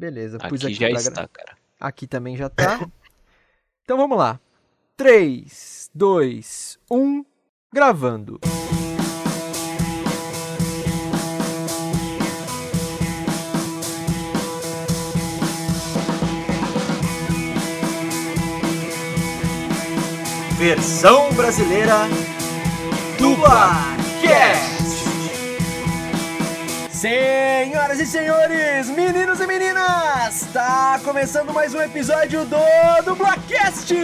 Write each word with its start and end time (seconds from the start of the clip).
Beleza, 0.00 0.38
pus 0.38 0.64
aqui, 0.64 0.82
aqui 0.82 0.94
já 0.94 0.98
está, 0.98 1.28
cara. 1.28 1.58
Aqui 1.78 2.06
também 2.06 2.34
já 2.34 2.48
tá. 2.48 2.88
então 3.84 3.98
vamos 3.98 4.16
lá. 4.16 4.40
3, 4.96 5.90
2, 5.94 6.78
1, 6.90 7.22
gravando. 7.70 8.40
Versão 20.56 21.30
brasileira 21.34 22.08
Dublacast. 23.18 24.80
Senhoras 27.60 28.00
e 28.00 28.06
senhores, 28.06 28.88
meninos 28.88 29.38
e 29.38 29.46
meninas, 29.46 30.46
está 30.46 30.98
começando 31.04 31.52
mais 31.52 31.74
um 31.74 31.82
episódio 31.82 32.46
do 32.46 32.56
Dublacast! 33.04 33.94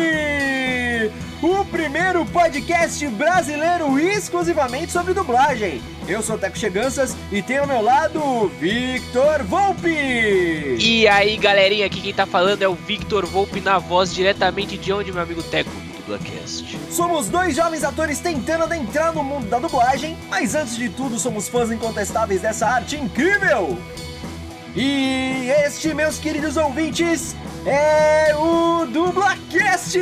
O 1.40 1.64
primeiro 1.64 2.26
podcast 2.26 3.06
brasileiro 3.08 3.98
exclusivamente 3.98 4.92
sobre 4.92 5.14
dublagem. 5.14 5.80
Eu 6.06 6.20
sou 6.20 6.36
o 6.36 6.38
Teco 6.38 6.58
Cheganças 6.58 7.16
e 7.32 7.40
tenho 7.40 7.62
ao 7.62 7.66
meu 7.66 7.80
lado 7.80 8.48
Victor 8.60 9.42
Volpe. 9.44 10.76
E 10.78 11.08
aí, 11.08 11.38
galerinha, 11.38 11.86
aqui 11.86 12.02
quem 12.02 12.12
tá 12.12 12.26
falando 12.26 12.60
é 12.60 12.68
o 12.68 12.74
Victor 12.74 13.24
Volpe 13.24 13.62
na 13.62 13.78
voz 13.78 14.12
diretamente 14.12 14.76
de 14.76 14.92
onde, 14.92 15.10
meu 15.10 15.22
amigo 15.22 15.42
Teco? 15.42 15.85
Dublacast. 16.06 16.78
Somos 16.88 17.28
dois 17.28 17.56
jovens 17.56 17.82
atores 17.82 18.20
tentando 18.20 18.62
adentrar 18.64 19.12
no 19.12 19.24
mundo 19.24 19.48
da 19.48 19.58
dublagem, 19.58 20.16
mas 20.28 20.54
antes 20.54 20.76
de 20.76 20.88
tudo 20.88 21.18
somos 21.18 21.48
fãs 21.48 21.70
incontestáveis 21.70 22.40
dessa 22.40 22.66
arte 22.66 22.96
incrível. 22.96 23.76
E 24.74 25.50
este, 25.64 25.92
meus 25.92 26.18
queridos 26.18 26.56
ouvintes, 26.56 27.34
é 27.64 28.34
o 28.36 28.86
Dublacast! 28.86 29.98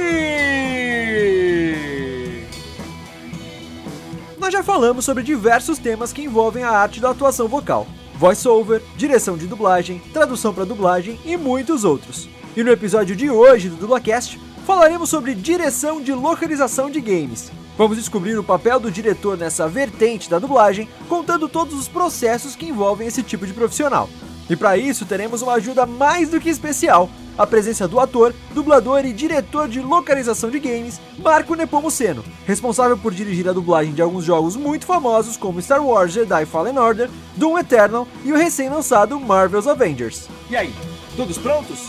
Nós 4.39 4.53
já 4.53 4.63
falamos 4.63 5.07
sobre 5.07 5.23
diversos 5.23 5.79
temas 5.79 6.13
que 6.13 6.23
envolvem 6.23 6.65
a 6.65 6.71
arte 6.71 7.01
da 7.01 7.11
atuação 7.11 7.49
vocal, 7.49 7.87
voice-over, 8.17 8.83
direção 8.95 9.39
de 9.39 9.47
dublagem, 9.47 10.03
tradução 10.13 10.53
para 10.53 10.67
dublagem 10.67 11.19
e 11.25 11.35
muitos 11.37 11.83
outros. 11.83 12.29
E 12.55 12.63
no 12.63 12.71
episódio 12.71 13.17
de 13.17 13.31
hoje 13.31 13.71
do 13.71 13.77
Dublacast, 13.77 14.39
falaremos 14.65 15.11
sobre 15.11 15.35
direção 15.35 16.01
de 16.01 16.13
localização 16.13 16.91
de 16.91 17.01
games. 17.01 17.53
Vamos 17.77 17.97
descobrir 17.97 18.39
o 18.39 18.45
papel 18.45 18.81
do 18.81 18.91
diretor 18.91 19.37
nessa 19.37 19.69
vertente 19.69 20.31
da 20.31 20.39
dublagem, 20.39 20.89
contando 21.09 21.49
todos 21.49 21.75
os 21.75 21.89
processos 21.89 22.57
que 22.57 22.67
envolvem 22.67 23.07
esse 23.07 23.23
tipo 23.23 23.47
de 23.47 23.53
profissional. 23.53 24.09
E 24.49 24.55
para 24.55 24.77
isso 24.77 25.07
teremos 25.07 25.43
uma 25.43 25.55
ajuda 25.55 25.87
mais 25.87 26.29
do 26.29 26.41
que 26.41 26.49
especial, 26.49 27.11
a 27.37 27.47
presença 27.47 27.89
do 27.89 27.99
ator, 27.99 28.33
dublador 28.55 29.05
e 29.05 29.13
diretor 29.13 29.69
de 29.69 29.81
localização 29.81 30.51
de 30.51 30.61
games, 30.61 31.01
Marco 31.19 31.55
Nepomuceno, 31.55 32.25
responsável 32.47 32.97
por 32.97 33.13
dirigir 33.13 33.49
a 33.49 33.53
dublagem 33.53 33.93
de 33.93 34.01
alguns 34.01 34.25
jogos 34.25 34.55
muito 34.55 34.87
famosos 34.87 35.37
como 35.37 35.61
Star 35.61 35.85
Wars 35.85 36.13
Jedi 36.13 36.47
Fallen 36.47 36.79
Order, 36.79 37.11
Doom 37.37 37.59
Eternal 37.59 38.07
e 38.25 38.33
o 38.33 38.37
recém-lançado 38.37 39.19
Marvel's 39.19 39.67
Avengers. 39.67 40.29
E 40.49 40.57
aí, 40.57 40.73
todos 41.17 41.39
prontos? 41.39 41.89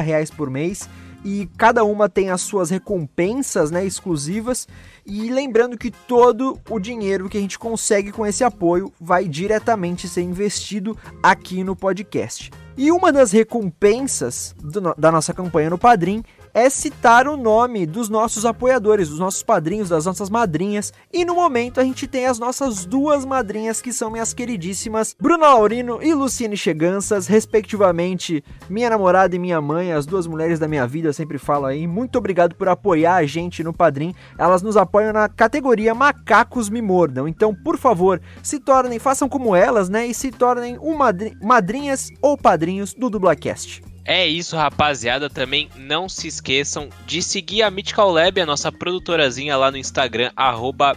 reais 0.00 0.30
por 0.30 0.48
mês. 0.48 0.88
E 1.24 1.48
cada 1.56 1.84
uma 1.84 2.08
tem 2.08 2.30
as 2.30 2.40
suas 2.40 2.70
recompensas, 2.70 3.70
né, 3.70 3.84
exclusivas. 3.84 4.66
E 5.04 5.30
lembrando 5.30 5.76
que 5.76 5.90
todo 5.90 6.58
o 6.68 6.78
dinheiro 6.78 7.28
que 7.28 7.38
a 7.38 7.40
gente 7.40 7.58
consegue 7.58 8.12
com 8.12 8.26
esse 8.26 8.44
apoio 8.44 8.92
vai 9.00 9.26
diretamente 9.26 10.08
ser 10.08 10.22
investido 10.22 10.96
aqui 11.22 11.64
no 11.64 11.74
podcast. 11.74 12.50
E 12.76 12.90
uma 12.90 13.12
das 13.12 13.32
recompensas 13.32 14.54
do, 14.58 14.94
da 14.96 15.12
nossa 15.12 15.34
campanha 15.34 15.70
no 15.70 15.78
Padrim 15.78 16.24
é 16.52 16.68
citar 16.68 17.26
o 17.28 17.36
nome 17.36 17.86
dos 17.86 18.08
nossos 18.08 18.44
apoiadores, 18.44 19.08
dos 19.08 19.18
nossos 19.18 19.42
padrinhos, 19.42 19.88
das 19.88 20.06
nossas 20.06 20.30
madrinhas. 20.30 20.92
E 21.12 21.24
no 21.24 21.34
momento 21.34 21.80
a 21.80 21.84
gente 21.84 22.06
tem 22.06 22.26
as 22.26 22.38
nossas 22.38 22.84
duas 22.84 23.24
madrinhas, 23.24 23.80
que 23.80 23.92
são 23.92 24.10
minhas 24.10 24.32
queridíssimas 24.32 25.14
Bruna 25.20 25.48
Laurino 25.48 26.02
e 26.02 26.14
Luciene 26.14 26.56
Cheganças, 26.56 27.26
respectivamente 27.26 28.42
minha 28.68 28.90
namorada 28.90 29.34
e 29.34 29.38
minha 29.38 29.60
mãe, 29.60 29.92
as 29.92 30.06
duas 30.06 30.26
mulheres 30.26 30.58
da 30.58 30.68
minha 30.68 30.86
vida, 30.86 31.08
eu 31.08 31.12
sempre 31.12 31.38
falo 31.38 31.66
aí. 31.66 31.86
Muito 31.86 32.18
obrigado 32.18 32.54
por 32.54 32.68
apoiar 32.68 33.16
a 33.16 33.26
gente 33.26 33.62
no 33.62 33.72
Padrim. 33.72 34.14
Elas 34.38 34.62
nos 34.62 34.76
apoiam 34.76 35.12
na 35.12 35.28
categoria 35.28 35.94
Macacos 35.94 36.68
Me 36.68 36.82
Mordam. 36.82 37.26
Então, 37.26 37.54
por 37.54 37.76
favor, 37.76 38.20
se 38.42 38.58
tornem, 38.60 38.98
façam 38.98 39.28
como 39.28 39.54
elas, 39.54 39.88
né? 39.88 40.06
E 40.06 40.14
se 40.14 40.30
tornem 40.30 40.78
um 40.78 40.96
madri 40.96 41.36
madrinhas 41.42 42.08
ou 42.20 42.36
padrinhos 42.36 42.94
do 42.94 43.10
Dublacast. 43.10 43.89
É 44.04 44.26
isso, 44.26 44.56
rapaziada. 44.56 45.28
Também 45.28 45.68
não 45.76 46.08
se 46.08 46.26
esqueçam 46.26 46.88
de 47.06 47.22
seguir 47.22 47.62
a 47.62 47.70
Mythical 47.70 48.10
Lab, 48.10 48.40
a 48.40 48.46
nossa 48.46 48.72
produtorazinha 48.72 49.54
lá 49.56 49.70
no 49.70 49.76
Instagram, 49.76 50.32
arroba. 50.34 50.96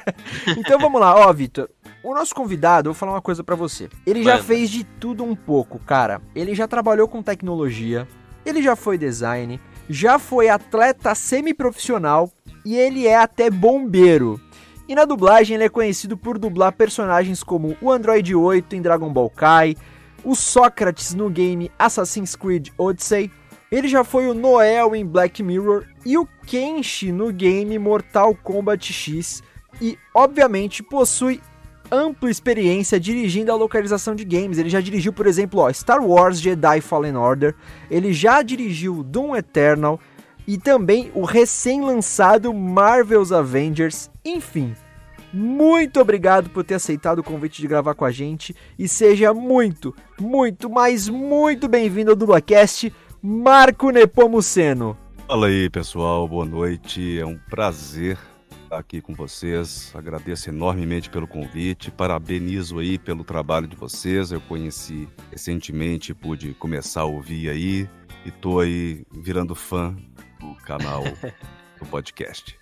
então 0.56 0.78
vamos 0.78 0.98
lá, 1.00 1.14
ó, 1.14 1.32
Vitor. 1.32 1.68
O 2.02 2.14
nosso 2.14 2.34
convidado, 2.34 2.88
eu 2.88 2.92
vou 2.92 2.98
falar 2.98 3.12
uma 3.12 3.22
coisa 3.22 3.44
para 3.44 3.54
você. 3.54 3.88
Ele 4.06 4.22
já 4.22 4.42
fez 4.42 4.70
de 4.70 4.84
tudo 4.84 5.22
um 5.22 5.36
pouco, 5.36 5.78
cara. 5.78 6.22
Ele 6.34 6.54
já 6.54 6.66
trabalhou 6.66 7.06
com 7.06 7.22
tecnologia, 7.22 8.08
ele 8.44 8.62
já 8.62 8.74
foi 8.74 8.96
design, 8.96 9.60
já 9.88 10.18
foi 10.18 10.48
atleta 10.48 11.14
semiprofissional 11.14 12.30
e 12.64 12.76
ele 12.76 13.06
é 13.06 13.16
até 13.16 13.50
bombeiro. 13.50 14.40
E 14.88 14.94
na 14.94 15.04
dublagem 15.04 15.54
ele 15.54 15.64
é 15.64 15.68
conhecido 15.68 16.16
por 16.16 16.38
dublar 16.38 16.72
personagens 16.72 17.42
como 17.42 17.76
o 17.80 17.90
Android 17.90 18.34
8 18.34 18.76
em 18.76 18.82
Dragon 18.82 19.12
Ball 19.12 19.30
Kai, 19.30 19.76
o 20.22 20.34
Sócrates 20.34 21.14
no 21.14 21.30
game 21.30 21.70
Assassin's 21.78 22.36
Creed 22.36 22.68
Odyssey, 22.76 23.30
ele 23.70 23.88
já 23.88 24.04
foi 24.04 24.28
o 24.28 24.34
Noel 24.34 24.94
em 24.94 25.04
Black 25.04 25.42
Mirror 25.42 25.84
e 26.04 26.16
o 26.16 26.28
Kenshi 26.46 27.10
no 27.10 27.32
game 27.32 27.78
Mortal 27.78 28.34
Kombat 28.34 28.92
X 28.92 29.42
e, 29.80 29.98
obviamente, 30.14 30.82
possui 30.82 31.40
ampla 31.90 32.30
experiência 32.30 33.00
dirigindo 33.00 33.50
a 33.50 33.56
localização 33.56 34.14
de 34.14 34.24
games. 34.24 34.58
Ele 34.58 34.68
já 34.68 34.80
dirigiu, 34.80 35.12
por 35.12 35.26
exemplo, 35.26 35.60
ó, 35.60 35.72
Star 35.72 36.04
Wars 36.04 36.40
Jedi 36.40 36.80
Fallen 36.80 37.16
Order, 37.16 37.54
ele 37.90 38.12
já 38.12 38.42
dirigiu 38.42 39.02
Doom 39.02 39.34
Eternal 39.36 39.98
e 40.46 40.58
também 40.58 41.10
o 41.14 41.24
recém-lançado 41.24 42.52
Marvel's 42.52 43.32
Avengers, 43.32 44.10
enfim. 44.24 44.74
Muito 45.32 46.00
obrigado 46.00 46.48
por 46.50 46.62
ter 46.62 46.74
aceitado 46.74 47.18
o 47.18 47.24
convite 47.24 47.60
de 47.60 47.66
gravar 47.66 47.94
com 47.94 48.04
a 48.04 48.10
gente 48.10 48.54
e 48.78 48.86
seja 48.86 49.34
muito, 49.34 49.94
muito, 50.20 50.70
mas 50.70 51.08
muito 51.08 51.66
bem-vindo 51.66 52.10
ao 52.10 52.16
Dublacast, 52.16 52.92
Marco 53.20 53.90
Nepomuceno. 53.90 54.96
Fala 55.26 55.48
aí, 55.48 55.68
pessoal, 55.68 56.28
boa 56.28 56.44
noite. 56.44 57.18
É 57.18 57.26
um 57.26 57.36
prazer 57.50 58.16
estar 58.74 58.78
aqui 58.78 59.00
com 59.00 59.14
vocês. 59.14 59.92
Agradeço 59.94 60.50
enormemente 60.50 61.08
pelo 61.08 61.26
convite. 61.26 61.90
Parabenizo 61.90 62.78
aí 62.78 62.98
pelo 62.98 63.24
trabalho 63.24 63.66
de 63.66 63.76
vocês. 63.76 64.32
Eu 64.32 64.40
conheci 64.40 65.08
recentemente, 65.30 66.14
pude 66.14 66.54
começar 66.54 67.02
a 67.02 67.06
ouvir 67.06 67.48
aí 67.48 67.88
e 68.24 68.30
tô 68.30 68.60
aí 68.60 69.04
virando 69.10 69.54
fã 69.54 69.96
do 70.40 70.54
canal 70.64 71.02
do 71.80 71.86
podcast. 71.86 72.58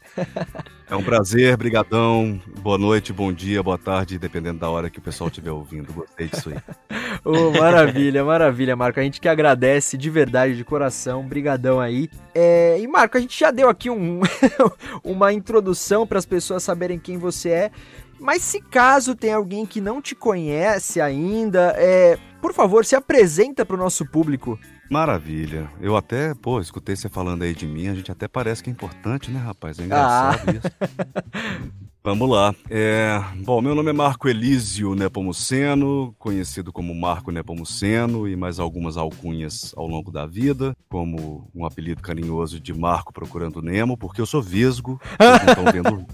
É 0.88 0.97
um 0.97 1.02
prazer, 1.02 1.57
brigadão. 1.57 2.40
Boa 2.61 2.76
noite, 2.76 3.12
bom 3.12 3.33
dia, 3.33 3.62
boa 3.62 3.78
tarde, 3.78 4.19
dependendo 4.19 4.59
da 4.59 4.69
hora 4.69 4.90
que 4.90 4.99
o 4.99 5.02
pessoal 5.02 5.28
estiver 5.28 5.50
ouvindo. 5.50 5.92
Gostei 5.92 6.28
disso 6.28 6.50
aí. 6.50 6.57
Oh, 7.25 7.52
maravilha, 7.52 8.25
maravilha, 8.25 8.75
Marco. 8.75 8.99
A 8.99 9.02
gente 9.02 9.21
que 9.21 9.28
agradece 9.28 9.97
de 9.97 10.11
verdade, 10.11 10.57
de 10.57 10.64
coração. 10.64 11.23
Brigadão 11.23 11.78
aí. 11.78 12.11
É, 12.35 12.81
e, 12.81 12.88
Marco, 12.88 13.16
a 13.16 13.21
gente 13.21 13.38
já 13.38 13.52
deu 13.52 13.69
aqui 13.69 13.88
um, 13.88 14.21
uma 15.04 15.33
introdução 15.33 16.04
para 16.04 16.19
as 16.19 16.26
pessoas 16.26 16.64
saberem 16.64 16.99
quem 16.99 17.19
você 17.19 17.50
é. 17.50 17.71
Mas 18.19 18.42
se 18.42 18.61
caso 18.61 19.14
tem 19.14 19.33
alguém 19.33 19.64
que 19.64 19.81
não 19.81 20.02
te 20.02 20.16
conhece 20.16 21.00
ainda, 21.00 21.75
é, 21.76 22.19
por 22.40 22.52
favor, 22.52 22.85
se 22.85 22.97
apresenta 22.97 23.64
para 23.64 23.76
o 23.76 23.78
nosso 23.78 24.04
público. 24.04 24.59
Maravilha. 24.92 25.70
Eu 25.80 25.96
até, 25.96 26.34
pô, 26.34 26.61
escutei 26.61 26.94
você 26.94 27.08
falando 27.08 27.44
aí 27.44 27.54
de 27.54 27.66
mim, 27.66 27.88
a 27.88 27.94
gente 27.94 28.12
até 28.12 28.28
parece 28.28 28.62
que 28.62 28.68
é 28.68 28.72
importante, 28.72 29.30
né, 29.30 29.40
rapaz? 29.40 29.78
É 29.78 29.84
engraçado 29.84 30.42
ah. 30.46 30.52
isso. 30.52 31.82
Vamos 32.04 32.28
lá. 32.28 32.54
É, 32.68 33.18
bom, 33.44 33.62
meu 33.62 33.75
nome 33.75 33.88
é 33.88 33.92
Marco 33.92 34.28
Elísio 34.28 34.94
Nepomuceno, 34.94 36.14
conhecido 36.18 36.72
como 36.72 36.94
Marco 36.94 37.30
Nepomuceno 37.30 38.28
e 38.28 38.37
mais 38.37 38.58
algumas 38.58 38.99
alcunhas 38.99 39.72
ao 39.76 39.87
longo 39.87 40.11
da 40.11 40.26
vida, 40.26 40.76
como 40.90 41.49
um 41.54 41.64
apelido 41.64 42.02
carinhoso 42.02 42.61
de 42.61 42.75
Marco 42.75 43.14
Procurando 43.14 43.62
Nemo, 43.62 43.96
porque 43.96 44.20
eu 44.20 44.26
sou 44.26 44.42
vesgo, 44.42 45.00
estão 45.49 45.64
vendo 45.72 46.04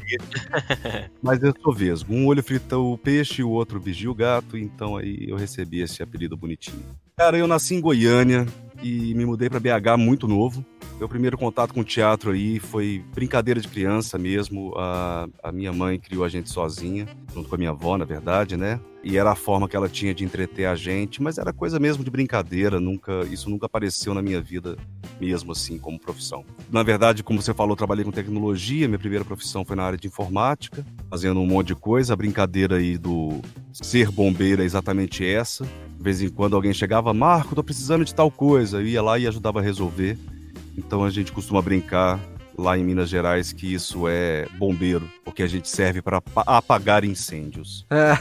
mas 1.20 1.42
eu 1.42 1.52
sou 1.60 1.72
vesgo. 1.72 2.14
Um 2.14 2.26
olho 2.26 2.44
frita 2.44 2.78
o 2.78 2.96
peixe 2.96 3.40
e 3.40 3.44
o 3.44 3.50
outro 3.50 3.80
vigia 3.80 4.10
o 4.10 4.14
gato, 4.14 4.56
então 4.56 4.98
aí 4.98 5.24
eu 5.26 5.36
recebi 5.36 5.80
esse 5.80 6.00
apelido 6.00 6.36
bonitinho. 6.36 6.84
Cara, 7.16 7.36
eu 7.36 7.48
nasci 7.48 7.74
em 7.74 7.80
Goiânia 7.80 8.46
e 8.82 9.14
me 9.14 9.24
mudei 9.24 9.48
para 9.48 9.60
BH 9.60 9.96
muito 9.98 10.26
novo. 10.26 10.64
Meu 10.98 11.08
primeiro 11.08 11.38
contato 11.38 11.72
com 11.72 11.80
o 11.80 11.84
teatro 11.84 12.32
aí 12.32 12.58
foi 12.58 13.04
brincadeira 13.14 13.60
de 13.60 13.68
criança 13.68 14.18
mesmo. 14.18 14.74
A, 14.76 15.28
a 15.42 15.52
minha 15.52 15.72
mãe 15.72 15.98
criou 15.98 16.24
a 16.24 16.28
gente 16.28 16.50
sozinha, 16.50 17.06
junto 17.32 17.48
com 17.48 17.54
a 17.54 17.58
minha 17.58 17.70
avó, 17.70 17.96
na 17.96 18.04
verdade, 18.04 18.56
né? 18.56 18.80
E 19.02 19.16
era 19.16 19.30
a 19.30 19.34
forma 19.34 19.68
que 19.68 19.76
ela 19.76 19.88
tinha 19.88 20.14
de 20.14 20.24
entreter 20.24 20.66
a 20.66 20.74
gente, 20.74 21.22
mas 21.22 21.38
era 21.38 21.52
coisa 21.52 21.78
mesmo 21.78 22.02
de 22.02 22.10
brincadeira, 22.10 22.80
nunca, 22.80 23.24
isso 23.30 23.48
nunca 23.48 23.66
apareceu 23.66 24.12
na 24.12 24.20
minha 24.20 24.40
vida 24.40 24.76
mesmo 25.20 25.52
assim 25.52 25.78
como 25.78 25.98
profissão. 25.98 26.44
Na 26.70 26.82
verdade, 26.82 27.22
como 27.22 27.40
você 27.40 27.54
falou, 27.54 27.76
trabalhei 27.76 28.04
com 28.04 28.10
tecnologia, 28.10 28.88
minha 28.88 28.98
primeira 28.98 29.24
profissão 29.24 29.64
foi 29.64 29.76
na 29.76 29.84
área 29.84 29.98
de 29.98 30.08
informática, 30.08 30.84
fazendo 31.08 31.40
um 31.40 31.46
monte 31.46 31.68
de 31.68 31.74
coisa. 31.74 32.12
A 32.12 32.16
brincadeira 32.16 32.76
aí 32.76 32.98
do 32.98 33.40
ser 33.72 34.10
bombeiro 34.10 34.62
é 34.62 34.64
exatamente 34.64 35.24
essa. 35.24 35.64
De 35.64 36.02
vez 36.02 36.20
em 36.22 36.28
quando 36.28 36.54
alguém 36.54 36.72
chegava, 36.72 37.12
Marco, 37.14 37.54
tô 37.54 37.62
precisando 37.62 38.04
de 38.04 38.14
tal 38.14 38.30
coisa, 38.30 38.78
eu 38.78 38.86
ia 38.86 39.02
lá 39.02 39.18
e 39.18 39.26
ajudava 39.26 39.60
a 39.60 39.62
resolver. 39.62 40.18
Então 40.76 41.04
a 41.04 41.10
gente 41.10 41.32
costuma 41.32 41.60
brincar 41.62 42.20
lá 42.56 42.76
em 42.76 42.84
Minas 42.84 43.08
Gerais 43.08 43.52
que 43.52 43.72
isso 43.72 44.08
é 44.08 44.46
bombeiro, 44.58 45.08
porque 45.24 45.42
a 45.42 45.46
gente 45.46 45.68
serve 45.68 46.02
para 46.02 46.20
apagar 46.34 47.04
incêndios. 47.04 47.86
É. 47.90 48.18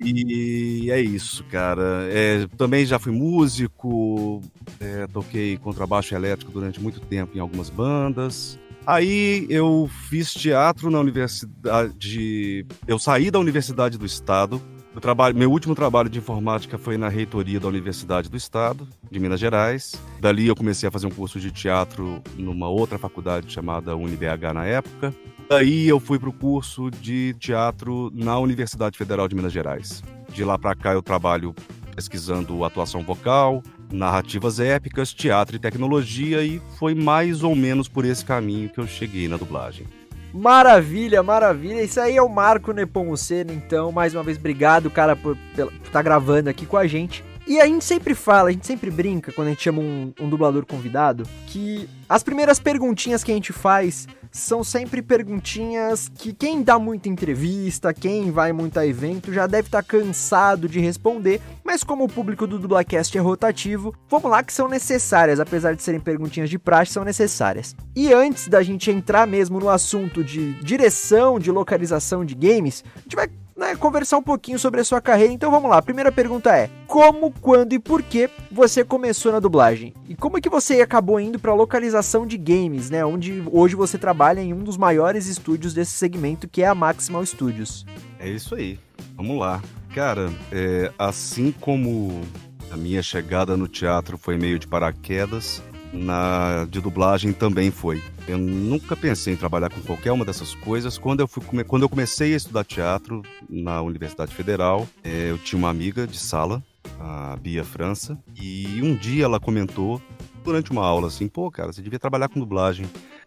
E 0.00 0.90
é 0.90 1.00
isso, 1.00 1.44
cara. 1.44 2.06
É, 2.10 2.46
também 2.56 2.86
já 2.86 2.98
fui 2.98 3.12
músico, 3.12 4.40
é, 4.80 5.06
toquei 5.08 5.56
contrabaixo 5.58 6.14
elétrico 6.14 6.52
durante 6.52 6.80
muito 6.80 7.00
tempo 7.00 7.36
em 7.36 7.40
algumas 7.40 7.68
bandas. 7.68 8.58
Aí 8.86 9.46
eu 9.50 9.90
fiz 10.08 10.32
teatro 10.32 10.90
na 10.90 11.00
universidade. 11.00 12.66
Eu 12.86 12.98
saí 12.98 13.30
da 13.30 13.38
Universidade 13.38 13.98
do 13.98 14.06
Estado 14.06 14.62
trabalho, 15.00 15.36
meu 15.36 15.50
último 15.50 15.74
trabalho 15.74 16.08
de 16.08 16.18
informática 16.18 16.76
foi 16.78 16.96
na 16.96 17.08
reitoria 17.08 17.60
da 17.60 17.68
Universidade 17.68 18.28
do 18.28 18.36
Estado, 18.36 18.86
de 19.10 19.20
Minas 19.20 19.38
Gerais. 19.38 19.94
Dali 20.20 20.46
eu 20.46 20.56
comecei 20.56 20.88
a 20.88 20.92
fazer 20.92 21.06
um 21.06 21.10
curso 21.10 21.38
de 21.38 21.50
teatro 21.50 22.22
numa 22.36 22.68
outra 22.68 22.98
faculdade 22.98 23.52
chamada 23.52 23.96
UniBH 23.96 24.52
na 24.54 24.64
época. 24.64 25.14
Daí 25.48 25.88
eu 25.88 26.00
fui 26.00 26.18
para 26.18 26.28
o 26.28 26.32
curso 26.32 26.90
de 26.90 27.34
teatro 27.38 28.10
na 28.14 28.38
Universidade 28.38 28.98
Federal 28.98 29.28
de 29.28 29.34
Minas 29.34 29.52
Gerais. 29.52 30.02
De 30.32 30.44
lá 30.44 30.58
para 30.58 30.74
cá 30.74 30.92
eu 30.92 31.02
trabalho 31.02 31.54
pesquisando 31.94 32.64
atuação 32.64 33.02
vocal, 33.02 33.62
narrativas 33.90 34.60
épicas, 34.60 35.12
teatro 35.12 35.56
e 35.56 35.58
tecnologia 35.58 36.44
e 36.44 36.60
foi 36.78 36.94
mais 36.94 37.42
ou 37.42 37.56
menos 37.56 37.88
por 37.88 38.04
esse 38.04 38.24
caminho 38.24 38.68
que 38.68 38.78
eu 38.78 38.86
cheguei 38.86 39.26
na 39.26 39.36
dublagem. 39.36 39.86
Maravilha, 40.38 41.20
maravilha. 41.20 41.82
Isso 41.82 42.00
aí 42.00 42.16
é 42.16 42.22
o 42.22 42.28
Marco 42.28 42.70
Nepomuceno, 42.72 43.52
então. 43.52 43.90
Mais 43.90 44.14
uma 44.14 44.22
vez, 44.22 44.38
obrigado, 44.38 44.88
cara, 44.88 45.16
por 45.16 45.36
estar 45.50 45.66
tá 45.90 46.00
gravando 46.00 46.48
aqui 46.48 46.64
com 46.64 46.76
a 46.76 46.86
gente. 46.86 47.24
E 47.48 47.58
a 47.62 47.66
gente 47.66 47.82
sempre 47.82 48.14
fala, 48.14 48.50
a 48.50 48.52
gente 48.52 48.66
sempre 48.66 48.90
brinca 48.90 49.32
quando 49.32 49.48
a 49.48 49.50
gente 49.52 49.62
chama 49.62 49.80
um, 49.80 50.12
um 50.20 50.28
dublador 50.28 50.66
convidado, 50.66 51.26
que 51.46 51.88
as 52.06 52.22
primeiras 52.22 52.60
perguntinhas 52.60 53.24
que 53.24 53.32
a 53.32 53.34
gente 53.34 53.54
faz 53.54 54.06
são 54.30 54.62
sempre 54.62 55.00
perguntinhas 55.00 56.10
que 56.14 56.34
quem 56.34 56.62
dá 56.62 56.78
muita 56.78 57.08
entrevista, 57.08 57.94
quem 57.94 58.30
vai 58.30 58.52
muito 58.52 58.78
a 58.78 58.86
evento, 58.86 59.32
já 59.32 59.46
deve 59.46 59.68
estar 59.68 59.82
tá 59.82 59.88
cansado 59.88 60.68
de 60.68 60.78
responder, 60.78 61.40
mas 61.64 61.82
como 61.82 62.04
o 62.04 62.08
público 62.08 62.46
do 62.46 62.58
Dublacast 62.58 63.16
é 63.16 63.20
rotativo, 63.20 63.94
vamos 64.10 64.30
lá 64.30 64.42
que 64.42 64.52
são 64.52 64.68
necessárias, 64.68 65.40
apesar 65.40 65.74
de 65.74 65.82
serem 65.82 66.00
perguntinhas 66.00 66.50
de 66.50 66.58
praxe, 66.58 66.92
são 66.92 67.02
necessárias. 67.02 67.74
E 67.96 68.12
antes 68.12 68.46
da 68.46 68.62
gente 68.62 68.90
entrar 68.90 69.26
mesmo 69.26 69.58
no 69.58 69.70
assunto 69.70 70.22
de 70.22 70.52
direção, 70.62 71.38
de 71.38 71.50
localização 71.50 72.26
de 72.26 72.34
games, 72.34 72.84
a 72.94 73.00
gente 73.00 73.16
vai 73.16 73.28
né, 73.58 73.74
conversar 73.74 74.16
um 74.16 74.22
pouquinho 74.22 74.58
sobre 74.58 74.80
a 74.80 74.84
sua 74.84 75.00
carreira. 75.00 75.32
Então 75.32 75.50
vamos 75.50 75.68
lá. 75.68 75.78
A 75.78 75.82
primeira 75.82 76.12
pergunta 76.12 76.56
é: 76.56 76.70
como, 76.86 77.32
quando 77.40 77.72
e 77.72 77.78
por 77.78 78.02
que 78.02 78.30
você 78.50 78.84
começou 78.84 79.32
na 79.32 79.40
dublagem? 79.40 79.92
E 80.08 80.14
como 80.14 80.38
é 80.38 80.40
que 80.40 80.48
você 80.48 80.80
acabou 80.80 81.18
indo 81.18 81.38
para 81.38 81.52
localização 81.52 82.24
de 82.24 82.38
games, 82.38 82.88
né, 82.88 83.04
onde 83.04 83.42
hoje 83.50 83.74
você 83.74 83.98
trabalha 83.98 84.40
em 84.40 84.54
um 84.54 84.62
dos 84.62 84.76
maiores 84.76 85.26
estúdios 85.26 85.74
desse 85.74 85.92
segmento, 85.92 86.48
que 86.48 86.62
é 86.62 86.68
a 86.68 86.74
Maximal 86.74 87.26
Studios? 87.26 87.84
É 88.20 88.28
isso 88.28 88.54
aí. 88.54 88.78
Vamos 89.16 89.38
lá. 89.38 89.60
Cara, 89.92 90.30
é, 90.52 90.92
assim 90.98 91.52
como 91.60 92.22
a 92.70 92.76
minha 92.76 93.02
chegada 93.02 93.56
no 93.56 93.66
teatro 93.66 94.16
foi 94.16 94.36
meio 94.36 94.58
de 94.58 94.66
paraquedas, 94.66 95.62
na 95.92 96.66
de 96.66 96.80
dublagem 96.80 97.32
também 97.32 97.70
foi. 97.70 98.02
Eu 98.26 98.38
nunca 98.38 98.94
pensei 98.96 99.32
em 99.34 99.36
trabalhar 99.36 99.70
com 99.70 99.80
qualquer 99.80 100.12
uma 100.12 100.24
dessas 100.24 100.54
coisas. 100.54 100.98
Quando 100.98 101.20
eu, 101.20 101.28
fui, 101.28 101.42
quando 101.64 101.82
eu 101.82 101.88
comecei 101.88 102.34
a 102.34 102.36
estudar 102.36 102.64
teatro 102.64 103.22
na 103.48 103.80
Universidade 103.80 104.34
Federal, 104.34 104.86
é, 105.02 105.30
eu 105.30 105.38
tinha 105.38 105.58
uma 105.58 105.70
amiga 105.70 106.06
de 106.06 106.18
sala, 106.18 106.62
a 107.00 107.36
Bia 107.36 107.64
França, 107.64 108.18
e 108.40 108.80
um 108.82 108.94
dia 108.94 109.24
ela 109.24 109.40
comentou 109.40 110.00
durante 110.44 110.70
uma 110.70 110.84
aula 110.84 111.08
assim, 111.08 111.28
pô, 111.28 111.50
cara, 111.50 111.72
você 111.72 111.82
devia 111.82 111.98
trabalhar 111.98 112.28
com 112.28 112.40
dublagem. 112.40 112.86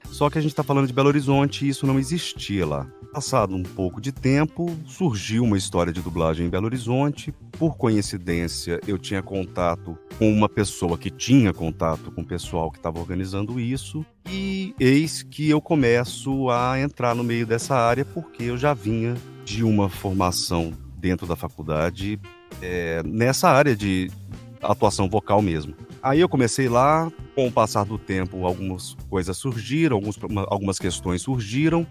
Só 0.10 0.30
que 0.30 0.38
a 0.38 0.42
gente 0.42 0.52
está 0.52 0.64
falando 0.64 0.88
de 0.88 0.94
Belo 0.94 1.08
Horizonte 1.08 1.66
e 1.66 1.70
isso 1.70 1.88
não 1.88 2.00
existia 2.00 2.66
lá. 2.66 2.88
Passado 3.14 3.56
um 3.56 3.64
pouco 3.64 4.00
de 4.00 4.12
tempo, 4.12 4.74
surgiu 4.86 5.44
uma 5.44 5.58
história 5.58 5.92
de 5.92 6.02
dublagem 6.02 6.46
em 6.46 6.50
Belo 6.50 6.66
Horizonte. 6.66 7.34
Por 7.52 7.76
coincidência, 7.76 8.80
eu 8.88 8.98
tinha 8.98 9.22
contato 9.22 9.98
com 10.18 10.32
uma 10.32 10.48
pessoa 10.48 10.98
que 10.98 11.10
tinha 11.10 11.54
contato 11.54 12.12
com 12.12 12.22
o 12.22 12.26
pessoal 12.26 12.72
que 12.72 12.78
estava 12.78 13.00
organizando 13.00 13.60
isso. 13.60 14.06
E 14.30 14.74
eis 14.80 15.24
que 15.24 15.50
eu 15.50 15.60
começo 15.60 16.50
a 16.50 16.80
entrar 16.80 17.14
no 17.14 17.24
meio 17.24 17.46
dessa 17.46 17.76
área 17.76 18.06
porque 18.06 18.44
eu 18.44 18.58
já 18.58 18.74
vinha 18.74 19.16
de 19.44 19.64
uma 19.64 19.90
formação 19.90 20.72
dentro 20.98 21.28
da 21.28 21.36
faculdade 21.36 22.20
é, 22.62 23.02
nessa 23.04 23.50
área 23.50 23.76
de 23.76 24.10
atuação 24.62 25.10
vocal 25.10 25.42
mesmo. 25.42 25.74
Aí 26.02 26.20
eu 26.20 26.30
comecei 26.30 26.68
lá, 26.68 27.12
com 27.36 27.48
o 27.48 27.52
passar 27.52 27.86
do 27.86 27.98
tempo, 27.98 28.46
algumas 28.46 28.96
coisas 29.10 29.38
surgiram, 29.38 29.98
alguns, 29.98 30.18
algumas 30.48 30.80
questões 30.80 31.22
surgiram, 31.22 31.86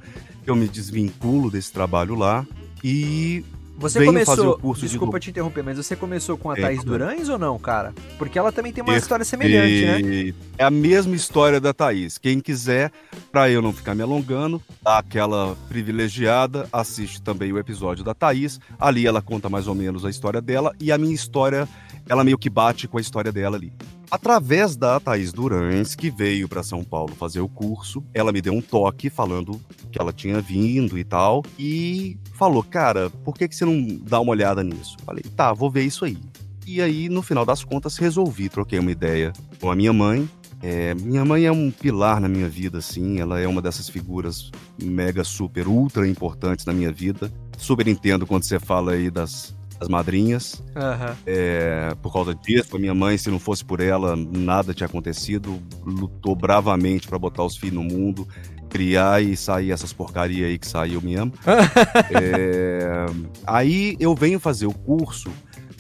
eu 0.47 0.57
me 0.57 0.67
desvinculo 0.69 1.51
desse 1.51 1.73
trabalho 1.73 2.15
lá 2.15 2.45
e 2.83 3.45
você 3.81 4.05
começou, 4.05 4.61
desculpa 4.75 5.19
de... 5.19 5.25
te 5.25 5.31
interromper, 5.31 5.63
mas 5.63 5.79
você 5.79 5.97
começou 5.97 6.37
com 6.37 6.51
a 6.51 6.59
é, 6.59 6.61
Thaís 6.61 6.85
Durães 6.85 7.31
ou 7.31 7.39
não, 7.39 7.59
cara? 7.59 7.95
Porque 8.19 8.39
ela 8.39 8.53
também 8.53 8.75
tem 8.75 8.85
uma 8.85 8.95
história 8.95 9.25
semelhante, 9.25 10.05
né? 10.05 10.35
É 10.59 10.65
a 10.65 10.71
mesma 10.71 11.17
história 11.17 11.59
da 11.59 11.73
Thaís. 11.73 12.19
Quem 12.19 12.41
quiser, 12.41 12.93
para 13.33 13.49
eu 13.49 13.63
não 13.63 13.73
ficar 13.73 13.95
me 13.95 14.03
alongando, 14.03 14.61
dá 14.83 14.99
aquela 14.99 15.57
privilegiada, 15.71 16.69
assiste 16.71 17.23
também 17.23 17.55
o 17.55 17.59
episódio 17.59 18.05
da 18.05 18.13
Thaís. 18.13 18.61
Ali 18.79 19.07
ela 19.07 19.23
conta 19.23 19.49
mais 19.49 19.67
ou 19.67 19.75
menos 19.75 20.05
a 20.05 20.11
história 20.11 20.43
dela 20.43 20.75
e 20.79 20.93
a 20.93 20.99
minha 20.99 21.15
história, 21.15 21.67
ela 22.07 22.23
meio 22.23 22.37
que 22.37 22.51
bate 22.51 22.87
com 22.87 22.99
a 22.99 23.01
história 23.01 23.33
dela 23.33 23.57
ali. 23.57 23.73
Através 24.11 24.75
da 24.75 24.99
Thaís 24.99 25.33
Durães, 25.33 25.95
que 25.95 26.11
veio 26.11 26.49
para 26.49 26.65
São 26.65 26.83
Paulo 26.83 27.15
fazer 27.15 27.41
o 27.41 27.49
curso, 27.49 28.03
ela 28.13 28.33
me 28.33 28.43
deu 28.43 28.53
um 28.53 28.61
toque 28.61 29.09
falando 29.09 29.61
que 29.93 30.01
ela 30.01 30.13
tinha 30.13 30.41
vindo 30.41 30.99
e 30.99 31.05
tal, 31.05 31.45
e 31.57 32.19
falou: 32.37 32.63
Cara, 32.63 33.09
por 33.25 33.37
que, 33.37 33.47
que 33.47 33.55
você 33.55 33.65
não 33.65 33.87
dá 34.03 34.19
uma 34.19 34.33
olhada 34.33 34.65
nisso? 34.65 34.97
Falei: 35.07 35.23
Tá, 35.37 35.53
vou 35.53 35.71
ver 35.71 35.85
isso 35.85 36.05
aí. 36.05 36.19
E 36.67 36.83
aí, 36.83 37.09
no 37.09 37.23
final 37.23 37.47
das 37.47 37.63
contas, 37.63 37.97
resolvi, 37.99 38.49
troquei 38.49 38.81
uma 38.81 38.91
ideia 38.91 39.33
com 39.61 39.71
a 39.71 39.77
minha 39.77 39.93
mãe. 39.93 40.29
É, 40.63 40.93
minha 40.95 41.25
mãe 41.25 41.45
é 41.45 41.53
um 41.53 41.71
pilar 41.71 42.21
na 42.21 42.29
minha 42.29 42.49
vida, 42.49 42.79
assim, 42.79 43.19
ela 43.19 43.41
é 43.41 43.49
uma 43.49 43.63
dessas 43.63 43.89
figuras 43.89 44.51
mega, 44.83 45.25
super, 45.25 45.67
ultra 45.67 46.07
importantes 46.07 46.67
na 46.67 46.73
minha 46.73 46.93
vida. 46.93 47.33
Super 47.57 47.89
entendo 47.89 48.27
quando 48.27 48.43
você 48.43 48.59
fala 48.59 48.93
aí 48.93 49.11
das, 49.11 49.55
as 49.81 49.89
madrinhas. 49.89 50.63
Uhum. 50.77 51.17
É, 51.27 51.95
por 52.03 52.13
causa 52.13 52.35
disso, 52.35 52.77
a 52.77 52.79
minha 52.79 52.95
mãe, 52.95 53.17
se 53.17 53.31
não 53.31 53.39
fosse 53.39 53.65
por 53.65 53.81
ela, 53.81 54.15
nada 54.15 54.75
tinha 54.75 54.87
acontecido. 54.87 55.61
Lutou 55.85 56.37
bravamente 56.37 57.09
para 57.09 57.19
botar 57.19 57.45
os 57.45 57.57
filhos 57.57 57.75
no 57.77 57.83
mundo, 57.83 58.29
criar 58.69 59.23
e 59.23 59.37
sair 59.37 59.73
essas 59.73 59.93
porcaria 59.93 60.47
aí 60.47 60.59
que 60.59 60.67
saiu 60.67 61.01
mesmo. 61.01 61.33
é, 62.13 63.07
aí 63.47 63.97
eu 63.99 64.15
venho 64.15 64.39
fazer 64.39 64.67
o 64.67 64.75
curso 64.75 65.31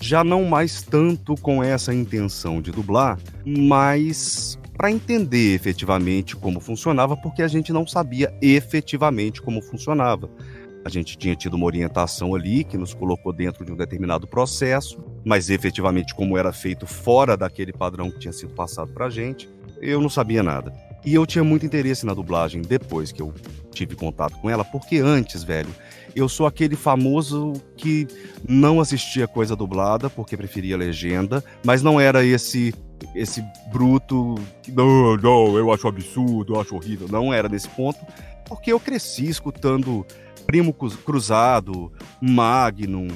já 0.00 0.24
não 0.24 0.44
mais 0.44 0.82
tanto 0.82 1.34
com 1.34 1.62
essa 1.62 1.92
intenção 1.92 2.62
de 2.62 2.72
dublar, 2.72 3.18
mas 3.44 4.58
para 4.76 4.90
entender 4.90 5.54
efetivamente 5.54 6.34
como 6.34 6.58
funcionava, 6.58 7.14
porque 7.14 7.42
a 7.42 7.48
gente 7.48 7.70
não 7.70 7.86
sabia 7.86 8.34
efetivamente 8.40 9.42
como 9.42 9.60
funcionava. 9.60 10.30
A 10.84 10.88
gente 10.88 11.16
tinha 11.16 11.36
tido 11.36 11.54
uma 11.54 11.66
orientação 11.66 12.34
ali 12.34 12.64
que 12.64 12.78
nos 12.78 12.94
colocou 12.94 13.32
dentro 13.32 13.64
de 13.64 13.72
um 13.72 13.76
determinado 13.76 14.26
processo 14.26 14.98
mas 15.24 15.50
efetivamente 15.50 16.14
como 16.14 16.36
era 16.36 16.52
feito 16.52 16.86
fora 16.86 17.36
daquele 17.36 17.72
padrão 17.72 18.10
que 18.10 18.18
tinha 18.18 18.32
sido 18.32 18.52
passado 18.54 18.92
pra 18.92 19.10
gente, 19.10 19.48
eu 19.80 20.00
não 20.00 20.08
sabia 20.08 20.42
nada. 20.42 20.72
E 21.04 21.14
eu 21.14 21.26
tinha 21.26 21.42
muito 21.42 21.64
interesse 21.64 22.04
na 22.04 22.12
dublagem 22.12 22.60
depois 22.60 23.10
que 23.10 23.22
eu 23.22 23.32
tive 23.72 23.96
contato 23.96 24.36
com 24.38 24.50
ela, 24.50 24.64
porque 24.64 24.98
antes, 24.98 25.42
velho, 25.42 25.70
eu 26.14 26.28
sou 26.28 26.46
aquele 26.46 26.76
famoso 26.76 27.54
que 27.76 28.06
não 28.46 28.80
assistia 28.80 29.26
coisa 29.26 29.56
dublada 29.56 30.10
porque 30.10 30.36
preferia 30.36 30.76
legenda, 30.76 31.42
mas 31.64 31.82
não 31.82 32.00
era 32.00 32.24
esse 32.24 32.74
esse 33.14 33.42
bruto 33.72 34.34
que 34.62 34.70
não, 34.70 35.16
não, 35.16 35.56
eu 35.56 35.72
acho 35.72 35.88
absurdo, 35.88 36.54
eu 36.54 36.60
acho 36.60 36.74
horrível. 36.74 37.08
Não 37.08 37.32
era 37.32 37.48
nesse 37.48 37.68
ponto, 37.70 37.98
porque 38.44 38.70
eu 38.70 38.78
cresci 38.78 39.26
escutando 39.26 40.04
Primo 40.50 40.74
Cruzado, 40.74 41.92
Magnum, 42.20 43.06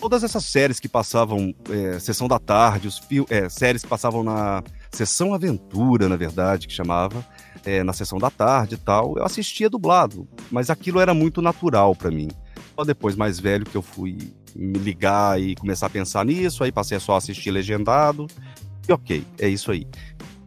todas 0.00 0.24
essas 0.24 0.46
séries 0.46 0.80
que 0.80 0.88
passavam 0.88 1.54
é, 1.68 1.98
sessão 1.98 2.26
da 2.26 2.38
tarde, 2.38 2.88
os 2.88 3.02
é, 3.28 3.46
séries 3.50 3.82
que 3.82 3.88
passavam 3.88 4.24
na 4.24 4.62
sessão 4.90 5.34
Aventura, 5.34 6.08
na 6.08 6.16
verdade, 6.16 6.66
que 6.66 6.72
chamava 6.72 7.22
é, 7.62 7.84
na 7.84 7.92
sessão 7.92 8.18
da 8.18 8.30
tarde 8.30 8.76
e 8.76 8.78
tal, 8.78 9.18
eu 9.18 9.22
assistia 9.22 9.68
dublado, 9.68 10.26
mas 10.50 10.70
aquilo 10.70 10.98
era 10.98 11.12
muito 11.12 11.42
natural 11.42 11.94
para 11.94 12.10
mim. 12.10 12.28
Só 12.74 12.84
depois, 12.84 13.14
mais 13.14 13.38
velho, 13.38 13.66
que 13.66 13.76
eu 13.76 13.82
fui 13.82 14.16
me 14.56 14.78
ligar 14.78 15.38
e 15.38 15.56
começar 15.56 15.88
a 15.88 15.90
pensar 15.90 16.24
nisso, 16.24 16.64
aí 16.64 16.72
passei 16.72 16.96
a 16.96 17.00
só 17.00 17.16
assistir 17.16 17.50
legendado, 17.50 18.26
e 18.88 18.92
ok, 18.94 19.26
é 19.38 19.46
isso 19.46 19.70
aí. 19.70 19.86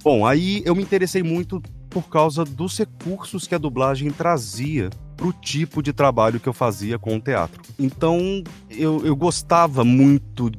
Bom, 0.03 0.25
aí 0.25 0.63
eu 0.65 0.73
me 0.73 0.81
interessei 0.81 1.21
muito 1.21 1.61
por 1.87 2.09
causa 2.09 2.43
dos 2.43 2.79
recursos 2.79 3.45
que 3.45 3.53
a 3.53 3.59
dublagem 3.59 4.09
trazia 4.09 4.89
para 5.21 5.27
o 5.27 5.33
tipo 5.33 5.83
de 5.83 5.93
trabalho 5.93 6.39
que 6.39 6.49
eu 6.49 6.53
fazia 6.53 6.97
com 6.97 7.15
o 7.15 7.21
teatro. 7.21 7.61
Então, 7.77 8.43
eu, 8.71 9.05
eu 9.05 9.15
gostava 9.15 9.83
muito 9.83 10.51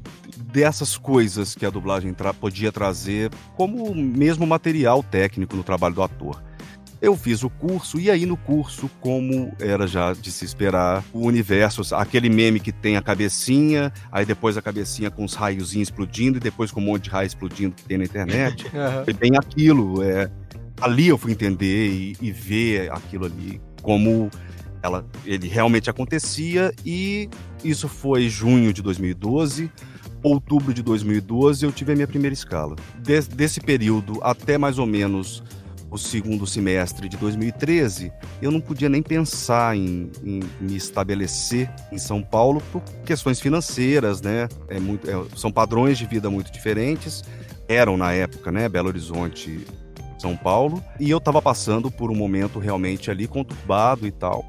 dessas 0.52 0.96
coisas 0.96 1.56
que 1.56 1.66
a 1.66 1.70
dublagem 1.70 2.14
tra 2.14 2.32
podia 2.32 2.70
trazer 2.70 3.28
como 3.56 3.92
mesmo 3.92 4.46
material 4.46 5.02
técnico 5.02 5.56
no 5.56 5.64
trabalho 5.64 5.96
do 5.96 6.02
ator. 6.02 6.40
Eu 7.00 7.16
fiz 7.16 7.42
o 7.42 7.50
curso, 7.50 7.98
e 7.98 8.08
aí 8.08 8.24
no 8.24 8.36
curso, 8.36 8.88
como 9.00 9.52
era 9.58 9.88
já 9.88 10.12
de 10.12 10.30
se 10.30 10.44
esperar, 10.44 11.02
o 11.12 11.26
universo, 11.26 11.82
aquele 11.96 12.28
meme 12.28 12.60
que 12.60 12.70
tem 12.70 12.96
a 12.96 13.02
cabecinha, 13.02 13.92
aí 14.12 14.24
depois 14.24 14.56
a 14.56 14.62
cabecinha 14.62 15.10
com 15.10 15.24
os 15.24 15.34
raiozinhos 15.34 15.88
explodindo, 15.88 16.38
e 16.38 16.40
depois 16.40 16.70
com 16.70 16.78
um 16.78 16.84
monte 16.84 17.04
de 17.04 17.10
raio 17.10 17.26
explodindo 17.26 17.74
que 17.74 17.82
tem 17.82 17.98
na 17.98 18.04
internet. 18.04 18.66
Uhum. 18.72 19.04
Foi 19.04 19.12
bem 19.12 19.32
aquilo. 19.36 20.02
É, 20.04 20.30
ali 20.80 21.08
eu 21.08 21.18
fui 21.18 21.32
entender 21.32 21.88
e, 21.88 22.16
e 22.20 22.30
ver 22.30 22.92
aquilo 22.92 23.26
ali 23.26 23.60
como 23.82 24.30
ela, 24.82 25.06
ele 25.24 25.48
realmente 25.48 25.88
acontecia, 25.88 26.72
e 26.84 27.28
isso 27.64 27.88
foi 27.88 28.28
junho 28.28 28.72
de 28.72 28.82
2012 28.82 29.70
outubro 30.22 30.72
de 30.72 30.82
2012, 30.82 31.64
eu 31.64 31.72
tive 31.72 31.92
a 31.92 31.94
minha 31.94 32.06
primeira 32.06 32.32
escala. 32.32 32.76
Des, 32.98 33.26
desse 33.26 33.60
período 33.60 34.20
até 34.22 34.56
mais 34.56 34.78
ou 34.78 34.86
menos 34.86 35.42
o 35.90 35.98
segundo 35.98 36.46
semestre 36.46 37.06
de 37.06 37.18
2013, 37.18 38.10
eu 38.40 38.50
não 38.50 38.62
podia 38.62 38.88
nem 38.88 39.02
pensar 39.02 39.76
em, 39.76 40.10
em 40.24 40.40
me 40.58 40.74
estabelecer 40.74 41.70
em 41.90 41.98
São 41.98 42.22
Paulo 42.22 42.62
por 42.72 42.82
questões 43.04 43.38
financeiras, 43.38 44.22
né? 44.22 44.48
É 44.68 44.80
muito, 44.80 45.08
é, 45.10 45.22
são 45.36 45.52
padrões 45.52 45.98
de 45.98 46.06
vida 46.06 46.30
muito 46.30 46.50
diferentes. 46.50 47.22
Eram 47.68 47.98
na 47.98 48.12
época, 48.12 48.50
né? 48.50 48.70
Belo 48.70 48.88
Horizonte, 48.88 49.66
São 50.22 50.36
Paulo. 50.36 50.82
E 50.98 51.10
eu 51.10 51.18
estava 51.18 51.42
passando 51.42 51.90
por 51.90 52.10
um 52.10 52.14
momento 52.14 52.58
realmente 52.58 53.10
ali 53.10 53.26
conturbado 53.26 54.06
e 54.06 54.10
tal. 54.10 54.44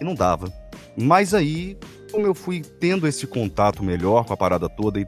E 0.00 0.04
não 0.04 0.14
dava. 0.14 0.52
Mas 0.96 1.34
aí, 1.34 1.76
como 2.10 2.26
eu 2.26 2.34
fui 2.34 2.62
tendo 2.62 3.06
esse 3.06 3.26
contato 3.26 3.82
melhor 3.82 4.24
com 4.24 4.32
a 4.32 4.36
parada 4.36 4.68
toda 4.68 5.00
e 5.00 5.06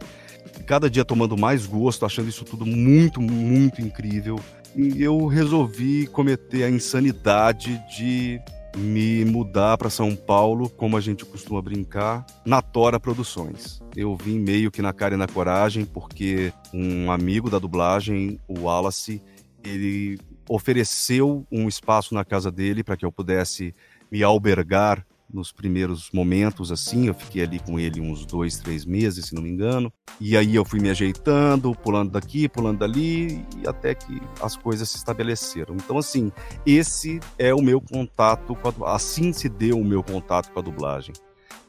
cada 0.67 0.91
dia 0.91 1.05
tomando 1.05 1.37
mais 1.37 1.65
gosto, 1.65 2.05
achando 2.05 2.29
isso 2.29 2.45
tudo 2.45 2.67
muito, 2.67 3.23
muito 3.23 3.81
incrível, 3.81 4.39
eu 4.77 5.27
resolvi 5.27 6.07
cometer 6.09 6.65
a 6.65 6.71
insanidade 6.71 7.81
de 7.97 8.41
me 8.77 9.25
mudar 9.25 9.79
para 9.79 9.91
São 9.91 10.15
Paulo, 10.15 10.69
como 10.69 10.97
a 10.97 11.01
gente 11.01 11.25
costuma 11.25 11.63
brincar, 11.63 12.25
na 12.45 12.61
Tora 12.61 13.01
Produções. 13.01 13.81
Eu 13.97 14.15
vim 14.15 14.39
meio 14.39 14.71
que 14.71 14.83
na 14.83 14.93
cara 14.93 15.15
e 15.15 15.19
na 15.19 15.27
coragem, 15.27 15.85
porque 15.85 16.53
um 16.73 17.11
amigo 17.11 17.51
da 17.51 17.59
dublagem, 17.59 18.39
o 18.47 18.61
Wallace, 18.61 19.23
ele 19.65 20.19
ofereceu 20.49 21.47
um 21.51 21.69
espaço 21.69 22.15
na 22.15 22.25
casa 22.25 22.51
dele 22.51 22.83
para 22.83 22.97
que 22.97 23.05
eu 23.05 23.13
pudesse 23.13 23.75
me 24.11 24.23
albergar 24.23 25.05
nos 25.33 25.53
primeiros 25.53 26.11
momentos, 26.13 26.73
assim. 26.73 27.07
Eu 27.07 27.15
fiquei 27.15 27.43
ali 27.43 27.59
com 27.59 27.79
ele 27.79 28.01
uns 28.01 28.25
dois, 28.25 28.59
três 28.59 28.85
meses, 28.85 29.27
se 29.27 29.35
não 29.35 29.43
me 29.43 29.51
engano. 29.51 29.93
E 30.21 30.37
aí 30.37 30.55
eu 30.55 30.65
fui 30.65 30.81
me 30.81 30.89
ajeitando, 30.89 31.75
pulando 31.75 32.13
daqui, 32.13 32.49
pulando 32.49 32.79
dali, 32.79 33.45
e 33.63 33.69
até 33.69 33.95
que 33.95 34.21
as 34.41 34.57
coisas 34.57 34.89
se 34.89 34.97
estabeleceram. 34.97 35.75
Então, 35.75 35.99
assim, 35.99 36.33
esse 36.65 37.21
é 37.39 37.55
o 37.55 37.61
meu 37.61 37.81
contato 37.81 38.55
com 38.55 38.85
a, 38.85 38.95
Assim 38.95 39.33
se 39.33 39.49
deu 39.49 39.79
o 39.79 39.85
meu 39.85 40.03
contato 40.03 40.51
com 40.51 40.59
a 40.59 40.63
dublagem. 40.63 41.15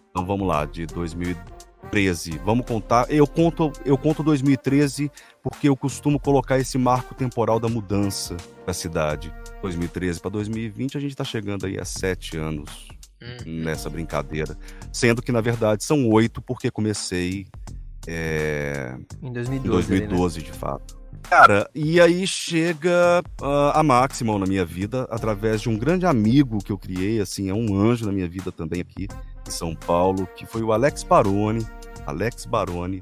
Então 0.10 0.26
vamos 0.26 0.48
lá, 0.48 0.66
de 0.66 0.86
2013. 1.84 2.39
Vamos 2.46 2.65
contar. 2.65 3.10
Eu 3.10 3.26
conto, 3.26 3.72
eu 3.86 3.98
conto 3.98 4.24
2013 4.24 5.12
porque 5.42 5.70
eu 5.70 5.76
costumo 5.76 6.20
colocar 6.20 6.60
esse 6.60 6.78
marco 6.78 7.15
temporal 7.15 7.60
da 7.60 7.68
mudança 7.68 8.36
da 8.65 8.74
cidade. 8.74 9.34
2013 9.62 10.20
para 10.20 10.32
2020, 10.32 10.98
a 10.98 11.00
gente 11.00 11.12
está 11.12 11.24
chegando 11.24 11.65
aí 11.65 11.80
a 11.80 11.86
sete 11.86 12.38
anos 12.38 12.88
Uhum. 13.22 13.63
nessa 13.63 13.89
brincadeira. 13.89 14.58
Sendo 14.94 15.22
que, 15.22 15.30
na 15.30 15.42
verdade, 15.42 15.84
são 15.84 16.08
oito, 16.08 16.42
porque 16.42 16.72
comecei 16.72 17.48
é, 18.08 18.96
em 19.22 19.34
2012, 19.34 19.94
em 19.94 19.98
2012 19.98 20.39
ali, 20.39 20.46
né? 20.46 20.54
de 20.54 20.58
fato. 20.58 21.00
Cara, 21.24 21.70
e 21.76 22.00
aí 22.00 22.26
chega 22.26 23.22
uh, 23.42 23.72
a 23.74 23.84
Maximal 23.84 24.39
na 24.39 24.46
minha 24.46 24.63
vida 24.63 25.06
através 25.12 25.62
de 25.62 25.68
um 25.68 25.78
grande 25.78 26.06
amigo 26.06 26.60
que 26.60 26.72
eu 26.72 26.78
criei, 26.78 27.20
assim, 27.20 27.50
é 27.50 27.54
um 27.54 27.76
anjo 27.76 28.06
na 28.06 28.12
minha 28.13 28.28
vida 28.28 28.54
também 28.54 28.80
aqui 28.80 29.08
em 29.50 29.52
São 29.52 29.76
Paulo, 29.76 30.28
que 30.36 30.46
foi 30.46 30.62
o 30.62 30.72
Alex 30.72 31.04
Baroni. 31.04 31.66
Alex 32.06 32.46
Baroni, 32.46 33.02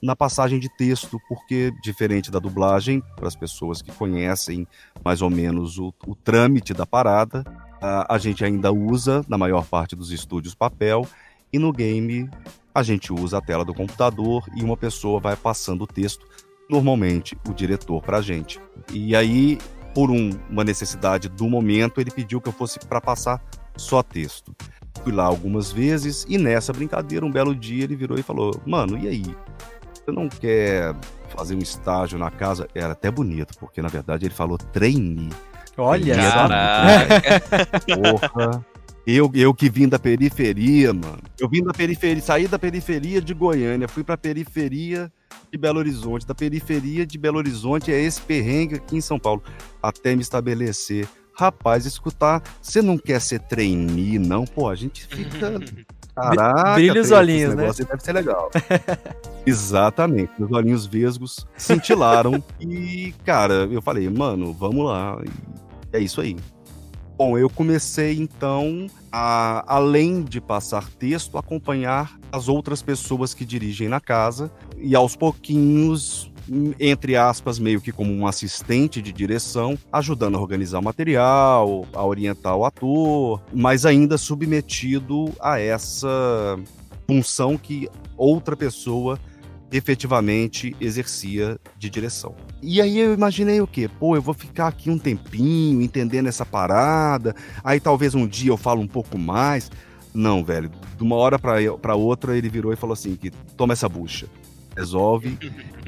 na 0.03 0.15
passagem 0.15 0.61
de 0.61 0.69
texto, 0.77 1.19
porque 1.27 1.73
diferente 1.83 2.31
da 2.31 2.39
dublagem, 2.39 3.03
para 3.17 3.27
as 3.27 3.35
pessoas 3.35 3.81
que 3.81 3.91
conhecem 3.91 4.69
mais 5.03 5.23
ou 5.23 5.31
menos 5.31 5.79
o, 5.79 5.95
o 6.07 6.15
trâmite 6.15 6.75
da 6.75 6.85
parada, 6.85 7.43
a, 7.81 8.17
a 8.17 8.19
gente 8.19 8.45
ainda 8.45 8.71
usa, 8.71 9.25
na 9.27 9.39
maior 9.39 9.65
parte 9.65 9.97
dos 9.97 10.13
estúdios, 10.13 10.55
papel, 10.55 11.07
e 11.51 11.59
no 11.59 11.73
game 11.73 12.29
a 12.75 12.83
gente 12.83 13.15
usa 13.15 13.39
a 13.39 13.41
tela 13.41 13.65
do 13.65 13.73
computador 13.73 14.45
e 14.55 14.63
uma 14.63 14.77
pessoa 14.77 15.19
vai 15.19 15.37
passando 15.37 15.85
o 15.85 15.87
texto 15.87 16.27
normalmente 16.69 17.35
o 17.49 17.55
diretor 17.55 18.03
para 18.03 18.19
a 18.19 18.23
gente. 18.23 18.61
E 18.93 19.17
aí, 19.17 19.57
por 19.95 20.11
um, 20.11 20.39
uma 20.51 20.65
necessidade 20.65 21.31
do 21.31 21.49
momento, 21.49 21.99
ele 21.99 22.11
pediu 22.11 22.43
que 22.43 22.49
eu 22.51 22.53
fosse 22.53 22.79
para 22.79 23.01
passar 23.01 23.43
só 23.77 24.03
texto. 24.03 24.55
Fui 25.03 25.13
lá 25.13 25.25
algumas 25.25 25.73
vezes 25.73 26.27
e 26.29 26.37
nessa 26.37 26.73
brincadeira, 26.73 27.25
um 27.25 27.31
belo 27.31 27.55
dia, 27.55 27.85
ele 27.85 27.97
virou 27.97 28.19
e 28.19 28.23
falou: 28.23 28.61
Mano, 28.67 28.99
e 28.99 29.09
aí? 29.09 29.37
você 30.11 30.13
não 30.13 30.29
quer 30.29 30.95
fazer 31.29 31.55
um 31.55 31.59
estágio 31.59 32.19
na 32.19 32.31
casa? 32.31 32.69
Era 32.75 32.93
até 32.93 33.11
bonito, 33.11 33.57
porque 33.59 33.81
na 33.81 33.89
verdade 33.89 34.27
ele 34.27 34.35
falou 34.35 34.59
trainee. 34.59 35.31
Olha. 35.77 36.17
Porra. 37.87 38.65
Eu, 39.07 39.31
eu 39.35 39.55
que 39.55 39.71
vim 39.71 39.89
da 39.89 39.99
periferia, 39.99 40.93
mano. 40.93 41.19
Eu 41.39 41.49
vim 41.49 41.63
da 41.63 41.73
periferia, 41.73 42.23
saí 42.23 42.47
da 42.47 42.59
periferia 42.59 43.21
de 43.21 43.33
Goiânia, 43.33 43.89
fui 43.89 44.05
pra 44.05 44.17
periferia 44.17 45.11
de 45.51 45.59
Belo 45.59 45.79
Horizonte. 45.79 46.27
Da 46.27 46.35
periferia 46.35 47.07
de 47.07 47.19
Belo 47.19 47.39
Horizonte 47.39 47.91
é 47.91 48.01
esse 48.01 48.21
perrengue 48.21 48.77
aqui 48.77 48.97
em 48.97 49.01
São 49.01 49.19
Paulo, 49.19 49.43
até 49.83 50.15
me 50.15 50.21
estabelecer. 50.21 51.09
Rapaz, 51.41 51.87
escutar, 51.87 52.43
você 52.61 52.83
não 52.83 52.99
quer 52.99 53.19
ser 53.19 53.41
trainee, 53.41 54.19
não? 54.19 54.45
Pô, 54.45 54.69
a 54.69 54.75
gente 54.75 55.07
fica. 55.07 55.59
Caraca, 56.15 56.75
brilha 56.75 57.01
os 57.01 57.11
olhinhos, 57.11 57.55
esse 57.55 57.83
né? 57.83 57.89
Deve 57.89 58.03
ser 58.03 58.13
legal. 58.13 58.51
Exatamente, 59.47 60.33
meus 60.39 60.53
olhinhos 60.53 60.85
vesgos 60.85 61.47
cintilaram. 61.57 62.45
e, 62.61 63.15
cara, 63.25 63.67
eu 63.73 63.81
falei, 63.81 64.07
mano, 64.11 64.53
vamos 64.53 64.85
lá. 64.85 65.19
E 65.25 65.97
é 65.97 66.01
isso 66.01 66.21
aí. 66.21 66.37
Bom, 67.17 67.39
eu 67.39 67.49
comecei 67.49 68.19
então 68.19 68.87
a, 69.11 69.65
além 69.67 70.23
de 70.23 70.43
passar 70.43 70.91
texto, 70.99 71.39
acompanhar 71.39 72.19
as 72.31 72.49
outras 72.49 72.83
pessoas 72.83 73.33
que 73.33 73.47
dirigem 73.47 73.89
na 73.89 74.01
casa 74.01 74.53
e 74.77 74.95
aos 74.95 75.17
pouquinhos, 75.17 76.30
entre 76.79 77.17
aspas, 77.17 77.59
meio 77.59 77.81
que 77.81 77.93
como 77.93 78.13
um 78.13 78.27
assistente 78.27 79.01
de 79.01 79.13
direção, 79.13 79.79
ajudando 79.93 80.37
a 80.37 80.41
organizar 80.41 80.81
o 80.81 80.85
material, 80.85 81.87
a 81.93 82.05
orientar 82.05 82.57
o 82.57 82.65
ator, 82.65 83.41
mas 83.53 83.87
ainda 83.87 84.19
submetido 84.19 85.33
a 85.41 85.61
essa 85.61 86.59
função 87.07 87.57
que 87.57 87.89
outra 88.17 88.57
pessoa 88.57 89.19
efetivamente 89.73 90.75
exercia 90.81 91.59
de 91.79 91.89
direção. 91.89 92.35
E 92.61 92.81
aí 92.81 92.99
eu 92.99 93.15
imaginei 93.15 93.61
o 93.61 93.67
quê? 93.67 93.89
Pô, 93.89 94.17
eu 94.17 94.23
vou 94.23 94.35
ficar 94.35 94.67
aqui 94.67 94.91
um 94.91 94.99
tempinho 94.99 95.81
entendendo 95.81 96.27
essa 96.27 96.45
parada, 96.45 97.35
aí 97.63 97.79
talvez 97.79 98.15
um 98.15 98.27
dia 98.27 98.51
eu 98.51 98.57
falo 98.57 98.81
um 98.81 98.89
pouco 98.89 99.17
mais. 99.17 99.71
Não, 100.13 100.45
velho, 100.45 100.69
de 100.97 101.03
uma 101.05 101.15
hora 101.15 101.39
pra 101.39 101.95
outra 101.95 102.37
ele 102.37 102.49
virou 102.49 102.73
e 102.73 102.77
falou 102.77 102.95
assim: 102.95 103.15
que 103.15 103.31
toma 103.57 103.73
essa 103.73 103.89
bucha, 103.89 104.27
resolve. 104.81 105.39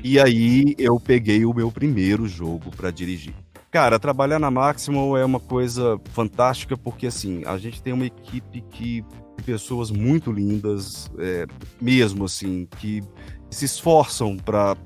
e 0.03 0.21
aí 0.21 0.75
eu 0.79 0.99
peguei 1.01 1.45
o 1.45 1.55
meu 1.55 1.71
primeiro 1.71 2.29
jogo 2.29 2.71
pra 2.71 2.91
dirigir. 2.91 3.35
Cara, 3.71 3.99
trabalhar 3.99 4.39
na 4.39 4.51
Maximal 4.51 5.17
é 5.17 5.25
uma 5.25 5.41
coisa 5.41 5.99
fantástica 6.13 6.77
porque 6.77 7.07
assim, 7.07 7.43
a 7.47 7.57
gente 7.57 7.83
tem 7.83 7.93
uma 7.93 8.05
equipe 8.05 8.61
que 8.71 9.03
pessoas 9.47 9.91
muito 9.91 10.31
lindas, 10.31 11.11
é, 11.19 11.47
mesmo 11.81 12.27
assim, 12.27 12.69
que 12.79 13.03
se 13.51 13.65
esforçam 13.65 14.37
para 14.37 14.77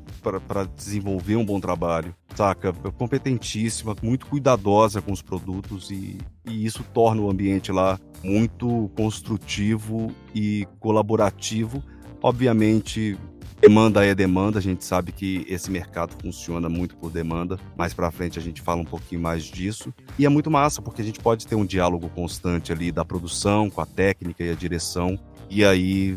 desenvolver 0.77 1.37
um 1.37 1.45
bom 1.45 1.61
trabalho, 1.61 2.15
saca? 2.35 2.73
Competentíssima, 2.73 3.95
muito 4.03 4.27
cuidadosa 4.27 5.01
com 5.01 5.13
os 5.13 5.23
produtos 5.23 5.91
e, 5.91 6.19
e 6.45 6.65
isso 6.65 6.85
torna 6.95 7.23
o 7.23 7.31
ambiente 7.31 7.71
lá 7.71 7.99
muito 8.25 8.91
construtivo 8.97 10.13
e 10.35 10.67
colaborativo. 10.81 11.83
Obviamente, 12.23 13.17
demanda 13.61 14.05
é 14.05 14.15
demanda, 14.15 14.59
a 14.59 14.63
gente 14.63 14.85
sabe 14.85 15.13
que 15.13 15.45
esse 15.49 15.71
mercado 15.71 16.15
funciona 16.21 16.69
muito 16.69 16.97
por 16.97 17.11
demanda. 17.11 17.59
Mais 17.77 17.95
para 17.95 18.11
frente 18.11 18.39
a 18.39 18.43
gente 18.43 18.61
fala 18.63 18.81
um 18.81 18.85
pouquinho 18.85 19.21
mais 19.21 19.45
disso. 19.45 19.93
E 20.19 20.27
é 20.27 20.29
muito 20.29 20.51
massa 20.51 20.83
porque 20.83 21.03
a 21.03 21.05
gente 21.05 21.21
pode 21.21 21.47
ter 21.47 21.55
um 21.55 21.65
diálogo 21.65 22.09
constante 22.11 22.73
ali 22.73 22.93
da 22.93 23.05
produção 23.05 23.71
com 23.71 23.81
a 23.81 23.87
técnica 23.87 24.45
e 24.45 24.51
a 24.51 24.55
direção 24.55 25.19
e 25.49 25.65
aí 25.65 26.17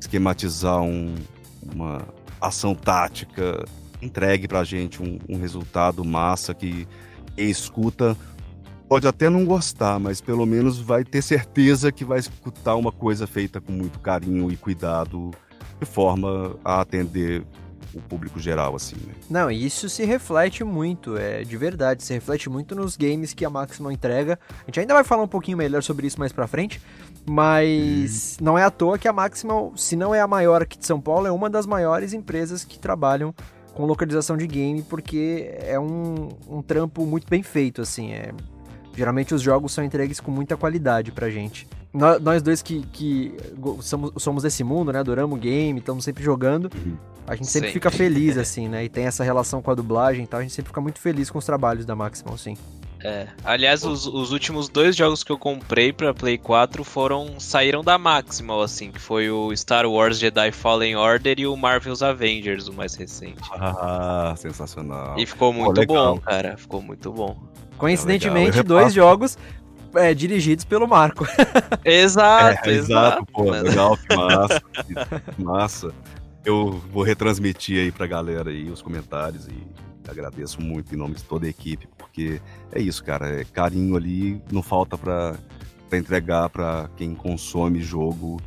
esquematizar 0.00 0.82
um, 0.82 1.14
uma 1.74 2.02
ação 2.40 2.74
tática 2.74 3.64
entregue 4.00 4.46
pra 4.46 4.62
gente 4.62 5.02
um, 5.02 5.18
um, 5.28 5.38
resultado 5.38 6.04
massa 6.04 6.54
que 6.54 6.86
escuta 7.36 8.16
pode 8.88 9.08
até 9.08 9.28
não 9.28 9.44
gostar, 9.44 9.98
mas 9.98 10.20
pelo 10.20 10.46
menos 10.46 10.78
vai 10.78 11.02
ter 11.02 11.22
certeza 11.22 11.90
que 11.90 12.04
vai 12.04 12.20
escutar 12.20 12.76
uma 12.76 12.92
coisa 12.92 13.26
feita 13.26 13.60
com 13.60 13.72
muito 13.72 13.98
carinho 13.98 14.50
e 14.52 14.56
cuidado 14.56 15.32
de 15.80 15.86
forma 15.86 16.56
a 16.64 16.80
atender 16.80 17.44
o 17.94 18.00
público 18.00 18.38
geral, 18.38 18.76
assim, 18.76 18.96
né? 19.06 19.14
Não, 19.28 19.50
isso 19.50 19.88
se 19.88 20.04
reflete 20.04 20.62
muito, 20.62 21.16
é 21.16 21.42
de 21.42 21.56
verdade, 21.56 22.02
se 22.04 22.12
reflete 22.12 22.48
muito 22.50 22.74
nos 22.74 22.96
games 22.96 23.32
que 23.32 23.44
a 23.44 23.50
Maximum 23.50 23.90
entrega. 23.90 24.38
A 24.62 24.66
gente 24.66 24.80
ainda 24.80 24.94
vai 24.94 25.02
falar 25.02 25.22
um 25.22 25.28
pouquinho 25.28 25.56
melhor 25.56 25.82
sobre 25.82 26.06
isso 26.06 26.18
mais 26.18 26.32
pra 26.32 26.46
frente, 26.46 26.80
mas 27.24 28.36
hum. 28.38 28.44
não 28.44 28.58
é 28.58 28.64
à 28.64 28.70
toa 28.70 28.98
que 28.98 29.08
a 29.08 29.12
Maximum, 29.12 29.76
se 29.76 29.96
não 29.96 30.14
é 30.14 30.20
a 30.20 30.26
maior 30.26 30.62
aqui 30.62 30.78
de 30.78 30.86
São 30.86 31.00
Paulo, 31.00 31.26
é 31.26 31.32
uma 31.32 31.48
das 31.48 31.66
maiores 31.66 32.12
empresas 32.12 32.64
que 32.64 32.78
trabalham 32.78 33.34
com 33.72 33.84
localização 33.84 34.36
de 34.36 34.46
game, 34.46 34.82
porque 34.82 35.54
é 35.58 35.78
um, 35.78 36.28
um 36.48 36.62
trampo 36.62 37.04
muito 37.06 37.28
bem 37.28 37.42
feito, 37.42 37.82
assim, 37.82 38.12
é... 38.12 38.32
Geralmente 38.96 39.34
os 39.34 39.42
jogos 39.42 39.72
são 39.72 39.84
entregues 39.84 40.20
com 40.20 40.30
muita 40.30 40.56
qualidade 40.56 41.12
pra 41.12 41.28
gente. 41.28 41.68
Nós, 41.96 42.20
nós 42.20 42.42
dois 42.42 42.60
que, 42.60 42.82
que 42.92 43.34
somos, 43.80 44.12
somos 44.18 44.42
desse 44.42 44.62
mundo, 44.62 44.92
né? 44.92 44.98
Adoramos 44.98 45.38
game, 45.40 45.80
estamos 45.80 46.04
sempre 46.04 46.22
jogando. 46.22 46.70
Uhum. 46.74 46.96
A 47.26 47.34
gente 47.34 47.48
sempre, 47.48 47.72
fica 47.72 47.90
feliz, 47.90 48.36
assim, 48.38 48.68
né? 48.68 48.84
E 48.84 48.88
tem 48.88 49.06
essa 49.06 49.24
relação 49.24 49.62
com 49.62 49.70
a 49.70 49.74
dublagem 49.74 50.24
e 50.24 50.26
tal. 50.26 50.40
A 50.40 50.42
gente 50.42 50.52
sempre 50.52 50.68
fica 50.68 50.80
muito 50.80 51.00
feliz 51.00 51.30
com 51.30 51.38
os 51.38 51.44
trabalhos 51.46 51.86
da 51.86 51.96
Maximal, 51.96 52.36
sim. 52.36 52.56
É. 53.02 53.28
Aliás, 53.44 53.84
os, 53.84 54.06
os, 54.06 54.32
últimos 54.32 54.68
dois 54.68 54.96
jogos 54.96 55.22
que 55.22 55.30
eu 55.30 55.38
comprei 55.38 55.92
pra 55.92 56.12
Play 56.12 56.36
4 56.36 56.84
foram. 56.84 57.38
saíram 57.38 57.82
da 57.82 57.96
Maximal, 57.96 58.60
assim, 58.62 58.90
que 58.90 59.00
foi 59.00 59.30
o 59.30 59.54
Star 59.56 59.86
Wars 59.86 60.18
Jedi 60.18 60.50
Fallen 60.52 60.96
Order 60.96 61.38
e 61.38 61.46
o 61.46 61.56
Marvel's 61.56 62.02
Avengers, 62.02 62.68
o 62.68 62.74
mais 62.74 62.94
recente. 62.94 63.40
Ah, 63.52 64.34
sensacional. 64.36 65.18
E 65.18 65.24
ficou 65.24 65.52
muito 65.52 65.86
Pô, 65.86 65.94
bom, 65.94 66.18
cara. 66.18 66.56
Ficou 66.56 66.82
muito 66.82 67.12
bom. 67.12 67.36
Coincidentemente, 67.78 68.62
dois 68.62 68.92
jogos 68.92 69.36
é, 69.96 70.14
dirigidos 70.14 70.64
pelo 70.64 70.86
Marco. 70.86 71.26
exato, 71.84 72.68
é, 72.68 72.72
exato. 72.72 73.20
exato. 73.22 73.26
Pô, 73.32 73.50
legal, 73.50 73.96
que 73.96 74.16
massa. 74.16 74.62
que 75.34 75.42
massa. 75.42 75.94
Eu 76.44 76.80
vou 76.92 77.02
retransmitir 77.02 77.80
aí 77.80 77.90
pra 77.90 78.06
galera 78.06 78.50
aí 78.50 78.70
os 78.70 78.80
comentários 78.80 79.48
e 79.48 79.66
agradeço 80.08 80.60
muito 80.60 80.94
em 80.94 80.98
nome 80.98 81.14
de 81.14 81.24
toda 81.24 81.46
a 81.46 81.48
equipe, 81.48 81.88
porque 81.98 82.40
é 82.72 82.80
isso, 82.80 83.02
cara. 83.02 83.40
É 83.40 83.44
carinho 83.44 83.96
ali, 83.96 84.40
não 84.52 84.62
falta 84.62 84.96
pra, 84.96 85.34
pra 85.88 85.98
entregar 85.98 86.48
pra 86.48 86.88
quem 86.96 87.14
consome 87.14 87.80
jogo 87.80 88.40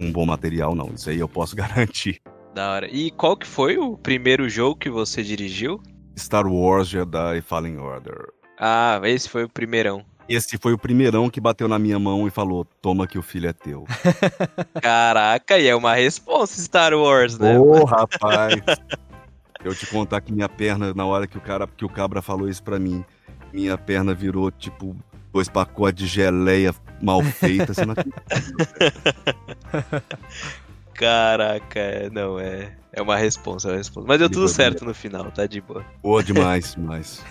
um 0.00 0.10
bom 0.10 0.26
material, 0.26 0.74
não. 0.74 0.90
Isso 0.92 1.10
aí 1.10 1.18
eu 1.18 1.28
posso 1.28 1.54
garantir. 1.56 2.20
Da 2.54 2.72
hora. 2.72 2.88
E 2.90 3.10
qual 3.10 3.36
que 3.36 3.46
foi 3.46 3.78
o 3.78 3.96
primeiro 3.96 4.48
jogo 4.48 4.76
que 4.76 4.90
você 4.90 5.22
dirigiu? 5.22 5.80
Star 6.18 6.46
Wars 6.46 6.88
Jedi 6.88 7.40
Fallen 7.40 7.78
Order. 7.78 8.28
Ah, 8.58 9.00
esse 9.04 9.28
foi 9.28 9.44
o 9.44 9.48
primeirão. 9.48 10.04
Esse 10.28 10.56
foi 10.58 10.72
o 10.72 10.78
primeirão 10.78 11.28
que 11.28 11.40
bateu 11.40 11.68
na 11.68 11.78
minha 11.78 11.98
mão 11.98 12.26
e 12.26 12.30
falou: 12.30 12.66
Toma 12.80 13.06
que 13.06 13.18
o 13.18 13.22
filho 13.22 13.48
é 13.48 13.52
teu. 13.52 13.84
Caraca, 14.80 15.58
e 15.58 15.66
é 15.66 15.74
uma 15.74 15.94
resposta 15.94 16.60
Star 16.60 16.94
Wars, 16.94 17.38
né? 17.38 17.58
Ô, 17.58 17.82
oh, 17.82 17.84
rapaz. 17.84 18.54
Eu 19.62 19.74
te 19.74 19.86
contar 19.86 20.20
que 20.20 20.32
minha 20.32 20.48
perna, 20.48 20.92
na 20.94 21.06
hora 21.06 21.26
que 21.26 21.38
o 21.38 21.40
cara, 21.40 21.66
que 21.66 21.84
o 21.84 21.88
cabra 21.88 22.20
falou 22.20 22.48
isso 22.48 22.62
pra 22.62 22.78
mim, 22.78 23.02
minha 23.52 23.78
perna 23.78 24.12
virou 24.12 24.50
tipo 24.50 24.94
dois 25.32 25.48
pacotes 25.48 26.04
de 26.04 26.06
geleia 26.06 26.74
mal 27.02 27.22
feita. 27.22 27.72
Você 27.72 27.84
não 27.84 27.94
Caraca, 30.94 32.10
não, 32.12 32.38
é. 32.38 32.72
É 32.96 33.02
uma 33.02 33.16
resposta, 33.16 33.68
é 33.68 33.72
uma 33.72 33.78
resposta. 33.78 34.06
Mas 34.06 34.20
deu 34.20 34.28
de 34.28 34.34
tudo 34.34 34.44
boa, 34.44 34.54
certo 34.54 34.84
no 34.84 34.94
final, 34.94 35.28
tá 35.32 35.46
de 35.46 35.60
boa. 35.60 35.84
Boa 36.00 36.22
demais, 36.24 36.74
demais. 36.74 37.24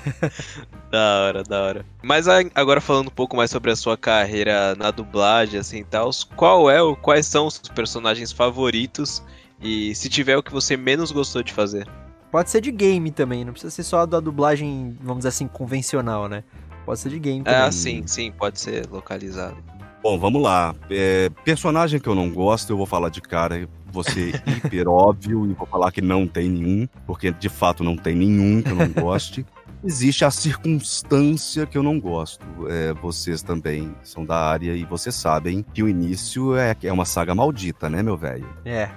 da 0.91 1.21
hora, 1.21 1.43
da 1.43 1.63
hora. 1.63 1.85
Mas 2.01 2.27
agora 2.27 2.81
falando 2.81 3.07
um 3.07 3.11
pouco 3.11 3.37
mais 3.37 3.49
sobre 3.49 3.71
a 3.71 3.75
sua 3.75 3.95
carreira 3.97 4.75
na 4.75 4.91
dublagem, 4.91 5.57
assim 5.57 5.79
e 5.79 5.83
tal, 5.85 6.09
qual 6.35 6.69
é, 6.69 6.79
quais 7.01 7.25
são 7.25 7.47
os 7.47 7.59
personagens 7.59 8.33
favoritos 8.33 9.23
e 9.61 9.95
se 9.95 10.09
tiver 10.09 10.35
o 10.35 10.43
que 10.43 10.51
você 10.51 10.75
menos 10.75 11.13
gostou 11.13 11.41
de 11.41 11.53
fazer? 11.53 11.87
Pode 12.29 12.49
ser 12.49 12.59
de 12.59 12.71
game 12.71 13.09
também, 13.09 13.45
não 13.45 13.53
precisa 13.53 13.71
ser 13.71 13.83
só 13.83 14.05
da 14.05 14.19
dublagem, 14.19 14.97
vamos 14.99 15.19
dizer 15.19 15.29
assim, 15.29 15.47
convencional, 15.47 16.27
né? 16.27 16.43
Pode 16.85 16.99
ser 16.99 17.09
de 17.09 17.19
game 17.19 17.43
também. 17.43 17.61
Ah, 17.61 17.71
sim, 17.71 18.03
sim, 18.05 18.31
pode 18.31 18.59
ser 18.59 18.85
localizado. 18.89 19.55
Bom, 20.03 20.19
vamos 20.19 20.41
lá. 20.41 20.75
É, 20.89 21.29
personagem 21.45 21.97
que 21.97 22.09
eu 22.09 22.13
não 22.13 22.29
gosto, 22.29 22.73
eu 22.73 22.75
vou 22.75 22.85
falar 22.85 23.07
de 23.07 23.21
cara, 23.21 23.69
vou 23.85 24.03
ser 24.03 24.43
hiper 24.45 24.89
óbvio 24.89 25.49
e 25.49 25.53
vou 25.53 25.65
falar 25.65 25.93
que 25.93 26.01
não 26.01 26.27
tem 26.27 26.49
nenhum, 26.49 26.85
porque 27.07 27.31
de 27.31 27.47
fato 27.47 27.85
não 27.85 27.95
tem 27.95 28.13
nenhum 28.13 28.61
que 28.61 28.69
eu 28.69 28.75
não 28.75 28.89
goste. 28.89 29.45
Existe 29.81 30.23
a 30.23 30.31
circunstância 30.31 31.65
que 31.65 31.77
eu 31.77 31.83
não 31.83 31.99
gosto. 31.99 32.45
É, 32.69 32.93
vocês 32.93 33.41
também 33.41 33.93
são 34.01 34.25
da 34.25 34.37
área 34.37 34.73
e 34.75 34.85
vocês 34.85 35.13
sabem 35.13 35.65
que 35.73 35.83
o 35.83 35.89
início 35.89 36.55
é, 36.57 36.75
é 36.83 36.91
uma 36.91 37.03
saga 37.03 37.35
maldita, 37.35 37.89
né, 37.89 38.01
meu 38.01 38.15
velho? 38.15 38.47
É. 38.63 38.89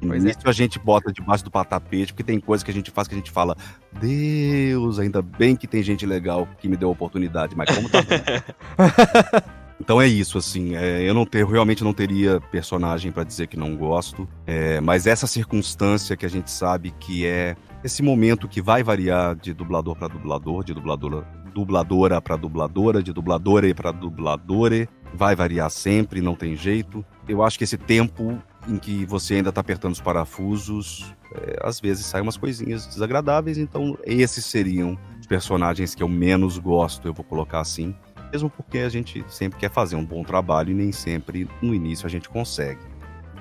No 0.00 0.14
início 0.16 0.42
é. 0.44 0.48
a 0.48 0.52
gente 0.52 0.80
bota 0.80 1.12
debaixo 1.12 1.44
do 1.44 1.50
patapete, 1.50 2.12
porque 2.12 2.24
tem 2.24 2.40
coisa 2.40 2.64
que 2.64 2.72
a 2.72 2.74
gente 2.74 2.90
faz 2.90 3.06
que 3.06 3.14
a 3.14 3.18
gente 3.18 3.30
fala, 3.30 3.56
Deus, 4.00 4.98
ainda 4.98 5.22
bem 5.22 5.54
que 5.54 5.66
tem 5.66 5.82
gente 5.82 6.04
legal 6.06 6.48
que 6.58 6.68
me 6.68 6.76
deu 6.76 6.88
a 6.88 6.92
oportunidade, 6.92 7.56
mas 7.56 7.72
como 7.72 7.88
tá 7.88 8.00
bom? 8.02 9.52
Então 9.82 10.00
é 10.00 10.06
isso, 10.06 10.38
assim. 10.38 10.76
É, 10.76 11.02
eu 11.02 11.12
não 11.12 11.26
ter, 11.26 11.44
realmente 11.44 11.82
não 11.82 11.92
teria 11.92 12.40
personagem 12.40 13.10
para 13.10 13.24
dizer 13.24 13.48
que 13.48 13.56
não 13.56 13.76
gosto, 13.76 14.28
é, 14.46 14.80
mas 14.80 15.08
essa 15.08 15.26
circunstância 15.26 16.16
que 16.16 16.24
a 16.24 16.28
gente 16.28 16.52
sabe 16.52 16.92
que 17.00 17.26
é 17.26 17.56
esse 17.82 18.00
momento 18.00 18.46
que 18.46 18.62
vai 18.62 18.84
variar 18.84 19.34
de 19.34 19.52
dublador 19.52 19.96
para 19.96 20.06
dublador, 20.06 20.62
de 20.62 20.72
dubladora, 20.72 21.26
dubladora 21.52 22.20
para 22.22 22.36
dubladora, 22.36 23.02
de 23.02 23.12
dubladora 23.12 23.74
para 23.74 23.90
dubladora, 23.90 24.88
vai 25.12 25.34
variar 25.34 25.68
sempre, 25.68 26.20
não 26.20 26.36
tem 26.36 26.54
jeito. 26.54 27.04
Eu 27.28 27.42
acho 27.42 27.58
que 27.58 27.64
esse 27.64 27.76
tempo 27.76 28.40
em 28.68 28.78
que 28.78 29.04
você 29.04 29.34
ainda 29.34 29.48
está 29.48 29.60
apertando 29.60 29.94
os 29.94 30.00
parafusos, 30.00 31.12
é, 31.34 31.58
às 31.60 31.80
vezes 31.80 32.06
saem 32.06 32.22
umas 32.22 32.36
coisinhas 32.36 32.86
desagradáveis, 32.86 33.58
então 33.58 33.98
esses 34.04 34.44
seriam 34.44 34.96
os 35.20 35.26
personagens 35.26 35.92
que 35.92 36.04
eu 36.04 36.08
menos 36.08 36.56
gosto, 36.56 37.08
eu 37.08 37.12
vou 37.12 37.24
colocar 37.24 37.58
assim 37.58 37.92
mesmo 38.32 38.48
porque 38.48 38.78
a 38.78 38.88
gente 38.88 39.24
sempre 39.28 39.58
quer 39.58 39.70
fazer 39.70 39.96
um 39.96 40.04
bom 40.04 40.24
trabalho 40.24 40.70
e 40.70 40.74
nem 40.74 40.90
sempre 40.90 41.48
no 41.60 41.74
início 41.74 42.06
a 42.06 42.08
gente 42.08 42.28
consegue. 42.28 42.80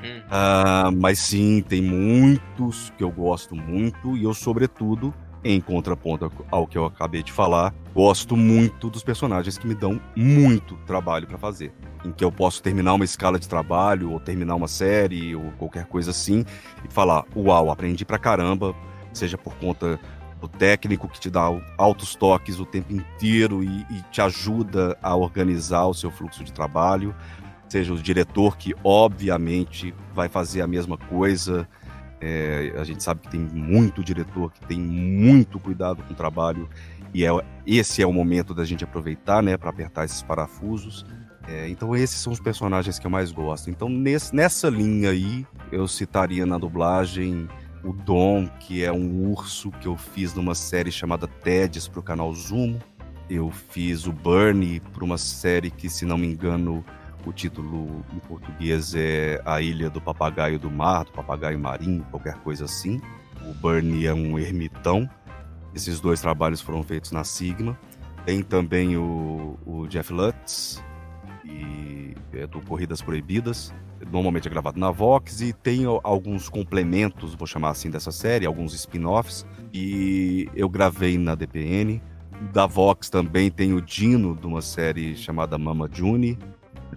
Hum. 0.03 0.21
Uh, 0.27 0.91
mas 0.99 1.19
sim, 1.19 1.63
tem 1.67 1.81
muitos 1.81 2.91
que 2.97 3.03
eu 3.03 3.11
gosto 3.11 3.55
muito 3.55 4.17
e 4.17 4.23
eu, 4.23 4.33
sobretudo, 4.33 5.13
em 5.43 5.61
contraponto 5.61 6.31
ao 6.49 6.67
que 6.67 6.77
eu 6.77 6.85
acabei 6.85 7.23
de 7.23 7.31
falar, 7.31 7.73
gosto 7.93 8.35
muito 8.35 8.89
dos 8.89 9.03
personagens 9.03 9.57
que 9.57 9.67
me 9.67 9.75
dão 9.75 9.99
muito 10.15 10.75
trabalho 10.85 11.27
para 11.27 11.37
fazer. 11.37 11.71
Em 12.03 12.11
que 12.11 12.23
eu 12.23 12.31
posso 12.31 12.61
terminar 12.63 12.93
uma 12.93 13.05
escala 13.05 13.39
de 13.39 13.47
trabalho, 13.47 14.11
ou 14.11 14.19
terminar 14.19 14.55
uma 14.55 14.67
série, 14.67 15.35
ou 15.35 15.51
qualquer 15.57 15.85
coisa 15.85 16.09
assim, 16.09 16.43
e 16.83 16.91
falar: 16.91 17.25
Uau, 17.35 17.69
aprendi 17.69 18.03
pra 18.03 18.17
caramba, 18.17 18.75
seja 19.13 19.37
por 19.37 19.53
conta 19.55 19.99
o 20.41 20.47
técnico 20.47 21.07
que 21.07 21.19
te 21.19 21.29
dá 21.29 21.43
altos 21.77 22.15
toques 22.15 22.59
o 22.59 22.65
tempo 22.65 22.91
inteiro 22.91 23.63
e, 23.63 23.85
e, 23.89 24.01
te 24.11 24.21
ajuda 24.21 24.97
a 25.01 25.15
organizar 25.15 25.85
o 25.85 25.93
seu 25.93 26.09
fluxo 26.09 26.43
de 26.43 26.51
trabalho, 26.51 27.15
seja 27.69 27.93
o 27.93 27.97
diretor 27.97 28.57
que 28.57 28.73
obviamente 28.83 29.93
vai 30.13 30.27
fazer 30.27 30.61
a 30.61 30.67
mesma 30.67 30.97
coisa. 30.97 31.67
É, 32.19 32.73
a 32.77 32.83
gente 32.83 33.01
sabe 33.01 33.21
que 33.21 33.29
tem 33.29 33.39
muito 33.39 34.03
diretor 34.03 34.51
que 34.51 34.65
tem 34.67 34.79
muito 34.79 35.59
cuidado 35.59 36.03
com 36.03 36.13
o 36.13 36.15
trabalho 36.15 36.69
e 37.13 37.25
é, 37.25 37.29
esse 37.65 38.01
é 38.01 38.07
o 38.07 38.13
momento 38.13 38.53
da 38.53 38.63
gente 38.63 38.83
aproveitar, 38.83 39.41
né, 39.41 39.57
para 39.57 39.69
apertar 39.69 40.05
esses 40.05 40.21
parafusos. 40.21 41.05
É, 41.47 41.67
então 41.69 41.95
esses 41.95 42.17
são 42.17 42.31
os 42.31 42.39
personagens 42.39 42.99
que 42.99 43.05
eu 43.05 43.11
mais 43.11 43.31
gosto. 43.31 43.69
Então 43.69 43.89
nesse, 43.89 44.35
nessa 44.35 44.69
linha 44.69 45.09
aí 45.09 45.45
eu 45.71 45.87
citaria 45.87 46.45
na 46.45 46.57
dublagem 46.57 47.47
o 47.83 47.93
Dom, 47.93 48.47
que 48.59 48.83
é 48.83 48.91
um 48.91 49.29
urso 49.31 49.71
que 49.71 49.87
eu 49.87 49.97
fiz 49.97 50.33
numa 50.33 50.53
série 50.53 50.91
chamada 50.91 51.27
TEDs 51.27 51.87
para 51.87 51.99
o 51.99 52.03
canal 52.03 52.33
Zumo. 52.33 52.79
Eu 53.29 53.49
fiz 53.49 54.05
o 54.05 54.11
Bernie 54.11 54.79
para 54.79 55.03
uma 55.03 55.17
série 55.17 55.71
que, 55.71 55.89
se 55.89 56.05
não 56.05 56.17
me 56.17 56.27
engano, 56.27 56.83
o 57.25 57.31
título 57.31 58.03
em 58.13 58.19
português 58.19 58.93
é 58.95 59.41
A 59.45 59.61
Ilha 59.61 59.89
do 59.89 60.01
Papagaio 60.01 60.59
do 60.59 60.69
Mar, 60.69 61.05
do 61.05 61.11
Papagaio 61.11 61.57
Marinho, 61.59 62.05
qualquer 62.11 62.35
coisa 62.39 62.65
assim. 62.65 63.01
O 63.47 63.53
Bernie 63.53 64.05
é 64.05 64.13
um 64.13 64.37
ermitão. 64.37 65.09
Esses 65.73 65.99
dois 65.99 66.19
trabalhos 66.21 66.61
foram 66.61 66.83
feitos 66.83 67.11
na 67.11 67.23
Sigma. 67.23 67.77
Tem 68.25 68.43
também 68.43 68.97
o, 68.97 69.57
o 69.65 69.87
Jeff 69.87 70.11
Lutz, 70.13 70.83
e 71.51 72.15
é 72.33 72.47
do 72.47 72.61
Corridas 72.61 73.01
Proibidas, 73.01 73.73
normalmente 74.09 74.47
é 74.47 74.51
gravado 74.51 74.79
na 74.79 74.91
Vox 74.91 75.41
e 75.41 75.53
tem 75.53 75.85
alguns 76.03 76.49
complementos, 76.49 77.35
vou 77.35 77.47
chamar 77.47 77.69
assim, 77.69 77.89
dessa 77.89 78.11
série, 78.11 78.45
alguns 78.45 78.73
spin-offs. 78.73 79.45
E 79.73 80.49
eu 80.55 80.69
gravei 80.69 81.17
na 81.17 81.35
DPN. 81.35 82.01
Da 82.53 82.65
Vox 82.65 83.09
também 83.09 83.51
tem 83.51 83.73
o 83.73 83.81
Dino, 83.81 84.35
de 84.35 84.47
uma 84.47 84.61
série 84.61 85.15
chamada 85.15 85.57
Mama 85.57 85.87
June, 85.91 86.39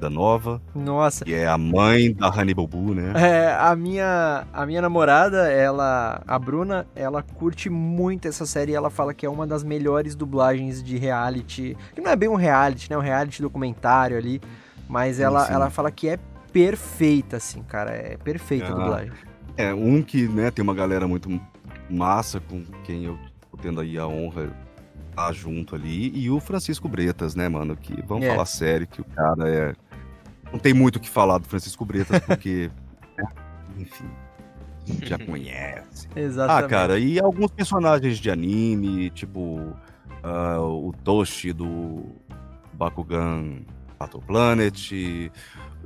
da 0.05 0.11
nova. 0.11 0.61
Nossa. 0.75 1.25
Que 1.25 1.35
é 1.35 1.47
a 1.47 1.57
mãe 1.57 2.13
da 2.13 2.29
Hannibal 2.29 2.67
Boo, 2.67 2.95
né? 2.95 3.13
É, 3.17 3.57
a 3.59 3.75
minha, 3.75 4.47
a 4.53 4.67
minha 4.67 4.83
namorada, 4.83 5.51
ela, 5.51 6.23
a 6.27 6.39
Bruna, 6.39 6.87
ela 6.95 7.23
curte 7.23 7.71
muito 7.71 8.29
essa 8.29 8.45
série 8.45 8.73
e 8.73 8.75
ela 8.75 8.91
fala 8.91 9.15
que 9.15 9.25
é 9.25 9.31
uma 9.31 9.47
das 9.47 9.65
melhores 9.65 10.15
dublagens 10.15 10.83
de 10.83 10.99
reality. 10.99 11.77
Que 11.95 12.01
não 12.01 12.11
é 12.11 12.17
bem 12.17 12.29
um 12.29 12.35
reality, 12.35 12.91
né? 12.91 12.99
Um 12.99 13.01
reality 13.01 13.41
documentário 13.41 14.17
ali. 14.19 14.41
Mas 14.89 15.19
ela, 15.19 15.47
sim, 15.47 15.53
ela 15.53 15.71
fala 15.71 15.91
que 15.91 16.09
é 16.09 16.19
perfeita, 16.53 17.39
assim, 17.39 17.63
cara. 17.63 17.91
É 17.91 18.17
perfeita 18.17 18.67
a 18.67 18.69
ah, 18.69 18.75
dublagem. 18.75 19.13
É, 19.57 19.73
um 19.73 20.03
que, 20.03 20.29
né, 20.29 20.51
tem 20.51 20.63
uma 20.63 20.75
galera 20.75 21.09
muito 21.09 21.41
massa 21.89 22.41
com 22.41 22.63
quem 22.85 23.05
eu 23.05 23.19
tô 23.51 23.57
tendo 23.57 23.81
aí 23.81 23.97
a 23.97 24.07
honra 24.07 24.53
estar 25.15 25.33
junto 25.33 25.75
ali. 25.75 26.11
E 26.15 26.29
o 26.29 26.41
Francisco 26.41 26.89
Bretas, 26.89 27.35
né, 27.35 27.49
mano? 27.49 27.77
Que 27.77 28.03
vamos 28.03 28.27
é. 28.27 28.31
falar 28.31 28.47
sério, 28.47 28.87
que 28.87 29.01
o 29.01 29.05
cara 29.05 29.49
é. 29.49 29.75
Não 30.53 30.59
tem 30.59 30.73
muito 30.75 30.97
o 30.97 31.01
que 31.01 31.09
falar 31.09 31.39
do 31.39 31.47
Francisco 31.47 31.85
Bretas, 31.85 32.21
porque. 32.21 32.71
enfim. 33.79 34.09
Já 35.03 35.19
conhece. 35.19 36.09
Exatamente. 36.15 36.65
Ah, 36.65 36.69
cara, 36.69 36.99
e 36.99 37.19
alguns 37.19 37.51
personagens 37.51 38.19
de 38.19 38.31
anime, 38.31 39.09
tipo 39.11 39.41
uh, 40.23 40.61
o 40.61 40.93
Toshi 41.03 41.53
do 41.53 42.05
Bakugan 42.75 43.63
Battle 43.99 44.23
Planet, 44.23 44.93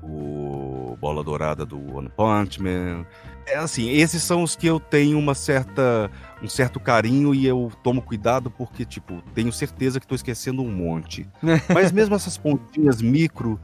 o 0.03 0.97
Bola 1.01 1.23
Dourada 1.23 1.65
do 1.65 1.97
One 1.97 2.11
Punch 2.17 2.61
Man. 2.61 3.07
É 3.47 3.57
assim, 3.57 3.89
esses 3.91 4.23
são 4.23 4.43
os 4.43 4.55
que 4.55 4.67
eu 4.67 4.79
tenho 4.79 5.19
uma 5.19 5.35
certa 5.35 6.11
um 6.43 6.49
certo 6.49 6.79
carinho 6.79 7.35
e 7.35 7.47
eu 7.47 7.73
tomo 7.83 8.03
cuidado 8.03 8.51
porque 8.51 8.85
tipo, 8.85 9.23
tenho 9.35 9.53
certeza 9.53 9.99
que 9.99 10.05
estou 10.05 10.17
esquecendo 10.17 10.63
um 10.63 10.71
monte. 10.71 11.27
Mas 11.73 11.93
mesmo 11.93 12.15
essas 12.15 12.37
pontinhas 12.37 13.01
micro, 13.01 13.59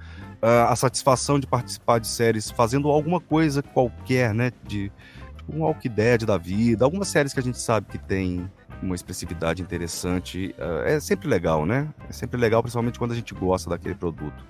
uh, 0.44 0.70
a 0.70 0.76
satisfação 0.76 1.40
de 1.40 1.46
participar 1.46 1.98
de 1.98 2.06
séries 2.06 2.50
fazendo 2.50 2.90
alguma 2.90 3.18
coisa 3.18 3.62
qualquer, 3.62 4.34
né, 4.34 4.52
de 4.66 4.92
tipo, 5.38 5.56
um 5.56 5.62
Walk 5.62 5.88
da 6.26 6.36
vida, 6.36 6.84
algumas 6.84 7.08
séries 7.08 7.32
que 7.32 7.40
a 7.40 7.42
gente 7.42 7.58
sabe 7.58 7.86
que 7.88 7.98
tem 7.98 8.50
uma 8.82 8.94
expressividade 8.94 9.62
interessante, 9.62 10.54
uh, 10.58 10.86
é 10.86 11.00
sempre 11.00 11.26
legal, 11.28 11.64
né? 11.64 11.88
É 12.08 12.12
sempre 12.12 12.38
legal, 12.38 12.62
principalmente 12.62 12.98
quando 12.98 13.12
a 13.12 13.14
gente 13.14 13.32
gosta 13.34 13.70
daquele 13.70 13.94
produto. 13.94 14.44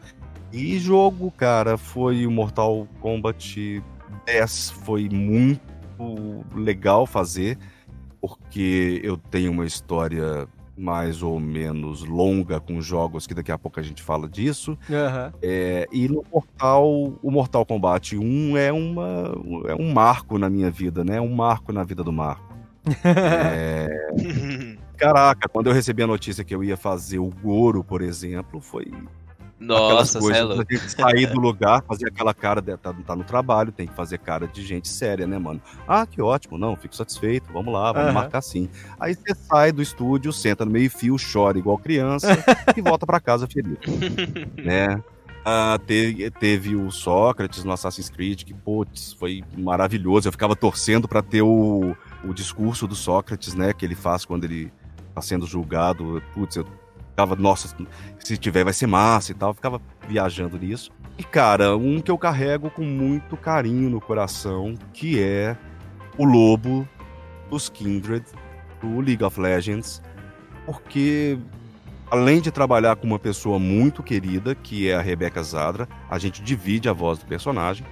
E 0.52 0.78
jogo, 0.78 1.30
cara, 1.30 1.76
foi 1.76 2.26
o 2.26 2.30
Mortal 2.30 2.88
Kombat 3.00 3.82
10, 4.26 4.70
foi 4.70 5.08
muito 5.08 5.62
legal 6.54 7.06
fazer, 7.06 7.58
porque 8.20 9.00
eu 9.04 9.16
tenho 9.16 9.52
uma 9.52 9.66
história 9.66 10.48
mais 10.76 11.22
ou 11.22 11.38
menos 11.38 12.04
longa 12.04 12.60
com 12.60 12.80
jogos, 12.80 13.26
que 13.26 13.34
daqui 13.34 13.52
a 13.52 13.58
pouco 13.58 13.78
a 13.78 13.82
gente 13.82 14.02
fala 14.02 14.28
disso. 14.28 14.72
Uhum. 14.88 15.32
É, 15.42 15.86
e 15.92 16.08
no 16.08 16.24
Mortal, 16.32 17.14
o 17.22 17.30
Mortal 17.30 17.64
Kombat 17.64 18.16
1 18.16 18.56
é, 18.56 18.72
uma, 18.72 19.34
é 19.68 19.74
um 19.74 19.92
marco 19.92 20.38
na 20.38 20.50
minha 20.50 20.70
vida, 20.70 21.04
né? 21.04 21.20
Um 21.20 21.34
marco 21.34 21.72
na 21.72 21.84
vida 21.84 22.02
do 22.02 22.12
Marco. 22.12 22.54
é... 23.04 24.76
Caraca, 24.96 25.48
quando 25.48 25.68
eu 25.68 25.72
recebi 25.72 26.02
a 26.02 26.06
notícia 26.06 26.44
que 26.44 26.54
eu 26.54 26.62
ia 26.62 26.76
fazer 26.76 27.18
o 27.18 27.30
Goro, 27.42 27.82
por 27.82 28.02
exemplo, 28.02 28.60
foi 28.60 28.92
nossa, 29.58 30.18
coisas, 30.18 30.50
é 30.50 30.52
a 30.52 30.56
gente 30.56 30.90
sair 30.90 31.26
do 31.26 31.38
lugar, 31.40 31.82
fazer 31.82 32.08
aquela 32.08 32.34
cara 32.34 32.60
de 32.60 32.76
tá, 32.76 32.92
tá, 32.92 33.16
no 33.16 33.24
trabalho, 33.24 33.72
tem 33.72 33.86
que 33.86 33.94
fazer 33.94 34.18
cara 34.18 34.46
de 34.46 34.62
gente 34.62 34.88
séria, 34.88 35.26
né, 35.26 35.38
mano? 35.38 35.60
Ah, 35.86 36.06
que 36.06 36.20
ótimo, 36.20 36.58
não, 36.58 36.76
fico 36.76 36.94
satisfeito, 36.94 37.52
vamos 37.52 37.72
lá, 37.72 37.92
vamos 37.92 38.08
uhum. 38.08 38.14
marcar 38.14 38.42
sim. 38.42 38.68
Aí 38.98 39.14
você 39.14 39.34
sai 39.34 39.72
do 39.72 39.80
estúdio, 39.80 40.32
senta 40.32 40.64
no 40.64 40.70
meio 40.70 40.90
fio, 40.90 41.16
chora 41.32 41.58
igual 41.58 41.78
criança 41.78 42.36
e 42.76 42.80
volta 42.80 43.06
para 43.06 43.20
casa 43.20 43.46
feliz, 43.46 43.78
né? 44.58 45.02
Ah, 45.46 45.78
teve, 45.86 46.30
teve, 46.30 46.74
o 46.74 46.90
Sócrates 46.90 47.64
no 47.64 47.72
Assassin's 47.72 48.08
Creed, 48.08 48.44
que, 48.44 48.54
putz, 48.54 49.12
foi 49.12 49.44
maravilhoso. 49.54 50.26
Eu 50.26 50.32
ficava 50.32 50.56
torcendo 50.56 51.06
para 51.06 51.20
ter 51.20 51.42
o, 51.42 51.94
o 52.24 52.32
discurso 52.32 52.86
do 52.86 52.94
Sócrates, 52.94 53.52
né, 53.52 53.74
que 53.74 53.84
ele 53.84 53.94
faz 53.94 54.24
quando 54.24 54.44
ele 54.44 54.72
tá 55.14 55.20
sendo 55.20 55.46
julgado. 55.46 56.22
Putz, 56.32 56.56
eu 56.56 56.64
ficava, 57.14 57.36
nossa, 57.36 57.74
se 58.18 58.36
tiver 58.36 58.64
vai 58.64 58.72
ser 58.72 58.88
massa 58.88 59.30
e 59.30 59.34
tal, 59.34 59.54
ficava 59.54 59.80
viajando 60.08 60.58
nisso. 60.58 60.90
E 61.16 61.22
cara, 61.22 61.76
um 61.76 62.00
que 62.00 62.10
eu 62.10 62.18
carrego 62.18 62.68
com 62.68 62.82
muito 62.82 63.36
carinho 63.36 63.88
no 63.88 64.00
coração, 64.00 64.74
que 64.92 65.22
é 65.22 65.56
o 66.18 66.24
lobo 66.24 66.86
dos 67.48 67.68
Kindred, 67.68 68.24
do 68.80 69.00
League 69.00 69.22
of 69.22 69.40
Legends, 69.40 70.02
porque 70.66 71.38
além 72.10 72.40
de 72.40 72.50
trabalhar 72.50 72.96
com 72.96 73.06
uma 73.06 73.18
pessoa 73.18 73.60
muito 73.60 74.02
querida, 74.02 74.54
que 74.56 74.90
é 74.90 74.96
a 74.96 75.00
Rebecca 75.00 75.42
Zadra, 75.42 75.88
a 76.10 76.18
gente 76.18 76.42
divide 76.42 76.88
a 76.88 76.92
voz 76.92 77.20
do 77.20 77.26
personagem, 77.26 77.86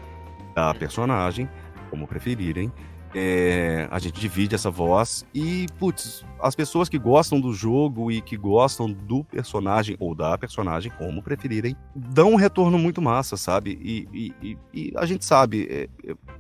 da 0.53 0.75
personagem, 0.75 1.49
como 1.91 2.09
preferirem, 2.09 2.73
é, 3.15 3.87
a 3.91 3.99
gente 3.99 4.21
divide 4.21 4.55
essa 4.55 4.71
voz 4.71 5.25
e, 5.35 5.67
putz, 5.79 6.25
as 6.41 6.55
pessoas 6.55 6.89
que 6.89 6.99
gostam 6.99 7.41
do 7.41 7.53
jogo 7.53 8.11
e 8.11 8.21
que 8.21 8.37
gostam 8.37 8.91
do 8.91 9.23
personagem 9.25 9.97
ou 9.99 10.15
da 10.15 10.37
personagem, 10.39 10.91
como 10.99 11.23
preferirem, 11.23 11.77
dão 11.95 12.33
um 12.33 12.37
retorno 12.37 12.79
muito 12.79 13.03
massa, 13.03 13.37
sabe? 13.37 13.79
E, 13.83 14.09
e, 14.13 14.35
e, 14.43 14.59
e 14.73 14.93
a 14.97 15.05
gente 15.05 15.25
sabe, 15.25 15.67
é, 15.71 15.89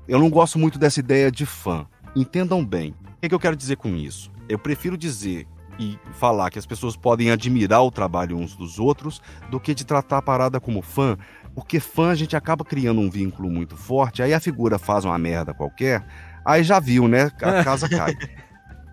eu 0.08 0.18
não 0.18 0.30
gosto 0.30 0.58
muito 0.58 0.78
dessa 0.78 1.00
ideia 1.00 1.30
de 1.30 1.44
fã. 1.44 1.87
Entendam 2.16 2.64
bem. 2.64 2.90
O 2.90 3.20
que, 3.20 3.26
é 3.26 3.28
que 3.28 3.35
eu 3.35 3.40
quero 3.40 3.56
dizer 3.56 3.76
com 3.76 3.94
isso? 3.94 4.30
Eu 4.48 4.58
prefiro 4.58 4.96
dizer 4.96 5.46
e 5.78 5.98
falar 6.12 6.50
que 6.50 6.58
as 6.58 6.66
pessoas 6.66 6.96
podem 6.96 7.30
admirar 7.30 7.82
o 7.82 7.90
trabalho 7.90 8.37
uns 8.37 8.54
dos 8.54 8.78
outros 8.78 9.20
do 9.50 9.58
que 9.58 9.74
de 9.74 9.85
tratar 9.85 10.18
a 10.18 10.22
parada 10.22 10.61
como 10.61 10.82
fã, 10.82 11.16
porque 11.54 11.80
fã 11.80 12.11
a 12.11 12.14
gente 12.14 12.37
acaba 12.37 12.64
criando 12.64 13.00
um 13.00 13.11
vínculo 13.11 13.50
muito 13.50 13.76
forte, 13.76 14.22
aí 14.22 14.35
a 14.35 14.40
figura 14.40 14.78
faz 14.78 15.04
uma 15.04 15.18
merda 15.18 15.54
qualquer, 15.54 16.04
aí 16.44 16.62
já 16.62 16.78
viu, 16.81 17.09
né? 17.09 17.31
A 17.40 17.64
casa 17.64 17.88
cai. 17.88 18.16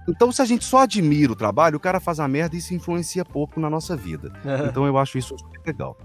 Então, 0.07 0.31
se 0.31 0.41
a 0.41 0.45
gente 0.45 0.65
só 0.65 0.79
admira 0.79 1.31
o 1.31 1.35
trabalho, 1.35 1.77
o 1.77 1.79
cara 1.79 1.99
faz 1.99 2.19
a 2.19 2.27
merda 2.27 2.55
e 2.55 2.59
isso 2.59 2.73
influencia 2.73 3.23
pouco 3.23 3.59
na 3.59 3.69
nossa 3.69 3.95
vida. 3.95 4.33
Então, 4.67 4.87
eu 4.87 4.97
acho 4.97 5.17
isso 5.19 5.37
super 5.37 5.61
legal. 5.65 5.95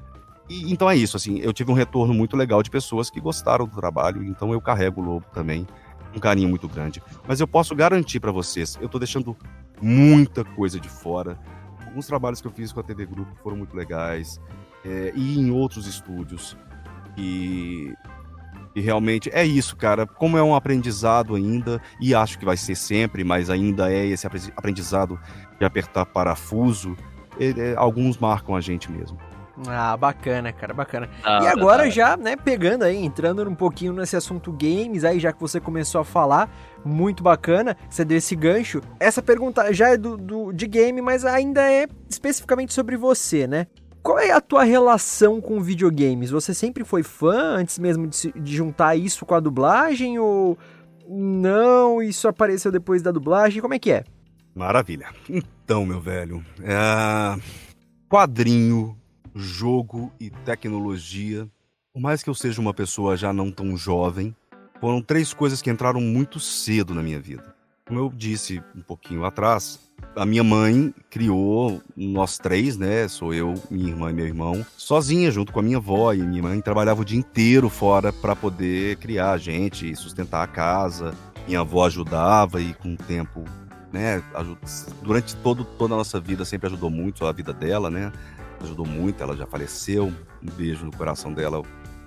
E, 0.48 0.70
então 0.70 0.90
é 0.90 0.96
isso, 0.96 1.16
assim, 1.16 1.38
eu 1.38 1.52
tive 1.52 1.70
um 1.70 1.74
retorno 1.74 2.12
muito 2.12 2.36
legal 2.36 2.62
de 2.62 2.70
pessoas 2.70 3.08
que 3.08 3.20
gostaram 3.20 3.66
do 3.66 3.74
trabalho, 3.74 4.22
então 4.22 4.52
eu 4.52 4.60
carrego 4.60 5.00
o 5.00 5.04
Lobo 5.04 5.26
também, 5.32 5.66
um 6.14 6.18
carinho 6.18 6.48
muito 6.48 6.68
grande. 6.68 7.02
Mas 7.26 7.40
eu 7.40 7.48
posso 7.48 7.74
garantir 7.74 8.20
para 8.20 8.30
vocês, 8.30 8.78
eu 8.80 8.88
tô 8.88 8.98
deixando 8.98 9.36
muita 9.80 10.44
coisa 10.44 10.78
de 10.78 10.88
fora. 10.88 11.38
Alguns 11.86 12.06
trabalhos 12.06 12.40
que 12.40 12.46
eu 12.46 12.52
fiz 12.52 12.72
com 12.72 12.80
a 12.80 12.82
TV 12.82 13.06
Grupo 13.06 13.34
foram 13.42 13.56
muito 13.56 13.74
legais, 13.74 14.38
é, 14.84 15.12
e 15.14 15.38
em 15.38 15.50
outros 15.50 15.86
estúdios. 15.86 16.56
E, 17.16 17.94
e 18.74 18.80
realmente 18.80 19.30
é 19.32 19.44
isso, 19.44 19.76
cara. 19.76 20.06
Como 20.06 20.36
é 20.36 20.42
um 20.42 20.54
aprendizado 20.54 21.34
ainda, 21.34 21.80
e 22.00 22.14
acho 22.14 22.38
que 22.38 22.44
vai 22.44 22.56
ser 22.56 22.74
sempre, 22.74 23.24
mas 23.24 23.50
ainda 23.50 23.92
é 23.92 24.06
esse 24.06 24.26
aprendizado 24.26 25.18
de 25.58 25.64
apertar 25.64 26.04
parafuso, 26.06 26.96
é, 27.38 27.74
alguns 27.76 28.18
marcam 28.18 28.54
a 28.54 28.60
gente 28.60 28.90
mesmo. 28.90 29.18
Ah, 29.68 29.96
bacana, 29.96 30.52
cara, 30.52 30.74
bacana. 30.74 31.08
Ah, 31.22 31.40
e 31.44 31.46
agora 31.46 31.88
já, 31.88 32.16
né, 32.16 32.34
pegando 32.34 32.82
aí, 32.82 32.96
entrando 32.96 33.48
um 33.48 33.54
pouquinho 33.54 33.92
nesse 33.92 34.16
assunto 34.16 34.52
games 34.52 35.04
aí, 35.04 35.20
já 35.20 35.32
que 35.32 35.40
você 35.40 35.60
começou 35.60 36.00
a 36.00 36.04
falar, 36.04 36.50
muito 36.84 37.22
bacana, 37.22 37.76
você 37.88 38.04
deu 38.04 38.18
esse 38.18 38.34
gancho. 38.34 38.80
Essa 38.98 39.22
pergunta 39.22 39.72
já 39.72 39.90
é 39.90 39.96
do, 39.96 40.16
do 40.16 40.52
de 40.52 40.66
game, 40.66 41.00
mas 41.00 41.24
ainda 41.24 41.62
é 41.70 41.86
especificamente 42.10 42.74
sobre 42.74 42.96
você, 42.96 43.46
né? 43.46 43.68
Qual 44.04 44.18
é 44.18 44.32
a 44.32 44.40
tua 44.40 44.64
relação 44.64 45.40
com 45.40 45.62
videogames? 45.62 46.30
Você 46.30 46.52
sempre 46.52 46.84
foi 46.84 47.02
fã 47.02 47.56
antes 47.56 47.78
mesmo 47.78 48.06
de, 48.06 48.32
de 48.32 48.54
juntar 48.54 48.94
isso 48.96 49.24
com 49.24 49.34
a 49.34 49.40
dublagem 49.40 50.18
ou 50.18 50.58
não? 51.08 52.02
Isso 52.02 52.28
apareceu 52.28 52.70
depois 52.70 53.00
da 53.00 53.10
dublagem? 53.10 53.62
Como 53.62 53.72
é 53.72 53.78
que 53.78 53.90
é? 53.90 54.04
Maravilha. 54.54 55.08
Então, 55.26 55.86
meu 55.86 56.02
velho, 56.02 56.44
é... 56.60 57.40
quadrinho 58.06 58.94
jogo 59.34 60.12
e 60.20 60.28
tecnologia. 60.28 61.48
Por 61.90 62.02
mais 62.02 62.22
que 62.22 62.28
eu 62.28 62.34
seja 62.34 62.60
uma 62.60 62.74
pessoa 62.74 63.16
já 63.16 63.32
não 63.32 63.50
tão 63.50 63.74
jovem, 63.74 64.36
foram 64.82 65.00
três 65.00 65.32
coisas 65.32 65.62
que 65.62 65.70
entraram 65.70 66.02
muito 66.02 66.38
cedo 66.38 66.94
na 66.94 67.02
minha 67.02 67.18
vida. 67.18 67.54
Como 67.86 67.98
eu 67.98 68.12
disse 68.14 68.62
um 68.76 68.82
pouquinho 68.82 69.24
atrás, 69.24 69.80
a 70.16 70.24
minha 70.24 70.44
mãe 70.44 70.94
criou 71.10 71.80
nós 71.96 72.38
três, 72.38 72.76
né? 72.76 73.08
Sou 73.08 73.34
eu, 73.34 73.54
minha 73.70 73.88
irmã 73.88 74.10
e 74.10 74.14
meu 74.14 74.26
irmão, 74.26 74.64
sozinha, 74.76 75.30
junto 75.30 75.52
com 75.52 75.60
a 75.60 75.62
minha 75.62 75.78
avó. 75.78 76.12
E 76.12 76.22
minha 76.22 76.42
mãe 76.42 76.60
trabalhava 76.60 77.02
o 77.02 77.04
dia 77.04 77.18
inteiro 77.18 77.68
fora 77.68 78.12
para 78.12 78.36
poder 78.36 78.96
criar 78.96 79.32
a 79.32 79.38
gente 79.38 79.90
e 79.90 79.96
sustentar 79.96 80.42
a 80.42 80.46
casa. 80.46 81.14
Minha 81.46 81.60
avó 81.60 81.86
ajudava 81.86 82.60
e 82.60 82.72
com 82.74 82.94
o 82.94 82.96
tempo, 82.96 83.44
né? 83.92 84.22
Durante 85.02 85.36
todo, 85.36 85.64
toda 85.64 85.94
a 85.94 85.98
nossa 85.98 86.20
vida 86.20 86.44
sempre 86.44 86.68
ajudou 86.68 86.90
muito 86.90 87.26
a 87.26 87.32
vida 87.32 87.52
dela, 87.52 87.90
né? 87.90 88.12
ajudou 88.64 88.86
muito, 88.86 89.22
ela 89.22 89.36
já 89.36 89.46
faleceu. 89.46 90.12
Um 90.42 90.50
beijo 90.56 90.84
no 90.84 90.92
coração 90.92 91.32
dela. 91.32 91.62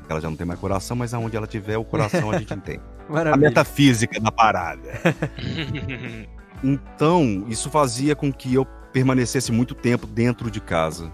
Ela 0.09 0.21
já 0.21 0.29
não 0.29 0.37
tem 0.37 0.45
mais 0.45 0.59
coração, 0.59 0.95
mas 0.95 1.13
aonde 1.13 1.35
ela 1.35 1.47
tiver 1.47 1.77
o 1.77 1.83
coração 1.83 2.31
a 2.31 2.37
gente 2.39 2.55
tem. 2.61 2.79
Maravilha. 3.09 3.33
A 3.33 3.37
metafísica 3.37 4.19
da 4.19 4.31
parada. 4.31 4.89
então, 6.63 7.45
isso 7.47 7.69
fazia 7.69 8.15
com 8.15 8.31
que 8.31 8.53
eu 8.53 8.65
permanecesse 8.91 9.51
muito 9.51 9.75
tempo 9.75 10.07
dentro 10.07 10.49
de 10.49 10.59
casa. 10.59 11.11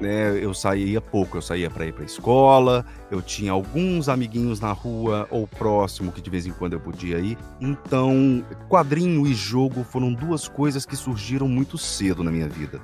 Né? 0.00 0.36
Eu 0.42 0.52
saía 0.52 1.00
pouco, 1.00 1.36
eu 1.36 1.42
saía 1.42 1.70
para 1.70 1.86
ir 1.86 1.92
para 1.92 2.04
escola, 2.04 2.84
eu 3.10 3.22
tinha 3.22 3.52
alguns 3.52 4.08
amiguinhos 4.08 4.58
na 4.58 4.72
rua 4.72 5.28
ou 5.30 5.46
próximo 5.46 6.10
que 6.10 6.20
de 6.20 6.28
vez 6.28 6.44
em 6.44 6.52
quando 6.52 6.72
eu 6.72 6.80
podia 6.80 7.18
ir. 7.18 7.38
Então, 7.60 8.44
quadrinho 8.68 9.26
e 9.26 9.32
jogo 9.32 9.84
foram 9.84 10.12
duas 10.12 10.48
coisas 10.48 10.84
que 10.84 10.96
surgiram 10.96 11.46
muito 11.46 11.78
cedo 11.78 12.24
na 12.24 12.32
minha 12.32 12.48
vida. 12.48 12.80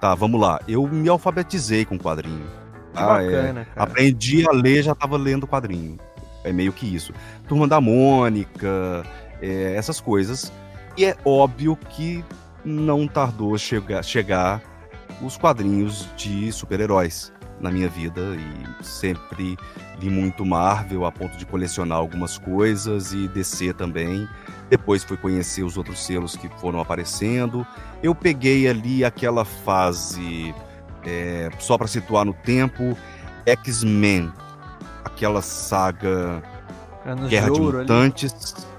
Tá, 0.00 0.14
vamos 0.14 0.40
lá. 0.40 0.60
Eu 0.66 0.88
me 0.88 1.08
alfabetizei 1.08 1.84
com 1.84 1.98
quadrinho. 1.98 2.46
Ah, 2.94 3.06
bacana, 3.06 3.60
é. 3.60 3.64
cara. 3.66 3.90
Aprendi 3.90 4.48
a 4.48 4.52
ler, 4.52 4.82
já 4.82 4.94
tava 4.94 5.16
lendo 5.16 5.46
quadrinho. 5.46 5.98
É 6.42 6.52
meio 6.52 6.72
que 6.72 6.86
isso. 6.86 7.12
Turma 7.46 7.68
da 7.68 7.80
Mônica, 7.80 9.04
é, 9.40 9.74
essas 9.76 10.00
coisas. 10.00 10.52
E 10.96 11.04
é 11.04 11.16
óbvio 11.24 11.76
que 11.76 12.24
não 12.64 13.06
tardou 13.06 13.56
chegar, 13.58 14.02
chegar 14.02 14.60
os 15.20 15.36
quadrinhos 15.36 16.08
de 16.16 16.52
super-heróis 16.52 17.32
na 17.60 17.70
minha 17.70 17.88
vida 17.88 18.20
e 18.20 18.84
sempre 18.84 19.56
li 20.00 20.10
muito 20.10 20.44
Marvel 20.44 21.06
a 21.06 21.12
ponto 21.12 21.36
de 21.36 21.46
colecionar 21.46 21.98
algumas 21.98 22.36
coisas 22.36 23.12
e 23.12 23.28
DC 23.28 23.72
também. 23.74 24.28
Depois 24.68 25.04
fui 25.04 25.16
conhecer 25.16 25.62
os 25.62 25.76
outros 25.76 26.04
selos 26.04 26.34
que 26.34 26.48
foram 26.58 26.80
aparecendo. 26.80 27.64
Eu 28.02 28.14
peguei 28.14 28.66
ali 28.66 29.04
aquela 29.04 29.44
fase, 29.44 30.52
é, 31.06 31.50
só 31.60 31.78
para 31.78 31.86
situar 31.86 32.24
no 32.24 32.34
tempo, 32.34 32.96
X-Men, 33.46 34.32
aquela 35.04 35.40
saga 35.40 36.42
Anos 37.04 37.28
Guerra 37.28 37.50
de, 37.50 37.54
de 37.54 37.60
Mutantes. 37.60 38.54
Ali. 38.56 38.71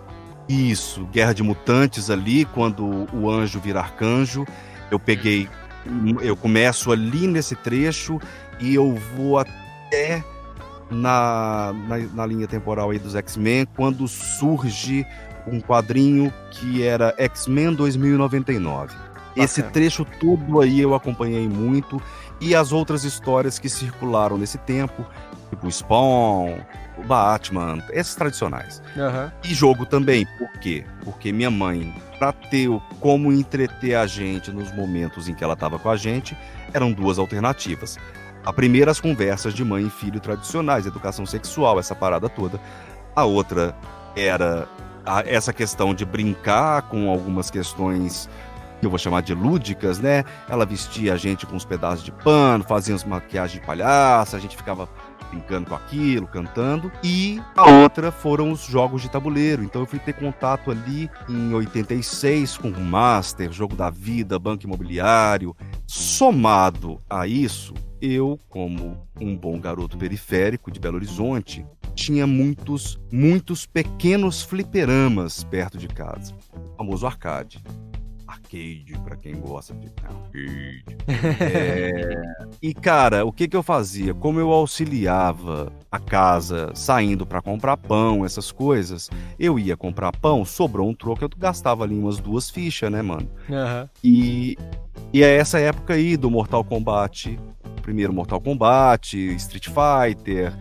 Isso, 0.48 1.06
Guerra 1.06 1.34
de 1.34 1.42
Mutantes 1.42 2.10
ali, 2.10 2.46
quando 2.46 3.08
o 3.14 3.30
anjo 3.30 3.60
vira 3.60 3.80
arcanjo. 3.80 4.46
Eu 4.92 5.00
peguei, 5.00 5.50
eu 6.22 6.36
começo 6.36 6.92
ali 6.92 7.28
nesse 7.28 7.56
trecho 7.56 8.20
e 8.60 8.76
eu 8.76 8.96
vou 9.16 9.40
até 9.40 10.24
na, 10.92 11.74
na, 11.88 11.98
na 11.98 12.26
linha 12.26 12.48
temporal 12.48 12.92
aí 12.92 13.00
dos 13.00 13.16
X-Men, 13.16 13.66
quando 13.76 14.08
surge 14.08 15.06
um 15.48 15.60
quadrinho 15.60 16.32
que 16.52 16.84
era 16.84 17.14
X-Men 17.18 17.74
2099. 17.74 18.88
Bacana. 18.88 19.10
Esse 19.36 19.64
trecho 19.64 20.06
todo 20.20 20.62
aí 20.62 20.80
eu 20.80 20.94
acompanhei 20.94 21.48
muito 21.48 22.02
e 22.40 22.54
as 22.56 22.72
outras 22.72 23.04
histórias 23.04 23.58
que 23.58 23.68
circularam 23.68 24.38
nesse 24.38 24.58
tempo, 24.60 25.06
tipo 25.50 25.70
Spawn, 25.72 26.58
o 26.98 27.04
Batman, 27.04 27.84
esses 27.92 28.16
tradicionais. 28.16 28.82
Uhum. 28.96 29.32
E 29.44 29.54
jogo 29.54 29.86
também, 29.86 30.26
por 30.38 30.52
quê? 30.60 30.86
Porque 31.04 31.32
minha 31.32 31.52
mãe, 31.52 31.94
para 32.20 32.32
ter 32.32 32.70
como 33.00 33.32
entreter 33.32 33.96
a 33.96 34.06
gente 34.06 34.52
nos 34.52 34.72
momentos 34.74 35.28
em 35.28 35.34
que 35.34 35.44
ela 35.44 35.54
estava 35.54 35.80
com 35.80 35.90
a 35.90 35.98
gente, 35.98 36.38
eram 36.74 36.92
duas 36.92 37.18
alternativas. 37.18 37.98
A 38.46 38.52
primeira, 38.52 38.92
as 38.92 39.00
conversas 39.00 39.54
de 39.54 39.64
mãe 39.64 39.88
e 39.88 39.90
filho 39.90 40.20
tradicionais, 40.20 40.86
educação 40.86 41.26
sexual, 41.26 41.80
essa 41.80 41.96
parada 41.96 42.28
toda. 42.28 42.60
A 43.16 43.24
outra 43.24 43.76
era 44.16 44.68
a, 45.06 45.22
essa 45.26 45.54
questão 45.54 45.94
de 45.94 46.06
brincar 46.06 46.84
com 46.84 47.10
algumas 47.10 47.50
questões 47.50 48.30
que 48.80 48.86
eu 48.86 48.90
vou 48.90 49.00
chamar 49.00 49.22
de 49.22 49.34
lúdicas, 49.34 50.00
né? 50.00 50.26
Ela 50.50 50.66
vestia 50.66 51.14
a 51.14 51.18
gente 51.18 51.46
com 51.46 51.56
uns 51.56 51.64
pedaços 51.64 52.04
de 52.04 52.12
pano, 52.12 52.66
fazia 52.66 52.94
umas 52.94 53.06
maquiagens 53.06 53.62
de 53.62 53.66
palhaça, 53.66 54.36
a 54.36 54.40
gente 54.42 54.58
ficava 54.58 54.90
brincando 55.34 55.70
com 55.70 55.76
aquilo, 55.76 56.28
cantando. 56.28 56.92
E 57.04 57.42
a 57.56 57.70
outra 57.70 58.12
foram 58.12 58.52
os 58.52 58.66
jogos 58.66 59.02
de 59.02 59.10
tabuleiro. 59.10 59.64
Então 59.64 59.82
eu 59.82 59.88
fui 59.88 60.00
ter 60.00 60.14
contato 60.14 60.70
ali 60.70 61.10
em 61.28 61.54
86 61.54 62.58
com 62.58 62.70
o 62.70 62.82
Master, 62.82 63.52
Jogo 63.52 63.76
da 63.76 63.90
Vida, 63.90 64.38
Banco 64.38 64.66
Imobiliário. 64.66 65.56
Somado 65.88 67.00
a 67.10 67.26
isso, 67.28 67.74
eu, 68.02 68.40
como 68.50 68.98
um 69.20 69.36
bom 69.36 69.60
garoto 69.60 69.98
periférico 69.98 70.72
de 70.72 70.80
Belo 70.80 70.96
Horizonte, 70.96 71.66
tinha 71.96 72.26
muitos, 72.26 73.00
muitos 73.12 73.66
pequenos 73.66 74.42
fliperamas 74.42 75.44
perto 75.44 75.78
de 75.78 75.88
casa. 75.88 76.34
O 76.74 76.78
famoso 76.78 77.06
arcade. 77.06 77.64
Arcade, 78.34 79.00
para 79.04 79.16
quem 79.16 79.36
gosta 79.36 79.74
de 79.76 79.88
arcade. 79.88 80.86
É... 81.40 82.22
E, 82.62 82.74
cara, 82.74 83.26
o 83.26 83.32
que, 83.32 83.48
que 83.48 83.56
eu 83.56 83.62
fazia? 83.62 84.14
Como 84.14 84.40
eu 84.40 84.52
auxiliava 84.52 85.72
a 85.92 86.00
casa 86.00 86.72
saindo 86.74 87.26
para 87.26 87.42
comprar 87.42 87.78
pão, 87.78 88.26
essas 88.26 88.52
coisas, 88.52 89.10
eu 89.38 89.60
ia 89.60 89.78
comprar 89.78 90.12
pão, 90.12 90.44
sobrou 90.46 90.90
um 90.90 90.94
troco, 90.94 91.24
eu 91.24 91.30
gastava 91.38 91.84
ali 91.84 91.98
umas 91.98 92.20
duas 92.20 92.50
fichas, 92.50 92.92
né, 92.92 93.02
mano? 93.02 93.30
Uhum. 93.50 93.90
E, 94.04 94.58
e 95.12 95.24
é 95.24 95.36
essa 95.36 95.60
época 95.60 95.94
aí 95.94 96.18
do 96.18 96.32
Mortal 96.32 96.64
Kombat, 96.64 97.38
primeiro 97.82 98.14
Mortal 98.14 98.42
Kombat, 98.42 99.18
Street 99.36 99.68
Fighter, 99.68 100.54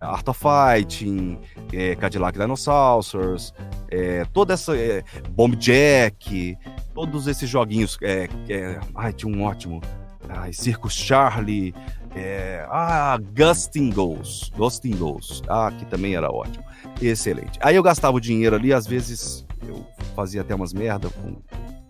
Art 0.00 0.28
of 0.28 0.40
Fighting, 0.40 1.38
é, 1.72 1.96
Cadillac 1.96 2.38
Dinosaurs, 2.38 3.52
é, 3.90 4.24
toda 4.32 4.54
essa. 4.54 4.76
É, 4.76 5.02
Bomb 5.30 5.56
Jack, 5.56 6.56
todos 6.98 7.28
esses 7.28 7.48
joguinhos. 7.48 7.96
É, 8.02 8.28
é, 8.48 8.80
ai, 8.92 9.12
tinha 9.12 9.32
um 9.32 9.44
ótimo. 9.44 9.80
Ai, 10.28 10.52
Circus 10.52 10.94
Charlie. 10.94 11.72
É, 12.16 12.66
ah, 12.68 13.16
Gusting 13.36 13.90
Goals. 13.90 14.50
Gusting 14.56 14.96
Goals. 14.96 15.40
Ah, 15.48 15.70
que 15.70 15.84
também 15.84 16.16
era 16.16 16.28
ótimo. 16.28 16.64
Excelente. 17.00 17.56
Aí 17.62 17.76
eu 17.76 17.84
gastava 17.84 18.16
o 18.16 18.20
dinheiro 18.20 18.56
ali, 18.56 18.72
às 18.72 18.84
vezes 18.84 19.46
eu 19.64 19.86
fazia 20.16 20.40
até 20.40 20.52
umas 20.56 20.72
merda 20.72 21.08
com 21.08 21.36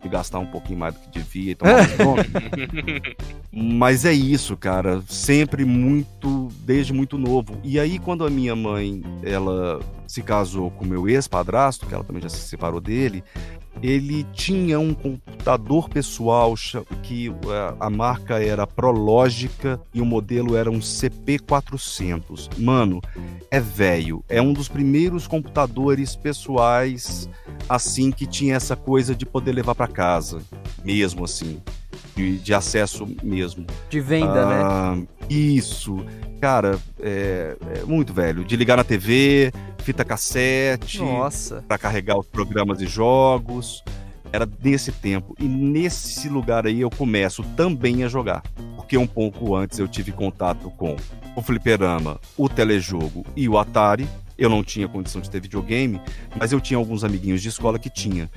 de 0.01 0.09
gastar 0.09 0.39
um 0.39 0.47
pouquinho 0.47 0.79
mais 0.79 0.95
do 0.95 1.01
que 1.01 1.11
devia 1.11 1.53
e 1.53 1.55
tomar 1.55 1.89
Mas 3.51 4.05
é 4.05 4.13
isso, 4.13 4.57
cara. 4.57 5.03
Sempre 5.09 5.65
muito, 5.65 6.49
desde 6.61 6.93
muito 6.93 7.19
novo. 7.19 7.59
E 7.65 7.81
aí, 7.81 7.99
quando 7.99 8.25
a 8.25 8.31
minha 8.31 8.55
mãe, 8.55 9.03
ela 9.25 9.81
se 10.07 10.23
casou 10.23 10.71
com 10.71 10.85
meu 10.85 11.09
ex-padrasto, 11.09 11.87
que 11.87 11.95
ela 11.95 12.05
também 12.05 12.23
já 12.23 12.29
se 12.29 12.41
separou 12.41 12.81
dele, 12.81 13.25
ele 13.83 14.25
tinha 14.33 14.79
um 14.79 14.93
computador 14.95 15.89
pessoal 15.89 16.55
que 17.03 17.29
é, 17.29 17.75
a 17.79 17.91
marca 17.91 18.43
era 18.43 18.67
Prológica 18.67 19.81
e 19.93 20.01
o 20.01 20.05
modelo 20.05 20.57
era 20.57 20.71
um 20.71 20.79
CP400. 20.79 22.59
Mano, 22.59 23.01
é 23.51 23.61
velho, 23.61 24.25
é 24.29 24.41
um 24.43 24.53
dos 24.53 24.69
primeiros 24.69 25.27
computadores 25.27 26.17
pessoais 26.17 27.29
assim 27.69 28.11
que 28.11 28.27
tinha 28.27 28.55
essa 28.57 28.77
coisa 28.77 29.15
de 29.15 29.27
poder 29.27 29.53
levar 29.53 29.75
para 29.75 29.87
casa, 29.87 30.41
mesmo 30.85 31.25
assim, 31.25 31.61
de, 32.19 32.39
de, 32.39 32.53
acesso 32.53 33.07
mesmo. 33.23 33.65
De 33.89 34.01
venda, 34.01 34.45
né? 34.45 34.61
ah, 34.61 34.95
né? 34.97 35.07
Isso. 35.31 36.05
Cara, 36.41 36.79
é, 37.01 37.57
é, 37.75 37.83
muito 37.85 38.13
velho. 38.13 38.45
De 38.45 38.57
ligar 38.57 38.77
na 38.77 38.83
TV, 38.83 39.53
fita 39.79 40.05
cassete. 40.05 40.99
Nossa. 40.99 41.65
Pra 41.69 41.79
carregar 41.79 42.19
os 42.19 42.27
programas 42.27 42.81
e 42.81 42.87
jogos. 42.87 43.85
Era 44.33 44.45
desse 44.45 44.91
tempo. 44.91 45.35
E 45.39 45.45
nesse 45.45 46.29
lugar 46.29 46.67
aí 46.67 46.81
eu 46.81 46.91
começo 46.91 47.45
também 47.57 48.03
a 48.03 48.09
jogar. 48.09 48.43
Porque 48.75 48.99
um 48.99 49.07
pouco 49.07 49.55
antes 49.55 49.79
eu 49.79 49.87
tive 49.87 50.11
contato 50.11 50.71
com 50.71 50.97
o 51.37 51.41
fliperama, 51.41 52.21
o 52.37 52.49
telejogo 52.49 53.25
e 53.37 53.49
o 53.49 53.57
Atari. 53.57 54.09
Eu 54.39 54.49
não 54.49 54.63
tinha 54.63 54.89
condição 54.89 55.21
de 55.21 55.29
ter 55.29 55.41
videogame, 55.41 56.01
mas 56.39 56.53
eu 56.53 56.61
tinha 56.61 56.79
alguns 56.79 57.03
amiguinhos 57.03 57.43
de 57.43 57.49
escola 57.49 57.79
que 57.79 57.91
tinha. 57.91 58.31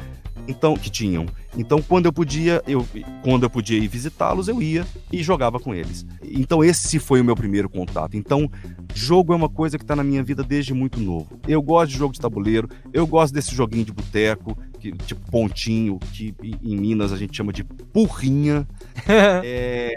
Então, 0.48 0.76
que 0.76 0.90
tinham. 0.90 1.28
Então, 1.56 1.82
quando 1.82 2.08
eu 2.08 2.14
podia, 2.14 2.64
eu 2.66 2.86
quando 3.24 3.44
eu 3.44 3.50
podia 3.50 3.78
ir 3.78 3.88
visitá-los, 3.88 4.48
eu 4.48 4.62
ia 4.62 4.86
e 5.12 5.22
jogava 5.22 5.60
com 5.60 5.76
eles. 5.76 6.06
Então, 6.24 6.64
esse 6.64 6.98
foi 6.98 7.22
o 7.22 7.24
meu 7.24 7.36
primeiro 7.36 7.70
contato. 7.70 8.18
Então, 8.18 8.50
jogo 8.94 9.34
é 9.34 9.36
uma 9.36 9.50
coisa 9.50 9.78
que 9.78 9.84
está 9.84 9.96
na 9.96 10.04
minha 10.04 10.24
vida 10.24 10.44
desde 10.44 10.74
muito 10.74 11.00
novo. 11.00 11.40
Eu 11.48 11.62
gosto 11.62 11.92
de 11.92 11.98
jogo 11.98 12.14
de 12.14 12.20
tabuleiro, 12.20 12.70
eu 12.92 13.06
gosto 13.06 13.34
desse 13.34 13.54
joguinho 13.54 13.86
de 13.86 13.92
boteco, 13.92 14.58
que, 14.80 14.92
tipo 14.92 15.30
pontinho, 15.30 16.00
que 16.12 16.34
em 16.42 16.76
Minas 16.76 17.14
a 17.14 17.18
gente 17.18 17.36
chama 17.36 17.54
de 17.54 17.64
purrinha. 17.64 18.68
é, 19.08 19.94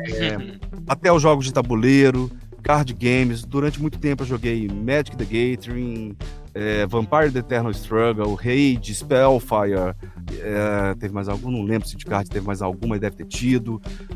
até 0.87 1.13
os 1.13 1.23
jogos 1.23 1.47
de 1.47 1.53
tabuleiro, 1.53 2.31
card 2.65 2.93
games. 2.95 3.45
Durante 3.45 3.81
muito 3.81 3.99
tempo 3.99 4.23
eu 4.23 4.27
joguei 4.27 4.67
Magic 4.69 5.17
the 5.17 5.25
Gathering, 5.25 6.17
é, 6.55 6.87
Vampire 6.87 7.31
the 7.31 7.41
Eternal 7.41 7.71
Struggle, 7.71 8.35
Rage, 8.35 8.95
Spellfire, 8.95 9.95
é, 10.41 10.95
teve 10.99 11.13
mais 11.13 11.29
algum, 11.29 11.51
não 11.51 11.63
lembro 11.63 11.87
se 11.87 11.97
de 11.97 12.05
card 12.05 12.29
teve 12.29 12.47
mais 12.47 12.63
alguma, 12.63 12.95
mas 12.95 13.01
deve 13.01 13.17
ter 13.17 13.27
tido. 13.27 13.75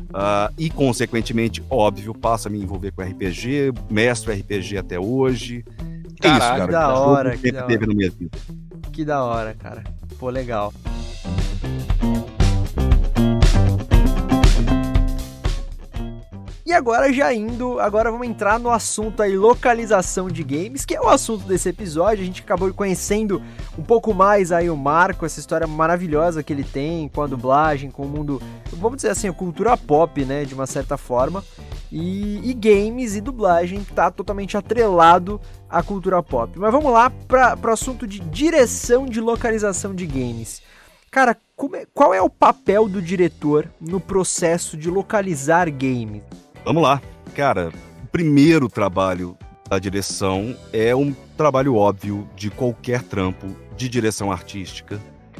Uh, 0.09 0.51
e, 0.57 0.69
consequentemente, 0.69 1.63
óbvio, 1.69 2.13
passa 2.13 2.49
a 2.49 2.51
me 2.51 2.61
envolver 2.61 2.91
com 2.91 3.03
RPG, 3.03 3.71
mestre 3.89 4.33
RPG 4.33 4.77
até 4.77 4.99
hoje. 4.99 5.63
É 6.21 6.27
isso, 6.27 6.39
cara. 6.39 6.65
Que 6.65 6.71
da 6.71 6.99
hora, 6.99 7.37
que 7.37 7.51
da 7.51 7.65
hora. 7.65 7.67
Teve 7.67 7.85
vida. 7.85 8.29
Que 8.91 9.05
da 9.05 9.23
hora, 9.23 9.53
cara. 9.53 9.83
Pô, 10.17 10.29
legal. 10.29 10.73
E 16.69 16.71
agora 16.71 17.11
já 17.11 17.33
indo, 17.33 17.79
agora 17.79 18.11
vamos 18.11 18.27
entrar 18.27 18.59
no 18.59 18.69
assunto 18.69 19.23
aí 19.23 19.35
localização 19.35 20.27
de 20.27 20.43
games, 20.43 20.85
que 20.85 20.93
é 20.93 21.01
o 21.01 21.09
assunto 21.09 21.43
desse 21.45 21.67
episódio. 21.67 22.21
A 22.21 22.25
gente 22.27 22.43
acabou 22.43 22.71
conhecendo 22.71 23.41
um 23.75 23.81
pouco 23.81 24.13
mais 24.13 24.51
aí 24.51 24.69
o 24.69 24.77
Marco, 24.77 25.25
essa 25.25 25.39
história 25.39 25.65
maravilhosa 25.65 26.43
que 26.43 26.53
ele 26.53 26.63
tem 26.63 27.09
com 27.09 27.23
a 27.23 27.25
dublagem, 27.25 27.89
com 27.89 28.03
o 28.03 28.07
mundo, 28.07 28.39
vamos 28.73 28.97
dizer 28.97 29.09
assim, 29.09 29.27
a 29.27 29.33
cultura 29.33 29.75
pop, 29.75 30.23
né, 30.23 30.45
de 30.45 30.53
uma 30.53 30.67
certa 30.67 30.95
forma. 30.95 31.43
E, 31.91 32.47
e 32.47 32.53
games 32.53 33.15
e 33.15 33.21
dublagem 33.21 33.83
tá 33.83 34.11
totalmente 34.11 34.55
atrelado 34.55 35.41
à 35.67 35.81
cultura 35.81 36.21
pop. 36.21 36.51
Mas 36.59 36.71
vamos 36.71 36.93
lá 36.93 37.11
para 37.27 37.57
o 37.65 37.71
assunto 37.71 38.05
de 38.05 38.19
direção 38.19 39.07
de 39.07 39.19
localização 39.19 39.95
de 39.95 40.05
games. 40.05 40.61
Cara, 41.09 41.35
é, 41.73 41.87
qual 41.95 42.13
é 42.13 42.21
o 42.21 42.29
papel 42.29 42.87
do 42.87 43.01
diretor 43.01 43.67
no 43.81 43.99
processo 43.99 44.77
de 44.77 44.87
localizar 44.87 45.67
games? 45.71 46.21
Vamos 46.65 46.83
lá. 46.83 47.01
Cara, 47.35 47.71
o 48.03 48.07
primeiro 48.07 48.67
trabalho 48.67 49.37
da 49.69 49.79
direção 49.79 50.55
é 50.73 50.95
um 50.95 51.13
trabalho 51.37 51.75
óbvio 51.75 52.27
de 52.35 52.49
qualquer 52.49 53.03
trampo 53.03 53.47
de 53.77 53.87
direção 53.87 54.31
artística. 54.31 54.99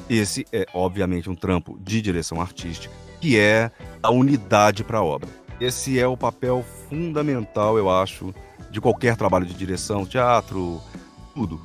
Esse 0.09 0.45
é, 0.51 0.65
obviamente, 0.73 1.29
um 1.29 1.35
trampo 1.35 1.77
de 1.81 2.01
direção 2.01 2.39
artística, 2.39 2.93
que 3.19 3.37
é 3.37 3.71
a 4.01 4.11
unidade 4.11 4.83
para 4.83 4.99
a 4.99 5.03
obra. 5.03 5.29
Esse 5.59 5.99
é 5.99 6.07
o 6.07 6.15
papel 6.15 6.63
fundamental, 6.89 7.77
eu 7.77 7.89
acho, 7.89 8.33
de 8.71 8.79
qualquer 8.79 9.17
trabalho 9.17 9.45
de 9.45 9.53
direção, 9.53 10.05
teatro, 10.05 10.79
tudo. 11.35 11.59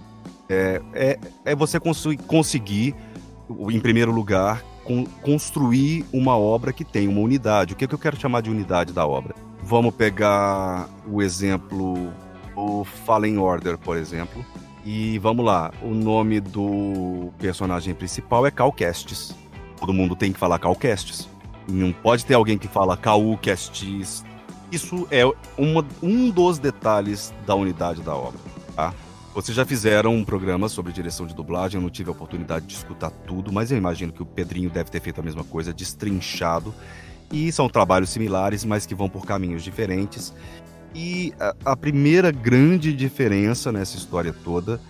É, 0.48 0.82
é, 0.92 1.18
é 1.44 1.54
você 1.54 1.78
conseguir, 2.26 2.94
em 3.70 3.80
primeiro 3.80 4.10
lugar, 4.10 4.64
construir 5.22 6.04
uma 6.12 6.36
obra 6.36 6.72
que 6.72 6.84
tem 6.84 7.08
uma 7.08 7.20
unidade. 7.20 7.72
O 7.72 7.76
que, 7.76 7.84
é 7.84 7.88
que 7.88 7.94
eu 7.94 7.98
quero 7.98 8.18
chamar 8.18 8.42
de 8.42 8.50
unidade 8.50 8.92
da 8.92 9.06
obra? 9.06 9.34
Vamos 9.62 9.94
pegar 9.94 10.88
o 11.06 11.22
exemplo 11.22 12.12
o 12.56 12.84
Fallen 12.84 13.38
Order, 13.38 13.78
por 13.78 13.96
exemplo. 13.96 14.44
E 14.84 15.18
vamos 15.18 15.44
lá, 15.44 15.72
o 15.82 15.88
nome 15.88 16.40
do 16.40 17.32
personagem 17.38 17.94
principal 17.94 18.46
é 18.46 18.50
Cal. 18.50 18.74
Todo 19.78 19.92
mundo 19.92 20.14
tem 20.14 20.32
que 20.32 20.38
falar 20.38 20.58
Cal. 20.58 20.76
Não 21.66 21.92
pode 21.92 22.24
ter 22.24 22.34
alguém 22.34 22.58
que 22.58 22.68
fala 22.68 22.96
Cal. 22.96 23.20
Isso 24.70 25.08
é 25.10 25.24
uma, 25.56 25.86
um 26.02 26.30
dos 26.30 26.58
detalhes 26.58 27.32
da 27.46 27.54
unidade 27.54 28.02
da 28.02 28.14
obra, 28.14 28.40
tá? 28.74 28.92
Vocês 29.34 29.56
já 29.56 29.66
fizeram 29.66 30.14
um 30.14 30.24
programa 30.24 30.68
sobre 30.68 30.92
direção 30.92 31.26
de 31.26 31.34
dublagem, 31.34 31.76
eu 31.76 31.82
não 31.82 31.90
tive 31.90 32.08
a 32.08 32.12
oportunidade 32.12 32.66
de 32.66 32.74
escutar 32.74 33.10
tudo, 33.10 33.52
mas 33.52 33.72
eu 33.72 33.76
imagino 33.76 34.12
que 34.12 34.22
o 34.22 34.26
Pedrinho 34.26 34.70
deve 34.70 34.92
ter 34.92 35.00
feito 35.00 35.20
a 35.20 35.24
mesma 35.24 35.42
coisa, 35.42 35.74
destrinchado. 35.74 36.72
E 37.32 37.50
são 37.50 37.68
trabalhos 37.68 38.10
similares, 38.10 38.64
mas 38.64 38.86
que 38.86 38.94
vão 38.94 39.08
por 39.08 39.26
caminhos 39.26 39.64
diferentes. 39.64 40.32
E 40.94 41.34
a, 41.40 41.72
a 41.72 41.76
primeira 41.76 42.30
grande 42.30 42.92
diferença 42.92 43.72
nessa 43.72 43.96
história 43.96 44.32
toda 44.32 44.80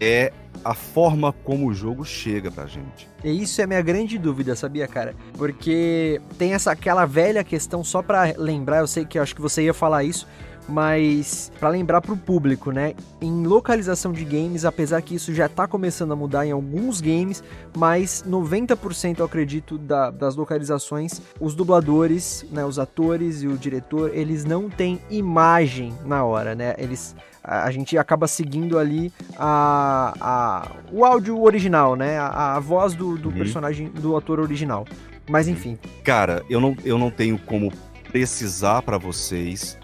é 0.00 0.32
a 0.64 0.74
forma 0.74 1.32
como 1.32 1.66
o 1.66 1.74
jogo 1.74 2.04
chega 2.04 2.52
pra 2.52 2.66
gente. 2.66 3.08
E 3.24 3.42
isso 3.42 3.60
é 3.60 3.66
minha 3.66 3.82
grande 3.82 4.16
dúvida, 4.16 4.54
sabia, 4.54 4.86
cara? 4.86 5.16
Porque 5.36 6.20
tem 6.38 6.54
essa 6.54 6.70
aquela 6.70 7.04
velha 7.04 7.42
questão 7.42 7.82
só 7.82 8.00
para 8.00 8.32
lembrar, 8.38 8.78
eu 8.78 8.86
sei 8.86 9.04
que 9.04 9.18
eu 9.18 9.22
acho 9.24 9.34
que 9.34 9.42
você 9.42 9.64
ia 9.64 9.74
falar 9.74 10.04
isso, 10.04 10.28
mas 10.68 11.50
para 11.58 11.70
lembrar 11.70 12.00
para 12.00 12.12
o 12.12 12.16
público, 12.16 12.70
né? 12.70 12.94
Em 13.20 13.46
localização 13.46 14.12
de 14.12 14.24
games, 14.24 14.64
apesar 14.64 15.00
que 15.02 15.14
isso 15.14 15.32
já 15.34 15.46
está 15.46 15.66
começando 15.66 16.12
a 16.12 16.16
mudar 16.16 16.46
em 16.46 16.52
alguns 16.52 17.00
games, 17.00 17.42
mas 17.76 18.22
90% 18.28 19.20
eu 19.20 19.24
acredito 19.24 19.78
da, 19.78 20.10
das 20.10 20.36
localizações, 20.36 21.20
os 21.40 21.54
dubladores, 21.54 22.44
né, 22.50 22.64
os 22.64 22.78
atores 22.78 23.42
e 23.42 23.48
o 23.48 23.56
diretor, 23.56 24.14
eles 24.14 24.44
não 24.44 24.68
têm 24.68 25.00
imagem 25.10 25.94
na 26.04 26.22
hora, 26.24 26.54
né? 26.54 26.74
Eles 26.78 27.16
a, 27.42 27.70
gente 27.70 27.96
acaba 27.96 28.26
seguindo 28.26 28.78
ali 28.78 29.10
a, 29.38 30.12
a, 30.20 30.70
o 30.92 31.04
áudio 31.04 31.40
original, 31.40 31.96
né? 31.96 32.18
A, 32.18 32.56
a 32.56 32.60
voz 32.60 32.94
do, 32.94 33.16
do 33.16 33.30
uhum. 33.30 33.34
personagem, 33.36 33.88
do 33.88 34.16
ator 34.16 34.38
original. 34.38 34.86
Mas 35.28 35.48
enfim. 35.48 35.78
Cara, 36.04 36.42
eu 36.48 36.60
não, 36.60 36.76
eu 36.84 36.98
não 36.98 37.10
tenho 37.10 37.38
como 37.38 37.72
precisar 38.10 38.82
para 38.82 38.98
vocês 38.98 39.77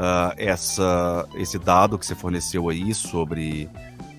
uh, 0.00 0.34
essa, 0.36 1.28
esse 1.34 1.58
dado 1.58 1.98
que 1.98 2.06
você 2.06 2.14
forneceu 2.14 2.70
aí 2.70 2.94
sobre 2.94 3.68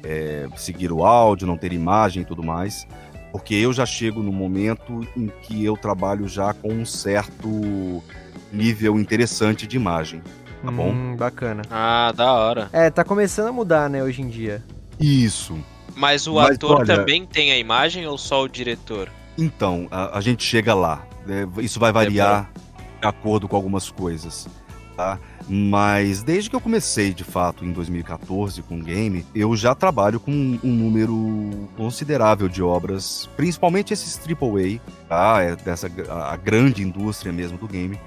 é, 0.03 0.47
seguir 0.55 0.91
o 0.91 1.03
áudio, 1.03 1.47
não 1.47 1.57
ter 1.57 1.73
imagem 1.73 2.21
e 2.21 2.25
tudo 2.25 2.43
mais, 2.43 2.87
porque 3.31 3.55
eu 3.55 3.73
já 3.73 3.85
chego 3.85 4.21
no 4.21 4.31
momento 4.31 5.05
em 5.17 5.27
que 5.41 5.65
eu 5.65 5.75
trabalho 5.75 6.27
já 6.27 6.53
com 6.53 6.69
um 6.69 6.85
certo 6.85 8.03
nível 8.51 8.99
interessante 8.99 9.65
de 9.65 9.75
imagem, 9.75 10.21
tá 10.63 10.69
hum, 10.69 10.75
bom? 10.75 11.15
Bacana. 11.15 11.63
Ah, 11.71 12.13
da 12.15 12.31
hora. 12.33 12.69
É, 12.71 12.89
tá 12.89 13.03
começando 13.03 13.47
a 13.47 13.51
mudar, 13.51 13.89
né, 13.89 14.03
hoje 14.03 14.21
em 14.21 14.27
dia. 14.27 14.63
Isso. 14.99 15.57
Mas 15.95 16.27
o 16.27 16.35
Mas, 16.35 16.55
ator 16.55 16.77
olha, 16.77 16.85
também 16.85 17.25
tem 17.25 17.51
a 17.51 17.57
imagem 17.57 18.05
ou 18.05 18.17
só 18.17 18.43
o 18.43 18.47
diretor? 18.47 19.09
Então, 19.37 19.87
a, 19.89 20.17
a 20.17 20.21
gente 20.21 20.43
chega 20.43 20.73
lá. 20.73 21.05
Né? 21.25 21.47
Isso 21.57 21.79
vai 21.79 21.91
variar 21.91 22.51
é 22.55 23.01
de 23.01 23.07
acordo 23.07 23.47
com 23.47 23.55
algumas 23.55 23.89
coisas, 23.89 24.47
tá? 24.95 25.19
Mas 25.53 26.23
desde 26.23 26.49
que 26.49 26.55
eu 26.55 26.61
comecei, 26.61 27.13
de 27.13 27.25
fato, 27.25 27.65
em 27.65 27.73
2014 27.73 28.61
com 28.61 28.79
o 28.79 28.81
game, 28.81 29.25
eu 29.35 29.53
já 29.53 29.75
trabalho 29.75 30.17
com 30.17 30.31
um 30.31 30.71
número 30.71 31.67
considerável 31.75 32.47
de 32.47 32.63
obras, 32.63 33.29
principalmente 33.35 33.91
esses 33.91 34.17
AAA, 34.17 34.79
tá? 35.09 35.41
É 35.41 35.57
dessa 35.57 35.91
a 36.09 36.37
grande 36.37 36.81
indústria 36.81 37.33
mesmo 37.33 37.57
do 37.57 37.67
game, 37.67 37.99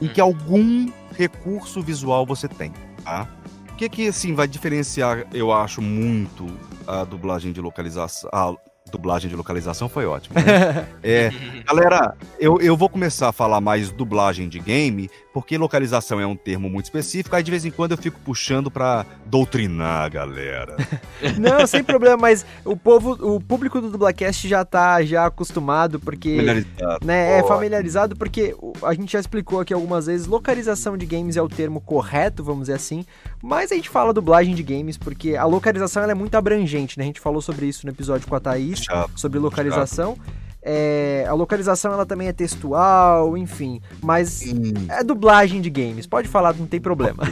em 0.00 0.06
que 0.06 0.20
algum 0.20 0.88
recurso 1.18 1.82
visual 1.82 2.24
você 2.24 2.46
tem, 2.46 2.72
tá? 3.02 3.28
O 3.72 3.74
que 3.74 3.88
que, 3.88 4.06
assim, 4.06 4.32
vai 4.32 4.46
diferenciar, 4.46 5.26
eu 5.32 5.52
acho, 5.52 5.82
muito 5.82 6.46
a 6.86 7.02
dublagem 7.02 7.50
de 7.50 7.60
localização, 7.60 8.30
a 8.32 8.54
dublagem 8.92 9.30
de 9.30 9.34
localização 9.34 9.88
foi 9.88 10.04
ótimo. 10.06 10.36
Né? 10.36 10.86
é, 11.02 11.32
galera, 11.66 12.14
eu, 12.38 12.60
eu 12.60 12.76
vou 12.76 12.88
começar 12.88 13.30
a 13.30 13.32
falar 13.32 13.60
mais 13.60 13.90
dublagem 13.90 14.48
de 14.48 14.58
game, 14.60 15.10
porque 15.32 15.56
localização 15.56 16.20
é 16.20 16.26
um 16.26 16.36
termo 16.36 16.68
muito 16.68 16.84
específico, 16.84 17.34
aí 17.34 17.42
de 17.42 17.50
vez 17.50 17.64
em 17.64 17.70
quando 17.70 17.92
eu 17.92 17.98
fico 17.98 18.20
puxando 18.20 18.70
pra 18.70 19.06
doutrinar 19.24 20.04
a 20.04 20.08
galera. 20.08 20.76
Não, 21.40 21.66
sem 21.66 21.82
problema, 21.82 22.18
mas 22.18 22.44
o 22.64 22.76
povo, 22.76 23.12
o 23.34 23.40
público 23.40 23.80
do 23.80 23.90
Dublacast 23.90 24.46
já 24.46 24.64
tá 24.64 25.02
já 25.02 25.26
acostumado, 25.26 25.98
porque. 25.98 26.36
Familiarizado. 26.36 27.06
Né, 27.06 27.38
é 27.38 27.42
familiarizado, 27.42 28.16
porque 28.16 28.54
a 28.82 28.92
gente 28.92 29.12
já 29.12 29.20
explicou 29.20 29.60
aqui 29.60 29.72
algumas 29.72 30.06
vezes, 30.06 30.26
localização 30.26 30.96
de 30.96 31.06
games 31.06 31.36
é 31.36 31.42
o 31.42 31.48
termo 31.48 31.80
correto, 31.80 32.44
vamos 32.44 32.62
dizer 32.62 32.74
assim, 32.74 33.04
mas 33.42 33.72
a 33.72 33.74
gente 33.74 33.88
fala 33.88 34.12
dublagem 34.12 34.54
de 34.54 34.62
games, 34.62 34.98
porque 34.98 35.34
a 35.34 35.44
localização 35.44 36.02
é 36.02 36.14
muito 36.14 36.34
abrangente, 36.34 36.98
né? 36.98 37.04
A 37.04 37.06
gente 37.06 37.20
falou 37.20 37.40
sobre 37.40 37.66
isso 37.66 37.86
no 37.86 37.92
episódio 37.92 38.28
com 38.28 38.34
a 38.34 38.40
Thaís, 38.40 38.81
chato, 38.82 39.18
sobre 39.18 39.38
localização. 39.38 40.16
É, 40.64 41.24
a 41.28 41.34
localização 41.34 41.92
ela 41.92 42.06
também 42.06 42.28
é 42.28 42.32
textual, 42.32 43.36
enfim. 43.36 43.80
Mas 44.00 44.42
hum. 44.42 44.72
é 44.88 45.02
dublagem 45.02 45.60
de 45.60 45.68
games. 45.68 46.06
Pode 46.06 46.28
falar, 46.28 46.54
não 46.54 46.66
tem 46.66 46.80
problema. 46.80 47.24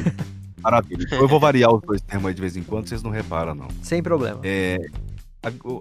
Maravilha. 0.61 1.07
Eu 1.13 1.29
vou 1.29 1.41
variar 1.41 1.73
os 1.73 1.81
dois 1.83 2.01
termos 2.01 2.27
aí 2.29 2.35
de 2.35 2.41
vez 2.41 2.57
em 2.57 2.63
quando, 2.63 2.89
vocês 2.89 3.03
não 3.03 3.11
reparam, 3.11 3.55
não. 3.55 3.69
Sem 3.83 4.03
problema. 4.03 4.41
É, 4.43 4.79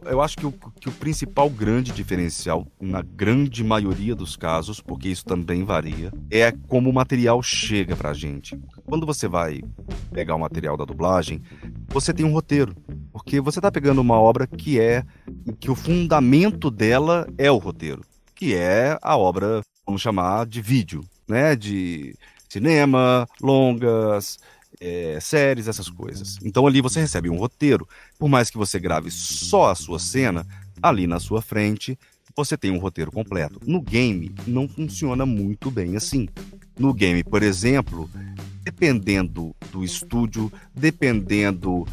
eu 0.06 0.22
acho 0.22 0.38
que 0.38 0.46
o, 0.46 0.52
que 0.52 0.88
o 0.88 0.92
principal 0.94 1.50
grande 1.50 1.92
diferencial, 1.92 2.66
na 2.80 3.02
grande 3.02 3.64
maioria 3.64 4.16
dos 4.16 4.38
casos, 4.38 4.80
porque 4.80 5.10
isso 5.10 5.26
também 5.26 5.66
varia, 5.66 6.14
é 6.32 6.52
como 6.52 6.90
o 6.90 6.94
material 6.94 7.42
chega 7.44 7.96
pra 7.96 8.14
gente. 8.14 8.58
Quando 8.86 9.06
você 9.06 9.28
vai 9.28 9.62
pegar 10.12 10.36
o 10.36 10.40
material 10.40 10.78
da 10.78 10.86
dublagem, 10.86 11.42
você 11.90 12.14
tem 12.14 12.26
um 12.26 12.32
roteiro. 12.32 12.74
Porque 13.12 13.42
você 13.42 13.60
tá 13.60 13.70
pegando 13.72 14.00
uma 14.00 14.20
obra 14.20 14.48
que 14.48 14.80
é. 14.80 15.04
que 15.60 15.70
o 15.70 15.76
fundamento 15.76 16.72
dela 16.72 17.28
é 17.38 17.52
o 17.52 17.58
roteiro. 17.58 18.02
Que 18.34 18.56
é 18.56 18.98
a 19.02 19.18
obra, 19.18 19.62
vamos 19.86 20.02
chamar, 20.02 20.46
de 20.46 20.62
vídeo, 20.62 21.04
né? 21.28 21.56
De 21.56 22.16
cinema, 22.48 23.28
longas, 23.42 24.40
é, 24.80 25.20
séries, 25.20 25.68
essas 25.68 25.90
coisas. 25.90 26.38
Então 26.44 26.66
ali 26.66 26.82
você 26.82 27.00
recebe 27.00 27.30
um 27.30 27.38
roteiro. 27.38 27.88
Por 28.18 28.30
mais 28.30 28.50
que 28.50 28.58
você 28.58 28.80
grave 28.80 29.12
só 29.12 29.70
a 29.70 29.76
sua 29.76 30.00
cena, 30.00 30.46
ali 30.82 31.06
na 31.06 31.20
sua 31.20 31.42
frente 31.42 31.98
você 32.36 32.58
tem 32.58 32.72
um 32.72 32.78
roteiro 32.78 33.12
completo. 33.12 33.60
No 33.66 33.82
game 33.82 34.34
não 34.48 34.68
funciona 34.68 35.26
muito 35.26 35.70
bem 35.70 35.98
assim. 35.98 36.28
No 36.78 36.94
game, 36.94 37.24
por 37.24 37.44
exemplo, 37.44 38.10
dependendo 38.64 39.54
do 39.72 39.84
estúdio, 39.84 40.52
dependendo 40.74 41.86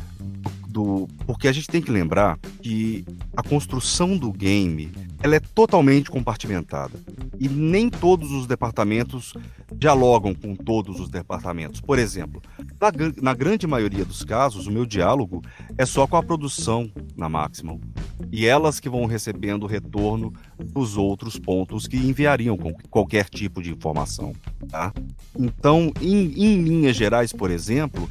do. 0.67 1.09
Porque 1.27 1.49
a 1.49 1.53
gente 1.53 1.69
tem 1.69 1.81
que 1.81 1.91
lembrar 1.91 2.39
que 2.62 3.05
a 3.37 3.43
construção 3.43 4.17
do 4.17 4.33
game 4.33 4.91
ela 5.23 5.37
é 5.37 5.41
totalmente 5.41 6.11
compartimentada. 6.11 6.93
E 7.39 7.49
nem 7.49 7.89
todos 7.89 8.31
os 8.31 8.47
departamentos 8.47 9.35
dialogam 9.75 10.35
com 10.35 10.55
todos 10.55 11.01
os 11.01 11.09
departamentos. 11.09 11.81
Por 11.81 11.99
exemplo, 11.99 12.43
na, 12.81 12.93
na 13.23 13.35
grande 13.35 13.67
maioria 13.67 14.05
dos 14.05 14.25
casos, 14.25 14.67
o 14.67 14.71
meu 14.71 14.87
diálogo 14.87 15.43
é 15.77 15.85
só 15.85 16.07
com 16.07 16.17
a 16.17 16.23
produção 16.23 16.91
na 17.17 17.29
Maximum. 17.29 17.81
E 18.31 18.47
elas 18.47 18.81
que 18.81 18.89
vão 18.89 19.07
recebendo 19.07 19.67
retorno 19.67 20.33
dos 20.59 20.97
outros 20.97 21.39
pontos 21.39 21.87
que 21.87 21.97
enviariam 21.97 22.57
com 22.57 22.73
qualquer 22.91 23.29
tipo 23.29 23.62
de 23.62 23.71
informação. 23.71 24.33
Tá? 24.69 24.93
Então, 25.39 25.93
em, 26.01 26.33
em 26.37 26.62
linhas 26.62 26.97
gerais, 26.97 27.33
por 27.33 27.51
exemplo, 27.51 28.09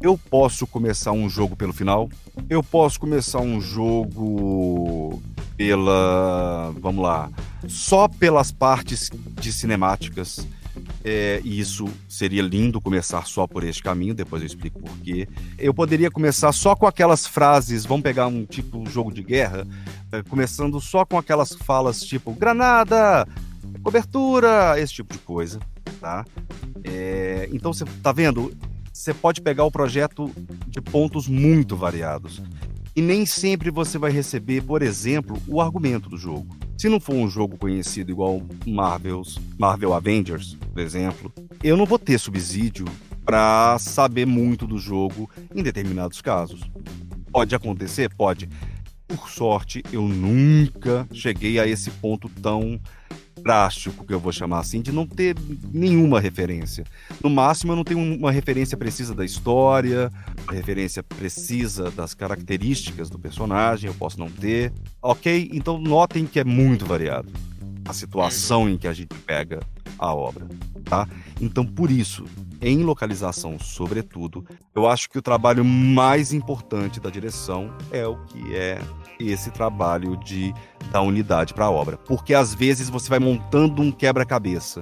eu 0.00 0.16
posso 0.16 0.66
começar 0.66 1.12
um 1.12 1.28
jogo 1.28 1.56
pelo 1.56 1.72
final, 1.72 2.08
eu 2.48 2.62
posso 2.62 3.00
começar 3.00 3.40
um 3.40 3.60
jogo 3.60 5.20
pela. 5.56 6.72
Vamos 6.80 7.02
lá. 7.02 7.30
Só 7.66 8.06
pelas 8.06 8.52
partes 8.52 9.10
de 9.40 9.52
cinemáticas. 9.52 10.46
É, 11.04 11.40
e 11.42 11.58
isso 11.58 11.86
seria 12.08 12.40
lindo 12.40 12.80
começar 12.80 13.26
só 13.26 13.48
por 13.48 13.64
este 13.64 13.82
caminho, 13.82 14.14
depois 14.14 14.42
eu 14.42 14.46
explico 14.46 14.78
por 14.80 14.96
quê. 14.98 15.28
Eu 15.58 15.74
poderia 15.74 16.08
começar 16.08 16.52
só 16.52 16.76
com 16.76 16.86
aquelas 16.86 17.26
frases, 17.26 17.84
vamos 17.84 18.04
pegar 18.04 18.28
um 18.28 18.44
tipo 18.44 18.88
jogo 18.88 19.12
de 19.12 19.22
guerra, 19.24 19.66
é, 20.12 20.22
começando 20.22 20.80
só 20.80 21.04
com 21.04 21.18
aquelas 21.18 21.52
falas 21.52 22.00
tipo 22.00 22.32
granada, 22.32 23.26
cobertura, 23.82 24.78
esse 24.78 24.92
tipo 24.94 25.12
de 25.12 25.18
coisa, 25.18 25.58
tá? 26.00 26.24
É, 26.84 27.48
então 27.52 27.72
você 27.72 27.84
tá 28.00 28.12
vendo? 28.12 28.56
Você 28.98 29.14
pode 29.14 29.40
pegar 29.40 29.64
o 29.64 29.70
projeto 29.70 30.28
de 30.66 30.80
pontos 30.80 31.28
muito 31.28 31.76
variados. 31.76 32.42
E 32.96 33.00
nem 33.00 33.24
sempre 33.24 33.70
você 33.70 33.96
vai 33.96 34.10
receber, 34.10 34.62
por 34.62 34.82
exemplo, 34.82 35.40
o 35.46 35.60
argumento 35.60 36.08
do 36.08 36.18
jogo. 36.18 36.56
Se 36.76 36.88
não 36.88 36.98
for 36.98 37.14
um 37.14 37.28
jogo 37.28 37.56
conhecido 37.56 38.10
igual 38.10 38.42
Marvel's, 38.66 39.38
Marvel 39.56 39.94
Avengers, 39.94 40.56
por 40.72 40.80
exemplo, 40.80 41.32
eu 41.62 41.76
não 41.76 41.86
vou 41.86 41.98
ter 41.98 42.18
subsídio 42.18 42.86
para 43.24 43.78
saber 43.78 44.26
muito 44.26 44.66
do 44.66 44.78
jogo 44.78 45.30
em 45.54 45.62
determinados 45.62 46.20
casos. 46.20 46.60
Pode 47.30 47.54
acontecer? 47.54 48.12
Pode. 48.12 48.48
Por 49.06 49.30
sorte, 49.30 49.80
eu 49.92 50.02
nunca 50.02 51.06
cheguei 51.12 51.60
a 51.60 51.66
esse 51.68 51.90
ponto 51.92 52.28
tão 52.28 52.80
drástico, 53.38 54.04
que 54.04 54.12
eu 54.12 54.20
vou 54.20 54.32
chamar 54.32 54.60
assim, 54.60 54.80
de 54.80 54.92
não 54.92 55.06
ter 55.06 55.36
nenhuma 55.72 56.20
referência. 56.20 56.84
No 57.22 57.30
máximo, 57.30 57.72
eu 57.72 57.76
não 57.76 57.84
tenho 57.84 58.00
uma 58.00 58.30
referência 58.30 58.76
precisa 58.76 59.14
da 59.14 59.24
história, 59.24 60.10
uma 60.44 60.52
referência 60.52 61.02
precisa 61.02 61.90
das 61.90 62.14
características 62.14 63.08
do 63.08 63.18
personagem, 63.18 63.88
eu 63.88 63.94
posso 63.94 64.18
não 64.18 64.30
ter. 64.30 64.72
Ok? 65.02 65.50
Então, 65.52 65.78
notem 65.78 66.26
que 66.26 66.40
é 66.40 66.44
muito 66.44 66.84
variado 66.84 67.30
a 67.84 67.92
situação 67.92 68.68
em 68.68 68.76
que 68.76 68.86
a 68.86 68.92
gente 68.92 69.14
pega 69.26 69.60
a 69.98 70.14
obra, 70.14 70.46
tá? 70.84 71.08
Então, 71.40 71.64
por 71.64 71.90
isso, 71.90 72.24
em 72.60 72.82
localização, 72.84 73.58
sobretudo, 73.58 74.46
eu 74.74 74.86
acho 74.86 75.08
que 75.08 75.18
o 75.18 75.22
trabalho 75.22 75.64
mais 75.64 76.32
importante 76.32 77.00
da 77.00 77.08
direção 77.08 77.72
é 77.90 78.06
o 78.06 78.16
que 78.26 78.54
é 78.54 78.78
esse 79.20 79.50
trabalho 79.50 80.16
de 80.16 80.54
dar 80.90 81.02
unidade 81.02 81.54
para 81.54 81.66
a 81.66 81.70
obra, 81.70 81.96
porque 81.96 82.34
às 82.34 82.54
vezes 82.54 82.88
você 82.88 83.08
vai 83.08 83.18
montando 83.18 83.82
um 83.82 83.90
quebra-cabeça. 83.90 84.80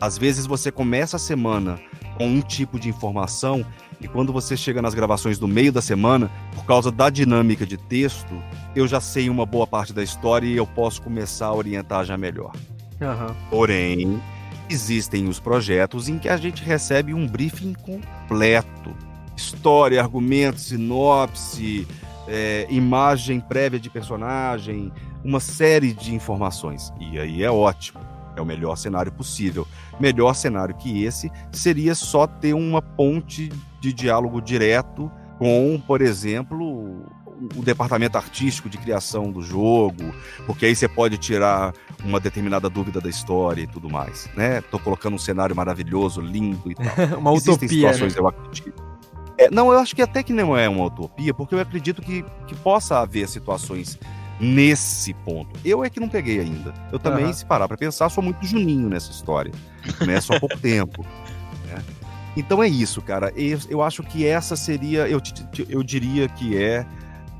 Às 0.00 0.16
vezes 0.16 0.46
você 0.46 0.70
começa 0.70 1.16
a 1.16 1.18
semana 1.18 1.80
com 2.16 2.26
um 2.26 2.40
tipo 2.40 2.78
de 2.78 2.88
informação 2.88 3.64
e 4.00 4.06
quando 4.06 4.32
você 4.32 4.56
chega 4.56 4.80
nas 4.80 4.94
gravações 4.94 5.38
do 5.38 5.48
meio 5.48 5.72
da 5.72 5.82
semana, 5.82 6.30
por 6.54 6.64
causa 6.64 6.90
da 6.90 7.10
dinâmica 7.10 7.66
de 7.66 7.76
texto, 7.76 8.40
eu 8.76 8.86
já 8.86 9.00
sei 9.00 9.28
uma 9.28 9.44
boa 9.44 9.66
parte 9.66 9.92
da 9.92 10.02
história 10.02 10.46
e 10.46 10.56
eu 10.56 10.66
posso 10.66 11.02
começar 11.02 11.46
a 11.46 11.54
orientar 11.54 12.04
já 12.04 12.16
melhor. 12.16 12.52
Uhum. 13.00 13.34
Porém, 13.50 14.22
existem 14.70 15.28
os 15.28 15.40
projetos 15.40 16.08
em 16.08 16.18
que 16.18 16.28
a 16.28 16.36
gente 16.36 16.62
recebe 16.62 17.12
um 17.12 17.26
briefing 17.26 17.74
completo. 17.74 18.94
História, 19.36 20.00
argumento, 20.00 20.60
sinopse, 20.60 21.86
é, 22.28 22.66
imagem 22.68 23.40
prévia 23.40 23.80
de 23.80 23.88
personagem, 23.88 24.92
uma 25.24 25.40
série 25.40 25.92
de 25.92 26.14
informações. 26.14 26.92
E 27.00 27.18
aí 27.18 27.42
é 27.42 27.50
ótimo. 27.50 28.00
É 28.36 28.40
o 28.40 28.46
melhor 28.46 28.76
cenário 28.76 29.10
possível. 29.10 29.66
Melhor 29.98 30.34
cenário 30.34 30.74
que 30.76 31.02
esse 31.02 31.30
seria 31.50 31.94
só 31.94 32.26
ter 32.26 32.54
uma 32.54 32.80
ponte 32.80 33.50
de 33.80 33.92
diálogo 33.92 34.40
direto 34.40 35.10
com, 35.38 35.80
por 35.84 36.00
exemplo, 36.00 37.04
o 37.56 37.62
departamento 37.62 38.18
artístico 38.18 38.68
de 38.68 38.76
criação 38.78 39.30
do 39.30 39.40
jogo, 39.42 40.12
porque 40.46 40.66
aí 40.66 40.74
você 40.74 40.88
pode 40.88 41.16
tirar 41.18 41.72
uma 42.04 42.18
determinada 42.18 42.68
dúvida 42.68 43.00
da 43.00 43.08
história 43.08 43.62
e 43.62 43.66
tudo 43.66 43.88
mais, 43.88 44.28
né? 44.36 44.60
Tô 44.60 44.78
colocando 44.78 45.14
um 45.14 45.18
cenário 45.18 45.54
maravilhoso, 45.54 46.20
lindo 46.20 46.70
e 46.70 46.74
tal. 46.74 46.86
uma 47.18 47.32
Existem 47.32 47.54
utopia, 47.54 47.68
situações, 47.68 48.14
né? 48.14 48.20
eu 48.20 48.28
acredito. 48.28 48.97
É, 49.38 49.48
não, 49.50 49.72
eu 49.72 49.78
acho 49.78 49.94
que 49.94 50.02
até 50.02 50.22
que 50.22 50.32
não 50.32 50.56
é 50.56 50.68
uma 50.68 50.84
utopia, 50.86 51.32
porque 51.32 51.54
eu 51.54 51.60
acredito 51.60 52.02
que, 52.02 52.24
que 52.46 52.54
possa 52.56 52.98
haver 52.98 53.28
situações 53.28 53.98
nesse 54.40 55.14
ponto. 55.14 55.58
Eu 55.64 55.84
é 55.84 55.90
que 55.90 56.00
não 56.00 56.08
peguei 56.08 56.40
ainda. 56.40 56.74
Eu 56.92 56.98
também, 56.98 57.26
uhum. 57.26 57.32
se 57.32 57.46
parar 57.46 57.68
para 57.68 57.76
pensar, 57.76 58.08
sou 58.08 58.22
muito 58.22 58.44
juninho 58.44 58.88
nessa 58.88 59.10
história. 59.10 59.52
Né? 60.06 60.20
Só 60.20 60.34
há 60.34 60.40
pouco 60.40 60.58
tempo. 60.60 61.04
Né? 61.66 61.82
Então 62.36 62.62
é 62.62 62.68
isso, 62.68 63.00
cara. 63.00 63.32
Eu, 63.36 63.58
eu 63.68 63.82
acho 63.82 64.02
que 64.02 64.26
essa 64.26 64.56
seria, 64.56 65.08
eu, 65.08 65.20
eu 65.68 65.82
diria 65.82 66.28
que 66.28 66.56
é 66.56 66.84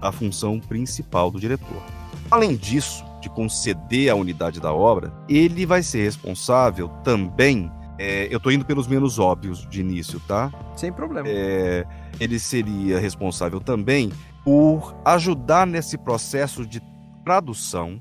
a 0.01 0.13
função 0.13 0.61
principal 0.61 1.31
do 1.31 1.41
diretor. 1.41 1.83
Além 2.31 2.57
disso, 2.57 3.05
de 3.21 3.29
conceder 3.29 4.11
a 4.11 4.15
unidade 4.15 4.61
da 4.61 4.73
obra, 4.73 5.13
ele 5.29 5.67
vai 5.67 5.83
ser 5.83 6.05
responsável 6.05 6.89
também. 7.03 7.71
É, 7.99 8.29
eu 8.31 8.37
estou 8.37 8.53
indo 8.53 8.65
pelos 8.65 8.87
menos 8.87 9.19
óbvios 9.19 9.69
de 9.69 9.81
início, 9.81 10.21
tá? 10.21 10.53
Sem 10.77 10.93
problema. 10.93 11.29
É, 11.29 11.85
ele 12.21 12.39
seria 12.39 12.99
responsável 13.01 13.61
também 13.61 14.13
por 14.45 14.97
ajudar 15.05 15.67
nesse 15.67 15.99
processo 15.99 16.65
de 16.65 16.81
tradução, 17.25 18.01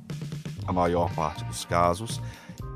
a 0.67 0.71
maior 0.71 1.11
parte 1.13 1.43
dos 1.45 1.65
casos, 1.65 2.21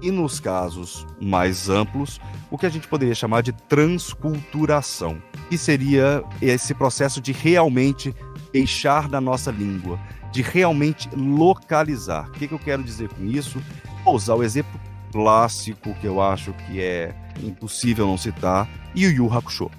e 0.02 0.10
nos 0.10 0.40
casos 0.40 1.06
mais 1.22 1.70
amplos, 1.70 2.20
o 2.50 2.58
que 2.58 2.66
a 2.66 2.70
gente 2.70 2.88
poderia 2.88 3.14
chamar 3.14 3.42
de 3.44 3.52
transculturação, 3.52 5.22
que 5.48 5.58
seria 5.58 6.24
esse 6.42 6.74
processo 6.74 7.22
de 7.22 7.32
realmente 7.32 8.16
deixar 8.52 9.08
da 9.08 9.22
nossa 9.22 9.52
língua, 9.52 10.00
de 10.32 10.42
realmente 10.42 11.08
localizar. 11.16 12.28
O 12.30 12.32
que, 12.32 12.48
que 12.48 12.54
eu 12.54 12.60
quero 12.60 12.84
dizer 12.84 13.10
com 13.10 13.24
isso? 13.26 13.62
Vou 14.04 14.16
usar 14.16 14.36
o 14.36 14.44
exemplo 14.44 14.80
clássico 15.12 15.94
que 15.96 16.08
eu 16.08 16.22
acho 16.22 16.54
que 16.54 16.82
é 16.82 17.14
impossível 17.42 18.08
não 18.08 18.18
citar, 18.18 18.68
Yu 18.96 19.12
Yu 19.12 19.34
Hakusho. 19.34 19.70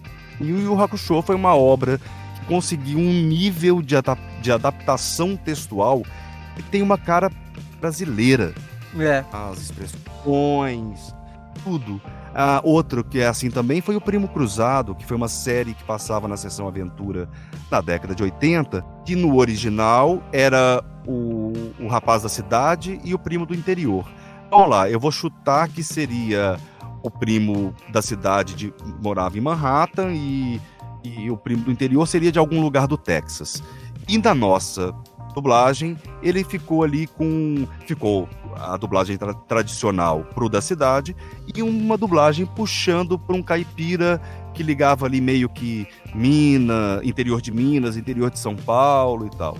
Yu 0.40 0.60
Yu 0.60 0.80
Hakusho 0.80 1.22
foi 1.22 1.34
uma 1.34 1.54
obra 1.54 1.98
que 1.98 2.46
conseguiu 2.46 2.98
um 2.98 3.12
nível 3.12 3.82
de, 3.82 3.96
adap 3.96 4.20
de 4.40 4.52
adaptação 4.52 5.36
textual 5.36 6.02
que 6.56 6.62
tem 6.64 6.82
uma 6.82 6.98
cara 6.98 7.30
brasileira. 7.80 8.54
É. 8.98 9.24
As 9.32 9.58
expressões, 9.58 11.14
tudo. 11.64 12.00
Ah, 12.34 12.60
outro 12.64 13.04
que 13.04 13.20
é 13.20 13.26
assim 13.26 13.50
também 13.50 13.80
foi 13.80 13.94
o 13.94 14.00
Primo 14.00 14.26
Cruzado, 14.26 14.94
que 14.94 15.04
foi 15.04 15.16
uma 15.16 15.28
série 15.28 15.74
que 15.74 15.84
passava 15.84 16.26
na 16.26 16.36
sessão 16.36 16.66
Aventura 16.66 17.28
na 17.70 17.80
década 17.80 18.14
de 18.14 18.22
80, 18.22 18.82
que 19.04 19.14
no 19.14 19.36
original 19.36 20.22
era 20.32 20.82
o, 21.06 21.52
o 21.78 21.88
rapaz 21.88 22.22
da 22.22 22.28
cidade 22.28 22.98
e 23.04 23.12
o 23.12 23.18
primo 23.18 23.44
do 23.44 23.54
interior. 23.54 24.06
Vamos 24.52 24.68
lá, 24.68 24.90
eu 24.90 25.00
vou 25.00 25.10
chutar 25.10 25.66
que 25.66 25.82
seria 25.82 26.60
o 27.02 27.10
primo 27.10 27.74
da 27.90 28.02
cidade 28.02 28.54
de 28.54 28.74
morava 29.02 29.38
em 29.38 29.40
Manhattan 29.40 30.12
e, 30.12 30.60
e 31.02 31.30
o 31.30 31.38
primo 31.38 31.64
do 31.64 31.72
interior 31.72 32.06
seria 32.06 32.30
de 32.30 32.38
algum 32.38 32.60
lugar 32.60 32.86
do 32.86 32.98
Texas. 32.98 33.62
E 34.06 34.18
da 34.18 34.34
nossa 34.34 34.94
dublagem, 35.34 35.96
ele 36.22 36.44
ficou 36.44 36.82
ali 36.82 37.06
com. 37.06 37.66
Ficou 37.86 38.28
a 38.54 38.76
dublagem 38.76 39.16
tra 39.16 39.32
tradicional 39.32 40.22
pro 40.34 40.50
da 40.50 40.60
cidade 40.60 41.16
e 41.56 41.62
uma 41.62 41.96
dublagem 41.96 42.44
puxando 42.44 43.18
para 43.18 43.34
um 43.34 43.42
caipira 43.42 44.20
que 44.52 44.62
ligava 44.62 45.06
ali 45.06 45.22
meio 45.22 45.48
que 45.48 45.88
Minas, 46.14 47.02
interior 47.02 47.40
de 47.40 47.50
Minas, 47.50 47.96
interior 47.96 48.30
de 48.30 48.38
São 48.38 48.54
Paulo 48.54 49.24
e 49.24 49.30
tal. 49.30 49.56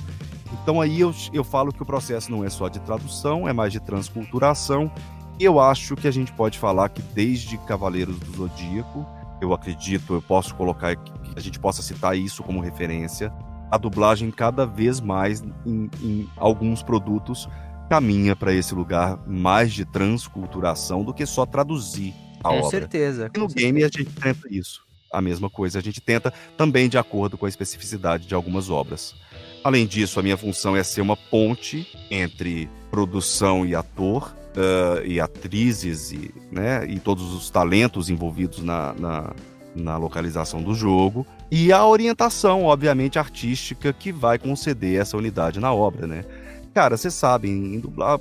Então 0.53 0.81
aí 0.81 1.01
eu, 1.01 1.15
eu 1.33 1.45
falo 1.45 1.73
que 1.73 1.83
o 1.83 1.87
processo 1.87 2.31
não 2.31 2.45
é 2.45 2.51
só 2.51 2.69
de 2.69 2.81
tradução, 2.81 3.49
é 3.49 3.53
mais 3.53 3.73
de 3.73 3.81
transculturação. 3.81 4.91
E 5.39 5.45
eu 5.45 5.59
acho 5.59 5.97
que 5.97 6.07
a 6.07 6.11
gente 6.11 6.33
pode 6.33 6.59
falar 6.59 6.89
que 6.89 7.03
desde 7.03 7.57
Cavaleiros 7.59 8.19
do 8.19 8.37
Zodíaco, 8.37 9.07
eu 9.41 9.53
acredito, 9.53 10.15
eu 10.15 10.23
posso 10.23 10.55
colocar 10.55 10.95
que 10.95 11.13
a 11.35 11.41
gente 11.41 11.59
possa 11.59 11.83
citar 11.83 12.17
isso 12.17 12.43
como 12.43 12.61
referência, 12.61 13.33
a 13.71 13.79
dublagem 13.79 14.31
cada 14.31 14.67
vez 14.67 15.01
mais 15.01 15.43
em, 15.67 15.91
em 16.03 16.29
alguns 16.37 16.83
produtos 16.83 17.49
caminha 17.89 18.37
para 18.37 18.55
esse 18.55 18.75
lugar 18.75 19.19
mais 19.27 19.73
de 19.73 19.85
transculturação 19.85 21.03
do 21.03 21.13
que 21.13 21.27
só 21.27 21.45
traduzir 21.45 22.15
a 22.43 22.49
com 22.49 22.59
obra. 22.59 22.71
Certeza, 22.71 23.31
e 23.35 23.39
no 23.39 23.49
game 23.49 23.83
a 23.83 23.89
gente 23.89 24.07
tenta 24.07 24.49
isso. 24.51 24.83
A 25.13 25.21
mesma 25.21 25.51
coisa, 25.51 25.79
a 25.79 25.83
gente 25.83 26.01
tenta 26.01 26.33
também 26.57 26.89
de 26.89 26.97
acordo 26.97 27.37
com 27.37 27.45
a 27.45 27.49
especificidade 27.49 28.27
de 28.27 28.35
algumas 28.35 28.71
obras. 28.71 29.15
Além 29.65 29.87
disso, 29.87 30.19
a 30.19 30.23
minha 30.23 30.37
função 30.37 30.77
é 30.77 30.83
ser 30.83 31.01
uma 31.01 31.17
ponte 31.17 31.87
entre 32.11 32.69
produção 32.91 33.65
e 33.65 33.75
ator, 33.75 34.35
uh, 34.57 35.07
e 35.07 35.21
atrizes, 35.21 36.13
e, 36.13 36.35
né, 36.51 36.85
e 36.87 36.99
todos 36.99 37.33
os 37.33 37.49
talentos 37.49 38.11
envolvidos 38.11 38.63
na, 38.63 38.93
na, 38.95 39.33
na 39.75 39.97
localização 39.97 40.63
do 40.63 40.75
jogo, 40.75 41.27
e 41.51 41.73
a 41.73 41.87
orientação, 41.87 42.65
obviamente, 42.65 43.19
artística 43.19 43.93
que 43.93 44.11
vai 44.11 44.39
conceder 44.39 45.01
essa 45.01 45.17
unidade 45.17 45.61
na 45.61 45.73
obra, 45.73 46.07
né? 46.07 46.25
Cara, 46.75 46.97
vocês 46.97 47.13
sabem, 47.13 47.75
em 47.75 47.79
dublar. 47.79 48.19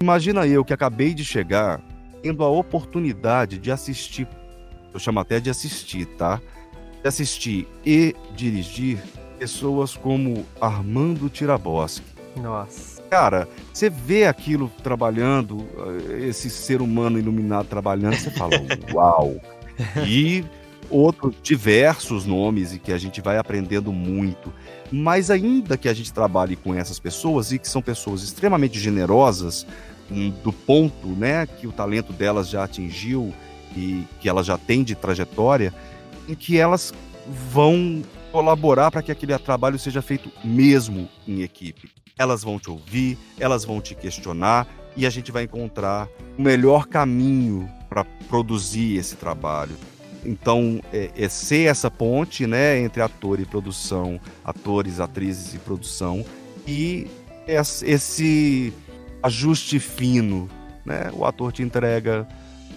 Imagina 0.00 0.46
eu 0.46 0.64
que 0.64 0.74
acabei 0.74 1.14
de 1.14 1.24
chegar, 1.24 1.80
tendo 2.22 2.44
a 2.44 2.48
oportunidade 2.48 3.58
de 3.58 3.72
assistir. 3.72 4.28
Eu 4.92 5.00
chamo 5.00 5.18
até 5.18 5.40
de 5.40 5.48
assistir, 5.48 6.04
tá? 6.18 6.40
De 7.02 7.08
assistir 7.08 7.66
e 7.84 8.14
dirigir 8.34 8.98
pessoas 9.38 9.96
como 9.96 10.46
Armando 10.60 11.28
Tiraboski. 11.28 12.04
Nossa. 12.36 13.02
Cara, 13.08 13.48
você 13.72 13.88
vê 13.88 14.26
aquilo 14.26 14.70
trabalhando, 14.82 15.64
esse 16.20 16.50
ser 16.50 16.82
humano 16.82 17.18
iluminado 17.18 17.66
trabalhando, 17.66 18.16
você 18.16 18.30
fala, 18.30 18.52
uau! 18.92 19.40
E 20.06 20.44
outros 20.90 21.34
diversos 21.42 22.24
nomes 22.26 22.74
e 22.74 22.78
que 22.78 22.92
a 22.92 22.98
gente 22.98 23.20
vai 23.20 23.38
aprendendo 23.38 23.92
muito. 23.92 24.52
Mas 24.90 25.30
ainda 25.30 25.76
que 25.76 25.88
a 25.88 25.94
gente 25.94 26.12
trabalhe 26.12 26.56
com 26.56 26.74
essas 26.74 26.98
pessoas 26.98 27.52
e 27.52 27.58
que 27.58 27.68
são 27.68 27.82
pessoas 27.82 28.22
extremamente 28.22 28.78
generosas, 28.78 29.66
hum, 30.10 30.32
do 30.42 30.52
ponto, 30.52 31.08
né, 31.08 31.46
que 31.46 31.66
o 31.66 31.72
talento 31.72 32.12
delas 32.12 32.48
já 32.48 32.64
atingiu 32.64 33.32
e 33.76 34.04
que 34.20 34.28
elas 34.28 34.46
já 34.46 34.56
têm 34.56 34.82
de 34.82 34.94
trajetória, 34.94 35.74
em 36.28 36.34
que 36.34 36.58
elas 36.58 36.94
vão 37.50 38.02
colaborar 38.36 38.90
para 38.90 39.00
que 39.00 39.10
aquele 39.10 39.36
trabalho 39.38 39.78
seja 39.78 40.02
feito 40.02 40.30
mesmo 40.44 41.08
em 41.26 41.40
equipe. 41.40 41.90
Elas 42.18 42.44
vão 42.44 42.58
te 42.58 42.68
ouvir, 42.68 43.16
elas 43.40 43.64
vão 43.64 43.80
te 43.80 43.94
questionar 43.94 44.68
e 44.94 45.06
a 45.06 45.10
gente 45.10 45.32
vai 45.32 45.44
encontrar 45.44 46.06
o 46.36 46.42
melhor 46.42 46.86
caminho 46.86 47.66
para 47.88 48.04
produzir 48.28 48.98
esse 48.98 49.16
trabalho. 49.16 49.74
Então, 50.22 50.82
é, 50.92 51.10
é, 51.16 51.28
ser 51.30 51.70
essa 51.70 51.90
ponte 51.90 52.46
né, 52.46 52.78
entre 52.78 53.00
ator 53.00 53.40
e 53.40 53.46
produção, 53.46 54.20
atores, 54.44 55.00
atrizes 55.00 55.54
e 55.54 55.58
produção, 55.58 56.22
e 56.68 57.06
esse 57.46 58.70
ajuste 59.22 59.78
fino. 59.78 60.46
Né? 60.84 61.10
O 61.14 61.24
ator 61.24 61.52
te 61.52 61.62
entrega, 61.62 62.28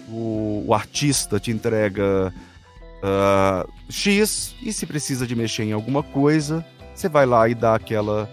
o, 0.08 0.64
o 0.68 0.72
artista 0.72 1.38
te 1.38 1.50
entrega 1.50 2.32
uh, 3.02 3.70
X, 3.88 4.54
e 4.62 4.72
se 4.72 4.86
precisa 4.86 5.26
de 5.26 5.34
mexer 5.34 5.64
em 5.64 5.72
alguma 5.72 6.02
coisa, 6.02 6.64
você 6.94 7.08
vai 7.08 7.26
lá 7.26 7.48
e 7.48 7.54
dá 7.54 7.74
aquela 7.74 8.28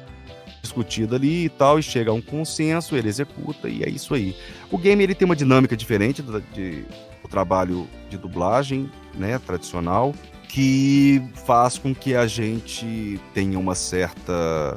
discutida 0.61 1.15
ali 1.15 1.45
e 1.45 1.49
tal, 1.49 1.79
e 1.79 1.83
chega 1.83 2.11
a 2.11 2.13
um 2.13 2.21
consenso, 2.21 2.95
ele 2.95 3.07
executa, 3.07 3.69
e 3.69 3.83
é 3.83 3.89
isso 3.89 4.13
aí. 4.13 4.35
O 4.69 4.77
game 4.77 5.01
ele 5.03 5.15
tem 5.15 5.25
uma 5.25 5.35
dinâmica 5.35 5.75
diferente 5.75 6.21
do, 6.21 6.41
de, 6.41 6.81
do 7.21 7.27
trabalho 7.29 7.87
de 8.09 8.17
dublagem, 8.17 8.89
né, 9.13 9.39
tradicional, 9.39 10.13
que 10.49 11.21
faz 11.45 11.77
com 11.77 11.93
que 11.93 12.15
a 12.15 12.27
gente 12.27 13.19
tenha 13.33 13.57
uma 13.59 13.75
certa. 13.75 14.75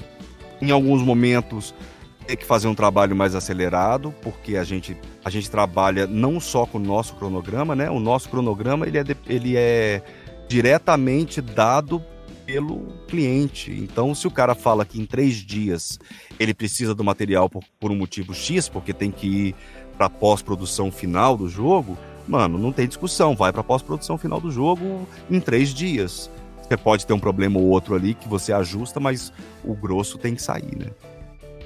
Em 0.61 0.71
alguns 0.71 1.03
momentos, 1.03 1.75
ter 2.31 2.37
que 2.37 2.47
fazer 2.47 2.69
um 2.69 2.75
trabalho 2.77 3.17
mais 3.17 3.35
acelerado, 3.35 4.15
porque 4.23 4.57
a 4.57 4.63
gente, 4.63 4.97
a 5.25 5.29
gente 5.29 5.51
trabalha 5.51 6.07
não 6.07 6.39
só 6.39 6.65
com 6.65 6.79
o 6.79 6.81
nosso 6.81 7.17
cronograma, 7.17 7.75
né? 7.75 7.91
O 7.91 7.99
nosso 7.99 8.29
cronograma 8.29 8.87
ele 8.87 8.99
é, 8.99 9.05
ele 9.27 9.57
é 9.57 10.01
diretamente 10.49 11.41
dado 11.41 12.01
pelo 12.47 12.87
cliente. 13.09 13.73
Então, 13.73 14.15
se 14.15 14.29
o 14.29 14.31
cara 14.31 14.55
fala 14.55 14.85
que 14.85 15.01
em 15.01 15.05
três 15.05 15.39
dias 15.39 15.99
ele 16.39 16.55
precisa 16.55 16.95
do 16.95 17.03
material 17.03 17.51
por, 17.51 17.65
por 17.81 17.91
um 17.91 17.97
motivo 17.97 18.33
X, 18.33 18.69
porque 18.69 18.93
tem 18.93 19.11
que 19.11 19.27
ir 19.27 19.55
para 19.97 20.09
pós-produção 20.09 20.93
final 20.93 21.37
do 21.37 21.49
jogo, 21.49 21.99
mano, 22.29 22.57
não 22.59 22.71
tem 22.71 22.87
discussão. 22.87 23.35
Vai 23.35 23.53
para 23.53 23.65
pós-produção 23.65 24.17
final 24.17 24.41
do 24.41 24.53
jogo 24.53 25.05
em 25.29 25.41
três 25.41 25.75
dias. 25.75 26.31
Você 26.63 26.77
pode 26.77 27.05
ter 27.05 27.13
um 27.13 27.19
problema 27.19 27.59
ou 27.59 27.65
outro 27.67 27.97
ali 27.97 28.15
que 28.15 28.29
você 28.29 28.53
ajusta, 28.53 29.01
mas 29.01 29.33
o 29.65 29.75
grosso 29.75 30.17
tem 30.17 30.37
que 30.37 30.43
sair, 30.43 30.79
né? 30.79 30.87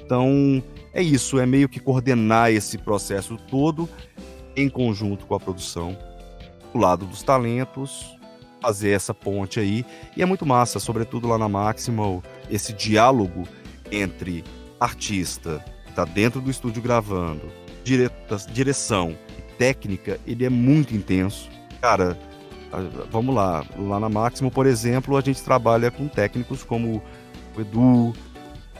Então, 0.05 0.63
é 0.93 1.01
isso. 1.01 1.39
É 1.39 1.45
meio 1.45 1.67
que 1.67 1.79
coordenar 1.79 2.51
esse 2.51 2.77
processo 2.77 3.37
todo 3.49 3.89
em 4.55 4.69
conjunto 4.69 5.25
com 5.25 5.35
a 5.35 5.39
produção, 5.39 5.97
do 6.71 6.79
lado 6.79 7.05
dos 7.05 7.23
talentos, 7.23 8.15
fazer 8.61 8.91
essa 8.91 9.13
ponte 9.13 9.59
aí. 9.59 9.85
E 10.15 10.21
é 10.21 10.25
muito 10.25 10.45
massa, 10.45 10.79
sobretudo 10.79 11.27
lá 11.27 11.37
na 11.37 11.49
Maximal, 11.49 12.23
esse 12.49 12.71
diálogo 12.71 13.43
entre 13.91 14.43
artista, 14.79 15.63
que 15.85 15.93
tá 15.93 16.05
dentro 16.05 16.39
do 16.39 16.49
estúdio 16.49 16.81
gravando, 16.81 17.51
direção 18.51 19.15
técnica, 19.57 20.19
ele 20.25 20.45
é 20.45 20.49
muito 20.49 20.95
intenso. 20.95 21.49
Cara, 21.81 22.17
vamos 23.11 23.33
lá, 23.33 23.63
lá 23.77 23.99
na 23.99 24.09
Máximo, 24.09 24.51
por 24.51 24.65
exemplo, 24.65 25.15
a 25.15 25.21
gente 25.21 25.41
trabalha 25.41 25.91
com 25.91 26.07
técnicos 26.07 26.63
como 26.63 27.01
o 27.55 27.61
Edu, 27.61 28.13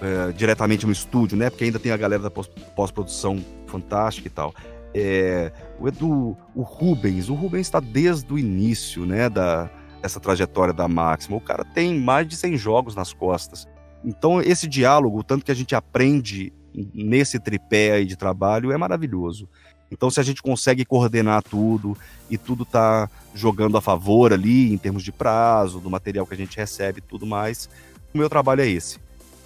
é, 0.02 0.32
diretamente 0.32 0.86
no 0.86 0.92
estúdio, 0.92 1.38
né? 1.38 1.50
Porque 1.50 1.64
ainda 1.64 1.80
tem 1.80 1.92
a 1.92 1.98
galera 1.98 2.24
da 2.24 2.32
pós-produção 2.32 3.44
fantástica 3.68 4.28
e 4.28 4.32
tal. 4.32 4.54
É, 4.94 5.52
o 5.80 5.88
Edu, 5.88 6.38
o 6.56 6.62
Rubens, 6.62 7.30
o 7.30 7.34
Rubens 7.34 7.68
está 7.68 7.80
desde 7.80 8.32
o 8.32 8.40
início, 8.40 9.06
né, 9.06 9.30
da, 9.30 9.70
dessa 10.02 10.20
trajetória 10.20 10.74
da 10.74 10.88
Máxima. 10.88 11.36
O 11.36 11.42
cara 11.42 11.66
tem 11.66 12.00
mais 12.00 12.28
de 12.28 12.36
100 12.36 12.58
jogos 12.58 12.96
nas 12.96 13.12
costas. 13.12 13.68
Então, 14.04 14.42
esse 14.42 14.68
diálogo, 14.68 15.24
tanto 15.24 15.44
que 15.44 15.52
a 15.52 15.56
gente 15.56 15.76
aprende 15.76 16.54
nesse 16.94 17.40
tripé 17.40 17.94
aí 17.94 18.06
de 18.06 18.16
trabalho, 18.16 18.72
é 18.72 18.78
maravilhoso. 18.78 19.50
Então, 19.92 20.10
se 20.10 20.20
a 20.20 20.24
gente 20.24 20.42
consegue 20.42 20.84
coordenar 20.86 21.44
tudo 21.44 21.98
e 22.30 22.38
tudo 22.38 22.66
tá 22.66 23.10
jogando 23.34 23.78
a 23.78 23.82
favor 23.82 24.34
ali, 24.34 24.74
em 24.74 24.78
termos 24.78 25.04
de 25.04 25.12
prazo, 25.12 25.80
do 25.80 25.90
material 25.90 26.26
que 26.26 26.34
a 26.34 26.38
gente 26.38 26.58
recebe 26.58 27.00
e 27.00 27.02
tudo 27.02 27.26
mais, 27.26 27.70
o 28.14 28.18
meu 28.18 28.30
trabalho 28.30 28.62
é 28.62 28.68
esse. 28.68 29.00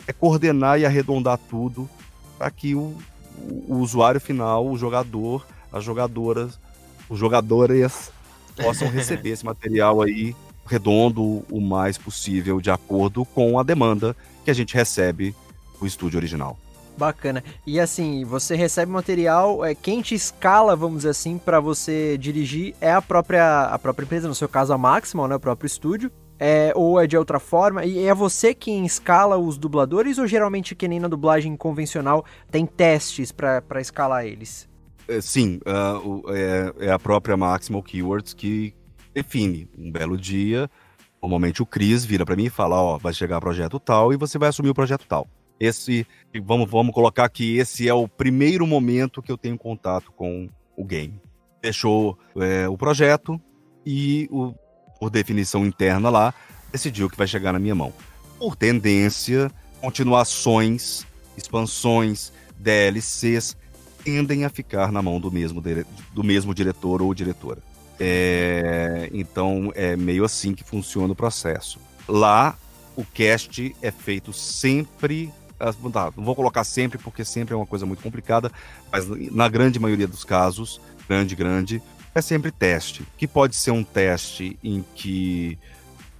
É 0.09 0.13
coordenar 0.13 0.79
e 0.79 0.87
arredondar 0.87 1.37
tudo 1.37 1.87
para 2.35 2.49
que 2.49 2.73
o, 2.73 2.97
o, 3.67 3.75
usuário 3.75 4.19
final, 4.19 4.65
o 4.65 4.75
jogador, 4.75 5.45
as 5.71 5.83
jogadoras, 5.83 6.59
os 7.07 7.19
jogadores 7.19 8.11
possam 8.55 8.89
receber 8.89 9.29
esse 9.29 9.45
material 9.45 10.01
aí 10.01 10.35
redondo 10.65 11.45
o 11.51 11.61
mais 11.61 11.95
possível 11.95 12.59
de 12.59 12.71
acordo 12.71 13.23
com 13.23 13.59
a 13.59 13.63
demanda 13.63 14.15
que 14.43 14.49
a 14.49 14.53
gente 14.53 14.73
recebe 14.73 15.35
do 15.79 15.85
estúdio 15.85 16.17
original. 16.17 16.57
Bacana. 16.97 17.43
E 17.63 17.79
assim, 17.79 18.25
você 18.25 18.55
recebe 18.55 18.91
material, 18.91 19.63
é, 19.63 19.75
quem 19.75 20.01
te 20.01 20.15
escala, 20.15 20.75
vamos 20.75 20.97
dizer 20.97 21.09
assim, 21.09 21.37
para 21.37 21.59
você 21.59 22.17
dirigir 22.17 22.73
é 22.81 22.91
a 22.91 23.01
própria, 23.01 23.65
a 23.65 23.77
própria 23.77 24.05
empresa, 24.05 24.27
no 24.27 24.33
seu 24.33 24.49
caso 24.49 24.73
a 24.73 24.77
Maximal, 24.77 25.27
né, 25.27 25.35
o 25.35 25.39
próprio 25.39 25.67
estúdio. 25.67 26.11
É, 26.39 26.71
ou 26.73 26.99
é 26.99 27.05
de 27.05 27.17
outra 27.17 27.39
forma? 27.39 27.83
E 27.83 28.05
é 28.05 28.13
você 28.15 28.53
quem 28.53 28.85
escala 28.85 29.37
os 29.37 29.57
dubladores 29.57 30.17
ou 30.17 30.25
geralmente 30.25 30.73
que 30.73 30.87
nem 30.87 30.99
na 30.99 31.09
dublagem 31.09 31.55
convencional 31.57 32.23
tem 32.49 32.65
testes 32.65 33.31
para 33.31 33.81
escalar 33.81 34.25
eles? 34.25 34.69
É, 35.07 35.19
sim, 35.19 35.59
uh, 35.65 36.23
é, 36.31 36.87
é, 36.87 36.91
a 36.91 36.99
própria 36.99 37.35
Maximal 37.35 37.83
Keywords 37.83 38.33
que 38.33 38.73
define 39.13 39.67
um 39.77 39.91
belo 39.91 40.15
dia. 40.15 40.69
Normalmente 41.21 41.61
o 41.61 41.65
Cris 41.65 42.05
vira 42.05 42.25
para 42.25 42.35
mim 42.35 42.45
e 42.45 42.49
fala: 42.49 42.81
Ó, 42.81 42.97
vai 42.97 43.11
chegar 43.11 43.41
projeto 43.41 43.79
tal 43.79 44.13
e 44.13 44.17
você 44.17 44.37
vai 44.37 44.49
assumir 44.49 44.69
o 44.69 44.75
projeto 44.75 45.05
tal. 45.07 45.27
Esse, 45.59 46.07
vamos, 46.45 46.69
vamos 46.69 46.93
colocar 46.93 47.27
que 47.27 47.57
esse 47.57 47.89
é 47.89 47.93
o 47.93 48.07
primeiro 48.07 48.65
momento 48.65 49.21
que 49.21 49.31
eu 49.31 49.37
tenho 49.37 49.57
contato 49.57 50.11
com 50.13 50.47
o 50.77 50.85
game. 50.85 51.19
Fechou 51.61 52.17
é, 52.37 52.69
o 52.69 52.77
projeto 52.77 53.41
e, 53.85 54.29
o, 54.31 54.53
por 54.99 55.09
definição 55.09 55.65
interna 55.65 56.09
lá, 56.09 56.33
decidiu 56.71 57.09
que 57.09 57.17
vai 57.17 57.27
chegar 57.27 57.53
na 57.53 57.59
minha 57.59 57.75
mão. 57.75 57.93
Por 58.37 58.55
tendência, 58.55 59.51
continuações, 59.81 61.05
expansões, 61.37 62.31
DLCs 62.57 63.55
tendem 64.03 64.45
a 64.45 64.49
ficar 64.49 64.91
na 64.91 65.01
mão 65.01 65.19
do 65.19 65.31
mesmo, 65.31 65.61
do 66.13 66.23
mesmo 66.23 66.53
diretor 66.53 67.01
ou 67.01 67.13
diretora. 67.13 67.61
É, 67.99 69.09
então 69.13 69.71
é 69.75 69.95
meio 69.95 70.23
assim 70.23 70.53
que 70.53 70.63
funciona 70.63 71.11
o 71.11 71.15
processo. 71.15 71.79
Lá, 72.07 72.57
o 72.95 73.03
cast 73.03 73.75
é 73.81 73.91
feito 73.91 74.31
sempre 74.31 75.31
Tá, 75.91 76.13
não 76.15 76.23
vou 76.23 76.35
colocar 76.35 76.63
sempre, 76.63 76.97
porque 76.97 77.25
sempre 77.25 77.53
é 77.53 77.57
uma 77.57 77.65
coisa 77.65 77.85
muito 77.85 78.01
complicada, 78.01 78.49
mas 78.89 79.05
na 79.29 79.49
grande 79.49 79.77
maioria 79.77 80.07
dos 80.07 80.23
casos, 80.23 80.79
grande, 81.05 81.35
grande, 81.35 81.83
é 82.13 82.21
sempre 82.21 82.51
teste. 82.51 83.05
Que 83.17 83.27
pode 83.27 83.55
ser 83.55 83.71
um 83.71 83.83
teste 83.83 84.57
em 84.63 84.83
que 84.95 85.57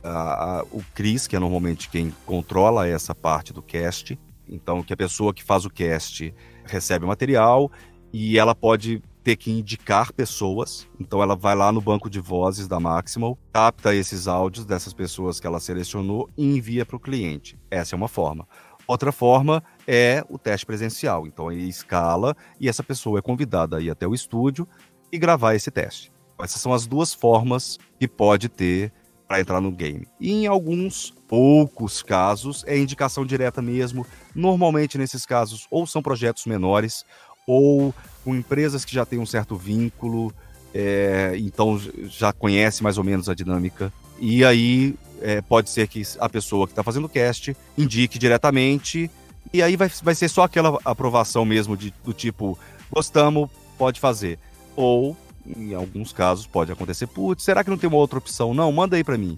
uh, 0.04 0.68
o 0.72 0.84
Cris, 0.94 1.28
que 1.28 1.36
é 1.36 1.40
normalmente 1.40 1.90
quem 1.90 2.14
controla 2.26 2.88
essa 2.88 3.14
parte 3.14 3.54
do 3.54 3.62
cast, 3.62 4.18
então 4.48 4.84
que 4.84 4.94
a 4.94 4.98
pessoa 4.98 5.34
que 5.34 5.44
faz 5.44 5.66
o 5.66 5.70
cast 5.70 6.34
recebe 6.66 7.06
o 7.06 7.08
material 7.08 7.72
e 8.12 8.38
ela 8.38 8.56
pode 8.56 9.02
ter 9.24 9.36
que 9.36 9.52
indicar 9.52 10.14
pessoas. 10.14 10.88
Então 11.00 11.22
ela 11.22 11.36
vai 11.36 11.56
lá 11.56 11.72
no 11.72 11.82
banco 11.82 12.10
de 12.10 12.20
vozes 12.20 12.68
da 12.68 12.80
Maximal, 12.80 13.38
capta 13.54 13.94
esses 13.94 14.28
áudios 14.28 14.66
dessas 14.66 14.94
pessoas 14.94 15.40
que 15.40 15.46
ela 15.46 15.60
selecionou 15.60 16.30
e 16.38 16.46
envia 16.46 16.86
para 16.86 16.96
o 16.96 17.00
cliente. 17.00 17.58
Essa 17.70 17.96
é 17.96 17.98
uma 17.98 18.08
forma. 18.08 18.48
Outra 18.88 19.12
forma 19.12 19.64
é 19.86 20.26
o 20.28 20.40
teste 20.40 20.66
presencial. 20.66 21.28
Então 21.28 21.52
ele 21.52 21.68
escala 21.68 22.36
e 22.60 22.68
essa 22.68 22.82
pessoa 22.82 23.20
é 23.20 23.22
convidada 23.22 23.78
a 23.78 23.82
ir 23.82 23.92
até 23.92 24.08
o 24.08 24.16
estúdio 24.16 24.68
e 25.12 25.18
gravar 25.18 25.56
esse 25.56 25.72
teste. 25.72 26.12
Essas 26.42 26.62
são 26.62 26.74
as 26.74 26.88
duas 26.88 27.14
formas 27.14 27.78
que 28.00 28.08
pode 28.08 28.48
ter 28.48 28.92
para 29.28 29.40
entrar 29.40 29.62
no 29.62 29.72
game. 29.72 30.08
E 30.20 30.32
em 30.32 30.48
alguns 30.48 31.14
poucos 31.28 32.02
casos 32.02 32.64
é 32.66 32.78
indicação 32.78 33.26
direta 33.26 33.62
mesmo. 33.62 34.06
Normalmente 34.34 34.98
nesses 34.98 35.26
casos 35.26 35.68
ou 35.70 35.86
são 35.86 36.02
projetos 36.02 36.46
menores 36.46 37.06
ou 37.46 37.94
com 38.24 38.36
empresas 38.36 38.84
que 38.84 38.94
já 38.94 39.06
têm 39.06 39.20
um 39.20 39.26
certo 39.26 39.56
vínculo, 39.56 40.34
é, 40.74 41.34
então 41.38 41.80
já 42.08 42.34
conhece 42.34 42.84
mais 42.84 42.98
ou 42.98 43.04
menos 43.04 43.30
a 43.30 43.36
dinâmica. 43.36 43.94
E 44.20 44.44
aí 44.44 44.96
é, 45.22 45.42
pode 45.42 45.70
ser 45.70 45.88
que 45.88 46.02
a 46.20 46.30
pessoa 46.30 46.66
que 46.66 46.72
está 46.72 46.84
fazendo 46.84 47.06
o 47.06 47.10
cast 47.10 47.56
indique 47.78 48.18
diretamente, 48.18 49.10
e 49.54 49.62
aí 49.62 49.76
vai, 49.76 49.90
vai 50.02 50.16
ser 50.16 50.30
só 50.30 50.44
aquela 50.44 50.80
aprovação 50.86 51.46
mesmo 51.46 51.76
de, 51.76 51.94
do 52.04 52.14
tipo, 52.14 52.58
gostamos, 52.92 53.50
pode 53.78 54.00
fazer. 54.00 54.38
Ou, 54.82 55.18
em 55.46 55.74
alguns 55.74 56.14
casos, 56.14 56.48
pode 56.48 56.72
acontecer, 56.72 57.06
putz, 57.06 57.44
será 57.44 57.66
que 57.66 57.70
não 57.70 57.78
tem 57.78 57.90
uma 57.90 57.98
outra 57.98 58.18
opção? 58.18 58.54
Não, 58.54 58.72
manda 58.72 58.96
aí 58.96 59.04
para 59.04 59.18
mim. 59.18 59.38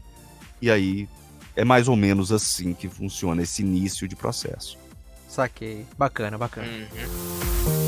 E 0.61 0.69
aí 0.69 1.09
é 1.55 1.65
mais 1.65 1.87
ou 1.87 1.95
menos 1.95 2.31
assim 2.31 2.75
que 2.75 2.87
funciona 2.87 3.41
esse 3.41 3.63
início 3.63 4.07
de 4.07 4.15
processo. 4.15 4.77
Saquei. 5.27 5.83
Bacana, 5.97 6.37
bacana. 6.37 6.67
Uhum. 6.67 7.80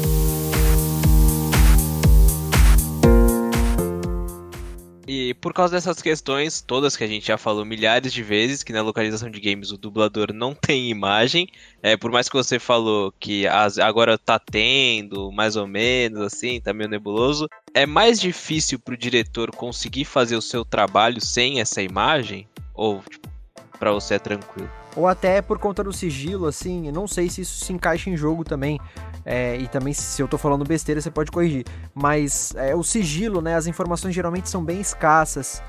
E 5.05 5.33
por 5.35 5.53
causa 5.53 5.75
dessas 5.75 6.01
questões, 6.01 6.61
todas 6.61 6.95
que 6.95 7.03
a 7.03 7.07
gente 7.07 7.27
já 7.27 7.37
falou 7.37 7.65
milhares 7.65 8.13
de 8.13 8.23
vezes, 8.23 8.63
que 8.63 8.71
na 8.71 8.81
localização 8.81 9.29
de 9.29 9.39
games 9.39 9.71
o 9.71 9.77
dublador 9.77 10.33
não 10.33 10.53
tem 10.55 10.89
imagem, 10.89 11.47
é, 11.81 11.97
por 11.97 12.11
mais 12.11 12.29
que 12.29 12.35
você 12.35 12.57
falou 12.59 13.13
que 13.19 13.45
as, 13.47 13.77
agora 13.77 14.17
tá 14.17 14.39
tendo, 14.39 15.31
mais 15.31 15.55
ou 15.55 15.67
menos, 15.67 16.21
assim, 16.21 16.61
tá 16.61 16.73
meio 16.73 16.89
nebuloso, 16.89 17.47
é 17.73 17.85
mais 17.85 18.19
difícil 18.19 18.79
pro 18.79 18.95
diretor 18.95 19.51
conseguir 19.51 20.05
fazer 20.05 20.35
o 20.35 20.41
seu 20.41 20.63
trabalho 20.63 21.19
sem 21.19 21.59
essa 21.59 21.81
imagem? 21.81 22.47
Ou, 22.73 23.03
tipo, 23.09 23.29
pra 23.77 23.91
você 23.91 24.15
é 24.15 24.19
tranquilo? 24.19 24.82
Ou 24.95 25.07
até 25.07 25.41
por 25.41 25.57
conta 25.57 25.83
do 25.83 25.91
sigilo, 25.91 26.45
assim, 26.45 26.91
não 26.91 27.07
sei 27.07 27.29
se 27.29 27.41
isso 27.41 27.65
se 27.65 27.73
encaixa 27.73 28.09
em 28.09 28.17
jogo 28.17 28.43
também. 28.43 28.79
É, 29.25 29.57
e 29.57 29.67
também, 29.67 29.93
se 29.93 30.21
eu 30.21 30.27
tô 30.27 30.37
falando 30.37 30.63
besteira, 30.63 31.01
você 31.01 31.09
pode 31.09 31.31
corrigir. 31.31 31.65
Mas 31.95 32.53
é, 32.55 32.75
o 32.75 32.83
sigilo, 32.83 33.41
né? 33.41 33.55
As 33.55 33.67
informações 33.67 34.13
geralmente 34.13 34.49
são 34.49 34.63
bem 34.63 34.79
escassas. 34.79 35.61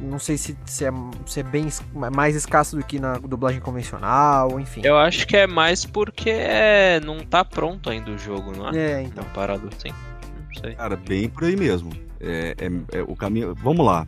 Não 0.00 0.18
sei 0.18 0.36
se, 0.36 0.56
se, 0.66 0.84
é, 0.84 0.92
se 1.24 1.40
é 1.40 1.42
bem 1.42 1.68
mais 2.14 2.36
escasso 2.36 2.76
do 2.76 2.84
que 2.84 2.98
na 2.98 3.14
dublagem 3.14 3.60
convencional, 3.60 4.60
enfim. 4.60 4.82
Eu 4.84 4.98
acho 4.98 5.26
que 5.26 5.36
é 5.36 5.46
mais 5.46 5.86
porque 5.86 6.30
é, 6.30 7.00
não 7.00 7.20
tá 7.20 7.44
pronto 7.44 7.88
ainda 7.88 8.10
o 8.10 8.18
jogo, 8.18 8.52
não 8.52 8.68
é? 8.68 8.76
É, 8.76 9.02
então. 9.02 9.24
Não 9.24 9.32
parado 9.32 9.68
assim. 9.74 9.88
Não 9.88 10.60
sei. 10.60 10.74
Cara, 10.74 10.96
bem 10.96 11.28
por 11.28 11.44
aí 11.44 11.56
mesmo. 11.56 11.90
É, 12.20 12.54
é, 12.58 12.98
é, 12.98 13.02
o 13.02 13.16
caminho. 13.16 13.54
Vamos 13.54 13.86
lá. 13.86 14.06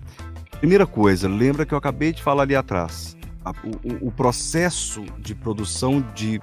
Primeira 0.58 0.86
coisa, 0.86 1.28
lembra 1.28 1.64
que 1.64 1.72
eu 1.72 1.78
acabei 1.78 2.12
de 2.12 2.22
falar 2.22 2.42
ali 2.42 2.56
atrás. 2.56 3.17
O, 3.62 4.08
o 4.08 4.12
processo 4.12 5.04
de 5.18 5.34
produção 5.34 6.04
de 6.14 6.40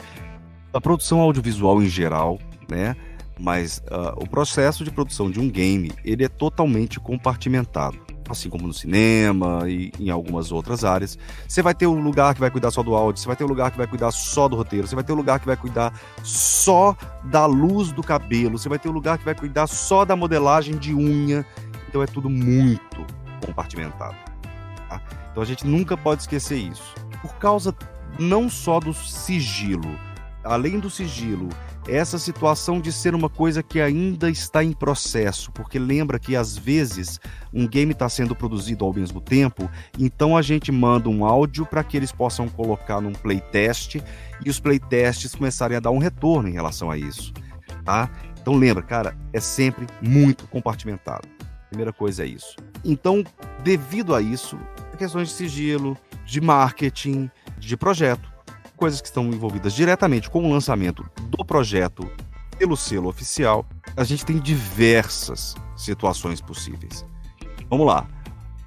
a 0.74 0.82
produção 0.82 1.22
audiovisual 1.22 1.82
em 1.82 1.88
geral, 1.88 2.38
né? 2.70 2.96
Mas 3.40 3.80
uh, 3.90 4.22
o 4.22 4.28
processo 4.28 4.84
de 4.84 4.92
produção 4.92 5.30
de 5.30 5.40
um 5.40 5.50
game 5.50 5.92
ele 6.04 6.24
é 6.24 6.30
totalmente 6.30 7.00
compartimentado, 7.00 7.98
assim 8.30 8.50
como 8.50 8.68
no 8.68 8.74
cinema 8.74 9.64
e 9.68 9.92
em 10.00 10.10
algumas 10.10 10.52
outras 10.52 10.84
áreas. 10.84 11.18
Você 11.48 11.62
vai 11.62 11.74
ter 11.74 11.88
um 11.88 12.02
lugar 12.02 12.34
que 12.34 12.40
vai 12.40 12.50
cuidar 12.50 12.72
só 12.72 12.82
do 12.82 12.96
áudio, 12.96 13.22
você 13.22 13.28
vai 13.28 13.36
ter 13.36 13.44
um 13.44 13.48
lugar 13.48 13.72
que 13.72 13.78
vai 13.78 13.88
cuidar 13.88 14.12
só 14.12 14.48
do 14.48 14.56
roteiro, 14.56 14.88
você 14.88 14.96
vai 14.96 15.04
ter 15.04 15.14
um 15.14 15.18
lugar 15.18 15.40
que 15.40 15.46
vai 15.46 15.58
cuidar 15.58 15.94
só 16.24 16.96
da 17.26 17.46
luz 17.46 17.92
do 17.92 18.02
cabelo, 18.02 18.58
você 18.58 18.70
vai 18.70 18.80
ter 18.80 18.90
um 18.90 18.94
lugar 18.94 19.18
que 19.18 19.26
vai 19.26 19.36
cuidar 19.36 19.68
só 19.68 20.06
da 20.06 20.16
modelagem 20.16 20.78
de 20.78 20.94
unha. 20.94 21.46
Então 21.90 22.02
é 22.02 22.06
tudo 22.06 22.30
muito 22.30 23.06
compartimentado. 23.46 24.35
Tá? 24.90 25.02
Então 25.32 25.42
a 25.42 25.46
gente 25.46 25.66
nunca 25.66 25.98
pode 25.98 26.22
esquecer 26.22 26.58
isso. 26.58 26.96
Por 27.22 27.36
causa 27.36 27.76
não 28.20 28.50
só 28.50 28.80
do 28.80 28.94
sigilo, 28.94 30.00
além 30.44 30.80
do 30.80 30.90
sigilo, 30.90 31.50
essa 31.88 32.18
situação 32.18 32.80
de 32.80 32.92
ser 32.92 33.14
uma 33.14 33.30
coisa 33.30 33.62
que 33.62 33.80
ainda 33.80 34.30
está 34.30 34.64
em 34.64 34.74
processo, 34.74 35.52
porque 35.52 35.78
lembra 35.78 36.18
que 36.18 36.36
às 36.36 36.58
vezes 36.58 37.20
um 37.54 37.68
game 37.68 37.92
está 37.92 38.10
sendo 38.10 38.36
produzido 38.36 38.86
ao 38.86 38.94
mesmo 38.94 39.22
tempo, 39.22 39.70
então 40.00 40.36
a 40.36 40.42
gente 40.42 40.72
manda 40.72 41.10
um 41.10 41.26
áudio 41.26 41.66
para 41.66 41.84
que 41.84 41.96
eles 41.96 42.12
possam 42.12 42.48
colocar 42.48 43.00
num 43.02 43.14
playtest 43.14 43.96
e 44.44 44.50
os 44.50 44.60
playtests 44.60 45.36
começarem 45.36 45.78
a 45.78 45.80
dar 45.80 45.92
um 45.92 46.00
retorno 46.00 46.50
em 46.50 46.54
relação 46.54 46.90
a 46.90 46.98
isso, 46.98 47.32
tá? 47.84 48.10
Então 48.42 48.56
lembra, 48.56 48.82
cara, 48.82 49.16
é 49.32 49.40
sempre 49.40 49.86
muito 50.02 50.48
compartimentado. 50.48 51.28
Primeira 51.70 51.92
coisa 51.92 52.24
é 52.24 52.28
isso. 52.28 52.56
Então, 52.84 53.24
devido 53.64 54.16
a 54.16 54.22
isso, 54.22 54.58
questões 54.96 55.30
de 55.30 55.34
sigilo, 55.36 55.98
de 56.26 56.42
marketing, 56.42 57.30
de 57.58 57.78
projeto, 57.78 58.30
coisas 58.76 59.02
que 59.02 59.08
estão 59.08 59.26
envolvidas 59.28 59.74
diretamente 59.74 60.30
com 60.30 60.44
o 60.44 60.52
lançamento 60.52 61.06
do 61.30 61.44
projeto 61.46 62.10
pelo 62.58 62.76
selo 62.76 63.10
oficial, 63.10 63.66
a 63.96 64.04
gente 64.04 64.26
tem 64.26 64.38
diversas 64.40 65.56
situações 65.76 66.42
possíveis. 66.42 67.06
Vamos 67.70 67.88
lá. 67.88 68.08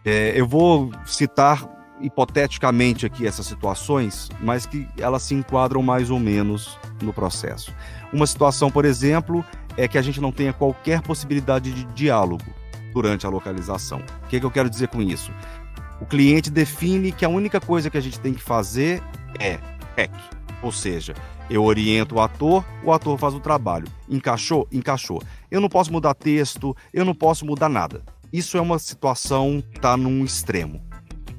É, 0.04 0.32
eu 0.38 0.46
vou 0.46 0.90
citar 1.06 1.66
hipoteticamente 2.00 3.06
aqui 3.06 3.26
essas 3.26 3.46
situações, 3.46 4.28
mas 4.40 4.66
que 4.66 4.86
elas 4.98 5.22
se 5.22 5.34
enquadram 5.34 5.82
mais 5.82 6.10
ou 6.10 6.18
menos 6.18 6.78
no 7.02 7.12
processo. 7.12 7.74
Uma 8.12 8.26
situação, 8.26 8.70
por 8.70 8.84
exemplo, 8.84 9.44
é 9.76 9.88
que 9.88 9.98
a 9.98 10.02
gente 10.02 10.20
não 10.20 10.32
tenha 10.32 10.52
qualquer 10.52 11.00
possibilidade 11.02 11.72
de 11.72 11.84
diálogo 11.86 12.44
durante 12.92 13.26
a 13.26 13.28
localização. 13.28 14.02
O 14.24 14.28
que, 14.28 14.36
é 14.36 14.40
que 14.40 14.46
eu 14.46 14.50
quero 14.50 14.70
dizer 14.70 14.88
com 14.88 15.02
isso? 15.02 15.32
O 16.00 16.06
cliente 16.06 16.50
define 16.50 17.12
que 17.12 17.24
a 17.24 17.28
única 17.28 17.60
coisa 17.60 17.90
que 17.90 17.98
a 17.98 18.00
gente 18.00 18.20
tem 18.20 18.32
que 18.32 18.42
fazer 18.42 19.02
é 19.38 19.58
hack. 19.96 20.12
Ou 20.62 20.72
seja, 20.72 21.14
eu 21.50 21.64
oriento 21.64 22.16
o 22.16 22.20
ator, 22.20 22.64
o 22.84 22.92
ator 22.92 23.18
faz 23.18 23.34
o 23.34 23.40
trabalho. 23.40 23.86
Encaixou? 24.08 24.66
Encaixou. 24.72 25.22
Eu 25.50 25.60
não 25.60 25.68
posso 25.68 25.92
mudar 25.92 26.14
texto, 26.14 26.76
eu 26.92 27.04
não 27.04 27.14
posso 27.14 27.46
mudar 27.46 27.68
nada. 27.68 28.02
Isso 28.32 28.56
é 28.56 28.60
uma 28.60 28.78
situação 28.78 29.62
que 29.70 29.78
está 29.78 29.96
num 29.96 30.24
extremo. 30.24 30.82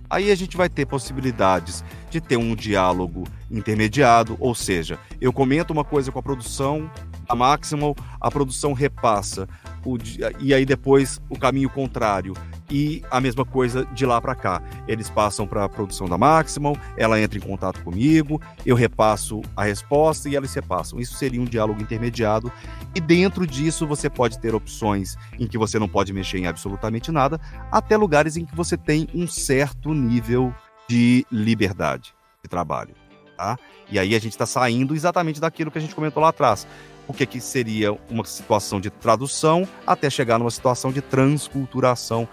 Aí 0.10 0.32
a 0.32 0.36
gente 0.36 0.57
vai 0.57 0.68
ter 0.68 0.88
possibilidades 0.88 1.84
de 2.10 2.20
ter 2.20 2.36
um 2.36 2.55
diálogo 2.55 3.26
intermediado, 3.51 4.36
ou 4.39 4.55
seja, 4.55 4.97
eu 5.22 5.32
comento 5.32 5.72
uma 5.72 5.84
coisa 5.84 6.12
com 6.12 6.18
a 6.18 6.24
produção, 6.24 6.89
a 7.30 7.36
Maximal, 7.36 7.95
a 8.19 8.32
produção 8.32 8.73
repassa, 8.73 9.47
o, 9.86 9.97
e 10.39 10.51
aí 10.51 10.65
depois 10.65 11.21
o 11.30 11.38
caminho 11.38 11.69
contrário. 11.69 12.34
E 12.71 13.01
a 13.09 13.19
mesma 13.19 13.43
coisa 13.43 13.84
de 13.86 14.05
lá 14.05 14.21
para 14.21 14.36
cá. 14.36 14.61
Eles 14.88 15.09
passam 15.09 15.47
para 15.47 15.63
a 15.63 15.69
produção 15.69 16.07
da 16.07 16.19
Maximal, 16.19 16.77
ela 16.97 17.19
entra 17.19 17.38
em 17.38 17.41
contato 17.41 17.84
comigo, 17.84 18.39
eu 18.63 18.75
repasso 18.75 19.41
a 19.57 19.63
resposta 19.63 20.30
e 20.30 20.36
eles 20.36 20.53
repassam. 20.53 20.99
Isso 20.99 21.15
seria 21.15 21.41
um 21.41 21.45
diálogo 21.45 21.82
intermediado. 21.82 22.51
E 22.93 23.01
dentro 23.01 23.47
disso 23.47 23.88
você 23.88 24.07
pode 24.07 24.39
ter 24.39 24.53
opções 24.53 25.15
em 25.39 25.47
que 25.47 25.57
você 25.57 25.80
não 25.80 25.89
pode 25.89 26.13
mexer 26.13 26.38
em 26.38 26.45
absolutamente 26.45 27.11
nada, 27.11 27.41
até 27.71 27.97
lugares 27.97 28.38
em 28.38 28.45
que 28.45 28.55
você 28.55 28.77
tem 28.77 29.07
um 29.15 29.27
certo 29.27 29.91
nível 29.91 30.53
de 30.88 31.25
liberdade 31.32 32.13
de 32.43 32.49
trabalho. 32.49 32.93
Tá? 33.36 33.57
E 33.89 33.97
aí 33.97 34.13
a 34.13 34.19
gente 34.19 34.34
está 34.34 34.45
saindo 34.45 34.93
exatamente 34.93 35.41
daquilo 35.41 35.71
que 35.71 35.77
a 35.77 35.82
gente 35.82 35.95
comentou 35.95 36.21
lá 36.21 36.30
atrás 36.30 36.67
o 37.10 37.14
que, 37.14 37.26
que 37.26 37.41
seria 37.41 37.91
uma 38.07 38.24
situação 38.24 38.80
de 38.80 38.91
tradução 38.91 39.68
até 39.86 40.12
chegar 40.12 40.38
numa 40.38 40.51
situação 40.51 40.91
de 40.91 41.01
transculturação. 41.01 42.30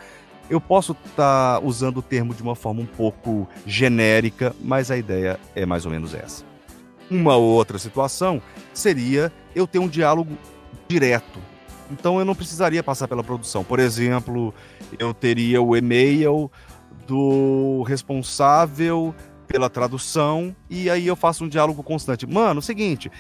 Eu 0.51 0.61
posso 0.61 0.93
estar 0.93 1.59
tá 1.59 1.67
usando 1.67 1.97
o 1.97 2.03
termo 2.03 2.35
de 2.35 2.43
uma 2.43 2.55
forma 2.55 2.83
um 2.83 2.87
pouco 2.87 3.49
genérica, 3.67 4.55
mas 4.61 4.91
a 4.91 4.99
ideia 4.99 5.41
é 5.55 5.65
mais 5.65 5.87
ou 5.87 5.91
menos 5.91 6.13
essa. 6.13 6.45
Uma 7.11 7.37
outra 7.37 7.79
situação 7.79 8.43
seria 8.75 9.33
eu 9.55 9.67
ter 9.67 9.79
um 9.79 9.89
diálogo 9.89 10.37
direto. 10.87 11.41
Então 11.91 12.19
eu 12.19 12.25
não 12.27 12.35
precisaria 12.35 12.83
passar 12.83 13.09
pela 13.09 13.25
produção. 13.25 13.65
Por 13.65 13.79
exemplo, 13.79 14.53
eu 14.99 15.15
teria 15.15 15.63
o 15.63 15.75
e-mail 15.75 16.51
do 17.07 17.83
responsável 17.85 19.15
pela 19.49 19.71
tradução 19.71 20.55
e 20.69 20.91
aí 20.91 21.07
eu 21.07 21.17
faço 21.17 21.45
um 21.45 21.49
diálogo 21.49 21.83
constante. 21.83 22.27
Mano, 22.27 22.61
seguinte, 22.61 23.11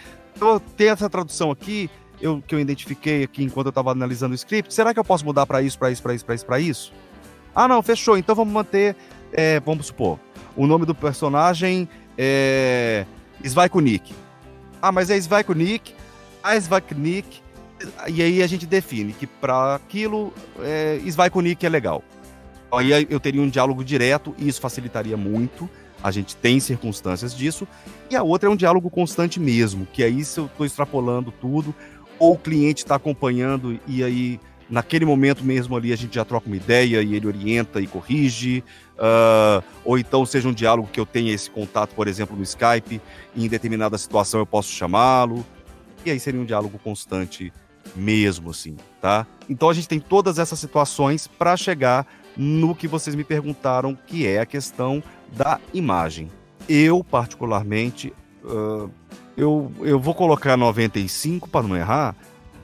eu 0.40 0.60
tenho 0.60 0.90
essa 0.90 1.08
tradução 1.08 1.50
aqui, 1.50 1.90
eu, 2.20 2.42
que 2.46 2.54
eu 2.54 2.60
identifiquei 2.60 3.24
aqui 3.24 3.42
enquanto 3.42 3.66
eu 3.66 3.70
estava 3.70 3.90
analisando 3.90 4.32
o 4.32 4.34
script. 4.34 4.72
Será 4.72 4.92
que 4.92 5.00
eu 5.00 5.04
posso 5.04 5.24
mudar 5.24 5.46
para 5.46 5.62
isso, 5.62 5.78
para 5.78 5.90
isso, 5.90 6.02
para 6.02 6.14
isso, 6.14 6.24
para 6.24 6.34
isso, 6.34 6.46
para 6.46 6.60
isso? 6.60 6.92
Ah, 7.54 7.66
não, 7.68 7.82
fechou. 7.82 8.16
Então 8.16 8.34
vamos 8.34 8.52
manter, 8.52 8.96
é, 9.32 9.60
vamos 9.60 9.86
supor, 9.86 10.18
o 10.56 10.66
nome 10.66 10.86
do 10.86 10.94
personagem 10.94 11.88
é 12.16 13.04
Svaikunik. 13.42 14.14
Ah, 14.80 14.92
mas 14.92 15.10
é 15.10 15.16
Svaikunik, 15.16 15.94
a 16.42 16.56
Svaikunik, 16.56 17.42
e 18.08 18.22
aí 18.22 18.42
a 18.42 18.46
gente 18.46 18.66
define 18.66 19.12
que 19.12 19.26
para 19.26 19.74
aquilo, 19.74 20.32
é, 20.60 21.00
Svaikunik 21.04 21.64
é 21.64 21.68
legal. 21.68 22.02
Aí 22.72 23.06
eu 23.08 23.20
teria 23.20 23.40
um 23.40 23.48
diálogo 23.48 23.84
direto 23.84 24.34
e 24.38 24.48
isso 24.48 24.60
facilitaria 24.60 25.16
muito 25.16 25.68
a 26.06 26.10
gente 26.12 26.36
tem 26.36 26.60
circunstâncias 26.60 27.34
disso, 27.34 27.66
e 28.08 28.14
a 28.14 28.22
outra 28.22 28.48
é 28.48 28.52
um 28.52 28.54
diálogo 28.54 28.88
constante 28.88 29.40
mesmo, 29.40 29.88
que 29.92 30.04
aí 30.04 30.24
se 30.24 30.38
eu 30.38 30.46
estou 30.46 30.64
extrapolando 30.64 31.32
tudo, 31.32 31.74
ou 32.16 32.34
o 32.34 32.38
cliente 32.38 32.84
está 32.84 32.94
acompanhando 32.94 33.76
e 33.88 34.04
aí 34.04 34.40
naquele 34.70 35.04
momento 35.04 35.44
mesmo 35.44 35.76
ali 35.76 35.92
a 35.92 35.96
gente 35.96 36.14
já 36.14 36.24
troca 36.24 36.46
uma 36.46 36.54
ideia 36.54 37.02
e 37.02 37.16
ele 37.16 37.26
orienta 37.26 37.80
e 37.80 37.88
corrige, 37.88 38.62
uh, 38.92 39.64
ou 39.84 39.98
então 39.98 40.24
seja 40.24 40.48
um 40.48 40.52
diálogo 40.52 40.88
que 40.92 41.00
eu 41.00 41.04
tenha 41.04 41.34
esse 41.34 41.50
contato, 41.50 41.92
por 41.92 42.06
exemplo, 42.06 42.36
no 42.36 42.44
Skype, 42.44 43.00
e 43.34 43.44
em 43.44 43.48
determinada 43.48 43.98
situação 43.98 44.38
eu 44.38 44.46
posso 44.46 44.70
chamá-lo, 44.70 45.44
e 46.04 46.10
aí 46.12 46.20
seria 46.20 46.40
um 46.40 46.44
diálogo 46.44 46.78
constante 46.78 47.52
mesmo, 47.96 48.50
assim, 48.50 48.76
tá? 49.00 49.26
Então 49.50 49.68
a 49.68 49.74
gente 49.74 49.88
tem 49.88 49.98
todas 49.98 50.38
essas 50.38 50.60
situações 50.60 51.26
para 51.26 51.56
chegar 51.56 52.06
no 52.36 52.76
que 52.76 52.86
vocês 52.86 53.16
me 53.16 53.24
perguntaram, 53.24 53.98
que 54.06 54.24
é 54.24 54.38
a 54.38 54.46
questão 54.46 55.02
da 55.32 55.60
imagem. 55.72 56.30
Eu, 56.68 57.04
particularmente, 57.04 58.12
uh, 58.44 58.90
eu, 59.36 59.70
eu 59.80 60.00
vou 60.00 60.14
colocar 60.14 60.56
95 60.56 61.48
para 61.48 61.66
não 61.66 61.76
errar, 61.76 62.14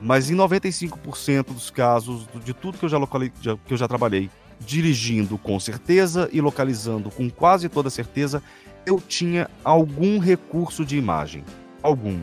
mas 0.01 0.29
em 0.29 0.35
95% 0.35 1.45
dos 1.53 1.69
casos, 1.69 2.27
de 2.43 2.53
tudo 2.53 2.77
que 2.77 2.85
eu 2.85 2.89
já, 2.89 2.97
locali, 2.97 3.29
que 3.29 3.73
eu 3.73 3.77
já 3.77 3.87
trabalhei, 3.87 4.29
dirigindo 4.59 5.37
com 5.37 5.59
certeza 5.59 6.29
e 6.31 6.41
localizando 6.41 7.09
com 7.09 7.29
quase 7.29 7.69
toda 7.69 7.89
certeza, 7.89 8.41
eu 8.85 8.99
tinha 8.99 9.49
algum 9.63 10.19
recurso 10.19 10.83
de 10.83 10.97
imagem. 10.97 11.43
Algum. 11.81 12.19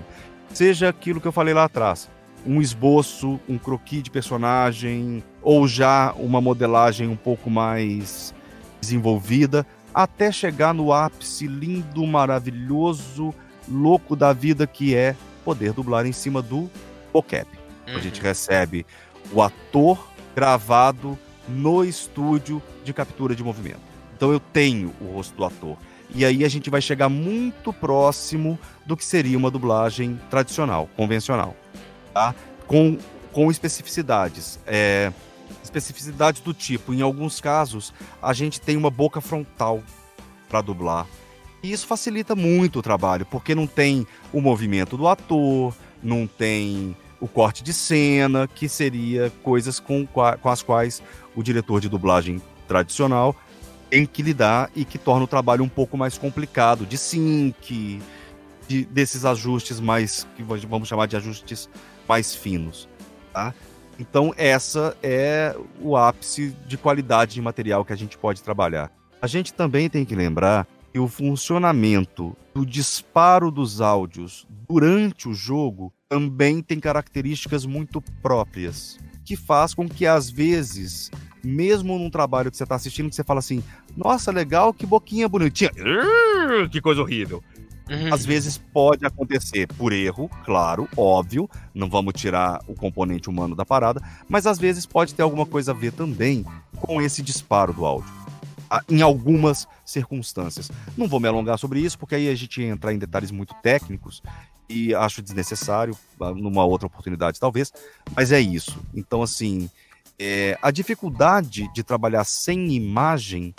Seja 0.52 0.88
aquilo 0.88 1.20
que 1.20 1.28
eu 1.28 1.32
falei 1.32 1.54
lá 1.54 1.64
atrás, 1.64 2.10
um 2.46 2.60
esboço, 2.60 3.38
um 3.48 3.56
croquis 3.56 4.02
de 4.02 4.10
personagem, 4.10 5.22
ou 5.42 5.68
já 5.68 6.12
uma 6.16 6.40
modelagem 6.40 7.08
um 7.08 7.16
pouco 7.16 7.50
mais 7.50 8.34
desenvolvida, 8.80 9.66
até 9.94 10.30
chegar 10.30 10.72
no 10.72 10.92
ápice 10.92 11.46
lindo, 11.46 12.06
maravilhoso, 12.06 13.34
louco 13.68 14.14
da 14.14 14.32
vida 14.32 14.66
que 14.66 14.94
é 14.94 15.14
poder 15.44 15.72
dublar 15.72 16.06
em 16.06 16.12
cima 16.12 16.42
do 16.42 16.70
mocap. 17.12 17.46
Uhum. 17.88 17.96
A 17.96 18.00
gente 18.00 18.20
recebe 18.20 18.86
o 19.32 19.42
ator 19.42 20.08
gravado 20.34 21.18
no 21.48 21.84
estúdio 21.84 22.62
de 22.84 22.92
captura 22.92 23.34
de 23.34 23.42
movimento. 23.42 23.80
Então 24.16 24.32
eu 24.32 24.40
tenho 24.40 24.94
o 25.00 25.14
rosto 25.14 25.36
do 25.36 25.44
ator. 25.44 25.76
E 26.12 26.24
aí 26.24 26.44
a 26.44 26.48
gente 26.48 26.68
vai 26.68 26.80
chegar 26.80 27.08
muito 27.08 27.72
próximo 27.72 28.58
do 28.84 28.96
que 28.96 29.04
seria 29.04 29.38
uma 29.38 29.50
dublagem 29.50 30.20
tradicional, 30.28 30.88
convencional 30.96 31.56
tá? 32.12 32.34
com, 32.66 32.98
com 33.32 33.50
especificidades. 33.50 34.58
É, 34.66 35.12
especificidades 35.70 36.40
do 36.40 36.52
tipo, 36.52 36.92
em 36.92 37.00
alguns 37.00 37.40
casos, 37.40 37.92
a 38.20 38.32
gente 38.32 38.60
tem 38.60 38.76
uma 38.76 38.90
boca 38.90 39.20
frontal 39.20 39.82
para 40.48 40.60
dublar. 40.60 41.06
E 41.62 41.70
isso 41.70 41.86
facilita 41.86 42.34
muito 42.34 42.78
o 42.78 42.82
trabalho, 42.82 43.26
porque 43.26 43.54
não 43.54 43.66
tem 43.66 44.06
o 44.32 44.40
movimento 44.40 44.96
do 44.96 45.06
ator, 45.06 45.74
não 46.02 46.26
tem 46.26 46.96
o 47.20 47.28
corte 47.28 47.62
de 47.62 47.72
cena, 47.72 48.48
que 48.48 48.68
seria 48.68 49.30
coisas 49.42 49.78
com, 49.78 50.06
com 50.06 50.48
as 50.48 50.62
quais 50.62 51.02
o 51.36 51.42
diretor 51.42 51.80
de 51.80 51.88
dublagem 51.88 52.40
tradicional 52.66 53.36
tem 53.90 54.06
que 54.06 54.22
lidar 54.22 54.70
e 54.74 54.84
que 54.84 54.96
torna 54.96 55.24
o 55.24 55.26
trabalho 55.26 55.64
um 55.64 55.68
pouco 55.68 55.98
mais 55.98 56.16
complicado, 56.16 56.86
de 56.86 56.96
sync, 56.96 58.00
de, 58.68 58.84
desses 58.86 59.24
ajustes 59.24 59.80
mais, 59.80 60.26
que 60.36 60.42
vamos 60.42 60.88
chamar 60.88 61.06
de 61.06 61.16
ajustes 61.16 61.68
mais 62.08 62.34
finos, 62.34 62.88
tá? 63.32 63.52
Então 64.00 64.32
essa 64.38 64.96
é 65.02 65.54
o 65.78 65.94
ápice 65.94 66.56
de 66.66 66.78
qualidade 66.78 67.34
de 67.34 67.42
material 67.42 67.84
que 67.84 67.92
a 67.92 67.96
gente 67.96 68.16
pode 68.16 68.42
trabalhar. 68.42 68.90
A 69.20 69.26
gente 69.26 69.52
também 69.52 69.90
tem 69.90 70.06
que 70.06 70.14
lembrar 70.14 70.66
que 70.90 70.98
o 70.98 71.06
funcionamento 71.06 72.34
do 72.54 72.64
disparo 72.64 73.50
dos 73.50 73.82
áudios 73.82 74.46
durante 74.66 75.28
o 75.28 75.34
jogo 75.34 75.92
também 76.08 76.62
tem 76.62 76.80
características 76.80 77.66
muito 77.66 78.02
próprias, 78.22 78.98
que 79.22 79.36
faz 79.36 79.74
com 79.74 79.86
que 79.86 80.06
às 80.06 80.30
vezes, 80.30 81.10
mesmo 81.44 81.98
num 81.98 82.10
trabalho 82.10 82.50
que 82.50 82.56
você 82.56 82.62
está 82.62 82.76
assistindo, 82.76 83.10
que 83.10 83.14
você 83.14 83.22
fala 83.22 83.38
assim, 83.40 83.62
nossa, 83.94 84.32
legal, 84.32 84.72
que 84.72 84.86
boquinha 84.86 85.28
bonitinha, 85.28 85.70
que 86.72 86.80
coisa 86.80 87.02
horrível. 87.02 87.44
Uhum. 87.90 88.14
Às 88.14 88.24
vezes 88.24 88.56
pode 88.56 89.04
acontecer 89.04 89.66
por 89.66 89.92
erro, 89.92 90.30
claro, 90.44 90.88
óbvio, 90.96 91.50
não 91.74 91.90
vamos 91.90 92.14
tirar 92.14 92.60
o 92.68 92.74
componente 92.74 93.28
humano 93.28 93.56
da 93.56 93.64
parada, 93.64 94.00
mas 94.28 94.46
às 94.46 94.60
vezes 94.60 94.86
pode 94.86 95.12
ter 95.12 95.22
alguma 95.22 95.44
coisa 95.44 95.72
a 95.72 95.74
ver 95.74 95.92
também 95.92 96.46
com 96.76 97.02
esse 97.02 97.20
disparo 97.20 97.72
do 97.72 97.84
áudio. 97.84 98.20
Em 98.88 99.02
algumas 99.02 99.66
circunstâncias. 99.84 100.70
Não 100.96 101.08
vou 101.08 101.18
me 101.18 101.26
alongar 101.26 101.58
sobre 101.58 101.80
isso, 101.80 101.98
porque 101.98 102.14
aí 102.14 102.28
a 102.28 102.34
gente 102.36 102.62
ia 102.62 102.68
entrar 102.68 102.94
em 102.94 102.98
detalhes 102.98 103.32
muito 103.32 103.52
técnicos 103.60 104.22
e 104.68 104.94
acho 104.94 105.20
desnecessário, 105.20 105.98
ah, 106.20 106.30
numa 106.30 106.64
outra 106.64 106.86
oportunidade 106.86 107.40
talvez, 107.40 107.72
mas 108.14 108.30
é 108.30 108.40
isso. 108.40 108.78
Então, 108.94 109.20
assim, 109.20 109.68
é, 110.16 110.56
a 110.62 110.70
dificuldade 110.70 111.68
de 111.74 111.82
trabalhar 111.82 112.22
sem 112.22 112.72
imagem 112.72 113.52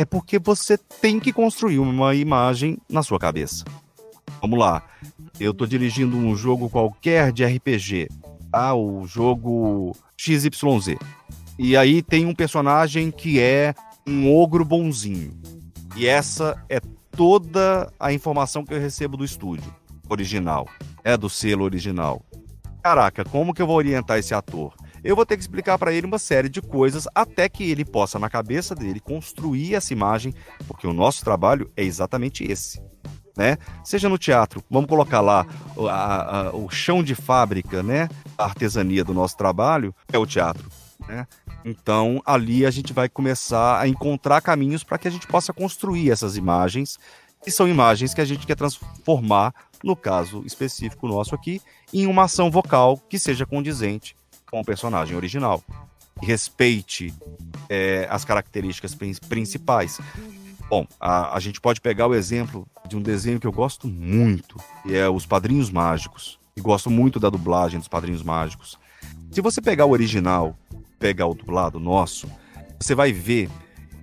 é 0.00 0.04
porque 0.06 0.38
você 0.38 0.78
tem 0.78 1.20
que 1.20 1.30
construir 1.30 1.78
uma 1.78 2.14
imagem 2.14 2.78
na 2.88 3.02
sua 3.02 3.18
cabeça. 3.18 3.66
Vamos 4.40 4.58
lá. 4.58 4.82
Eu 5.38 5.50
estou 5.50 5.66
dirigindo 5.66 6.16
um 6.16 6.34
jogo 6.34 6.70
qualquer 6.70 7.30
de 7.30 7.44
RPG, 7.44 8.08
tá? 8.50 8.74
O 8.74 9.06
jogo 9.06 9.94
XYZ. 10.16 10.96
E 11.58 11.76
aí 11.76 12.00
tem 12.00 12.24
um 12.24 12.34
personagem 12.34 13.10
que 13.10 13.38
é 13.40 13.74
um 14.06 14.34
ogro 14.34 14.64
bonzinho. 14.64 15.38
E 15.94 16.06
essa 16.06 16.56
é 16.70 16.80
toda 17.10 17.92
a 18.00 18.10
informação 18.10 18.64
que 18.64 18.72
eu 18.72 18.80
recebo 18.80 19.18
do 19.18 19.24
estúdio 19.24 19.70
original. 20.08 20.66
É 21.04 21.14
do 21.14 21.28
selo 21.28 21.62
original. 21.62 22.22
Caraca, 22.82 23.22
como 23.22 23.52
que 23.52 23.60
eu 23.60 23.66
vou 23.66 23.76
orientar 23.76 24.18
esse 24.18 24.32
ator? 24.32 24.72
Eu 25.02 25.16
vou 25.16 25.24
ter 25.24 25.36
que 25.36 25.42
explicar 25.42 25.78
para 25.78 25.92
ele 25.92 26.06
uma 26.06 26.18
série 26.18 26.48
de 26.48 26.60
coisas 26.60 27.08
até 27.14 27.48
que 27.48 27.70
ele 27.70 27.84
possa, 27.84 28.18
na 28.18 28.28
cabeça 28.28 28.74
dele, 28.74 29.00
construir 29.00 29.74
essa 29.74 29.92
imagem, 29.92 30.34
porque 30.66 30.86
o 30.86 30.92
nosso 30.92 31.24
trabalho 31.24 31.70
é 31.76 31.82
exatamente 31.82 32.44
esse. 32.44 32.82
Né? 33.36 33.56
Seja 33.82 34.08
no 34.08 34.18
teatro, 34.18 34.62
vamos 34.68 34.88
colocar 34.88 35.20
lá 35.20 35.46
a, 35.88 36.40
a, 36.40 36.56
o 36.56 36.68
chão 36.68 37.02
de 37.02 37.14
fábrica, 37.14 37.82
né? 37.82 38.08
A 38.36 38.44
artesania 38.44 39.02
do 39.02 39.14
nosso 39.14 39.36
trabalho 39.36 39.94
é 40.12 40.18
o 40.18 40.26
teatro. 40.26 40.68
Né? 41.08 41.26
Então, 41.64 42.20
ali 42.26 42.66
a 42.66 42.70
gente 42.70 42.92
vai 42.92 43.08
começar 43.08 43.80
a 43.80 43.88
encontrar 43.88 44.42
caminhos 44.42 44.84
para 44.84 44.98
que 44.98 45.08
a 45.08 45.10
gente 45.10 45.26
possa 45.26 45.52
construir 45.52 46.10
essas 46.10 46.36
imagens, 46.36 46.98
que 47.42 47.50
são 47.50 47.66
imagens 47.66 48.12
que 48.12 48.20
a 48.20 48.24
gente 48.24 48.46
quer 48.46 48.56
transformar, 48.56 49.54
no 49.82 49.96
caso 49.96 50.42
específico 50.44 51.08
nosso 51.08 51.34
aqui, 51.34 51.62
em 51.94 52.06
uma 52.06 52.24
ação 52.24 52.50
vocal 52.50 52.98
que 53.08 53.18
seja 53.18 53.46
condizente 53.46 54.14
com 54.50 54.60
o 54.60 54.64
personagem 54.64 55.16
original. 55.16 55.62
Respeite 56.22 57.14
é, 57.68 58.06
as 58.10 58.24
características 58.24 58.96
principais. 59.28 60.00
Bom, 60.68 60.86
a, 61.00 61.36
a 61.36 61.40
gente 61.40 61.60
pode 61.60 61.80
pegar 61.80 62.06
o 62.06 62.14
exemplo 62.14 62.66
de 62.88 62.96
um 62.96 63.02
desenho 63.02 63.40
que 63.40 63.46
eu 63.46 63.52
gosto 63.52 63.86
muito, 63.86 64.56
que 64.82 64.94
é 64.94 65.08
Os 65.08 65.26
Padrinhos 65.26 65.70
Mágicos. 65.70 66.38
E 66.56 66.60
gosto 66.60 66.90
muito 66.90 67.18
da 67.18 67.30
dublagem 67.30 67.78
dos 67.78 67.88
Padrinhos 67.88 68.22
Mágicos. 68.22 68.78
Se 69.30 69.40
você 69.40 69.60
pegar 69.62 69.86
o 69.86 69.90
original 69.90 70.56
pegar 71.00 71.26
o 71.26 71.34
dublado 71.34 71.80
nosso, 71.80 72.28
você 72.78 72.94
vai 72.94 73.10
ver 73.10 73.48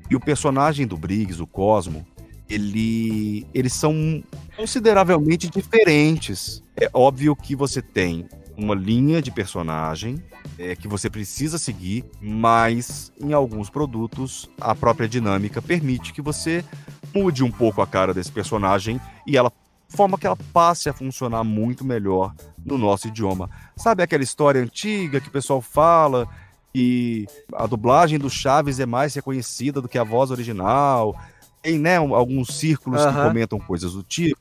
que 0.10 0.16
o 0.16 0.20
personagem 0.20 0.88
do 0.88 0.98
Briggs, 0.98 1.41
o 1.41 1.45
Cosmo, 1.45 2.06
ele, 2.50 3.45
eles 3.54 3.74
são 3.74 4.24
consideravelmente 4.56 5.50
diferentes. 5.50 6.64
É 6.76 6.89
óbvio 6.91 7.36
que 7.36 7.56
você 7.56 7.82
tem 7.82 8.28
uma 8.58 8.74
linha 8.74 9.22
de 9.22 9.32
personagem 9.32 10.22
é, 10.58 10.76
que 10.76 10.88
você 10.88 11.10
precisa 11.10 11.58
seguir, 11.58 12.03
mas 12.20 13.12
em 13.22 13.32
alguns 13.32 13.70
produtos 13.70 14.49
a 14.60 14.74
própria 14.74 15.08
dinâmica 15.08 15.62
permite 15.62 16.12
que 16.12 16.22
você 16.22 16.66
mude 17.14 17.43
um 17.43 17.51
pouco 17.51 17.82
a 17.82 17.88
cara 17.88 18.14
desse 18.14 18.32
personagem 18.32 18.99
e 19.26 19.38
ela 19.38 19.51
forma 19.88 20.18
que 20.18 20.26
ela 20.26 20.38
passe 20.51 20.89
a 20.89 20.93
funcionar 20.93 21.43
muito 21.43 21.86
melhor 21.86 22.34
no 22.66 22.78
nosso 22.78 23.08
idioma. 23.08 23.49
Sabe 23.76 24.03
aquela 24.03 24.24
história 24.24 24.62
antiga 24.62 25.22
que 25.22 25.30
o 25.30 25.32
pessoal 25.32 25.62
fala 25.62 26.28
que 26.74 27.26
a 27.53 27.66
dublagem 27.66 28.20
do 28.20 28.30
Chaves 28.30 28.80
é 28.80 28.86
mais 28.86 29.14
reconhecida 29.16 29.82
do 29.82 29.88
que 29.88 29.97
a 29.97 30.03
voz 30.03 30.32
original. 30.32 31.16
Tem, 31.62 31.80
né, 31.80 31.97
alguns 31.97 32.58
círculos 32.58 33.01
uhum. 33.01 33.14
que 33.14 33.22
comentam 33.22 33.60
coisas 33.60 33.93
do 33.93 34.03
tipo. 34.03 34.39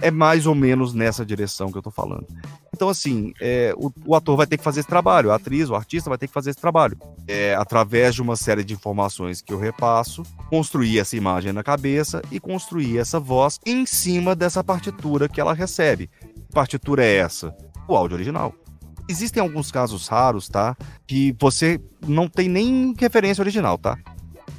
É 0.00 0.10
mais 0.10 0.46
ou 0.46 0.54
menos 0.54 0.92
nessa 0.92 1.24
direção 1.24 1.72
que 1.72 1.78
eu 1.78 1.82
tô 1.82 1.90
falando. 1.90 2.26
Então, 2.74 2.88
assim, 2.88 3.34
é, 3.38 3.74
o, 3.76 3.92
o, 4.06 4.14
ator 4.14 4.34
vai 4.34 4.46
ter 4.46 4.56
que 4.56 4.64
fazer 4.64 4.80
esse 4.80 4.88
trabalho, 4.88 5.30
a 5.30 5.34
atriz, 5.34 5.68
o 5.68 5.74
artista 5.74 6.08
vai 6.08 6.18
ter 6.18 6.26
que 6.26 6.32
fazer 6.32 6.50
esse 6.50 6.60
trabalho. 6.60 6.96
É, 7.28 7.54
através 7.54 8.14
de 8.14 8.22
uma 8.22 8.34
série 8.34 8.64
de 8.64 8.72
informações 8.72 9.42
que 9.42 9.52
eu 9.52 9.58
repasso, 9.58 10.22
construir 10.48 10.98
essa 10.98 11.14
imagem 11.14 11.52
na 11.52 11.62
cabeça 11.62 12.22
e 12.30 12.40
construir 12.40 12.98
essa 12.98 13.20
voz 13.20 13.60
em 13.66 13.84
cima 13.84 14.34
dessa 14.34 14.64
partitura 14.64 15.28
que 15.28 15.40
ela 15.40 15.52
recebe. 15.52 16.08
Que 16.34 16.52
partitura 16.54 17.04
é 17.04 17.16
essa? 17.16 17.54
O 17.86 17.94
áudio 17.94 18.16
original. 18.16 18.54
Existem 19.06 19.42
alguns 19.42 19.70
casos 19.70 20.08
raros, 20.08 20.48
tá? 20.48 20.74
Que 21.06 21.36
você 21.38 21.78
não 22.06 22.26
tem 22.26 22.48
nem 22.48 22.94
referência 22.98 23.42
original, 23.42 23.76
tá? 23.76 23.98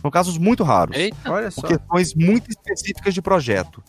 São 0.03 0.11
casos 0.11 0.37
muito 0.37 0.63
raros. 0.63 0.95
Eita, 0.95 1.31
olha 1.31 1.49
só. 1.49 1.61
Por 1.61 1.69
questões 1.69 2.13
muito 2.13 2.47
específicas 2.49 3.13
de 3.13 3.21
projeto. 3.21 3.81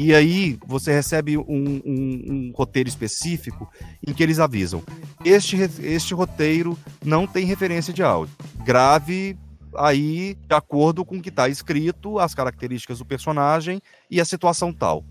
E 0.00 0.14
aí 0.14 0.56
você 0.64 0.92
recebe 0.92 1.36
um, 1.36 1.42
um, 1.48 1.82
um, 1.84 2.52
roteiro 2.54 2.88
específico 2.88 3.68
em 4.06 4.14
que 4.14 4.22
eles 4.22 4.38
avisam: 4.38 4.80
este, 5.24 5.56
este 5.82 6.14
roteiro 6.14 6.78
não 7.04 7.26
tem 7.26 7.44
referência 7.44 7.92
de 7.92 8.00
áudio. 8.00 8.32
Grave 8.64 9.36
aí 9.76 10.36
de 10.46 10.54
acordo 10.54 11.04
com 11.04 11.16
o 11.16 11.20
que 11.20 11.30
está 11.30 11.48
escrito, 11.48 12.20
as 12.20 12.32
características 12.32 13.00
do 13.00 13.04
personagem 13.04 13.82
e 14.08 14.20
a 14.20 14.24
situação 14.24 14.72
tal. 14.72 15.04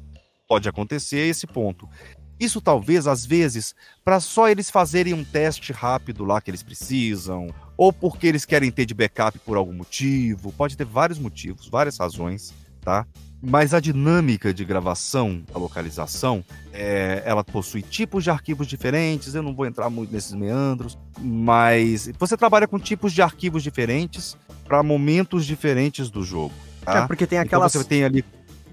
Pode 0.47 0.69
acontecer 0.69 1.27
esse 1.27 1.45
ponto. 1.45 1.89
Isso 2.39 2.61
talvez, 2.61 3.07
às 3.07 3.25
vezes, 3.25 3.75
para 4.05 4.21
só 4.21 4.47
eles 4.47 4.69
fazerem 4.69 5.13
um 5.13 5.23
teste 5.23 5.73
rápido 5.73 6.23
lá 6.23 6.39
que 6.39 6.49
eles 6.49 6.63
precisam, 6.63 7.53
ou 7.75 7.91
porque 7.91 8.25
eles 8.25 8.45
querem 8.45 8.71
ter 8.71 8.85
de 8.85 8.93
backup 8.93 9.37
por 9.39 9.57
algum 9.57 9.73
motivo, 9.73 10.53
pode 10.53 10.77
ter 10.77 10.85
vários 10.85 11.19
motivos, 11.19 11.67
várias 11.67 11.97
razões, 11.97 12.53
tá? 12.79 13.05
Mas 13.41 13.73
a 13.73 13.79
dinâmica 13.79 14.51
de 14.51 14.65
gravação, 14.65 15.43
a 15.53 15.59
localização, 15.59 16.43
é, 16.73 17.21
ela 17.23 17.43
possui 17.43 17.83
tipos 17.83 18.23
de 18.23 18.31
arquivos 18.31 18.65
diferentes. 18.65 19.35
Eu 19.35 19.43
não 19.43 19.53
vou 19.53 19.65
entrar 19.65 19.89
muito 19.89 20.11
nesses 20.11 20.33
meandros, 20.33 20.97
mas 21.19 22.09
você 22.17 22.35
trabalha 22.35 22.67
com 22.67 22.79
tipos 22.79 23.13
de 23.13 23.21
arquivos 23.21 23.61
diferentes 23.61 24.35
para 24.65 24.81
momentos 24.81 25.45
diferentes 25.45 26.09
do 26.09 26.23
jogo. 26.23 26.53
Tá? 26.83 27.03
É 27.03 27.07
porque 27.07 27.27
tem 27.27 27.37
aquelas. 27.37 27.71
Então 27.71 27.83
você 27.83 27.87
tem 27.87 28.03
ali 28.03 28.25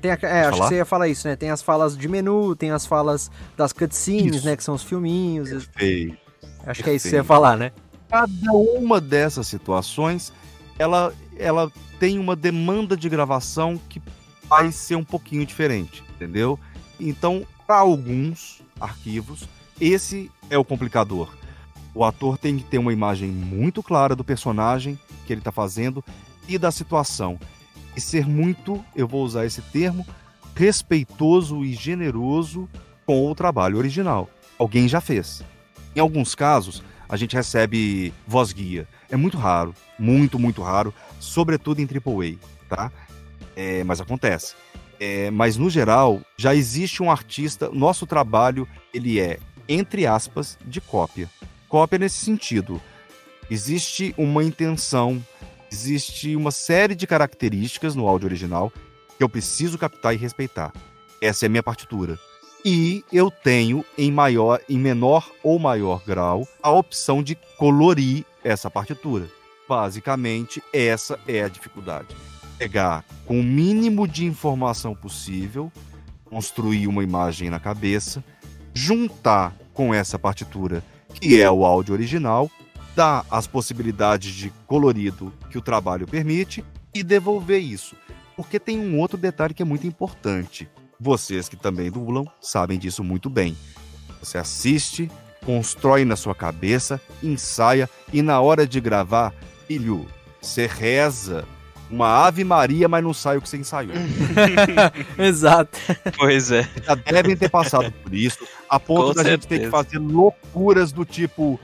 tem 0.05 0.11
a, 0.11 0.19
é, 0.23 0.45
acho 0.45 0.61
que 0.61 0.69
você 0.69 0.75
ia 0.77 0.85
falar 0.85 1.09
isso, 1.09 1.27
né? 1.27 1.35
Tem 1.35 1.51
as 1.51 1.63
falas 1.63 1.97
de 1.97 2.07
menu, 2.07 2.55
tem 2.55 2.71
as 2.71 2.85
falas 2.85 3.31
das 3.57 3.73
cutscenes, 3.73 4.37
isso. 4.37 4.47
né? 4.47 4.55
Que 4.55 4.63
são 4.63 4.75
os 4.75 4.83
filminhos. 4.83 5.49
Perfeito. 5.49 6.19
Acho 6.43 6.65
Perfeito. 6.65 6.85
que 6.85 6.91
é 6.91 6.95
isso 6.95 7.05
que 7.05 7.11
você 7.11 7.17
ia 7.17 7.25
falar, 7.25 7.57
né? 7.57 7.73
Cada 8.11 8.53
uma 8.53 9.01
dessas 9.01 9.47
situações, 9.47 10.31
ela, 10.79 11.11
ela 11.39 11.73
tem 11.99 12.19
uma 12.19 12.37
demanda 12.37 12.99
de 12.99 13.09
gravação 13.09 13.81
que 13.89 14.03
vai 14.49 14.71
ser 14.73 14.97
um 14.97 15.05
pouquinho 15.05 15.45
diferente, 15.47 16.03
entendeu? 16.15 16.59
Então, 16.99 17.47
para 17.67 17.77
alguns 17.77 18.63
arquivos, 18.81 19.49
esse 19.81 20.31
é 20.51 20.59
o 20.59 20.65
complicador. 20.65 21.33
O 21.95 22.05
ator 22.05 22.39
tem 22.39 22.59
que 22.59 22.65
ter 22.65 22.79
uma 22.79 22.93
imagem 22.93 23.31
muito 23.31 23.83
clara 23.83 24.17
do 24.17 24.25
personagem 24.25 24.99
que 25.27 25.33
ele 25.33 25.41
está 25.41 25.53
fazendo 25.53 26.05
e 26.49 26.59
da 26.59 26.71
situação 26.71 27.39
e 27.97 28.01
ser 28.01 28.27
muito, 28.27 28.85
eu 28.95 29.07
vou 29.07 29.25
usar 29.25 29.47
esse 29.47 29.63
termo, 29.63 30.07
respeitoso 30.55 31.65
e 31.65 31.73
generoso 31.73 32.69
com 33.07 33.31
o 33.31 33.35
trabalho 33.35 33.79
original. 33.79 34.29
Alguém 34.59 34.89
já 34.89 35.01
fez. 35.01 35.43
Em 35.95 36.01
alguns 36.01 36.35
casos, 36.35 36.83
a 37.09 37.17
gente 37.17 37.37
recebe 37.37 38.13
voz 38.27 38.53
guia. 38.53 38.89
É 39.11 39.17
muito 39.17 39.37
raro, 39.37 39.75
muito, 39.99 40.39
muito 40.39 40.63
raro, 40.63 40.93
sobretudo 41.21 41.81
em 41.81 41.87
AAA, 41.87 42.37
tá? 42.69 42.91
É, 43.57 43.85
mas 43.85 44.01
acontece. 44.01 44.55
É, 44.99 45.31
mas 45.31 45.57
no 45.57 45.69
geral, 45.69 46.21
já 46.37 46.55
existe 46.55 47.03
um 47.03 47.11
artista. 47.11 47.69
Nosso 47.73 48.07
trabalho 48.07 48.69
ele 48.93 49.21
é 49.21 49.39
entre 49.69 50.07
aspas 50.07 50.59
de 50.65 50.81
cópia. 50.81 51.29
Cópia 51.69 51.99
nesse 51.99 52.25
sentido. 52.25 52.81
Existe 53.51 54.15
uma 54.17 54.43
intenção 54.43 55.23
existe 55.75 56.37
uma 56.37 56.53
série 56.53 56.95
de 56.95 57.05
características 57.05 57.97
no 57.97 58.07
áudio 58.07 58.29
original 58.29 58.73
que 59.17 59.25
eu 59.25 59.29
preciso 59.29 59.77
captar 59.77 60.15
e 60.15 60.17
respeitar. 60.17 60.73
Essa 61.21 61.45
é 61.45 61.49
a 61.49 61.51
minha 61.51 61.63
partitura. 61.63 62.19
E 62.65 63.05
eu 63.13 63.31
tenho 63.31 63.85
em 63.99 64.11
maior, 64.11 64.61
em 64.69 64.79
menor 64.79 65.31
ou 65.43 65.59
maior 65.59 66.03
grau, 66.07 66.49
a 66.63 66.71
opção 66.71 67.23
de 67.23 67.37
colorir 67.59 68.25
essa 68.43 68.71
partitura. 68.71 69.29
Basicamente, 69.69 70.63
essa 70.73 71.19
é 71.27 71.43
a 71.43 71.49
dificuldade. 71.49 72.15
Pegar 72.59 73.05
com 73.27 73.41
o 73.41 73.43
mínimo 73.43 74.07
de 74.07 74.25
informação 74.25 74.95
possível, 74.95 75.73
construir 76.25 76.87
uma 76.87 77.03
imagem 77.03 77.51
na 77.51 77.59
cabeça, 77.59 78.23
juntar 78.73 79.55
com 79.73 79.93
essa 79.93 80.19
partitura, 80.19 80.83
que 81.13 81.41
é 81.41 81.51
o 81.51 81.65
áudio 81.65 81.95
original, 81.95 82.51
dar 82.95 83.27
as 83.31 83.47
possibilidades 83.47 84.33
de 84.33 84.51
colorido 84.67 85.33
que 85.51 85.59
o 85.59 85.63
trabalho 85.63 86.07
permite 86.07 86.65
e 86.95 87.03
devolver 87.03 87.61
isso. 87.61 87.97
Porque 88.37 88.59
tem 88.59 88.79
um 88.79 88.99
outro 88.99 89.17
detalhe 89.17 89.55
que 89.55 89.63
é 89.63 89.67
muito 89.67 89.87
importante. 89.87 90.69
Vocês 90.99 91.49
que 91.49 91.57
também 91.57 91.91
dublam 91.91 92.27
sabem 92.41 92.79
disso 92.79 93.03
muito 93.03 93.29
bem. 93.29 93.57
Você 94.21 94.39
assiste, 94.39 95.11
constrói 95.45 96.05
na 96.05 96.17
sua 96.17 96.35
cabeça, 96.35 97.01
ensaia 97.23 97.89
e 98.13 98.23
na 98.23 98.41
hora 98.41 98.67
de 98.67 98.81
gravar, 98.81 99.35
filho, 99.67 100.07
você 100.41 100.67
reza 100.67 101.45
uma 101.91 102.27
Ave 102.27 102.45
Maria, 102.45 102.89
mas 102.89 103.05
não 103.05 103.15
sai 103.15 103.37
o 103.37 103.43
que 103.43 103.49
você 103.49 103.57
ensaiou. 103.57 103.95
Exato. 105.19 105.79
Pois 106.17 106.51
é. 106.51 106.69
Já 106.83 106.95
devem 106.95 107.37
ter 107.37 107.49
passado 107.49 107.93
por 108.03 108.15
isso, 108.15 108.47
a 108.69 108.81
ponto 108.81 109.09
Com 109.09 109.15
da 109.15 109.23
certeza. 109.23 109.31
gente 109.31 109.47
ter 109.47 109.61
que 109.61 109.71
fazer 109.71 109.99
loucuras 109.99 110.93
do 110.93 111.05
tipo 111.05 111.61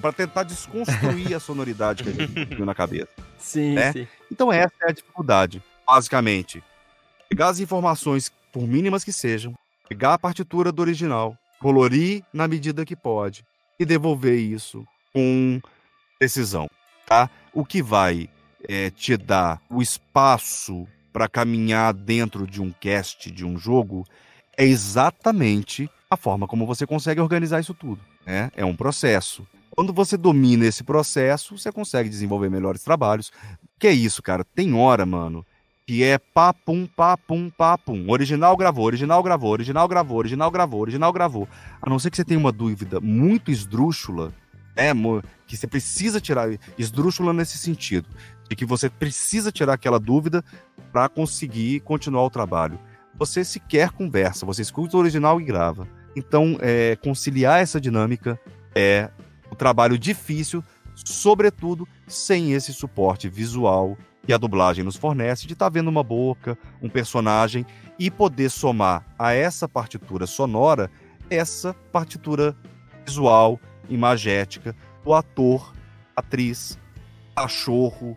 para 0.00 0.12
tentar 0.12 0.42
desconstruir 0.42 1.34
a 1.34 1.40
sonoridade 1.40 2.02
que 2.02 2.10
a 2.10 2.12
gente 2.12 2.44
viu 2.54 2.64
na 2.64 2.74
cabeça. 2.74 3.10
Sim, 3.38 3.74
né? 3.74 3.92
sim. 3.92 4.08
Então 4.30 4.52
essa 4.52 4.72
é 4.82 4.90
a 4.90 4.92
dificuldade, 4.92 5.62
basicamente. 5.86 6.62
Pegar 7.28 7.48
as 7.48 7.60
informações, 7.60 8.32
por 8.52 8.66
mínimas 8.66 9.04
que 9.04 9.12
sejam, 9.12 9.54
pegar 9.88 10.14
a 10.14 10.18
partitura 10.18 10.72
do 10.72 10.80
original, 10.80 11.36
colorir 11.60 12.22
na 12.32 12.48
medida 12.48 12.84
que 12.84 12.96
pode 12.96 13.44
e 13.78 13.84
devolver 13.84 14.38
isso 14.38 14.84
com 15.12 15.60
precisão, 16.18 16.68
tá? 17.06 17.28
O 17.58 17.64
que 17.64 17.82
vai 17.82 18.30
é, 18.68 18.88
te 18.88 19.16
dar 19.16 19.60
o 19.68 19.82
espaço 19.82 20.86
para 21.12 21.28
caminhar 21.28 21.92
dentro 21.92 22.46
de 22.46 22.62
um 22.62 22.70
cast 22.70 23.32
de 23.32 23.44
um 23.44 23.58
jogo 23.58 24.06
é 24.56 24.64
exatamente 24.64 25.90
a 26.08 26.16
forma 26.16 26.46
como 26.46 26.64
você 26.64 26.86
consegue 26.86 27.20
organizar 27.20 27.58
isso 27.58 27.74
tudo. 27.74 28.00
Né? 28.24 28.52
É 28.54 28.64
um 28.64 28.76
processo. 28.76 29.44
Quando 29.72 29.92
você 29.92 30.16
domina 30.16 30.66
esse 30.66 30.84
processo, 30.84 31.58
você 31.58 31.72
consegue 31.72 32.08
desenvolver 32.08 32.48
melhores 32.48 32.84
trabalhos. 32.84 33.32
Que 33.76 33.88
é 33.88 33.92
isso, 33.92 34.22
cara? 34.22 34.44
Tem 34.44 34.72
hora, 34.72 35.04
mano, 35.04 35.44
que 35.84 36.04
é 36.04 36.16
papum, 36.16 36.86
papum, 36.86 37.50
papum. 37.50 38.08
Original 38.08 38.56
gravou, 38.56 38.84
original 38.84 39.20
gravou, 39.20 39.50
original 39.50 39.88
gravou, 39.88 40.16
original 40.16 40.50
gravou, 40.52 40.80
original 40.80 41.12
gravou. 41.12 41.48
A 41.82 41.90
não 41.90 41.98
ser 41.98 42.08
que 42.12 42.16
você 42.18 42.24
tenha 42.24 42.38
uma 42.38 42.52
dúvida 42.52 43.00
muito 43.00 43.50
esdrúxula, 43.50 44.32
né, 44.78 45.22
que 45.46 45.56
você 45.56 45.66
precisa 45.66 46.20
tirar, 46.20 46.48
esdrúxula 46.78 47.32
nesse 47.32 47.58
sentido, 47.58 48.08
de 48.48 48.54
que 48.54 48.64
você 48.64 48.88
precisa 48.88 49.50
tirar 49.50 49.74
aquela 49.74 49.98
dúvida 49.98 50.44
para 50.92 51.08
conseguir 51.08 51.80
continuar 51.80 52.24
o 52.24 52.30
trabalho. 52.30 52.78
Você 53.18 53.44
sequer 53.44 53.90
conversa, 53.90 54.46
você 54.46 54.62
escuta 54.62 54.96
o 54.96 55.00
original 55.00 55.40
e 55.40 55.44
grava. 55.44 55.88
Então, 56.14 56.56
é, 56.60 56.96
conciliar 56.96 57.60
essa 57.60 57.80
dinâmica 57.80 58.38
é 58.74 59.10
um 59.50 59.54
trabalho 59.54 59.98
difícil, 59.98 60.62
sobretudo 60.94 61.86
sem 62.06 62.52
esse 62.52 62.72
suporte 62.72 63.28
visual 63.28 63.96
que 64.24 64.32
a 64.32 64.38
dublagem 64.38 64.84
nos 64.84 64.96
fornece, 64.96 65.46
de 65.46 65.54
estar 65.54 65.66
tá 65.66 65.70
vendo 65.70 65.88
uma 65.88 66.02
boca, 66.02 66.56
um 66.82 66.88
personagem 66.88 67.66
e 67.98 68.10
poder 68.10 68.50
somar 68.50 69.04
a 69.18 69.32
essa 69.32 69.68
partitura 69.68 70.26
sonora 70.26 70.90
essa 71.30 71.74
partitura 71.92 72.56
visual, 73.04 73.60
imagética 73.88 74.74
do 75.04 75.14
ator, 75.14 75.72
atriz, 76.14 76.78
cachorro, 77.34 78.16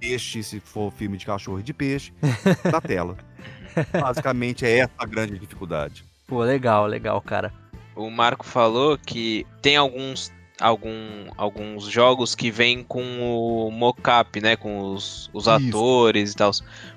peixe, 0.00 0.42
se 0.42 0.60
for 0.60 0.92
filme 0.92 1.16
de 1.16 1.26
cachorro 1.26 1.60
e 1.60 1.62
de 1.62 1.72
peixe, 1.72 2.12
na 2.70 2.80
tela. 2.80 3.16
Basicamente 3.92 4.64
é 4.64 4.78
essa 4.78 4.92
a 4.98 5.06
grande 5.06 5.38
dificuldade. 5.38 6.04
Pô, 6.26 6.42
legal, 6.42 6.86
legal, 6.86 7.20
cara. 7.20 7.52
O 7.96 8.10
Marco 8.10 8.44
falou 8.44 8.98
que 8.98 9.46
tem 9.60 9.76
alguns 9.76 10.32
algum, 10.60 11.26
alguns 11.36 11.84
jogos 11.84 12.34
que 12.34 12.50
vêm 12.50 12.82
com 12.82 13.02
o 13.20 13.70
mocap, 13.70 14.40
né? 14.40 14.56
Com 14.56 14.92
os, 14.92 15.28
os 15.32 15.48
atores 15.48 16.32
e 16.32 16.36
tal. 16.36 16.50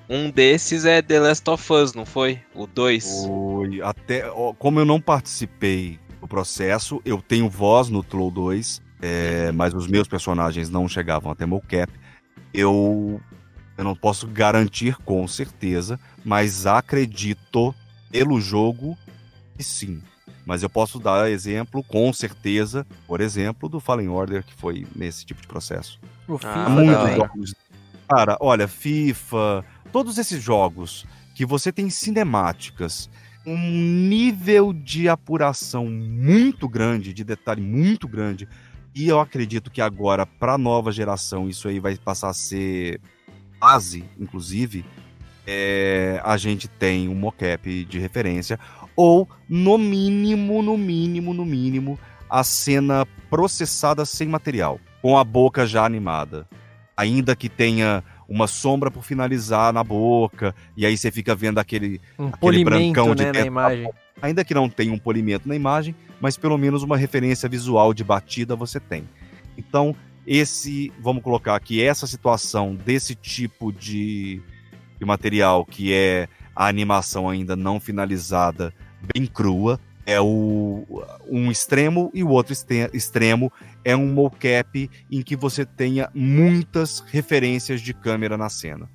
Um 0.10 0.30
desses 0.30 0.86
é 0.86 1.02
The 1.02 1.20
Last 1.20 1.50
of 1.50 1.74
Us, 1.74 1.94
não 1.94 2.06
foi? 2.06 2.40
O 2.54 2.68
2. 2.68 3.26
Foi. 3.26 3.82
Até, 3.82 4.24
como 4.58 4.80
eu 4.80 4.86
não 4.86 5.02
participei 5.02 6.00
do 6.20 6.28
processo, 6.28 7.02
eu 7.06 7.22
tenho 7.22 7.50
voz 7.50 7.90
no 7.90 8.04
Troll 8.04 8.32
2, 8.32 8.82
é, 9.02 9.52
mas 9.52 9.74
os 9.74 9.88
meus 9.88 10.08
personagens 10.08 10.70
não 10.70 10.88
chegavam 10.88 11.32
até 11.32 11.46
mocap. 11.46 11.92
Eu, 12.54 13.22
eu 13.78 13.84
não 13.84 13.96
posso 13.96 14.28
garantir 14.28 14.96
com 14.98 15.28
certeza, 15.28 16.00
mas 16.24 16.66
acredito 16.66 17.74
pelo 18.12 18.40
jogo 18.42 18.98
que 19.56 19.64
sim. 19.64 20.02
Mas 20.46 20.64
eu 20.64 20.70
posso 20.70 20.98
dar 20.98 21.30
exemplo, 21.30 21.84
com 21.84 22.12
certeza, 22.14 22.88
por 23.06 23.20
exemplo, 23.20 23.68
do 23.68 23.82
Fallen 23.82 24.08
Order, 24.08 24.46
que 24.46 24.54
foi 24.54 24.88
nesse 24.96 25.26
tipo 25.26 25.42
de 25.42 25.48
processo. 25.48 26.00
O 26.28 26.36
ah, 26.36 26.38
FIFA 26.40 26.70
Muitos 26.70 27.16
jogos. 27.16 27.56
Cara, 28.08 28.38
olha, 28.40 28.68
FIFA, 28.68 29.66
todos 29.92 30.18
esses 30.18 30.42
jogos 30.42 31.06
que 31.36 31.46
você 31.46 31.72
tem 31.72 31.90
cinemáticas, 31.90 33.10
um 33.48 33.72
nível 33.72 34.74
de 34.74 35.08
apuração 35.08 35.86
muito 35.86 36.68
grande, 36.68 37.14
de 37.14 37.24
detalhe 37.24 37.62
muito 37.62 38.06
grande, 38.06 38.46
e 38.94 39.08
eu 39.08 39.22
acredito 39.22 39.72
que 39.72 39.82
agora, 39.82 40.26
para 40.26 40.56
a 40.56 40.58
nova 40.58 40.92
geração, 40.92 41.48
isso 41.48 41.70
aí 41.70 41.80
vai 41.80 41.96
passar 41.96 42.30
a 42.30 42.34
ser 42.34 43.00
base, 43.58 44.04
inclusive, 44.20 44.84
é, 45.46 46.20
a 46.26 46.36
gente 46.36 46.68
tem 46.68 47.08
um 47.08 47.16
mocap 47.16 47.86
de 47.86 47.98
referência, 47.98 48.60
ou 48.98 49.30
no 49.48 49.78
mínimo, 49.78 50.62
no 50.62 50.78
mínimo, 50.78 51.34
no 51.34 51.46
mínimo, 51.46 51.98
a 52.30 52.44
cena 52.44 53.08
processada 53.30 54.04
sem 54.04 54.28
material, 54.28 54.78
com 55.02 55.18
a 55.18 55.24
boca 55.24 55.66
já 55.66 55.86
animada. 55.86 56.46
Ainda 56.98 57.34
que 57.34 57.48
tenha 57.48 58.04
uma 58.28 58.48
sombra 58.48 58.92
por 58.92 59.04
finalizar 59.04 59.72
na 59.72 59.84
boca, 59.84 60.54
e 60.76 60.86
aí 60.86 60.98
você 60.98 61.12
fica 61.12 61.34
vendo 61.34 61.60
aquele, 61.60 62.02
um 62.20 62.28
aquele 62.28 62.64
brancão 62.64 63.16
de 63.16 63.24
né, 63.24 63.32
na 63.32 63.46
imagem. 63.46 63.90
Ainda 64.22 64.44
que 64.44 64.54
não 64.54 64.68
tenha 64.68 64.92
um 64.92 64.98
polimento 64.98 65.48
na 65.48 65.56
imagem, 65.56 65.96
mas 66.20 66.38
pelo 66.38 66.58
menos 66.58 66.84
uma 66.84 66.98
referência 66.98 67.48
visual 67.48 67.94
de 67.94 68.04
batida 68.04 68.56
você 68.56 68.80
tem. 68.80 69.08
Então, 69.58 69.96
esse, 70.26 70.92
vamos 71.00 71.24
colocar 71.24 71.56
aqui, 71.56 71.82
essa 71.82 72.06
situação 72.06 72.76
desse 72.76 73.16
tipo 73.16 73.72
de, 73.72 74.42
de 75.00 75.06
material 75.06 75.66
que 75.66 75.94
é 75.94 76.28
a 76.56 76.68
animação 76.68 77.30
ainda 77.30 77.56
não 77.56 77.80
finalizada 77.80 78.74
bem 79.14 79.26
crua. 79.26 79.80
É 80.06 80.20
o, 80.22 80.86
um 81.28 81.52
extremo 81.52 82.10
e 82.14 82.24
o 82.24 82.30
outro 82.30 82.56
extremo 82.94 83.52
é 83.88 83.96
um 83.96 84.08
mocap 84.08 84.92
em 85.10 85.22
que 85.22 85.34
você 85.34 85.66
tenha 85.66 86.10
muitas 86.14 87.00
referências 87.08 87.80
de 87.80 87.94
câmera 87.94 88.38
na 88.38 88.50
cena. 88.50 88.90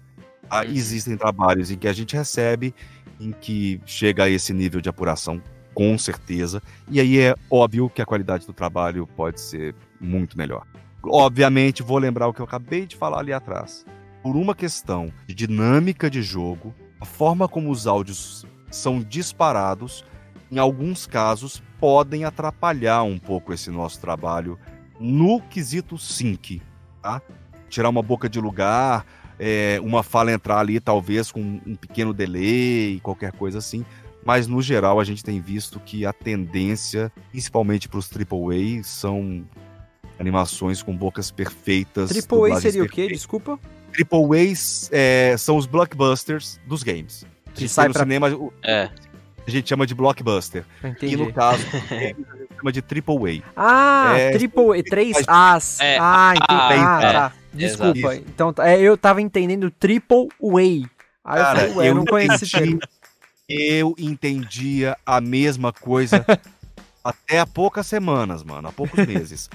Ah, 0.50 0.66
existem 0.66 1.16
trabalhos 1.16 1.70
em 1.70 1.78
que 1.78 1.88
a 1.88 1.94
gente 1.94 2.14
recebe, 2.14 2.74
em 3.18 3.32
que 3.32 3.80
chega 3.86 4.24
a 4.24 4.28
esse 4.28 4.52
nível 4.52 4.82
de 4.82 4.90
apuração, 4.90 5.40
com 5.72 5.96
certeza. 5.96 6.62
E 6.90 7.00
aí 7.00 7.18
é 7.18 7.34
óbvio 7.50 7.88
que 7.88 8.02
a 8.02 8.04
qualidade 8.04 8.46
do 8.46 8.52
trabalho 8.52 9.06
pode 9.16 9.40
ser 9.40 9.74
muito 9.98 10.36
melhor. 10.36 10.66
Obviamente, 11.02 11.82
vou 11.82 11.96
lembrar 11.96 12.28
o 12.28 12.34
que 12.34 12.40
eu 12.40 12.44
acabei 12.44 12.84
de 12.84 12.94
falar 12.94 13.20
ali 13.20 13.32
atrás. 13.32 13.86
Por 14.22 14.36
uma 14.36 14.54
questão 14.54 15.10
de 15.26 15.34
dinâmica 15.34 16.10
de 16.10 16.20
jogo, 16.20 16.74
a 17.00 17.06
forma 17.06 17.48
como 17.48 17.70
os 17.70 17.86
áudios 17.86 18.44
são 18.70 19.00
disparados, 19.00 20.04
em 20.50 20.58
alguns 20.58 21.06
casos, 21.06 21.62
podem 21.80 22.24
atrapalhar 22.26 23.04
um 23.04 23.18
pouco 23.18 23.54
esse 23.54 23.70
nosso 23.70 23.98
trabalho 23.98 24.58
no 25.02 25.40
quesito 25.40 25.98
sync, 25.98 26.62
tá? 27.02 27.20
Tirar 27.68 27.88
uma 27.88 28.02
boca 28.02 28.28
de 28.28 28.40
lugar, 28.40 29.04
é, 29.38 29.80
uma 29.82 30.02
fala 30.02 30.32
entrar 30.32 30.58
ali, 30.58 30.78
talvez 30.78 31.32
com 31.32 31.40
um 31.40 31.74
pequeno 31.74 32.14
delay, 32.14 33.00
qualquer 33.02 33.32
coisa 33.32 33.58
assim. 33.58 33.84
Mas 34.24 34.46
no 34.46 34.62
geral 34.62 35.00
a 35.00 35.04
gente 35.04 35.24
tem 35.24 35.40
visto 35.40 35.80
que 35.80 36.06
a 36.06 36.12
tendência, 36.12 37.10
principalmente 37.30 37.88
para 37.88 37.98
os 37.98 38.08
AAA, 38.08 38.84
são 38.84 39.44
animações 40.18 40.82
com 40.82 40.96
bocas 40.96 41.30
perfeitas. 41.30 42.10
AAA 42.10 42.60
seria 42.60 42.84
o 42.84 42.88
quê? 42.88 43.08
Desculpa? 43.08 43.58
AAA 43.92 44.54
é, 44.92 45.36
são 45.36 45.56
os 45.56 45.66
blockbusters 45.66 46.60
dos 46.66 46.82
games. 46.82 47.26
Que 47.54 47.68
sai 47.68 47.88
no 47.88 47.94
pra... 47.94 48.04
cinema. 48.04 48.28
É. 48.62 48.88
A 49.46 49.50
gente 49.50 49.68
chama 49.68 49.86
de 49.86 49.94
blockbuster. 49.94 50.64
Entendi. 50.82 51.14
E 51.14 51.16
no 51.16 51.32
caso, 51.32 51.64
a 51.90 51.94
gente 51.94 52.26
chama 52.56 52.72
de 52.72 52.82
triple 52.82 53.42
A. 53.44 53.52
Ah, 53.56 54.18
é... 54.18 54.30
triple 54.32 54.78
A. 54.78 54.82
Três 54.82 55.16
As. 55.26 55.80
É, 55.80 55.98
ah, 56.00 56.34
entendi. 56.36 56.84
Ah, 56.84 57.00
é, 57.02 57.12
tá. 57.12 57.32
Desculpa. 57.52 58.14
Isso. 58.14 58.24
Então, 58.28 58.54
é, 58.58 58.80
eu 58.80 58.96
tava 58.96 59.20
entendendo 59.20 59.70
triple 59.70 60.28
A. 60.40 60.58
Aí 61.24 61.40
Cara, 61.40 61.62
eu, 61.62 61.72
falei, 61.72 61.76
ué, 61.76 61.88
eu 61.88 61.94
não 61.94 62.04
conheço 62.04 62.44
esse 62.44 62.52
termo. 62.52 62.80
Eu 63.48 63.94
entendia 63.98 64.96
a 65.04 65.20
mesma 65.20 65.72
coisa 65.72 66.24
até 67.04 67.40
há 67.40 67.46
poucas 67.46 67.86
semanas, 67.86 68.42
mano. 68.42 68.68
Há 68.68 68.72
poucos 68.72 69.04
meses. 69.06 69.50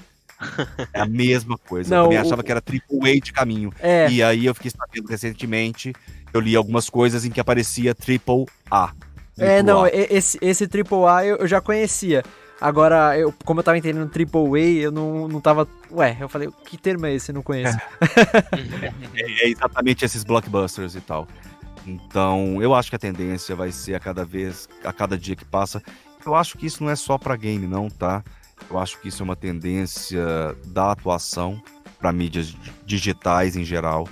É 0.93 1.01
a 1.01 1.05
mesma 1.05 1.57
coisa. 1.57 1.89
Não, 1.89 1.97
eu 1.97 2.03
também 2.03 2.19
o... 2.19 2.21
achava 2.21 2.43
que 2.43 2.51
era 2.51 2.61
triple 2.61 3.09
A 3.09 3.19
de 3.19 3.33
caminho. 3.33 3.73
É. 3.79 4.09
E 4.11 4.21
aí 4.21 4.45
eu 4.45 4.53
fiquei 4.53 4.69
sabendo 4.69 5.07
recentemente 5.09 5.93
eu 6.33 6.41
li 6.41 6.55
algumas 6.55 6.89
coisas 6.89 7.25
em 7.25 7.31
que 7.31 7.39
aparecia 7.39 7.95
Triple 7.95 8.45
A. 8.69 8.91
É, 9.37 9.61
não, 9.61 9.83
A. 9.83 9.89
esse, 9.91 10.37
esse 10.41 10.67
Triple 10.67 11.05
A 11.05 11.25
eu, 11.25 11.37
eu 11.37 11.47
já 11.47 11.61
conhecia. 11.61 12.23
Agora, 12.59 13.17
eu, 13.17 13.33
como 13.45 13.59
eu 13.59 13.63
tava 13.63 13.77
entendendo 13.77 14.09
Triple 14.09 14.39
A, 14.55 14.59
eu 14.59 14.91
não, 14.91 15.27
não 15.27 15.39
tava. 15.39 15.67
Ué, 15.91 16.17
eu 16.19 16.27
falei, 16.27 16.49
que 16.65 16.77
termo 16.77 17.05
é 17.05 17.13
esse? 17.13 17.31
Eu 17.31 17.35
não 17.35 17.43
conheço. 17.43 17.77
é, 19.15 19.45
é 19.45 19.49
exatamente 19.49 20.03
esses 20.03 20.23
blockbusters 20.23 20.95
e 20.95 21.01
tal. 21.01 21.27
Então, 21.85 22.61
eu 22.61 22.73
acho 22.73 22.89
que 22.89 22.95
a 22.95 22.99
tendência 22.99 23.55
vai 23.55 23.71
ser 23.71 23.95
a 23.95 23.99
cada 23.99 24.25
vez, 24.25 24.67
a 24.83 24.91
cada 24.91 25.17
dia 25.17 25.35
que 25.35 25.45
passa. 25.45 25.81
Eu 26.25 26.35
acho 26.35 26.57
que 26.57 26.65
isso 26.65 26.83
não 26.83 26.91
é 26.91 26.95
só 26.95 27.17
para 27.17 27.35
game, 27.35 27.65
não, 27.65 27.89
tá? 27.89 28.23
Eu 28.69 28.77
acho 28.77 28.99
que 28.99 29.07
isso 29.07 29.21
é 29.21 29.25
uma 29.25 29.35
tendência 29.35 30.25
da 30.65 30.91
atuação 30.91 31.61
para 31.99 32.11
mídias 32.11 32.53
digitais 32.85 33.55
em 33.55 33.63
geral 33.63 34.07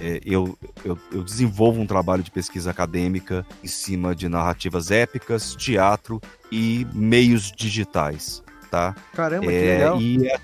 é, 0.00 0.20
eu, 0.24 0.58
eu, 0.84 0.98
eu, 1.12 1.22
desenvolvo 1.22 1.80
um 1.80 1.86
trabalho 1.86 2.22
de 2.22 2.30
pesquisa 2.30 2.70
acadêmica 2.70 3.46
em 3.62 3.66
cima 3.68 4.14
de 4.14 4.28
narrativas 4.28 4.90
épicas, 4.90 5.54
teatro 5.54 6.20
e 6.50 6.86
meios 6.92 7.52
digitais, 7.52 8.42
tá? 8.70 8.94
Caramba, 9.14 9.52
é, 9.52 9.60
que 9.60 9.66
legal! 9.66 10.00
E 10.00 10.28
é, 10.28 10.38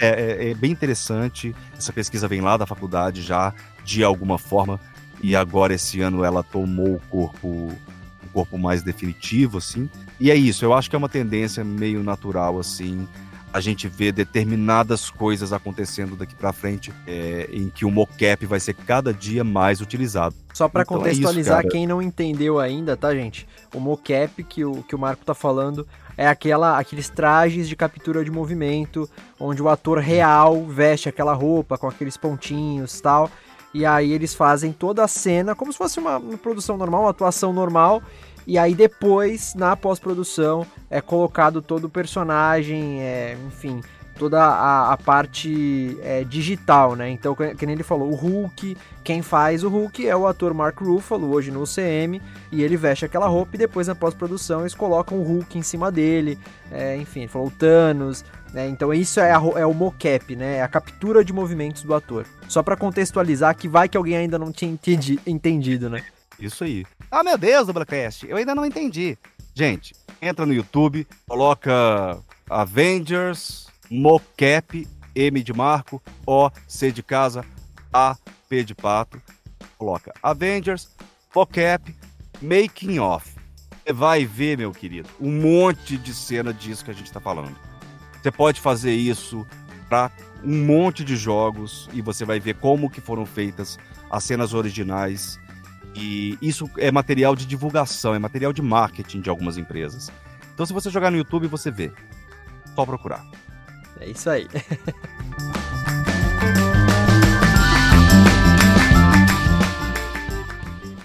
é, 0.00 0.50
é, 0.50 0.54
bem 0.54 0.70
interessante, 0.70 1.54
essa 1.76 1.92
pesquisa 1.92 2.28
vem 2.28 2.40
lá 2.40 2.56
da 2.56 2.66
faculdade 2.66 3.22
já, 3.22 3.52
de 3.84 4.04
alguma 4.04 4.38
forma, 4.38 4.78
e 5.20 5.34
agora 5.34 5.74
esse 5.74 6.00
ano 6.00 6.22
ela 6.22 6.44
tomou 6.44 6.94
o 6.94 7.00
corpo, 7.10 7.48
o 7.48 8.28
corpo 8.32 8.56
mais 8.56 8.82
definitivo, 8.82 9.58
assim, 9.58 9.90
e 10.20 10.30
é 10.30 10.36
isso, 10.36 10.64
eu 10.64 10.72
acho 10.72 10.88
que 10.88 10.94
é 10.94 10.98
uma 10.98 11.08
tendência 11.08 11.64
meio 11.64 12.04
natural, 12.04 12.60
assim, 12.60 13.08
a 13.52 13.60
gente 13.60 13.88
vê 13.88 14.12
determinadas 14.12 15.10
coisas 15.10 15.52
acontecendo 15.52 16.16
daqui 16.16 16.34
para 16.34 16.52
frente, 16.52 16.92
é, 17.06 17.48
em 17.52 17.68
que 17.68 17.84
o 17.84 17.90
mocap 17.90 18.44
vai 18.46 18.60
ser 18.60 18.74
cada 18.74 19.12
dia 19.12 19.42
mais 19.42 19.80
utilizado. 19.80 20.34
Só 20.52 20.68
para 20.68 20.82
então 20.82 20.98
contextualizar 20.98 21.58
é 21.58 21.62
isso, 21.62 21.70
quem 21.70 21.86
não 21.86 22.02
entendeu 22.02 22.58
ainda, 22.58 22.96
tá, 22.96 23.14
gente? 23.14 23.46
O 23.74 23.80
mocap 23.80 24.42
que 24.44 24.64
o, 24.64 24.82
que 24.82 24.94
o 24.94 24.98
Marco 24.98 25.24
tá 25.24 25.34
falando 25.34 25.86
é 26.16 26.26
aquela, 26.26 26.78
aqueles 26.78 27.08
trajes 27.08 27.68
de 27.68 27.76
captura 27.76 28.24
de 28.24 28.30
movimento, 28.30 29.08
onde 29.38 29.62
o 29.62 29.68
ator 29.68 29.98
real 29.98 30.64
veste 30.66 31.08
aquela 31.08 31.32
roupa 31.32 31.78
com 31.78 31.86
aqueles 31.86 32.16
pontinhos 32.16 33.00
tal. 33.00 33.30
E 33.72 33.84
aí 33.86 34.12
eles 34.12 34.34
fazem 34.34 34.72
toda 34.72 35.04
a 35.04 35.08
cena 35.08 35.54
como 35.54 35.72
se 35.72 35.78
fosse 35.78 35.98
uma, 35.98 36.18
uma 36.18 36.38
produção 36.38 36.76
normal, 36.76 37.02
uma 37.02 37.10
atuação 37.10 37.52
normal 37.52 38.02
e 38.48 38.56
aí 38.56 38.74
depois, 38.74 39.54
na 39.54 39.76
pós-produção, 39.76 40.66
é 40.88 41.02
colocado 41.02 41.60
todo 41.60 41.84
o 41.84 41.90
personagem, 41.90 43.02
é, 43.02 43.36
enfim, 43.46 43.82
toda 44.18 44.42
a, 44.42 44.94
a 44.94 44.96
parte 44.96 45.98
é, 46.02 46.24
digital, 46.24 46.96
né? 46.96 47.10
Então, 47.10 47.34
que 47.34 47.66
nem 47.66 47.74
ele 47.74 47.82
falou, 47.82 48.10
o 48.10 48.14
Hulk, 48.14 48.74
quem 49.04 49.20
faz 49.20 49.62
o 49.62 49.68
Hulk 49.68 50.08
é 50.08 50.16
o 50.16 50.26
ator 50.26 50.54
Mark 50.54 50.80
Ruffalo, 50.80 51.30
hoje 51.30 51.50
no 51.50 51.60
UCM, 51.60 52.22
e 52.50 52.62
ele 52.62 52.78
veste 52.78 53.04
aquela 53.04 53.26
roupa 53.26 53.54
e 53.54 53.58
depois 53.58 53.86
na 53.86 53.94
pós-produção 53.94 54.60
eles 54.60 54.74
colocam 54.74 55.18
o 55.18 55.22
Hulk 55.22 55.58
em 55.58 55.62
cima 55.62 55.92
dele, 55.92 56.38
é, 56.72 56.96
enfim, 56.96 57.20
ele 57.20 57.28
falou 57.28 57.48
o 57.48 57.50
Thanos, 57.50 58.24
né? 58.54 58.66
Então 58.66 58.94
isso 58.94 59.20
é, 59.20 59.30
a, 59.30 59.42
é 59.56 59.66
o 59.66 59.74
mocap, 59.74 60.34
né? 60.34 60.56
É 60.56 60.62
a 60.62 60.68
captura 60.68 61.22
de 61.22 61.34
movimentos 61.34 61.82
do 61.82 61.92
ator. 61.92 62.24
Só 62.48 62.62
para 62.62 62.76
contextualizar 62.76 63.54
que 63.54 63.68
vai 63.68 63.90
que 63.90 63.96
alguém 63.98 64.16
ainda 64.16 64.38
não 64.38 64.50
tinha 64.50 64.70
entendi, 64.70 65.20
entendido, 65.26 65.90
né? 65.90 66.02
Isso 66.40 66.64
aí. 66.64 66.86
Ah, 67.10 67.22
meu 67.22 67.38
Deus, 67.38 67.66
Doublecast, 67.66 68.26
eu 68.28 68.36
ainda 68.36 68.54
não 68.54 68.66
entendi. 68.66 69.16
Gente, 69.54 69.94
entra 70.20 70.44
no 70.44 70.52
YouTube, 70.52 71.06
coloca 71.26 72.22
Avengers 72.48 73.68
mocap, 73.90 74.86
M 75.14 75.42
de 75.42 75.52
Marco, 75.52 76.02
O, 76.26 76.50
C 76.66 76.92
de 76.92 77.02
casa, 77.02 77.44
A, 77.92 78.16
P 78.48 78.62
de 78.62 78.74
pato. 78.74 79.20
Coloca 79.76 80.12
Avengers, 80.22 80.88
mocap, 81.34 81.94
making 82.42 82.98
off. 82.98 83.34
Você 83.84 83.92
vai 83.92 84.24
ver, 84.24 84.58
meu 84.58 84.72
querido, 84.72 85.08
um 85.20 85.40
monte 85.40 85.96
de 85.96 86.12
cena 86.12 86.52
disso 86.52 86.84
que 86.84 86.90
a 86.90 86.94
gente 86.94 87.06
está 87.06 87.20
falando. 87.20 87.56
Você 88.20 88.30
pode 88.30 88.60
fazer 88.60 88.92
isso 88.92 89.46
para 89.88 90.10
um 90.44 90.66
monte 90.66 91.02
de 91.04 91.16
jogos 91.16 91.88
e 91.92 92.02
você 92.02 92.24
vai 92.24 92.38
ver 92.38 92.56
como 92.56 92.90
que 92.90 93.00
foram 93.00 93.24
feitas 93.24 93.78
as 94.10 94.24
cenas 94.24 94.52
originais. 94.52 95.38
E 96.00 96.38
isso 96.40 96.70
é 96.78 96.92
material 96.92 97.34
de 97.34 97.44
divulgação, 97.44 98.14
é 98.14 98.18
material 98.18 98.52
de 98.52 98.62
marketing 98.62 99.20
de 99.20 99.28
algumas 99.28 99.58
empresas. 99.58 100.12
Então, 100.54 100.64
se 100.64 100.72
você 100.72 100.88
jogar 100.90 101.10
no 101.10 101.16
YouTube, 101.16 101.48
você 101.48 101.72
vê. 101.72 101.90
Só 102.74 102.86
procurar. 102.86 103.26
É 104.00 104.08
isso 104.08 104.30
aí. 104.30 104.46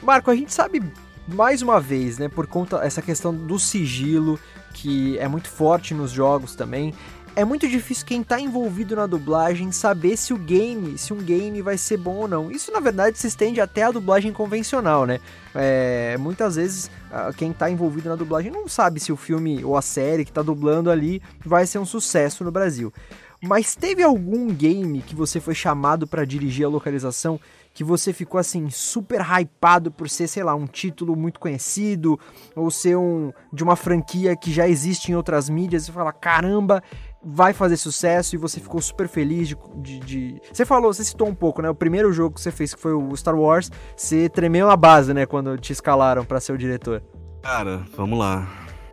Marco, 0.04 0.30
a 0.30 0.36
gente 0.36 0.54
sabe 0.54 0.84
mais 1.28 1.64
uma 1.64 1.80
vez, 1.80 2.18
né, 2.20 2.28
por 2.28 2.46
conta 2.46 2.86
essa 2.86 3.02
questão 3.02 3.34
do 3.34 3.58
sigilo 3.58 4.40
que 4.74 5.18
é 5.18 5.28
muito 5.28 5.50
forte 5.50 5.94
nos 5.94 6.12
jogos 6.12 6.56
também 6.56 6.94
é 7.36 7.44
muito 7.44 7.68
difícil 7.68 8.06
quem 8.06 8.22
está 8.22 8.40
envolvido 8.40 8.96
na 8.96 9.08
dublagem 9.08 9.72
saber 9.72 10.18
se 10.18 10.34
o 10.34 10.38
game, 10.38 10.98
se 10.98 11.14
um 11.14 11.18
game 11.18 11.62
vai 11.62 11.78
ser 11.78 11.98
bom 11.98 12.16
ou 12.18 12.28
não. 12.28 12.52
Isso 12.52 12.72
na 12.72 12.80
verdade 12.80 13.18
se 13.18 13.28
estende 13.28 13.60
até 13.60 13.84
a 13.84 13.92
dublagem 13.92 14.32
convencional, 14.32 15.06
né? 15.06 15.20
É, 15.56 16.16
muitas 16.20 16.56
vezes 16.56 16.92
quem 17.38 17.52
está 17.52 17.70
envolvido 17.70 18.10
na 18.10 18.16
dublagem 18.16 18.52
não 18.52 18.68
sabe 18.68 19.00
se 19.00 19.12
o 19.12 19.18
filme 19.18 19.64
ou 19.64 19.78
a 19.78 19.82
série 19.82 20.26
que 20.26 20.32
está 20.32 20.42
dublando 20.42 20.90
ali 20.90 21.22
vai 21.46 21.66
ser 21.66 21.80
um 21.80 21.86
sucesso 21.86 22.44
no 22.44 22.52
Brasil. 22.52 22.94
Mas 23.42 23.76
teve 23.76 24.02
algum 24.02 24.48
game 24.48 25.02
que 25.02 25.14
você 25.14 25.40
foi 25.40 25.54
chamado 25.54 26.08
para 26.08 26.24
dirigir 26.24 26.66
a 26.66 26.70
localização 26.70 27.40
que 27.74 27.84
você 27.84 28.14
ficou 28.14 28.40
assim 28.40 28.70
super 28.70 29.20
hypado 29.20 29.92
por 29.92 30.08
ser, 30.08 30.28
sei 30.28 30.44
lá, 30.44 30.54
um 30.54 30.68
título 30.68 31.16
muito 31.16 31.40
conhecido 31.40 32.20
ou 32.56 32.70
ser 32.70 32.96
um 32.96 33.34
de 33.52 33.64
uma 33.64 33.76
franquia 33.76 34.36
que 34.36 34.52
já 34.54 34.68
existe 34.68 35.12
em 35.12 35.16
outras 35.16 35.50
mídias 35.50 35.88
e 35.88 35.92
fala, 35.92 36.14
caramba, 36.14 36.84
vai 37.24 37.54
fazer 37.54 37.78
sucesso 37.78 38.36
e 38.36 38.38
você 38.38 38.60
ficou 38.60 38.82
super 38.82 39.08
feliz 39.08 39.48
de, 39.48 39.56
de, 39.76 40.00
de, 40.00 40.42
Você 40.52 40.66
falou, 40.66 40.94
você 40.94 41.04
citou 41.04 41.28
um 41.28 41.36
pouco, 41.36 41.62
né? 41.62 41.70
O 41.70 41.76
primeiro 41.76 42.12
jogo 42.12 42.36
que 42.36 42.42
você 42.42 42.52
fez, 42.52 42.74
que 42.74 42.82
foi 42.82 42.94
o 42.94 43.16
Star 43.16 43.36
Wars, 43.36 43.72
você 43.96 44.28
tremeu 44.28 44.68
na 44.68 44.76
base, 44.76 45.14
né? 45.14 45.26
Quando 45.26 45.58
te 45.58 45.72
escalaram 45.72 46.26
para 46.26 46.40
ser 46.40 46.52
o 46.52 46.58
diretor. 46.58 47.02
Cara, 47.42 47.86
vamos 47.96 48.20
lá. 48.20 48.48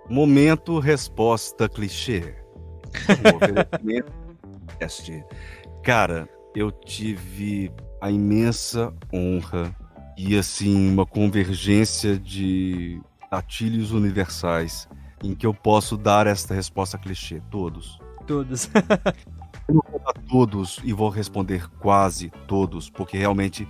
Momento 0.09 0.79
resposta 0.79 1.69
clichê. 1.69 2.37
Teste. 4.79 5.25
Cara, 5.83 6.29
eu 6.55 6.71
tive 6.71 7.73
a 8.01 8.11
imensa 8.11 8.93
honra 9.13 9.75
e 10.17 10.37
assim 10.37 10.91
uma 10.91 11.07
convergência 11.07 12.19
de 12.19 13.01
gatilhos 13.31 13.93
universais 13.93 14.89
em 15.23 15.35
que 15.35 15.47
eu 15.47 15.55
posso 15.55 15.97
dar 15.97 16.27
esta 16.27 16.55
resposta 16.55 16.99
clichê. 16.99 17.41
Todos 17.51 17.99
todos. 18.31 18.71
eu 19.69 19.75
não 19.75 19.83
vou 19.91 20.01
dar 20.01 20.13
todos 20.29 20.81
e 20.85 20.93
vou 20.93 21.09
responder 21.09 21.69
quase 21.81 22.31
todos, 22.47 22.89
porque 22.89 23.19
realmente 23.19 23.67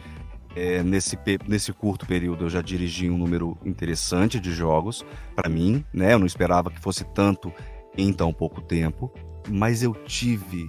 é, 0.55 0.83
nesse, 0.83 1.19
nesse 1.49 1.73
curto 1.73 2.07
período 2.07 2.45
eu 2.45 2.51
já 2.51 2.61
dirigi 2.61 3.09
um 3.09 3.17
número 3.17 3.57
interessante 3.65 4.39
de 4.39 4.53
jogos 4.53 5.05
para 5.35 5.49
mim, 5.49 5.83
né? 5.95 6.13
Eu 6.13 6.19
não 6.19 6.27
esperava 6.27 6.71
que 6.71 6.79
fosse 6.79 7.05
tanto 7.15 7.51
em 7.97 8.13
tão 8.13 8.35
pouco 8.35 8.61
tempo, 8.61 9.11
mas 9.49 9.83
eu 9.83 9.95
tive 9.95 10.69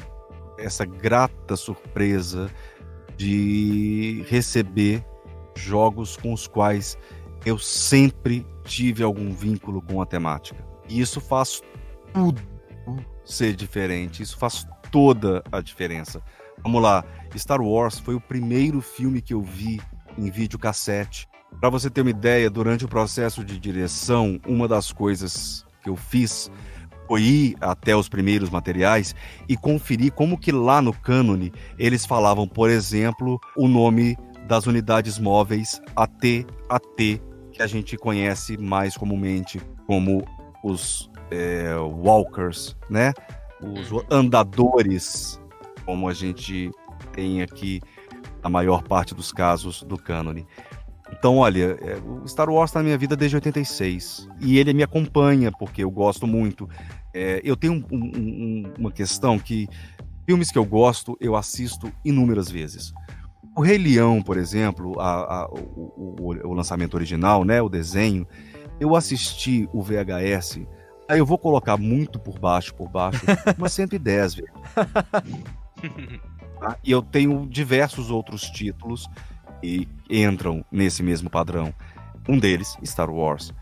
essa 0.58 0.86
grata 0.86 1.58
surpresa 1.58 2.50
de 3.18 4.24
receber 4.30 5.06
jogos 5.56 6.16
com 6.16 6.32
os 6.32 6.48
quais 6.48 6.98
eu 7.46 7.58
sempre 7.58 8.46
tive 8.64 9.04
algum 9.04 9.32
vínculo 9.32 9.82
com 9.82 10.02
a 10.02 10.06
temática. 10.06 10.64
E 10.88 11.02
isso 11.02 11.20
faz 11.20 11.62
tudo 12.14 12.51
ser 13.26 13.56
diferente. 13.56 14.24
Isso 14.24 14.38
faz 14.38 14.68
toda 14.92 15.44
a 15.52 15.62
diferença. 15.62 16.22
Vamos 16.64 16.82
lá, 16.82 17.04
Star 17.36 17.62
Wars 17.62 18.00
foi 18.00 18.14
o 18.16 18.22
primeiro 18.22 18.82
filme 18.82 19.22
que 19.22 19.34
eu 19.34 19.42
vi 19.42 19.82
em 20.18 20.30
videocassete. 20.30 21.28
Para 21.60 21.70
você 21.70 21.90
ter 21.90 22.02
uma 22.02 22.10
ideia, 22.10 22.50
durante 22.50 22.86
o 22.86 22.88
processo 22.88 23.44
de 23.44 23.60
direção, 23.60 24.40
uma 24.48 24.68
das 24.68 24.92
coisas 24.92 25.66
que 25.84 25.90
eu 25.90 25.96
fiz 25.96 26.52
foi 27.08 27.24
ir 27.24 27.58
até 27.60 27.94
os 27.96 28.08
primeiros 28.08 28.50
materiais 28.50 29.14
e 29.50 29.58
conferir 29.58 30.14
como 30.14 30.38
que 30.38 30.52
lá 30.52 30.82
no 30.82 30.94
cânone 30.94 31.52
eles 31.78 32.06
falavam, 32.06 32.48
por 32.48 32.70
exemplo, 32.70 33.38
o 33.58 33.68
nome 33.68 34.18
das 34.48 34.66
unidades 34.66 35.20
móveis 35.20 35.82
AT-AT, 35.96 37.22
que 37.52 37.62
a 37.62 37.68
gente 37.68 37.98
conhece 37.98 38.58
mais 38.58 38.96
comumente 38.96 39.60
como 39.86 40.24
os 40.64 41.11
é, 41.32 41.76
walkers, 41.76 42.76
né? 42.90 43.14
Os 43.62 43.90
andadores, 44.10 45.40
como 45.86 46.10
a 46.10 46.14
gente 46.14 46.70
tem 47.14 47.42
aqui 47.42 47.82
a 48.44 48.50
maior 48.50 48.84
parte 48.84 49.16
dos 49.16 49.32
casos 49.32 49.84
do 49.84 49.98
cânone. 49.98 50.46
Então, 51.12 51.38
olha, 51.38 51.78
é, 51.82 51.98
o 51.98 52.28
Star 52.28 52.50
Wars 52.50 52.70
está 52.70 52.80
na 52.80 52.86
minha 52.86 52.98
vida 52.98 53.16
desde 53.16 53.36
86 53.36 54.28
e 54.40 54.58
ele 54.58 54.74
me 54.74 54.82
acompanha 54.82 55.52
porque 55.52 55.84
eu 55.84 55.92
gosto 55.92 56.26
muito. 56.26 56.70
É, 57.14 57.42
eu 57.44 57.56
tenho 57.56 57.86
um, 57.92 57.96
um, 57.96 58.74
uma 58.80 58.92
questão 58.92 59.38
que 59.38 59.68
filmes 60.26 60.52
que 60.52 60.58
eu 60.58 60.66
gosto 60.66 61.18
eu 61.20 61.36
assisto 61.36 61.92
inúmeras 62.04 62.50
vezes. 62.50 62.94
O 63.56 63.62
Rei 63.62 63.78
Leão, 63.78 64.22
por 64.22 64.38
exemplo, 64.38 64.98
a, 65.00 65.42
a, 65.42 65.50
o, 65.50 66.16
o, 66.20 66.48
o, 66.48 66.54
lançamento 66.54 66.94
original, 66.94 67.44
né, 67.44 67.62
o 67.62 67.68
desenho, 67.68 68.26
eu 68.80 68.96
assisti 68.96 69.68
o 69.74 69.82
VHS 69.82 70.62
Aí 71.12 71.20
eu 71.20 71.26
vou 71.26 71.38
colocar 71.38 71.76
muito 71.76 72.18
por 72.18 72.40
baixo, 72.40 72.74
por 72.74 72.88
baixo, 72.88 73.20
umas 73.60 73.74
110 73.74 74.34
vezes. 74.34 74.52
tá? 76.58 76.78
E 76.82 76.90
eu 76.90 77.02
tenho 77.02 77.46
diversos 77.48 78.10
outros 78.10 78.44
títulos 78.44 79.10
que 79.60 79.90
entram 80.10 80.64
nesse 80.72 81.04
mesmo 81.04 81.30
padrão. 81.30 81.74
Um 82.30 82.40
deles, 82.40 82.78
Star 82.86 83.10
Wars. 83.10 83.54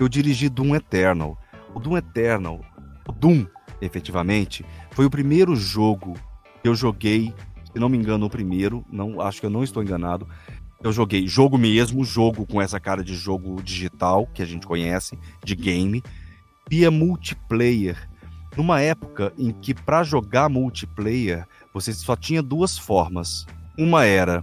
Eu 0.00 0.08
dirigi 0.08 0.48
Doom 0.48 0.74
Eternal. 0.74 1.36
O 1.74 1.80
Doom 1.80 1.98
Eternal, 1.98 2.62
o 3.06 3.12
Doom, 3.12 3.44
efetivamente, 3.78 4.64
foi 4.92 5.04
o 5.04 5.10
primeiro 5.10 5.54
jogo 5.54 6.14
que 6.62 6.68
eu 6.68 6.74
joguei, 6.74 7.34
se 7.74 7.78
não 7.78 7.90
me 7.90 7.98
engano, 7.98 8.24
o 8.24 8.30
primeiro, 8.30 8.82
não 8.90 9.20
acho 9.20 9.40
que 9.40 9.44
eu 9.44 9.50
não 9.50 9.62
estou 9.62 9.82
enganado. 9.82 10.26
Eu 10.82 10.94
joguei 10.94 11.26
jogo 11.26 11.58
mesmo, 11.58 12.02
jogo 12.06 12.46
com 12.46 12.62
essa 12.62 12.80
cara 12.80 13.04
de 13.04 13.14
jogo 13.14 13.62
digital 13.62 14.26
que 14.32 14.40
a 14.40 14.46
gente 14.46 14.66
conhece, 14.66 15.18
de 15.44 15.54
game 15.54 16.02
via 16.68 16.90
multiplayer. 16.90 18.08
Numa 18.56 18.80
época 18.80 19.32
em 19.38 19.52
que 19.52 19.74
para 19.74 20.02
jogar 20.02 20.48
multiplayer 20.48 21.46
você 21.72 21.92
só 21.92 22.16
tinha 22.16 22.42
duas 22.42 22.78
formas. 22.78 23.46
Uma 23.78 24.04
era 24.04 24.42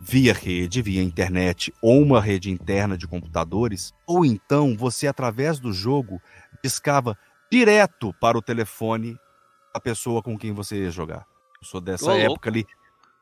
via 0.00 0.34
rede, 0.34 0.82
via 0.82 1.02
internet 1.02 1.72
ou 1.80 2.02
uma 2.02 2.20
rede 2.20 2.50
interna 2.50 2.96
de 2.96 3.06
computadores, 3.06 3.94
ou 4.06 4.24
então 4.24 4.76
você 4.76 5.06
através 5.06 5.58
do 5.58 5.72
jogo 5.72 6.20
discava 6.62 7.16
direto 7.50 8.12
para 8.20 8.36
o 8.36 8.42
telefone 8.42 9.18
a 9.72 9.80
pessoa 9.80 10.22
com 10.22 10.36
quem 10.36 10.52
você 10.52 10.82
ia 10.82 10.90
jogar. 10.90 11.26
Eu 11.60 11.66
sou 11.66 11.80
dessa 11.80 12.12
Ô, 12.12 12.16
época 12.16 12.50
ali. 12.50 12.66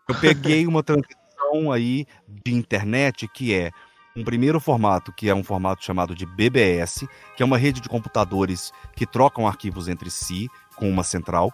Eu 0.09 0.15
peguei 0.17 0.67
uma 0.67 0.83
transição 0.83 1.71
aí 1.73 2.05
de 2.29 2.53
internet 2.53 3.29
que 3.29 3.55
é 3.55 3.71
um 4.17 4.25
primeiro 4.25 4.61
formato, 4.61 5.13
que 5.13 5.29
é 5.29 5.35
um 5.35 5.43
formato 5.43 5.85
chamado 5.85 6.15
de 6.15 6.27
BBS, 6.27 7.07
que 7.37 7.43
é 7.43 7.47
uma 7.47 7.59
rede 7.59 7.81
de 7.81 7.89
computadores 7.89 8.73
que 8.95 9.07
trocam 9.07 9.47
arquivos 9.47 9.89
entre 9.89 10.11
si 10.11 10.49
com 10.77 10.89
uma 10.89 11.03
central. 11.03 11.53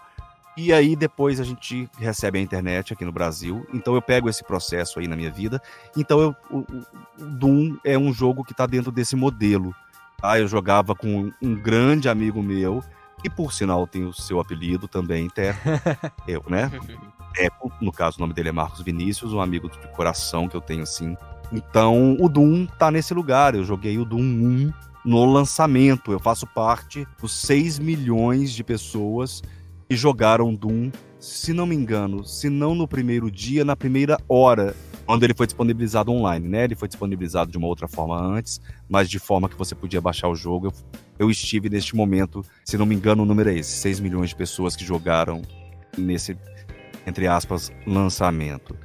E 0.57 0.73
aí 0.73 0.95
depois 0.95 1.39
a 1.39 1.43
gente 1.43 1.89
recebe 1.97 2.37
a 2.37 2.41
internet 2.41 2.91
aqui 2.91 3.05
no 3.05 3.13
Brasil. 3.13 3.65
Então 3.73 3.95
eu 3.95 4.01
pego 4.01 4.29
esse 4.29 4.43
processo 4.43 4.99
aí 4.99 5.07
na 5.07 5.15
minha 5.15 5.31
vida. 5.31 5.61
Então 5.95 6.19
eu, 6.19 6.35
o, 6.51 6.57
o 6.59 6.85
Doom 7.17 7.77
é 7.83 7.97
um 7.97 8.11
jogo 8.11 8.43
que 8.43 8.51
está 8.51 8.65
dentro 8.65 8.91
desse 8.91 9.15
modelo. 9.15 9.73
Tá? 10.17 10.37
Eu 10.37 10.47
jogava 10.47 10.93
com 10.93 11.31
um 11.41 11.55
grande 11.55 12.09
amigo 12.09 12.43
meu 12.43 12.83
e 13.23 13.29
por 13.29 13.53
sinal 13.53 13.87
tem 13.87 14.03
o 14.03 14.13
seu 14.13 14.39
apelido 14.39 14.87
também, 14.87 15.29
Terra. 15.29 15.59
eu, 16.27 16.43
né? 16.49 16.69
Teco, 17.33 17.71
no 17.79 17.91
caso 17.91 18.17
o 18.17 18.21
nome 18.21 18.33
dele 18.33 18.49
é 18.49 18.51
Marcos 18.51 18.81
Vinícius, 18.81 19.33
um 19.33 19.39
amigo 19.39 19.69
de 19.69 19.77
coração 19.89 20.49
que 20.49 20.57
eu 20.57 20.61
tenho 20.61 20.83
assim. 20.83 21.15
Então 21.51 22.15
o 22.19 22.29
Doom 22.29 22.65
tá 22.65 22.91
nesse 22.91 23.13
lugar. 23.13 23.55
Eu 23.55 23.63
joguei 23.63 23.97
o 23.97 24.05
Doom 24.05 24.21
1 24.21 24.73
no 25.05 25.25
lançamento. 25.25 26.11
Eu 26.11 26.19
faço 26.19 26.45
parte 26.47 27.07
dos 27.21 27.33
6 27.41 27.79
milhões 27.79 28.51
de 28.51 28.63
pessoas 28.63 29.41
que 29.87 29.95
jogaram 29.95 30.53
Doom, 30.53 30.91
se 31.19 31.51
não 31.51 31.65
me 31.65 31.75
engano, 31.75 32.23
se 32.23 32.49
não 32.49 32.75
no 32.75 32.87
primeiro 32.87 33.31
dia, 33.31 33.65
na 33.65 33.75
primeira 33.75 34.17
hora 34.27 34.75
quando 35.09 35.23
ele 35.23 35.33
foi 35.33 35.47
disponibilizado 35.47 36.11
online, 36.11 36.47
né? 36.47 36.65
Ele 36.65 36.75
foi 36.75 36.87
disponibilizado 36.87 37.49
de 37.49 37.57
uma 37.57 37.65
outra 37.65 37.87
forma 37.87 38.15
antes, 38.15 38.61
mas 38.87 39.09
de 39.09 39.17
forma 39.17 39.49
que 39.49 39.55
você 39.55 39.73
podia 39.73 39.99
baixar 39.99 40.29
o 40.29 40.35
jogo. 40.35 40.67
Eu, 40.67 40.73
eu 41.17 41.31
estive 41.31 41.67
neste 41.67 41.95
momento, 41.95 42.45
se 42.63 42.77
não 42.77 42.85
me 42.85 42.93
engano, 42.93 43.23
o 43.23 43.25
número 43.25 43.49
é 43.49 43.55
esse: 43.55 43.71
6 43.71 43.99
milhões 44.01 44.29
de 44.29 44.35
pessoas 44.35 44.75
que 44.75 44.85
jogaram 44.85 45.41
nesse, 45.97 46.37
entre 47.07 47.25
aspas, 47.25 47.71
lançamento. 47.87 48.77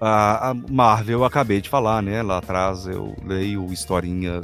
A, 0.00 0.54
Marvel, 0.70 1.20
eu 1.20 1.24
acabei 1.24 1.60
de 1.60 1.68
falar, 1.68 2.02
né? 2.02 2.22
Lá 2.22 2.38
atrás 2.38 2.86
eu 2.86 3.16
leio 3.24 3.66
historinha, 3.72 4.40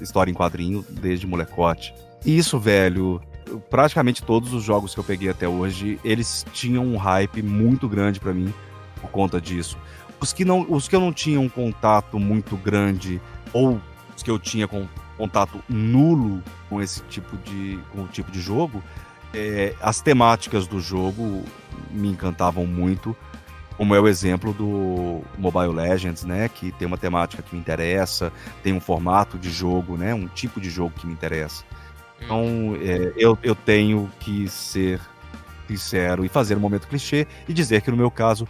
história 0.00 0.30
em 0.30 0.34
quadrinho 0.34 0.84
desde 0.88 1.26
molecote. 1.26 1.92
Isso, 2.24 2.58
velho, 2.58 3.20
praticamente 3.68 4.22
todos 4.22 4.54
os 4.54 4.62
jogos 4.62 4.94
que 4.94 5.00
eu 5.00 5.04
peguei 5.04 5.28
até 5.28 5.48
hoje, 5.48 5.98
eles 6.04 6.46
tinham 6.52 6.84
um 6.84 6.96
hype 6.96 7.42
muito 7.42 7.88
grande 7.88 8.20
para 8.20 8.32
mim 8.32 8.52
por 9.00 9.10
conta 9.10 9.40
disso. 9.40 9.76
Os 10.20 10.32
que, 10.32 10.44
não, 10.44 10.64
os 10.68 10.86
que 10.86 10.94
eu 10.94 11.00
não 11.00 11.12
tinha 11.12 11.40
um 11.40 11.48
contato 11.48 12.18
muito 12.18 12.56
grande, 12.56 13.20
ou 13.52 13.80
os 14.16 14.22
que 14.22 14.30
eu 14.30 14.38
tinha 14.38 14.68
com 14.68 14.86
contato 15.16 15.62
nulo 15.68 16.42
com 16.68 16.80
esse 16.80 17.02
tipo 17.04 17.36
de, 17.38 17.78
com 17.92 18.02
o 18.02 18.08
tipo 18.08 18.30
de 18.30 18.40
jogo, 18.40 18.82
é, 19.34 19.74
as 19.80 20.00
temáticas 20.00 20.66
do 20.66 20.80
jogo 20.80 21.44
me 21.90 22.08
encantavam 22.08 22.66
muito, 22.66 23.16
como 23.82 23.96
é 23.96 24.00
o 24.00 24.06
exemplo 24.06 24.52
do 24.52 25.22
Mobile 25.36 25.74
Legends, 25.74 26.22
né, 26.22 26.48
que 26.48 26.70
tem 26.70 26.86
uma 26.86 26.96
temática 26.96 27.42
que 27.42 27.52
me 27.52 27.60
interessa, 27.60 28.32
tem 28.62 28.72
um 28.72 28.78
formato 28.78 29.36
de 29.36 29.50
jogo, 29.50 29.96
né, 29.96 30.14
um 30.14 30.28
tipo 30.28 30.60
de 30.60 30.70
jogo 30.70 30.92
que 30.96 31.04
me 31.04 31.12
interessa. 31.12 31.64
Então, 32.20 32.76
é, 32.80 33.12
eu, 33.16 33.36
eu 33.42 33.56
tenho 33.56 34.08
que 34.20 34.48
ser 34.48 35.00
sincero 35.66 36.24
e 36.24 36.28
fazer 36.28 36.56
um 36.56 36.60
momento 36.60 36.86
clichê 36.86 37.26
e 37.48 37.52
dizer 37.52 37.82
que 37.82 37.90
no 37.90 37.96
meu 37.96 38.08
caso 38.08 38.46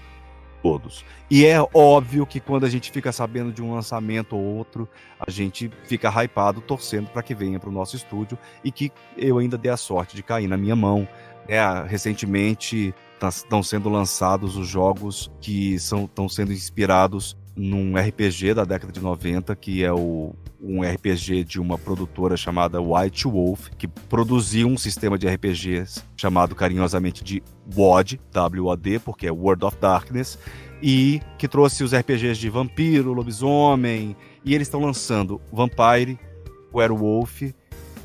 todos. 0.63 1.03
E 1.31 1.47
é 1.47 1.57
óbvio 1.73 2.27
que 2.27 2.39
quando 2.39 2.67
a 2.67 2.69
gente 2.69 2.91
fica 2.91 3.11
sabendo 3.11 3.51
de 3.51 3.63
um 3.63 3.73
lançamento 3.73 4.37
ou 4.37 4.43
outro, 4.43 4.87
a 5.19 5.31
gente 5.31 5.71
fica 5.85 6.11
hypado, 6.11 6.61
torcendo 6.61 7.09
para 7.09 7.23
que 7.23 7.35
venha 7.35 7.59
para 7.59 7.71
o 7.71 7.73
nosso 7.73 7.97
estúdio 7.97 8.39
e 8.63 8.71
que 8.71 8.93
eu 9.17 9.39
ainda 9.39 9.57
dê 9.57 9.71
a 9.71 9.79
sorte 9.79 10.15
de 10.15 10.23
cair 10.23 10.47
na 10.47 10.59
minha 10.59 10.77
mão. 10.77 11.09
É, 11.49 11.59
recentemente 11.89 12.95
estão 13.28 13.61
tá, 13.61 13.66
sendo 13.66 13.89
lançados 13.89 14.57
os 14.57 14.66
jogos 14.69 15.31
que 15.40 15.74
estão 15.74 16.28
sendo 16.28 16.53
inspirados 16.53 17.36
num 17.55 17.94
RPG 17.97 18.55
da 18.55 18.65
década 18.65 18.93
de 18.93 19.01
90, 19.01 19.55
que 19.57 19.85
é 19.85 19.93
o, 19.93 20.35
um 20.61 20.82
RPG 20.82 21.44
de 21.44 21.61
uma 21.61 21.77
produtora 21.77 22.36
chamada 22.36 22.81
White 22.81 23.27
Wolf, 23.27 23.69
que 23.77 23.86
produziu 23.86 24.69
um 24.69 24.78
sistema 24.78 25.19
de 25.19 25.28
RPGs 25.28 26.03
chamado 26.16 26.55
carinhosamente 26.55 27.23
de 27.23 27.43
WOD, 27.77 28.20
W-O-D, 28.32 29.01
porque 29.01 29.27
é 29.27 29.32
World 29.32 29.65
of 29.65 29.77
Darkness, 29.78 30.39
e 30.82 31.20
que 31.39 31.47
trouxe 31.47 31.85
os 31.85 31.94
RPGs 31.94 32.40
de 32.40 32.49
vampiro, 32.49 33.12
lobisomem, 33.12 34.16
e 34.44 34.55
eles 34.55 34.66
estão 34.66 34.81
lançando 34.81 35.40
Vampire, 35.53 36.19
Werewolf 36.74 37.43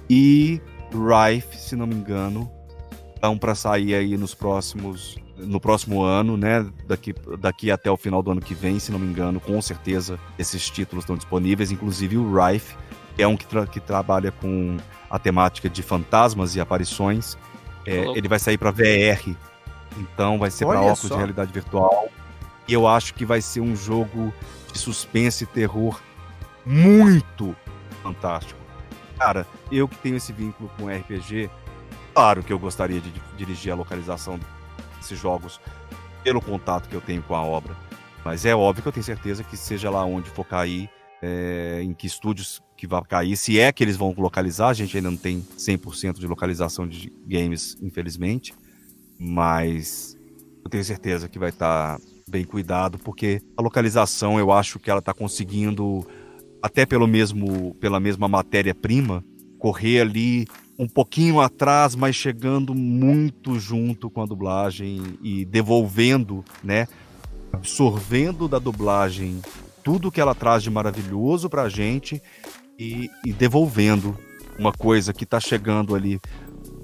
e 0.09 0.61
Rife, 0.91 1.57
se 1.57 1.75
não 1.75 1.87
me 1.87 1.95
engano, 1.95 2.51
estão 3.17 3.37
para 3.37 3.53
sair 3.53 3.93
aí 3.95 4.17
nos 4.17 4.33
próximos 4.33 5.17
no 5.37 5.59
próximo 5.59 6.01
ano, 6.01 6.35
né? 6.35 6.65
Daqui, 6.87 7.13
daqui 7.39 7.69
até 7.69 7.91
o 7.91 7.97
final 7.97 8.23
do 8.23 8.31
ano 8.31 8.41
que 8.41 8.55
vem, 8.55 8.79
se 8.79 8.91
não 8.91 8.97
me 8.97 9.05
engano, 9.05 9.39
com 9.39 9.61
certeza 9.61 10.19
esses 10.37 10.67
títulos 10.67 11.03
estão 11.03 11.15
disponíveis, 11.15 11.71
inclusive 11.71 12.17
o 12.17 12.33
Rife, 12.33 12.75
que 13.15 13.21
é 13.21 13.27
um 13.27 13.37
que, 13.37 13.45
tra 13.45 13.67
que 13.67 13.79
trabalha 13.79 14.31
com 14.31 14.77
a 15.09 15.19
temática 15.19 15.69
de 15.69 15.83
fantasmas 15.83 16.55
e 16.55 16.59
aparições. 16.59 17.37
É, 17.85 18.05
ele 18.17 18.27
vai 18.27 18.39
sair 18.39 18.57
para 18.57 18.71
VR, 18.71 19.35
então 19.97 20.39
vai 20.39 20.49
ser 20.49 20.65
para 20.65 20.81
óculos 20.81 20.99
só. 20.99 21.09
de 21.09 21.15
realidade 21.15 21.53
virtual. 21.53 22.09
E 22.67 22.73
eu 22.73 22.87
acho 22.87 23.13
que 23.13 23.23
vai 23.23 23.39
ser 23.39 23.61
um 23.61 23.75
jogo 23.75 24.33
de 24.73 24.79
suspense 24.79 25.43
e 25.43 25.47
terror 25.47 26.01
muito 26.65 27.55
fantástico. 28.03 28.59
Cara, 29.17 29.47
eu 29.71 29.87
que 29.87 29.95
tenho 29.97 30.17
esse 30.17 30.33
vínculo 30.33 30.69
com 30.77 30.87
RPG, 30.87 31.49
claro 32.17 32.41
que 32.41 32.51
eu 32.51 32.57
gostaria 32.57 32.99
de 32.99 33.13
dirigir 33.37 33.71
a 33.71 33.75
localização 33.75 34.39
esses 34.99 35.19
jogos 35.19 35.61
pelo 36.23 36.41
contato 36.41 36.89
que 36.89 36.95
eu 36.95 37.01
tenho 37.01 37.21
com 37.21 37.35
a 37.35 37.43
obra. 37.43 37.77
Mas 38.25 38.43
é 38.43 38.55
óbvio 38.55 38.81
que 38.81 38.89
eu 38.89 38.91
tenho 38.91 39.03
certeza 39.03 39.43
que 39.43 39.55
seja 39.55 39.87
lá 39.91 40.03
onde 40.03 40.27
for 40.31 40.43
cair, 40.43 40.89
é, 41.21 41.79
em 41.83 41.93
que 41.93 42.07
estúdios 42.07 42.59
que 42.75 42.87
vai 42.87 43.03
cair, 43.03 43.37
se 43.37 43.59
é 43.59 43.71
que 43.71 43.83
eles 43.83 43.95
vão 43.95 44.15
localizar, 44.17 44.69
a 44.69 44.73
gente 44.73 44.97
ainda 44.97 45.11
não 45.11 45.17
tem 45.17 45.45
100% 45.59 46.17
de 46.17 46.25
localização 46.25 46.87
de 46.87 47.13
games, 47.27 47.77
infelizmente, 47.83 48.51
mas 49.19 50.17
eu 50.65 50.71
tenho 50.71 50.83
certeza 50.83 51.29
que 51.29 51.37
vai 51.37 51.49
estar 51.49 51.99
tá 51.99 52.03
bem 52.27 52.43
cuidado, 52.43 52.97
porque 52.97 53.43
a 53.55 53.61
localização 53.61 54.39
eu 54.39 54.51
acho 54.51 54.79
que 54.79 54.89
ela 54.89 54.99
está 54.99 55.13
conseguindo, 55.13 56.03
até 56.63 56.83
pelo 56.83 57.05
mesmo, 57.05 57.75
pela 57.75 57.99
mesma 57.99 58.27
matéria-prima, 58.27 59.23
correr 59.59 60.01
ali 60.01 60.47
um 60.77 60.87
pouquinho 60.87 61.39
atrás, 61.39 61.95
mas 61.95 62.15
chegando 62.15 62.75
muito 62.75 63.59
junto 63.59 64.09
com 64.09 64.21
a 64.21 64.25
dublagem 64.25 65.17
e 65.23 65.43
devolvendo, 65.45 66.43
né? 66.63 66.87
Absorvendo 67.51 68.47
da 68.47 68.59
dublagem 68.59 69.41
tudo 69.83 70.11
que 70.11 70.21
ela 70.21 70.35
traz 70.35 70.61
de 70.61 70.69
maravilhoso 70.69 71.49
pra 71.49 71.69
gente 71.69 72.21
e, 72.77 73.09
e 73.25 73.33
devolvendo 73.33 74.17
uma 74.59 74.71
coisa 74.71 75.13
que 75.13 75.25
tá 75.25 75.39
chegando 75.39 75.95
ali, 75.95 76.19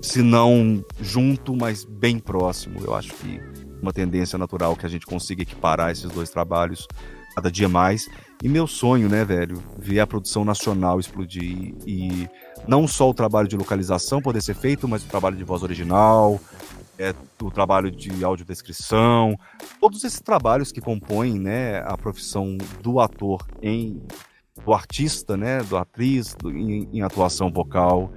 se 0.02 0.22
não 0.22 0.84
junto, 0.99 1.56
mas 1.56 1.84
bem 1.84 2.18
próximo. 2.18 2.80
Eu 2.82 2.95
acho 2.95 3.14
que 3.14 3.40
uma 3.82 3.91
tendência 3.91 4.40
natural 4.40 4.76
que 4.76 4.86
a 4.86 4.90
gente 4.90 5.06
consiga 5.06 5.41
equiparar 5.41 5.91
esses 5.91 6.10
dois 6.10 6.30
trabalhos 6.30 6.88
cada 7.36 7.52
dia 7.52 7.68
mais. 7.68 8.10
E 8.41 8.48
meu 8.48 8.68
sonho, 8.68 9.10
né, 9.10 9.26
velho, 9.26 9.61
ver 9.78 9.99
a 9.99 10.07
produção 10.07 10.45
nacional 10.45 10.99
explodir 10.99 11.74
e 11.86 12.28
não 12.68 12.88
só 12.88 13.10
o 13.10 13.14
trabalho 13.14 13.48
de 13.48 13.57
localização 13.57 14.22
poder 14.22 14.41
ser 14.41 14.56
feito, 14.56 14.88
mas 14.88 15.03
o 15.03 15.07
trabalho 15.07 15.35
de 15.35 15.44
voz 15.44 15.64
original, 15.64 16.40
é, 16.98 17.14
o 17.41 17.52
trabalho 17.52 17.91
de 17.91 18.23
audiodescrição, 18.23 19.38
todos 19.80 20.03
esses 20.03 20.22
trabalhos 20.22 20.72
que 20.72 20.81
compõem, 20.81 21.40
né, 21.40 21.80
a 21.85 21.98
profissão 21.98 22.57
do 22.81 22.99
ator 22.99 23.45
em 23.61 24.02
do 24.64 24.72
artista, 24.72 25.35
né, 25.35 25.64
do 25.64 25.76
atriz 25.76 26.35
do, 26.35 26.52
em, 26.52 26.88
em 26.94 27.02
atuação 27.02 27.52
vocal, 27.52 28.14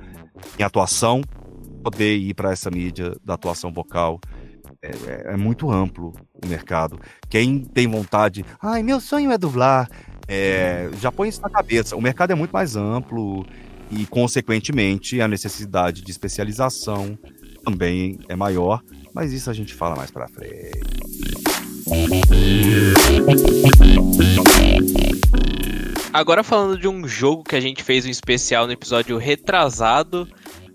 em 0.58 0.62
atuação, 0.62 1.22
poder 1.82 2.16
ir 2.16 2.34
para 2.34 2.52
essa 2.52 2.70
mídia 2.70 3.16
da 3.24 3.34
atuação 3.34 3.72
vocal 3.72 4.20
é, 4.82 4.88
é, 4.88 5.32
é, 5.32 5.36
muito 5.36 5.70
amplo 5.70 6.12
o 6.34 6.46
mercado. 6.46 7.00
Quem 7.28 7.64
tem 7.64 7.88
vontade, 7.88 8.44
ai, 8.60 8.82
meu 8.82 9.00
sonho 9.00 9.32
é 9.32 9.38
dublar, 9.38 9.88
é, 10.28 10.90
já 11.00 11.10
põe 11.10 11.28
isso 11.28 11.40
na 11.40 11.50
cabeça. 11.50 11.96
O 11.96 12.00
mercado 12.00 12.32
é 12.32 12.34
muito 12.34 12.52
mais 12.52 12.76
amplo 12.76 13.46
e, 13.90 14.06
consequentemente, 14.06 15.20
a 15.20 15.28
necessidade 15.28 16.02
de 16.02 16.10
especialização 16.10 17.18
também 17.64 18.18
é 18.28 18.36
maior, 18.36 18.82
mas 19.12 19.32
isso 19.32 19.50
a 19.50 19.52
gente 19.52 19.74
fala 19.74 19.96
mais 19.96 20.10
para 20.10 20.28
frente. 20.28 20.80
Agora 26.12 26.42
falando 26.42 26.78
de 26.78 26.88
um 26.88 27.06
jogo 27.06 27.44
que 27.44 27.56
a 27.56 27.60
gente 27.60 27.82
fez 27.82 28.06
um 28.06 28.08
especial 28.08 28.66
no 28.66 28.72
episódio 28.72 29.18
retrasado, 29.18 30.28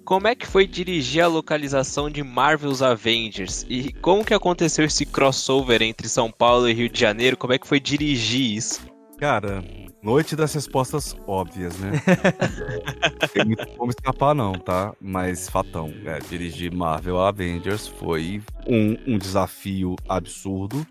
como 0.03 0.27
é 0.27 0.35
que 0.35 0.45
foi 0.45 0.67
dirigir 0.67 1.23
a 1.23 1.27
localização 1.27 2.09
de 2.09 2.23
Marvel's 2.23 2.81
Avengers? 2.81 3.65
E 3.69 3.93
como 3.93 4.25
que 4.25 4.33
aconteceu 4.33 4.85
esse 4.85 5.05
crossover 5.05 5.81
entre 5.81 6.09
São 6.09 6.31
Paulo 6.31 6.67
e 6.69 6.73
Rio 6.73 6.89
de 6.89 6.99
Janeiro? 6.99 7.38
Como 7.38 7.53
é 7.53 7.57
que 7.57 7.67
foi 7.67 7.79
dirigir 7.79 8.57
isso? 8.57 8.81
Cara, 9.17 9.63
noite 10.03 10.36
das 10.36 10.53
respostas 10.53 11.15
óbvias, 11.28 11.78
né? 11.78 11.91
Tem 13.34 13.45
muito 13.45 13.68
como 13.78 13.91
escapar 13.91 14.34
não, 14.34 14.53
tá? 14.53 14.94
Mas 14.99 15.49
fatão, 15.49 15.94
é, 16.06 16.19
dirigir 16.19 16.73
Marvel 16.73 17.19
Avengers 17.19 17.88
foi 17.88 18.41
um, 18.68 18.98
um 19.14 19.18
desafio 19.18 19.95
absurdo. 20.07 20.86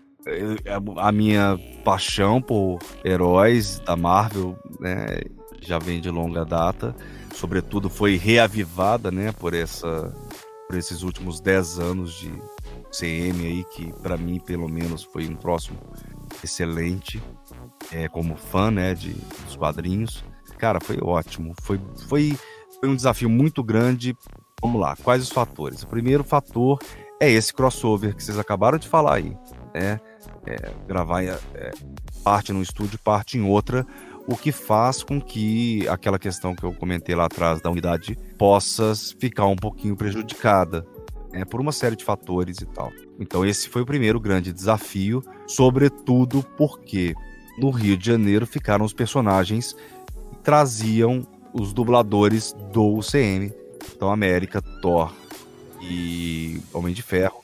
A 0.97 1.11
minha 1.11 1.57
paixão 1.83 2.41
por 2.41 2.77
heróis 3.03 3.79
da 3.79 3.95
Marvel, 3.95 4.55
né, 4.79 5.21
já 5.59 5.79
vem 5.79 5.99
de 5.99 6.11
longa 6.11 6.45
data 6.45 6.95
sobretudo, 7.33 7.89
foi 7.89 8.17
reavivada, 8.17 9.11
né, 9.11 9.31
por 9.31 9.53
essa 9.53 10.13
por 10.67 10.77
esses 10.77 11.01
últimos 11.01 11.41
10 11.41 11.79
anos 11.79 12.13
de 12.13 12.31
CM 12.91 13.45
aí, 13.45 13.63
que 13.65 13.91
para 14.01 14.15
mim, 14.15 14.39
pelo 14.39 14.69
menos, 14.69 15.03
foi 15.03 15.27
um 15.27 15.35
próximo 15.35 15.77
excelente, 16.41 17.21
é, 17.91 18.07
como 18.07 18.35
fã, 18.35 18.71
né, 18.71 18.93
de, 18.93 19.13
dos 19.45 19.55
quadrinhos. 19.55 20.23
Cara, 20.57 20.79
foi 20.79 20.97
ótimo. 21.01 21.53
Foi, 21.61 21.79
foi, 22.07 22.37
foi 22.79 22.89
um 22.89 22.95
desafio 22.95 23.29
muito 23.29 23.63
grande 23.63 24.15
Vamos 24.61 24.79
lá, 24.79 24.95
quais 24.95 25.23
os 25.23 25.29
fatores? 25.29 25.81
O 25.81 25.87
primeiro 25.87 26.23
fator 26.23 26.77
é 27.19 27.29
esse 27.29 27.51
crossover 27.51 28.15
que 28.15 28.23
vocês 28.23 28.37
acabaram 28.37 28.77
de 28.77 28.87
falar 28.87 29.15
aí, 29.15 29.35
né? 29.73 29.99
É, 30.45 30.71
gravar 30.87 31.23
é, 31.23 31.37
parte 32.23 32.53
num 32.53 32.61
estúdio, 32.61 32.99
parte 32.99 33.39
em 33.39 33.41
outra, 33.41 33.85
o 34.27 34.35
que 34.35 34.51
faz 34.51 35.01
com 35.01 35.19
que 35.19 35.87
aquela 35.87 36.19
questão 36.19 36.55
que 36.55 36.63
eu 36.63 36.73
comentei 36.73 37.15
lá 37.15 37.25
atrás 37.25 37.59
da 37.59 37.71
unidade 37.71 38.15
possa 38.37 38.93
ficar 39.19 39.47
um 39.47 39.55
pouquinho 39.55 39.95
prejudicada, 39.95 40.85
né, 41.31 41.43
por 41.43 41.59
uma 41.59 41.71
série 41.71 41.95
de 41.95 42.03
fatores 42.03 42.57
e 42.61 42.65
tal. 42.67 42.91
Então 43.19 43.43
esse 43.43 43.67
foi 43.67 43.81
o 43.81 43.85
primeiro 43.85 44.19
grande 44.19 44.53
desafio, 44.53 45.23
sobretudo 45.47 46.43
porque 46.55 47.15
no 47.57 47.69
Rio 47.69 47.97
de 47.97 48.05
Janeiro 48.05 48.45
ficaram 48.45 48.85
os 48.85 48.93
personagens 48.93 49.73
que 50.29 50.37
traziam 50.43 51.25
os 51.53 51.73
dubladores 51.73 52.53
do 52.71 52.97
UCM, 52.97 53.53
então 53.95 54.11
América, 54.11 54.61
Thor 54.81 55.13
e 55.81 56.61
Homem 56.73 56.93
de 56.93 57.01
Ferro, 57.01 57.43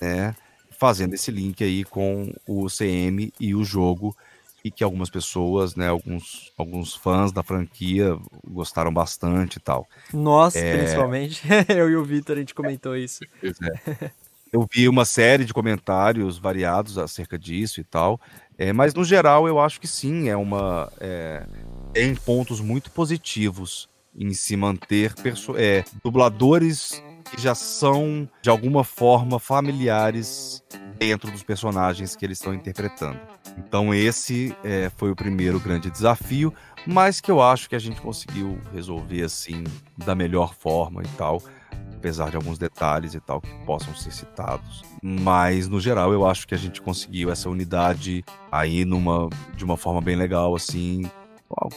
né, 0.00 0.34
fazendo 0.78 1.14
esse 1.14 1.30
link 1.30 1.62
aí 1.62 1.84
com 1.84 2.32
o 2.46 2.64
UCM 2.64 3.32
e 3.38 3.54
o 3.54 3.64
jogo 3.64 4.16
e 4.64 4.70
que 4.70 4.84
algumas 4.84 5.10
pessoas, 5.10 5.74
né, 5.74 5.88
alguns, 5.88 6.52
alguns 6.56 6.94
fãs 6.94 7.32
da 7.32 7.42
franquia 7.42 8.16
gostaram 8.46 8.92
bastante 8.92 9.56
e 9.56 9.60
tal. 9.60 9.88
Nós, 10.12 10.54
é... 10.54 10.78
principalmente, 10.78 11.42
eu 11.68 11.90
e 11.90 11.96
o 11.96 12.04
Vitor, 12.04 12.36
a 12.36 12.40
gente 12.40 12.54
comentou 12.54 12.96
isso. 12.96 13.24
É. 13.42 14.10
Eu 14.52 14.68
vi 14.70 14.88
uma 14.88 15.04
série 15.04 15.44
de 15.44 15.54
comentários 15.54 16.38
variados 16.38 16.98
acerca 16.98 17.38
disso 17.38 17.80
e 17.80 17.84
tal, 17.84 18.20
é, 18.58 18.72
mas 18.72 18.94
no 18.94 19.04
geral 19.04 19.48
eu 19.48 19.58
acho 19.58 19.80
que 19.80 19.88
sim, 19.88 20.28
é 20.28 20.36
uma 20.36 20.90
é, 21.00 21.46
tem 21.92 22.14
pontos 22.14 22.60
muito 22.60 22.90
positivos 22.90 23.88
em 24.14 24.32
se 24.34 24.56
manter 24.56 25.14
é, 25.56 25.84
dubladores 26.02 27.02
que 27.30 27.40
já 27.40 27.54
são 27.54 28.28
de 28.42 28.50
alguma 28.50 28.84
forma 28.84 29.38
familiares 29.38 30.62
dentro 30.98 31.30
dos 31.30 31.42
personagens 31.42 32.14
que 32.14 32.24
eles 32.24 32.38
estão 32.38 32.52
interpretando. 32.52 33.18
Então 33.58 33.94
esse 33.94 34.54
é, 34.62 34.90
foi 34.96 35.10
o 35.10 35.16
primeiro 35.16 35.58
grande 35.58 35.90
desafio, 35.90 36.52
mas 36.86 37.20
que 37.20 37.30
eu 37.30 37.40
acho 37.40 37.68
que 37.68 37.76
a 37.76 37.78
gente 37.78 38.00
conseguiu 38.00 38.58
resolver 38.72 39.22
assim 39.22 39.64
da 39.96 40.14
melhor 40.14 40.54
forma 40.54 41.02
e 41.02 41.08
tal, 41.16 41.42
apesar 42.02 42.30
de 42.30 42.36
alguns 42.36 42.58
detalhes 42.58 43.14
e 43.14 43.20
tal 43.20 43.40
que 43.40 43.48
possam 43.64 43.94
ser 43.94 44.10
citados. 44.10 44.82
Mas 45.00 45.68
no 45.68 45.80
geral 45.80 46.12
eu 46.12 46.26
acho 46.26 46.48
que 46.48 46.54
a 46.54 46.58
gente 46.58 46.82
conseguiu 46.82 47.30
essa 47.30 47.48
unidade 47.48 48.24
aí 48.50 48.84
numa 48.84 49.30
de 49.54 49.64
uma 49.64 49.76
forma 49.76 50.00
bem 50.00 50.16
legal 50.16 50.52
assim. 50.56 51.08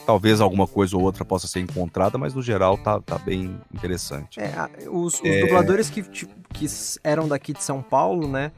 Talvez 0.04 0.40
alguma 0.40 0.66
coisa 0.66 0.96
ou 0.96 1.02
outra 1.02 1.24
possa 1.24 1.46
ser 1.46 1.60
encontrada, 1.60 2.18
mas 2.18 2.34
no 2.34 2.42
geral 2.42 2.76
tá, 2.78 2.98
tá 3.00 3.18
bem 3.18 3.60
interessante. 3.72 4.40
É, 4.40 4.52
os, 4.88 5.20
os 5.20 5.24
é... 5.24 5.42
dubladores 5.42 5.90
que, 5.90 6.02
que 6.02 6.66
eram 7.04 7.28
daqui 7.28 7.52
de 7.52 7.62
São 7.62 7.82
Paulo, 7.82 8.26
né? 8.26 8.50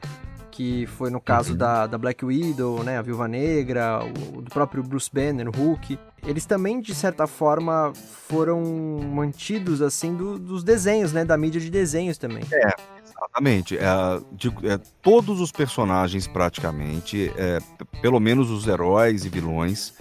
Que 0.59 0.85
foi 0.87 1.09
no 1.09 1.21
caso 1.21 1.53
uhum. 1.53 1.57
da, 1.57 1.87
da 1.87 1.97
Black 1.97 2.25
Widow, 2.25 2.83
né, 2.83 2.97
a 2.97 3.01
Viúva 3.01 3.29
Negra, 3.29 4.01
o, 4.03 4.41
do 4.41 4.51
próprio 4.51 4.83
Bruce 4.83 5.09
Banner, 5.09 5.47
o 5.47 5.51
Hulk, 5.51 5.97
eles 6.21 6.45
também, 6.45 6.81
de 6.81 6.93
certa 6.93 7.25
forma, 7.25 7.93
foram 8.27 8.61
mantidos, 9.09 9.81
assim, 9.81 10.13
do, 10.13 10.37
dos 10.37 10.61
desenhos, 10.61 11.13
né, 11.13 11.23
da 11.23 11.37
mídia 11.37 11.61
de 11.61 11.69
desenhos 11.69 12.17
também. 12.17 12.43
É, 12.51 12.73
exatamente. 13.01 13.77
É, 13.77 13.85
de, 14.33 14.49
é, 14.69 14.77
todos 15.01 15.39
os 15.39 15.49
personagens, 15.49 16.27
praticamente, 16.27 17.31
é, 17.37 17.59
pelo 18.01 18.19
menos 18.19 18.51
os 18.51 18.67
heróis 18.67 19.23
e 19.23 19.29
vilões, 19.29 19.93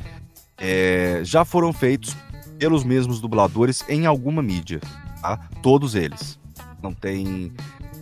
é, 0.57 1.21
já 1.23 1.45
foram 1.45 1.73
feitos 1.73 2.17
pelos 2.59 2.83
mesmos 2.83 3.21
dubladores 3.21 3.85
em 3.89 4.07
alguma 4.07 4.43
mídia, 4.43 4.81
tá? 5.23 5.39
Todos 5.63 5.95
eles. 5.95 6.37
Não 6.83 6.93
tem 6.93 7.53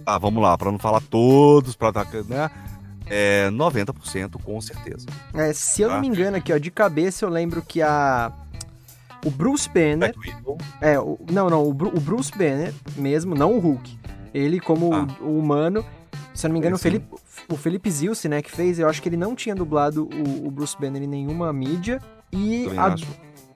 ah, 0.06 0.18
vamos 0.18 0.40
lá, 0.40 0.56
para 0.56 0.70
não 0.70 0.78
falar 0.78 1.00
todos, 1.00 1.74
para 1.74 2.06
né? 2.28 2.50
É 3.08 3.48
90% 3.50 4.40
com 4.42 4.60
certeza. 4.60 5.06
É, 5.34 5.52
se 5.52 5.82
eu 5.82 5.88
tá? 5.88 5.94
não 5.94 6.00
me 6.00 6.08
engano 6.08 6.36
aqui, 6.36 6.52
ó, 6.52 6.58
de 6.58 6.70
cabeça 6.70 7.24
eu 7.24 7.28
lembro 7.28 7.62
que 7.62 7.82
a 7.82 8.32
o 9.24 9.30
Bruce 9.30 9.68
Banner 9.68 10.14
é, 10.80 10.98
o, 10.98 11.18
não, 11.30 11.50
não, 11.50 11.62
o, 11.62 11.70
o, 11.70 12.00
Bruce 12.00 12.30
Banner 12.30 12.72
mesmo, 12.96 13.34
não 13.34 13.54
o 13.54 13.58
Hulk. 13.58 13.98
Ele 14.32 14.60
como 14.60 14.94
ah. 14.94 15.06
o, 15.20 15.38
humano, 15.38 15.84
se 16.32 16.46
eu 16.46 16.48
não 16.48 16.52
me 16.54 16.60
engano, 16.60 16.76
o 16.76 16.78
Felipe, 16.78 17.06
o 17.48 17.56
Felipe 17.56 17.90
Zilce, 17.90 18.28
né, 18.28 18.42
que 18.42 18.50
fez, 18.50 18.78
eu 18.78 18.88
acho 18.88 19.02
que 19.02 19.08
ele 19.08 19.16
não 19.16 19.34
tinha 19.34 19.54
dublado 19.54 20.08
o, 20.12 20.46
o 20.46 20.50
Bruce 20.50 20.76
Banner 20.78 21.02
em 21.02 21.08
nenhuma 21.08 21.52
mídia 21.52 22.00
e 22.32 22.66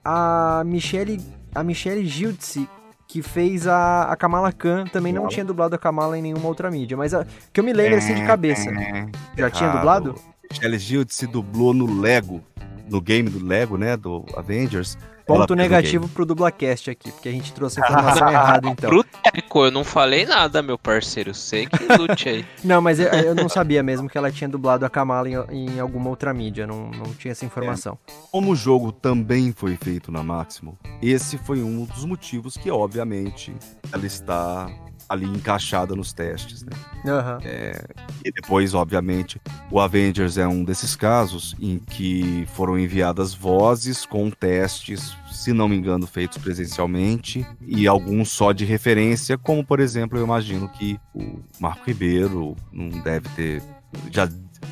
a, 0.03 0.59
a 0.59 0.63
Michelle 0.65 1.21
a 1.53 1.63
Michelle 1.63 2.05
Giltzi 2.05 2.67
que 3.11 3.21
fez 3.21 3.67
a, 3.67 4.03
a 4.03 4.15
Kamala 4.15 4.53
Khan, 4.53 4.85
também 4.85 5.11
não 5.11 5.27
tinha 5.27 5.43
dublado 5.43 5.75
a 5.75 5.77
Kamala 5.77 6.17
em 6.17 6.21
nenhuma 6.21 6.47
outra 6.47 6.71
mídia, 6.71 6.95
mas 6.95 7.13
a, 7.13 7.27
que 7.51 7.59
eu 7.59 7.63
me 7.63 7.73
lembro 7.73 7.97
assim 7.97 8.15
de 8.15 8.25
cabeça. 8.25 8.69
É, 8.69 9.05
Já 9.37 9.51
tinha 9.51 9.69
dublado? 9.69 10.15
Michelle 10.49 10.79
Gild 10.79 11.13
se 11.13 11.27
dublou 11.27 11.73
no 11.73 11.99
Lego, 11.99 12.41
no 12.89 13.01
game 13.01 13.29
do 13.29 13.45
Lego, 13.45 13.77
né, 13.77 13.97
do 13.97 14.23
Avengers. 14.37 14.97
Ponto 15.25 15.55
negativo 15.55 16.07
pro 16.09 16.25
Dublacast 16.25 16.89
aqui, 16.89 17.11
porque 17.11 17.29
a 17.29 17.31
gente 17.31 17.53
trouxe 17.53 17.81
a 17.81 17.85
informação 17.85 18.27
errada, 18.29 18.67
então. 18.69 18.89
Pro 18.89 19.03
Teco, 19.03 19.65
eu 19.65 19.71
não 19.71 19.83
falei 19.83 20.25
nada, 20.25 20.61
meu 20.61 20.77
parceiro. 20.77 21.33
Sei 21.33 21.67
que 21.67 21.97
lute 21.97 22.29
aí. 22.29 22.45
não, 22.63 22.81
mas 22.81 22.99
eu, 22.99 23.07
eu, 23.07 23.35
não 23.35 23.49
sabia 23.49 23.83
mesmo 23.83 24.09
que 24.09 24.17
ela 24.17 24.31
tinha 24.31 24.47
dublado 24.47 24.85
a 24.85 24.89
Kamala 24.89 25.29
em, 25.29 25.75
em 25.75 25.79
alguma 25.79 26.09
outra 26.09 26.33
mídia. 26.33 26.65
Não, 26.67 26.89
não 26.91 27.13
tinha 27.13 27.31
essa 27.31 27.45
informação. 27.45 27.97
É. 28.07 28.11
Como 28.31 28.51
o 28.51 28.55
jogo 28.55 28.91
também 28.91 29.51
foi 29.51 29.75
feito 29.75 30.11
na 30.11 30.23
Máximo, 30.23 30.77
esse 31.01 31.37
foi 31.37 31.61
um 31.61 31.85
dos 31.85 32.05
motivos 32.05 32.57
que, 32.57 32.69
obviamente, 32.69 33.53
ela 33.91 34.05
está 34.05 34.69
ali 35.11 35.25
encaixada 35.25 35.93
nos 35.93 36.13
testes, 36.13 36.63
né? 36.63 36.71
Uhum. 37.03 37.37
É, 37.43 37.83
e 38.23 38.31
depois, 38.31 38.73
obviamente, 38.73 39.41
o 39.69 39.77
Avengers 39.77 40.37
é 40.37 40.47
um 40.47 40.63
desses 40.63 40.95
casos 40.95 41.53
em 41.59 41.77
que 41.77 42.47
foram 42.53 42.79
enviadas 42.79 43.33
vozes 43.33 44.05
com 44.05 44.29
testes, 44.29 45.13
se 45.29 45.51
não 45.51 45.67
me 45.67 45.75
engano, 45.75 46.07
feitos 46.07 46.37
presencialmente 46.37 47.45
e 47.67 47.87
alguns 47.87 48.31
só 48.31 48.53
de 48.53 48.63
referência, 48.63 49.37
como 49.37 49.65
por 49.65 49.81
exemplo, 49.81 50.17
eu 50.17 50.23
imagino 50.23 50.69
que 50.69 50.97
o 51.13 51.41
Marco 51.59 51.83
Ribeiro 51.85 52.55
não 52.71 52.87
deve 53.01 53.27
ter 53.29 53.61
já 54.09 54.29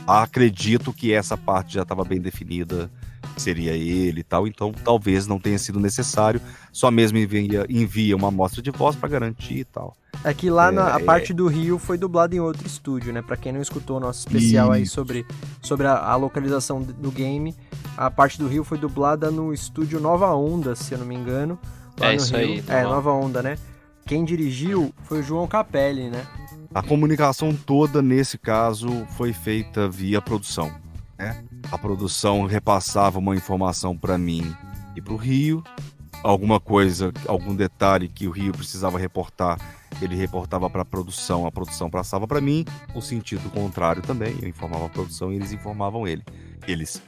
acredito 0.07 0.94
que 0.94 1.14
essa 1.14 1.36
parte 1.36 1.74
já 1.74 1.82
estava 1.82 2.03
bem 2.03 2.22
definida 2.22 2.90
seria 3.38 3.72
ele 3.74 4.22
e 4.22 4.24
tal, 4.24 4.48
então 4.48 4.72
talvez 4.72 5.28
não 5.28 5.40
tenha 5.40 5.58
sido 5.58 5.80
necessário, 5.80 6.41
só 6.72 6.91
mesmo 6.91 7.18
envia, 7.18 7.66
envia 7.70 8.16
uma 8.16 8.28
amostra 8.28 8.62
de 8.62 8.72
voz 8.72 8.96
para 8.96 9.10
garantir 9.10 9.60
e 9.60 9.66
tal. 9.66 9.96
É 10.24 10.34
que 10.34 10.50
lá 10.50 10.68
é, 10.68 10.72
na 10.72 10.96
a 10.96 11.00
é... 11.00 11.04
parte 11.04 11.34
do 11.34 11.48
Rio 11.48 11.78
foi 11.78 11.98
dublado 11.98 12.36
em 12.36 12.40
outro 12.40 12.68
estúdio, 12.68 13.14
né? 13.14 13.22
Para 13.22 13.38
quem 13.38 13.52
não 13.52 13.62
escutou 13.62 13.98
o 13.98 14.00
nosso 14.00 14.20
especial 14.20 14.72
aí 14.72 14.86
sobre, 14.86 15.26
sobre 15.62 15.88
a, 15.88 15.98
a, 15.98 16.16
localização 16.16 16.82
do 16.82 17.12
game, 17.12 17.56
a 17.96 18.12
parte 18.12 18.38
do 18.38 18.48
Rio 18.48 18.64
foi 18.64 18.78
dublada 18.78 19.32
no 19.32 19.54
estúdio 19.54 20.00
Nova 20.00 20.34
Onda, 20.34 20.76
se 20.76 20.94
eu 20.94 21.00
não 21.00 21.06
me 21.06 21.16
engano. 21.16 21.58
é 22.02 22.16
isso 22.16 22.36
Rio. 22.36 22.46
aí. 22.46 22.64
É, 22.68 22.84
Nova 22.84 23.12
Onda, 23.12 23.41
né? 23.41 23.58
Quem 24.06 24.26
dirigiu 24.26 24.94
foi 25.04 25.20
o 25.20 25.24
João 25.24 25.48
Capelli, 25.48 26.10
né? 26.10 26.26
A 26.74 26.82
comunicação 26.82 27.56
toda, 27.56 28.02
nesse 28.02 28.38
caso, 28.38 29.06
foi 29.18 29.34
feita 29.34 29.88
via 29.88 30.22
produção. 30.22 30.72
Né? 31.20 31.44
A 31.70 31.78
produção 31.78 32.46
repassava 32.46 33.20
uma 33.20 33.36
informação 33.36 33.96
para 33.96 34.18
mim 34.18 34.56
e 34.96 35.02
para 35.02 35.14
o 35.14 35.18
Rio, 35.18 35.62
alguma 36.24 36.60
coisa, 36.62 37.12
algum 37.28 37.54
detalhe 37.54 38.08
que 38.08 38.26
o 38.26 38.32
Rio 38.32 38.54
precisava 38.54 38.98
reportar, 38.98 39.60
ele 40.02 40.16
reportava 40.16 40.70
para 40.70 40.84
a 40.84 40.86
produção, 40.86 41.46
a 41.46 41.52
produção 41.52 41.90
passava 41.90 42.26
para 42.26 42.40
mim, 42.40 42.64
o 42.96 43.02
sentido 43.02 43.50
contrário 43.50 44.02
também, 44.02 44.36
eu 44.41 44.48
informava 44.48 44.86
a 44.86 44.90
produção 44.90 45.32
e 45.32 45.36
eles 45.36 45.52
informavam 45.52 46.08
ele. 46.08 46.24
Eles. 46.66 47.02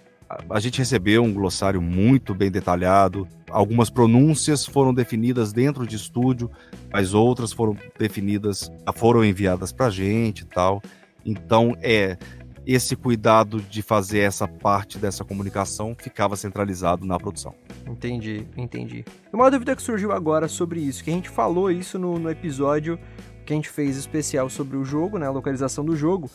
A 0.50 0.60
gente 0.60 0.80
recebeu 0.80 1.24
um 1.24 1.34
glossário 1.34 1.82
muito 1.82 2.34
bem 2.34 2.50
detalhado. 2.50 3.28
Algumas 3.50 3.90
pronúncias 3.90 4.66
foram 4.66 4.94
definidas 4.94 5.52
dentro 5.52 5.86
de 5.86 5.98
estúdio, 5.98 6.50
mas 6.92 7.14
outras 7.14 7.52
foram 7.52 7.76
definidas, 8.00 8.72
foram 8.96 9.26
enviadas 9.26 9.74
para 9.74 9.88
a 9.88 9.90
gente 9.90 10.42
e 10.42 10.46
tal. 10.46 10.82
Então, 11.26 11.76
é, 11.82 12.18
esse 12.66 12.96
cuidado 12.96 13.60
de 13.62 13.82
fazer 13.82 14.20
essa 14.20 14.48
parte 14.48 14.98
dessa 14.98 15.24
comunicação 15.24 15.96
ficava 15.98 16.36
centralizado 16.36 17.06
na 17.06 17.18
produção. 17.18 17.56
Entendi, 17.88 18.46
entendi. 18.56 19.04
Uma 19.34 19.50
dúvida 19.50 19.76
que 19.76 19.82
surgiu 19.82 20.12
agora 20.12 20.48
sobre 20.48 20.80
isso, 20.80 21.04
que 21.04 21.10
a 21.10 21.14
gente 21.14 21.30
falou 21.30 21.72
isso 21.72 21.98
no, 21.98 22.20
no 22.20 22.30
episódio 22.30 23.00
que 23.46 23.54
a 23.54 23.56
gente 23.56 23.70
fez 23.70 23.98
especial 23.98 24.50
sobre 24.50 24.78
o 24.78 24.86
jogo, 24.86 25.18
né, 25.18 25.28
a 25.28 25.32
localização 25.32 25.84
do 25.84 25.96
jogo, 25.96 26.30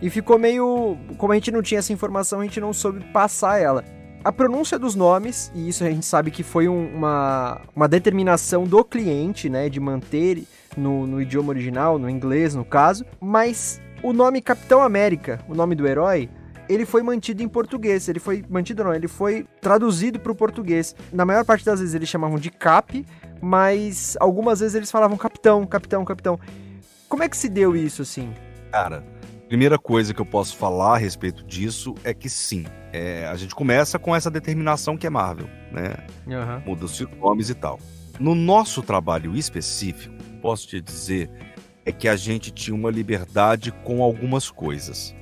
e 0.00 0.08
ficou 0.08 0.38
meio, 0.38 0.96
como 1.18 1.32
a 1.32 1.36
gente 1.36 1.50
não 1.50 1.62
tinha 1.62 1.78
essa 1.78 1.92
informação, 1.92 2.40
a 2.40 2.44
gente 2.44 2.60
não 2.60 2.72
soube 2.72 3.04
passar 3.12 3.58
ela. 3.60 3.84
A 4.22 4.32
pronúncia 4.32 4.78
dos 4.78 4.94
nomes, 4.94 5.52
e 5.54 5.68
isso 5.68 5.84
a 5.84 5.90
gente 5.90 6.06
sabe 6.06 6.30
que 6.30 6.42
foi 6.42 6.66
um, 6.66 6.94
uma, 6.94 7.60
uma 7.76 7.86
determinação 7.86 8.64
do 8.64 8.82
cliente, 8.82 9.50
né, 9.50 9.68
de 9.68 9.78
manter 9.78 10.44
no, 10.76 11.06
no 11.06 11.20
idioma 11.20 11.50
original, 11.50 11.98
no 11.98 12.08
inglês 12.08 12.54
no 12.54 12.64
caso, 12.64 13.04
mas 13.20 13.80
o 14.04 14.12
nome 14.12 14.42
Capitão 14.42 14.82
América, 14.82 15.42
o 15.48 15.54
nome 15.54 15.74
do 15.74 15.88
herói, 15.88 16.28
ele 16.68 16.84
foi 16.84 17.02
mantido 17.02 17.42
em 17.42 17.48
português. 17.48 18.06
Ele 18.06 18.20
foi 18.20 18.44
mantido 18.50 18.84
não, 18.84 18.94
ele 18.94 19.08
foi 19.08 19.46
traduzido 19.62 20.20
para 20.20 20.30
o 20.30 20.34
português. 20.34 20.94
Na 21.10 21.24
maior 21.24 21.42
parte 21.42 21.64
das 21.64 21.80
vezes 21.80 21.94
eles 21.94 22.08
chamavam 22.08 22.38
de 22.38 22.50
Cap, 22.50 23.04
mas 23.40 24.14
algumas 24.20 24.60
vezes 24.60 24.74
eles 24.74 24.90
falavam 24.90 25.16
capitão, 25.16 25.66
capitão, 25.66 26.04
capitão. 26.04 26.38
Como 27.08 27.22
é 27.22 27.28
que 27.30 27.36
se 27.36 27.48
deu 27.48 27.74
isso, 27.74 28.02
assim? 28.02 28.34
Cara, 28.70 29.02
primeira 29.48 29.78
coisa 29.78 30.12
que 30.12 30.20
eu 30.20 30.26
posso 30.26 30.54
falar 30.54 30.96
a 30.96 30.98
respeito 30.98 31.42
disso 31.42 31.94
é 32.04 32.12
que 32.12 32.28
sim, 32.28 32.66
é, 32.92 33.26
a 33.26 33.36
gente 33.36 33.54
começa 33.54 33.98
com 33.98 34.14
essa 34.14 34.30
determinação 34.30 34.98
que 34.98 35.06
é 35.06 35.10
Marvel, 35.10 35.48
né? 35.72 35.96
Uhum. 36.26 36.72
Muda 36.72 36.84
os 36.84 37.00
nomes 37.18 37.48
e 37.48 37.54
tal. 37.54 37.78
No 38.20 38.34
nosso 38.34 38.82
trabalho 38.82 39.34
específico, 39.34 40.14
posso 40.42 40.68
te 40.68 40.80
dizer 40.80 41.30
é 41.84 41.92
que 41.92 42.08
a 42.08 42.16
gente 42.16 42.50
tinha 42.50 42.74
uma 42.74 42.90
liberdade 42.90 43.70
com 43.84 44.02
algumas 44.02 44.50
coisas. 44.50 45.14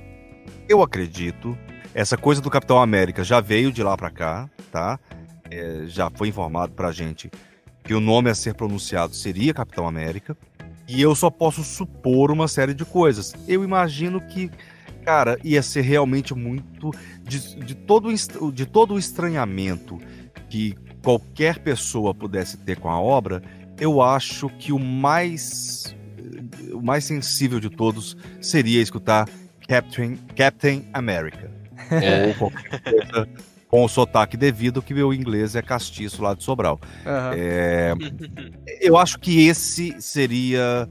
Eu 0.67 0.81
acredito, 0.81 1.57
essa 1.93 2.17
coisa 2.17 2.41
do 2.41 2.49
Capitão 2.49 2.81
América 2.81 3.23
já 3.23 3.39
veio 3.39 3.71
de 3.71 3.83
lá 3.83 3.97
para 3.97 4.09
cá, 4.09 4.49
tá? 4.71 4.99
É, 5.51 5.83
já 5.85 6.09
foi 6.09 6.29
informado 6.29 6.73
pra 6.73 6.91
gente 6.91 7.29
que 7.83 7.93
o 7.93 7.99
nome 7.99 8.29
a 8.29 8.35
ser 8.35 8.55
pronunciado 8.55 9.13
seria 9.13 9.53
Capitão 9.53 9.87
América. 9.87 10.37
E 10.87 11.01
eu 11.01 11.13
só 11.15 11.29
posso 11.29 11.63
supor 11.63 12.31
uma 12.31 12.47
série 12.47 12.73
de 12.73 12.85
coisas. 12.85 13.33
Eu 13.47 13.63
imagino 13.63 14.21
que, 14.21 14.49
cara, 15.03 15.37
ia 15.43 15.61
ser 15.61 15.81
realmente 15.81 16.33
muito. 16.33 16.91
De, 17.23 17.55
de, 17.59 17.75
todo, 17.75 18.09
de 18.51 18.65
todo 18.65 18.93
o 18.93 18.99
estranhamento 18.99 19.99
que 20.49 20.75
qualquer 21.03 21.59
pessoa 21.59 22.13
pudesse 22.13 22.57
ter 22.57 22.77
com 22.77 22.89
a 22.89 22.99
obra, 22.99 23.41
eu 23.79 24.01
acho 24.01 24.49
que 24.49 24.71
o 24.71 24.79
mais. 24.79 25.95
Mais 26.83 27.05
sensível 27.05 27.59
de 27.59 27.69
todos 27.69 28.17
seria 28.41 28.81
escutar 28.81 29.27
Captain, 29.67 30.17
Captain 30.35 30.85
America. 30.93 31.49
É. 31.89 32.27
Ou 32.27 32.33
qualquer 32.35 32.81
coisa 32.81 33.27
com 33.67 33.83
o 33.83 33.89
sotaque 33.89 34.37
devido, 34.37 34.83
que 34.83 34.93
meu 34.93 35.11
inglês 35.11 35.55
é 35.55 35.61
castiço 35.61 36.21
lá 36.21 36.35
de 36.35 36.43
Sobral. 36.43 36.79
Uhum. 37.05 37.33
É, 37.35 37.93
eu 38.79 38.97
acho 38.97 39.17
que 39.17 39.47
esse 39.47 39.95
seria 39.99 40.87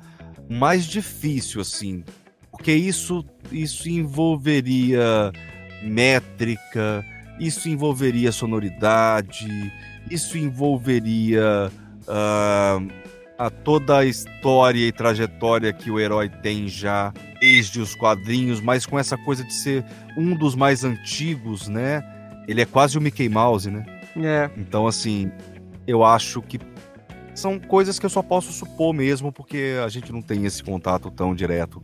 mais 0.50 0.84
difícil, 0.84 1.60
assim, 1.60 2.02
porque 2.50 2.72
isso, 2.72 3.24
isso 3.52 3.88
envolveria 3.88 5.30
métrica, 5.84 7.04
isso 7.38 7.68
envolveria 7.68 8.32
sonoridade, 8.32 9.72
isso 10.10 10.36
envolveria 10.36 11.70
uh, 12.02 13.01
a 13.38 13.50
toda 13.50 13.98
a 13.98 14.04
história 14.04 14.86
e 14.86 14.92
trajetória 14.92 15.72
que 15.72 15.90
o 15.90 15.98
herói 15.98 16.28
tem 16.28 16.68
já 16.68 17.12
desde 17.40 17.80
os 17.80 17.94
quadrinhos, 17.94 18.60
mas 18.60 18.86
com 18.86 18.98
essa 18.98 19.16
coisa 19.16 19.44
de 19.44 19.52
ser 19.52 19.84
um 20.16 20.34
dos 20.34 20.54
mais 20.54 20.84
antigos, 20.84 21.68
né? 21.68 22.02
Ele 22.46 22.60
é 22.60 22.66
quase 22.66 22.96
o 22.96 23.00
Mickey 23.00 23.28
Mouse, 23.28 23.70
né? 23.70 23.84
É. 24.16 24.50
Então, 24.56 24.86
assim, 24.86 25.30
eu 25.86 26.04
acho 26.04 26.42
que 26.42 26.58
são 27.34 27.58
coisas 27.58 27.98
que 27.98 28.04
eu 28.04 28.10
só 28.10 28.22
posso 28.22 28.52
supor 28.52 28.92
mesmo, 28.92 29.32
porque 29.32 29.76
a 29.82 29.88
gente 29.88 30.12
não 30.12 30.20
tem 30.20 30.44
esse 30.44 30.62
contato 30.62 31.10
tão 31.10 31.34
direto. 31.34 31.82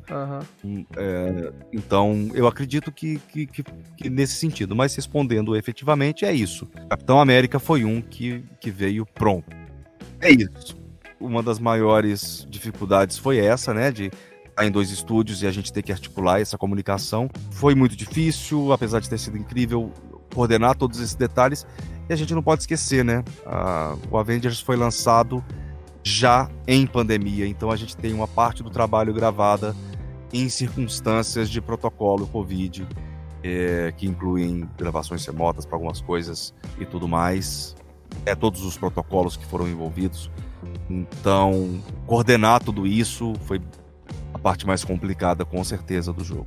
Uhum. 0.62 0.84
É, 0.96 1.52
então, 1.72 2.30
eu 2.34 2.46
acredito 2.46 2.92
que, 2.92 3.18
que, 3.28 3.46
que, 3.46 3.64
que, 3.96 4.10
nesse 4.10 4.34
sentido. 4.34 4.76
Mas 4.76 4.94
respondendo 4.94 5.56
efetivamente, 5.56 6.24
é 6.24 6.32
isso. 6.32 6.66
Capitão 6.90 7.18
América 7.18 7.58
foi 7.58 7.84
um 7.84 8.00
que, 8.00 8.44
que 8.60 8.70
veio 8.70 9.06
pronto. 9.06 9.56
É 10.20 10.30
isso. 10.30 10.76
Uma 11.20 11.42
das 11.42 11.58
maiores 11.58 12.46
dificuldades 12.48 13.18
foi 13.18 13.38
essa, 13.38 13.74
né? 13.74 13.90
De 13.90 14.10
estar 14.46 14.66
em 14.66 14.70
dois 14.70 14.90
estúdios 14.90 15.42
e 15.42 15.46
a 15.46 15.50
gente 15.50 15.72
ter 15.72 15.82
que 15.82 15.92
articular 15.92 16.40
essa 16.40 16.58
comunicação. 16.58 17.28
Foi 17.50 17.74
muito 17.74 17.96
difícil, 17.96 18.72
apesar 18.72 19.00
de 19.00 19.08
ter 19.08 19.18
sido 19.18 19.36
incrível 19.36 19.92
coordenar 20.34 20.76
todos 20.76 21.00
esses 21.00 21.14
detalhes. 21.14 21.66
E 22.08 22.12
a 22.12 22.16
gente 22.16 22.34
não 22.34 22.42
pode 22.42 22.62
esquecer, 22.62 23.04
né? 23.04 23.22
o 24.10 24.16
Avengers 24.16 24.60
foi 24.60 24.76
lançado 24.76 25.44
já 26.02 26.48
em 26.66 26.86
pandemia, 26.86 27.46
então 27.46 27.70
a 27.70 27.76
gente 27.76 27.96
tem 27.96 28.14
uma 28.14 28.26
parte 28.26 28.62
do 28.62 28.70
trabalho 28.70 29.12
gravada 29.12 29.76
em 30.32 30.48
circunstâncias 30.48 31.50
de 31.50 31.60
protocolo 31.60 32.26
Covid, 32.26 32.86
é, 33.42 33.92
que 33.96 34.06
incluem 34.06 34.68
gravações 34.76 35.24
remotas 35.26 35.66
para 35.66 35.76
algumas 35.76 36.00
coisas 36.00 36.54
e 36.78 36.86
tudo 36.86 37.06
mais. 37.06 37.76
É 38.24 38.34
todos 38.34 38.62
os 38.62 38.76
protocolos 38.76 39.36
que 39.36 39.44
foram 39.44 39.68
envolvidos. 39.68 40.30
Então, 40.88 41.80
coordenar 42.06 42.62
tudo 42.62 42.86
isso 42.86 43.34
foi 43.44 43.60
a 44.32 44.38
parte 44.38 44.66
mais 44.66 44.84
complicada, 44.84 45.44
com 45.44 45.62
certeza, 45.62 46.12
do 46.12 46.24
jogo. 46.24 46.46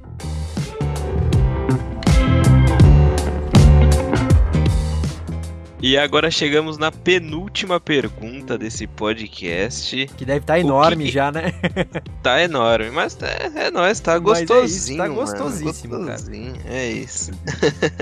E 5.83 5.97
agora 5.97 6.29
chegamos 6.29 6.77
na 6.77 6.91
penúltima 6.91 7.79
pergunta 7.79 8.55
desse 8.55 8.85
podcast. 8.85 10.05
Que 10.15 10.23
deve 10.23 10.41
estar 10.41 10.53
tá 10.53 10.59
enorme 10.59 11.05
que... 11.05 11.11
já, 11.11 11.31
né? 11.31 11.53
tá 12.21 12.39
enorme, 12.39 12.91
mas 12.91 13.17
é, 13.19 13.65
é 13.67 13.71
nóis, 13.71 13.99
tá 13.99 14.19
gostosinho. 14.19 14.59
Mas 14.59 14.71
é 14.71 14.75
isso, 14.75 14.97
tá 14.97 15.07
gostosíssimo, 15.07 15.93
mano. 15.95 16.05
gostosinho, 16.05 16.53
cara. 16.53 16.69
É 16.75 16.91
isso. 16.91 17.31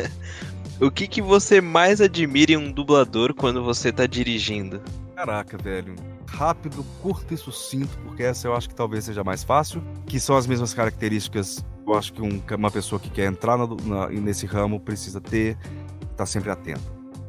o 0.82 0.91
que, 0.91 1.07
que 1.07 1.22
você 1.22 1.61
mais 1.61 2.02
admira 2.02 2.52
em 2.52 2.57
um 2.57 2.70
dublador 2.70 3.34
quando 3.34 3.64
você 3.64 3.94
tá 3.94 4.06
dirigindo? 4.06 4.82
Caraca, 5.19 5.57
velho. 5.57 5.95
Rápido, 6.25 6.81
curto 7.01 7.33
e 7.33 7.37
sucinto, 7.37 7.97
porque 8.05 8.23
essa 8.23 8.47
eu 8.47 8.55
acho 8.55 8.69
que 8.69 8.75
talvez 8.75 9.03
seja 9.03 9.21
mais 9.21 9.43
fácil. 9.43 9.83
Que 10.05 10.17
são 10.17 10.37
as 10.37 10.47
mesmas 10.47 10.73
características 10.73 11.61
eu 11.85 11.97
acho 11.97 12.13
que 12.13 12.21
um, 12.21 12.41
uma 12.55 12.69
pessoa 12.69 12.99
que 12.99 13.09
quer 13.09 13.25
entrar 13.25 13.57
na, 13.57 13.65
na, 13.67 14.09
nesse 14.09 14.45
ramo 14.45 14.79
precisa 14.79 15.19
ter, 15.19 15.57
tá 16.15 16.23
sempre 16.23 16.51
atento 16.51 16.81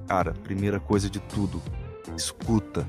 Cara, 0.06 0.34
primeira 0.34 0.78
coisa 0.78 1.08
de 1.08 1.18
tudo, 1.18 1.62
escuta. 2.14 2.86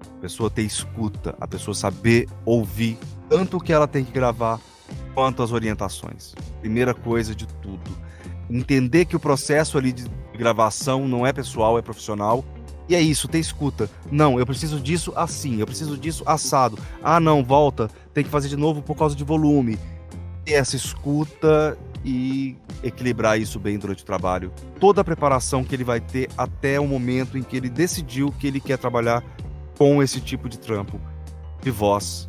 A 0.00 0.20
pessoa 0.20 0.48
ter 0.48 0.62
escuta, 0.62 1.34
a 1.40 1.48
pessoa 1.48 1.74
saber 1.74 2.28
ouvir 2.44 2.96
tanto 3.28 3.56
o 3.56 3.60
que 3.60 3.72
ela 3.72 3.88
tem 3.88 4.04
que 4.04 4.12
gravar 4.12 4.60
quanto 5.14 5.42
as 5.42 5.52
orientações. 5.52 6.34
Primeira 6.60 6.94
coisa 6.94 7.34
de 7.34 7.46
tudo. 7.46 7.90
Entender 8.48 9.04
que 9.04 9.16
o 9.16 9.20
processo 9.20 9.78
ali 9.78 9.92
de 9.92 10.04
gravação 10.36 11.08
não 11.08 11.26
é 11.26 11.32
pessoal, 11.32 11.78
é 11.78 11.82
profissional. 11.82 12.44
E 12.90 12.94
é 12.96 13.00
isso, 13.00 13.28
ter 13.28 13.38
escuta. 13.38 13.88
Não, 14.10 14.36
eu 14.36 14.44
preciso 14.44 14.80
disso 14.80 15.12
assim, 15.14 15.60
eu 15.60 15.66
preciso 15.66 15.96
disso 15.96 16.24
assado. 16.26 16.76
Ah, 17.00 17.20
não, 17.20 17.44
volta, 17.44 17.88
tem 18.12 18.24
que 18.24 18.30
fazer 18.30 18.48
de 18.48 18.56
novo 18.56 18.82
por 18.82 18.96
causa 18.96 19.14
de 19.14 19.22
volume. 19.22 19.78
E 20.44 20.52
essa 20.52 20.74
escuta 20.74 21.78
e 22.04 22.56
equilibrar 22.82 23.38
isso 23.38 23.60
bem 23.60 23.78
durante 23.78 24.02
o 24.02 24.06
trabalho. 24.06 24.52
Toda 24.80 25.02
a 25.02 25.04
preparação 25.04 25.62
que 25.62 25.72
ele 25.72 25.84
vai 25.84 26.00
ter 26.00 26.28
até 26.36 26.80
o 26.80 26.88
momento 26.88 27.38
em 27.38 27.44
que 27.44 27.56
ele 27.56 27.70
decidiu 27.70 28.34
que 28.36 28.48
ele 28.48 28.58
quer 28.58 28.76
trabalhar 28.76 29.22
com 29.78 30.02
esse 30.02 30.20
tipo 30.20 30.48
de 30.48 30.58
trampo 30.58 31.00
de 31.62 31.70
voz, 31.70 32.28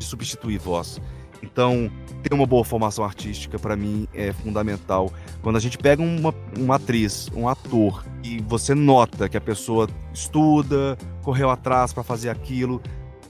de 0.00 0.04
substituir 0.04 0.58
voz. 0.58 1.00
Então, 1.40 1.88
ter 2.22 2.32
uma 2.32 2.46
boa 2.46 2.64
formação 2.64 3.04
artística 3.04 3.58
para 3.58 3.76
mim 3.76 4.06
é 4.14 4.32
fundamental. 4.32 5.12
Quando 5.42 5.56
a 5.56 5.60
gente 5.60 5.76
pega 5.76 6.02
uma, 6.02 6.34
uma 6.58 6.76
atriz, 6.76 7.28
um 7.34 7.48
ator, 7.48 8.04
e 8.22 8.40
você 8.42 8.74
nota 8.74 9.28
que 9.28 9.36
a 9.36 9.40
pessoa 9.40 9.88
estuda, 10.14 10.96
correu 11.22 11.50
atrás 11.50 11.92
para 11.92 12.02
fazer 12.02 12.30
aquilo, 12.30 12.80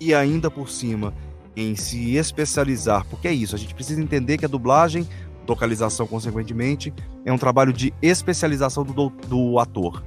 e 0.00 0.14
ainda 0.14 0.50
por 0.50 0.68
cima 0.68 1.14
em 1.56 1.76
se 1.76 2.16
especializar, 2.16 3.06
porque 3.08 3.28
é 3.28 3.32
isso, 3.32 3.54
a 3.54 3.58
gente 3.58 3.74
precisa 3.74 4.00
entender 4.00 4.38
que 4.38 4.44
a 4.44 4.48
dublagem 4.48 5.06
localização, 5.46 6.06
consequentemente, 6.06 6.92
é 7.24 7.32
um 7.32 7.38
trabalho 7.38 7.72
de 7.72 7.92
especialização 8.00 8.84
do, 8.84 9.10
do 9.10 9.58
ator. 9.58 10.02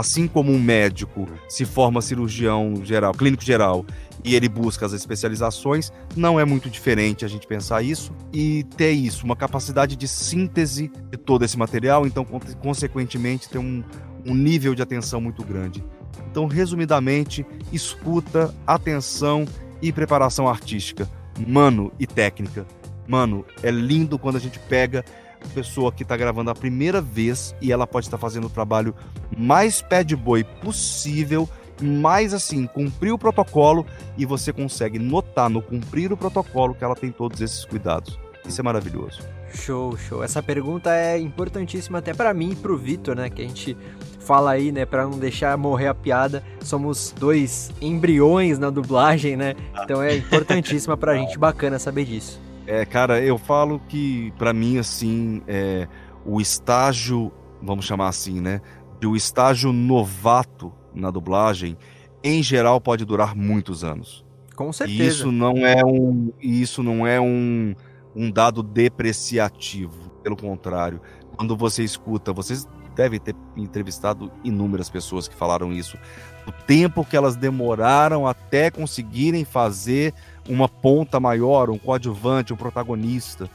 Assim 0.00 0.26
como 0.26 0.50
um 0.50 0.58
médico 0.58 1.28
se 1.46 1.66
forma 1.66 2.00
cirurgião 2.00 2.82
geral, 2.82 3.12
clínico 3.12 3.44
geral, 3.44 3.84
e 4.24 4.34
ele 4.34 4.48
busca 4.48 4.86
as 4.86 4.94
especializações, 4.94 5.92
não 6.16 6.40
é 6.40 6.44
muito 6.46 6.70
diferente 6.70 7.22
a 7.22 7.28
gente 7.28 7.46
pensar 7.46 7.82
isso 7.82 8.10
e 8.32 8.64
ter 8.78 8.92
isso, 8.92 9.26
uma 9.26 9.36
capacidade 9.36 9.96
de 9.96 10.08
síntese 10.08 10.90
de 11.10 11.18
todo 11.18 11.44
esse 11.44 11.58
material, 11.58 12.06
então, 12.06 12.24
consequentemente, 12.62 13.46
ter 13.50 13.58
um, 13.58 13.84
um 14.24 14.34
nível 14.34 14.74
de 14.74 14.80
atenção 14.80 15.20
muito 15.20 15.44
grande. 15.44 15.84
Então, 16.30 16.46
resumidamente, 16.46 17.44
escuta, 17.70 18.54
atenção 18.66 19.44
e 19.82 19.92
preparação 19.92 20.48
artística, 20.48 21.06
mano 21.46 21.92
e 22.00 22.06
técnica 22.06 22.66
Mano, 23.10 23.44
é 23.60 23.72
lindo 23.72 24.16
quando 24.20 24.36
a 24.36 24.38
gente 24.38 24.60
pega 24.60 25.04
pessoa 25.48 25.90
que 25.90 26.04
tá 26.04 26.16
gravando 26.16 26.50
a 26.50 26.54
primeira 26.54 27.00
vez 27.00 27.54
e 27.60 27.72
ela 27.72 27.86
pode 27.86 28.06
estar 28.06 28.18
fazendo 28.18 28.46
o 28.46 28.50
trabalho 28.50 28.94
mais 29.36 29.82
bad 29.88 30.14
boy 30.16 30.44
possível, 30.44 31.48
mais 31.80 32.34
assim, 32.34 32.66
cumprir 32.66 33.12
o 33.12 33.18
protocolo 33.18 33.86
e 34.16 34.24
você 34.24 34.52
consegue 34.52 34.98
notar 34.98 35.48
no 35.48 35.62
cumprir 35.62 36.12
o 36.12 36.16
protocolo 36.16 36.74
que 36.74 36.84
ela 36.84 36.94
tem 36.94 37.10
todos 37.10 37.40
esses 37.40 37.64
cuidados. 37.64 38.18
Isso 38.46 38.60
é 38.60 38.64
maravilhoso. 38.64 39.20
Show, 39.52 39.96
show. 39.96 40.22
Essa 40.22 40.42
pergunta 40.42 40.94
é 40.94 41.18
importantíssima 41.18 41.98
até 41.98 42.14
para 42.14 42.32
mim 42.32 42.52
e 42.52 42.56
pro 42.56 42.76
Vitor, 42.76 43.16
né, 43.16 43.28
que 43.28 43.42
a 43.42 43.44
gente 43.44 43.76
fala 44.20 44.52
aí, 44.52 44.70
né, 44.70 44.84
para 44.84 45.04
não 45.04 45.18
deixar 45.18 45.56
morrer 45.56 45.88
a 45.88 45.94
piada. 45.94 46.42
Somos 46.60 47.12
dois 47.18 47.70
embriões 47.80 48.58
na 48.58 48.70
dublagem, 48.70 49.36
né? 49.36 49.54
Então 49.82 50.02
é 50.02 50.16
importantíssima 50.16 50.96
pra 50.96 51.14
gente, 51.18 51.38
bacana 51.38 51.78
saber 51.78 52.04
disso. 52.04 52.40
É, 52.70 52.84
cara, 52.84 53.20
eu 53.20 53.36
falo 53.36 53.80
que 53.88 54.32
para 54.38 54.52
mim 54.52 54.78
assim, 54.78 55.42
é, 55.48 55.88
o 56.24 56.40
estágio, 56.40 57.32
vamos 57.60 57.84
chamar 57.84 58.06
assim, 58.06 58.40
né, 58.40 58.60
o 59.04 59.16
estágio 59.16 59.72
novato 59.72 60.72
na 60.94 61.10
dublagem 61.10 61.76
em 62.22 62.42
geral, 62.42 62.80
pode 62.80 63.04
durar 63.04 63.34
muitos 63.34 63.82
anos. 63.82 64.24
Com 64.54 64.72
certeza. 64.72 65.02
E 65.02 65.06
isso 65.06 65.32
não 65.32 65.66
é 65.66 65.84
um, 65.84 66.32
isso 66.40 66.80
não 66.80 67.04
é 67.04 67.20
um, 67.20 67.74
um 68.14 68.30
dado 68.30 68.62
depreciativo. 68.62 70.10
Pelo 70.22 70.36
contrário, 70.36 71.00
quando 71.36 71.56
você 71.56 71.82
escuta, 71.82 72.32
vocês 72.32 72.68
devem 72.94 73.18
ter 73.18 73.34
entrevistado 73.56 74.30
inúmeras 74.44 74.88
pessoas 74.88 75.26
que 75.26 75.34
falaram 75.34 75.72
isso. 75.72 75.98
O 76.46 76.52
tempo 76.52 77.04
que 77.04 77.16
elas 77.16 77.34
demoraram 77.34 78.28
até 78.28 78.70
conseguirem 78.70 79.44
fazer 79.44 80.14
uma 80.48 80.68
ponta 80.68 81.20
maior, 81.20 81.70
um 81.70 81.78
coadjuvante, 81.78 82.52
um 82.52 82.56
protagonista. 82.56 83.48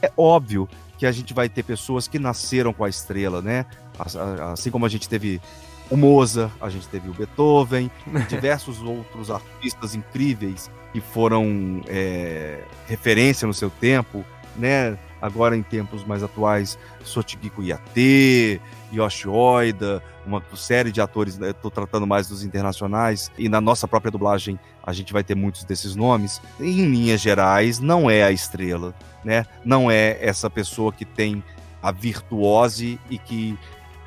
É 0.00 0.10
óbvio 0.16 0.68
que 0.98 1.06
a 1.06 1.12
gente 1.12 1.32
vai 1.32 1.48
ter 1.48 1.62
pessoas 1.62 2.08
que 2.08 2.18
nasceram 2.18 2.72
com 2.72 2.84
a 2.84 2.88
estrela, 2.88 3.40
né? 3.40 3.66
Assim 4.52 4.70
como 4.70 4.86
a 4.86 4.88
gente 4.88 5.08
teve 5.08 5.40
o 5.90 5.96
Mozart, 5.96 6.52
a 6.60 6.68
gente 6.68 6.86
teve 6.88 7.08
o 7.08 7.14
Beethoven, 7.14 7.90
diversos 8.28 8.82
outros 8.82 9.30
artistas 9.30 9.94
incríveis 9.94 10.70
que 10.92 11.00
foram 11.00 11.82
é, 11.86 12.62
referência 12.86 13.46
no 13.46 13.54
seu 13.54 13.70
tempo, 13.70 14.24
né? 14.56 14.98
Agora 15.20 15.56
em 15.56 15.62
tempos 15.62 16.04
mais 16.04 16.22
atuais, 16.22 16.78
Sotigiko 17.04 17.62
Yate, 17.62 18.60
Yoshi 18.92 19.28
Oida, 19.28 20.02
uma 20.26 20.42
série 20.54 20.90
de 20.90 21.00
atores, 21.00 21.34
estou 21.34 21.70
né? 21.70 21.74
tratando 21.74 22.06
mais 22.06 22.28
dos 22.28 22.42
internacionais, 22.42 23.30
e 23.38 23.48
na 23.48 23.60
nossa 23.60 23.86
própria 23.88 24.10
dublagem 24.10 24.58
a 24.82 24.92
gente 24.92 25.12
vai 25.12 25.22
ter 25.22 25.34
muitos 25.34 25.64
desses 25.64 25.94
nomes. 25.94 26.40
Em 26.60 26.86
linhas 26.86 27.20
gerais, 27.20 27.78
não 27.78 28.10
é 28.10 28.22
a 28.22 28.30
estrela, 28.30 28.94
né? 29.24 29.46
Não 29.64 29.90
é 29.90 30.18
essa 30.20 30.48
pessoa 30.48 30.92
que 30.92 31.04
tem 31.04 31.42
a 31.82 31.92
virtuose 31.92 32.98
e 33.10 33.18
que 33.18 33.56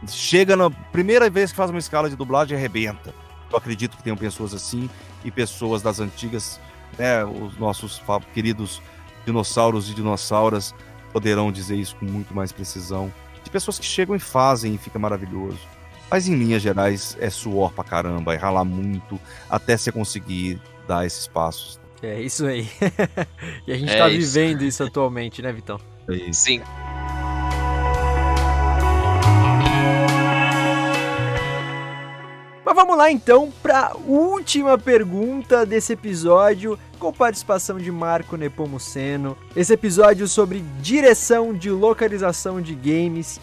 chega 0.07 0.55
na 0.55 0.69
primeira 0.69 1.29
vez 1.29 1.51
que 1.51 1.57
faz 1.57 1.69
uma 1.69 1.79
escala 1.79 2.09
de 2.09 2.15
dublagem 2.15 2.57
arrebenta. 2.57 3.13
Eu 3.51 3.57
acredito 3.57 3.97
que 3.97 4.03
tenham 4.03 4.17
pessoas 4.17 4.53
assim 4.53 4.89
e 5.23 5.31
pessoas 5.31 5.81
das 5.81 5.99
antigas, 5.99 6.59
né, 6.97 7.23
os 7.23 7.57
nossos 7.57 8.01
queridos 8.33 8.81
dinossauros 9.25 9.89
e 9.89 9.93
dinossauras 9.93 10.73
poderão 11.11 11.51
dizer 11.51 11.75
isso 11.75 11.95
com 11.97 12.05
muito 12.05 12.33
mais 12.33 12.51
precisão. 12.51 13.11
Pessoas 13.51 13.77
que 13.77 13.85
chegam 13.85 14.15
e 14.15 14.19
fazem 14.19 14.75
e 14.75 14.77
fica 14.77 14.97
maravilhoso. 14.97 15.59
Mas 16.09 16.27
em 16.27 16.35
linhas 16.35 16.61
gerais 16.61 17.17
é 17.19 17.29
suor 17.29 17.71
pra 17.71 17.83
caramba, 17.83 18.33
é 18.33 18.37
ralar 18.37 18.65
muito 18.65 19.19
até 19.49 19.77
você 19.77 19.91
conseguir 19.91 20.61
dar 20.87 21.05
esses 21.05 21.27
passos. 21.27 21.79
É 22.01 22.19
isso 22.19 22.45
aí. 22.45 22.67
e 23.67 23.71
a 23.71 23.77
gente 23.77 23.91
é 23.91 23.97
tá 23.97 24.09
isso. 24.09 24.33
vivendo 24.33 24.63
isso 24.63 24.83
atualmente, 24.83 25.41
né, 25.41 25.51
Vitão? 25.53 25.79
É 26.09 26.15
isso. 26.15 26.43
Sim. 26.43 26.61
Mas 32.65 32.75
vamos 32.75 32.97
lá 32.97 33.11
então 33.11 33.51
para 33.61 33.87
a 33.87 33.97
última 33.97 34.77
pergunta 34.77 35.65
desse 35.65 35.93
episódio, 35.93 36.79
com 37.01 37.11
participação 37.11 37.79
de 37.79 37.91
Marco 37.91 38.37
Nepomuceno. 38.37 39.35
Esse 39.55 39.73
episódio 39.73 40.27
sobre 40.27 40.63
direção 40.79 41.51
de 41.51 41.71
localização 41.71 42.61
de 42.61 42.75
games. 42.75 43.41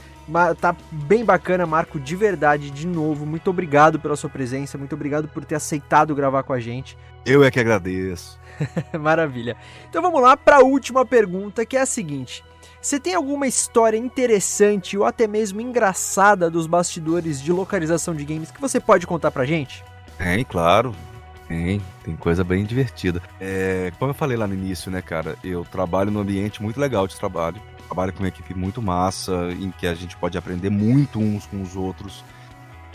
Tá 0.61 0.77
bem 0.93 1.25
bacana, 1.25 1.67
Marco, 1.67 1.99
de 1.99 2.15
verdade, 2.15 2.71
de 2.71 2.87
novo. 2.87 3.27
Muito 3.27 3.51
obrigado 3.51 3.99
pela 3.99 4.15
sua 4.15 4.31
presença, 4.31 4.79
muito 4.79 4.95
obrigado 4.95 5.27
por 5.27 5.45
ter 5.45 5.57
aceitado 5.57 6.15
gravar 6.15 6.45
com 6.45 6.53
a 6.53 6.61
gente. 6.61 6.97
Eu 7.27 7.43
é 7.43 7.51
que 7.51 7.59
agradeço. 7.59 8.39
Maravilha. 8.97 9.57
Então 9.91 10.01
vamos 10.01 10.23
lá 10.23 10.37
para 10.37 10.59
a 10.59 10.63
última 10.63 11.05
pergunta, 11.05 11.67
que 11.67 11.77
é 11.77 11.81
a 11.81 11.87
seguinte: 11.87 12.45
você 12.81 13.01
tem 13.01 13.15
alguma 13.15 13.49
história 13.49 13.97
interessante 13.97 14.97
ou 14.97 15.05
até 15.05 15.27
mesmo 15.27 15.61
engraçada 15.61 16.49
dos 16.49 16.69
bastidores 16.69 17.43
de 17.43 17.53
localização 17.53 18.15
de 18.15 18.25
games 18.25 18.53
que 18.53 18.61
você 18.61 18.79
pode 18.79 19.05
contar 19.05 19.33
pra 19.33 19.45
gente? 19.45 19.85
Tem, 20.17 20.45
claro. 20.45 20.95
Tem, 21.49 21.81
tem 22.05 22.15
coisa 22.15 22.45
bem 22.45 22.65
divertida. 22.65 23.23
É, 23.41 23.91
como 23.99 24.11
eu 24.11 24.15
falei 24.15 24.37
lá 24.37 24.47
no 24.47 24.53
início, 24.53 24.91
né, 24.91 25.01
cara, 25.01 25.37
eu 25.43 25.65
trabalho 25.65 26.11
num 26.11 26.21
ambiente 26.21 26.63
muito 26.63 26.79
legal 26.79 27.09
de 27.09 27.17
trabalho. 27.17 27.61
Trabalho 27.87 28.13
com 28.13 28.19
uma 28.19 28.29
equipe 28.29 28.55
muito 28.55 28.83
massa, 28.83 29.49
em 29.59 29.71
que 29.71 29.87
a 29.87 29.95
gente 29.95 30.15
pode 30.19 30.37
aprender 30.37 30.69
muito 30.69 31.19
uns 31.19 31.47
com 31.47 31.63
os 31.63 31.75
outros. 31.75 32.23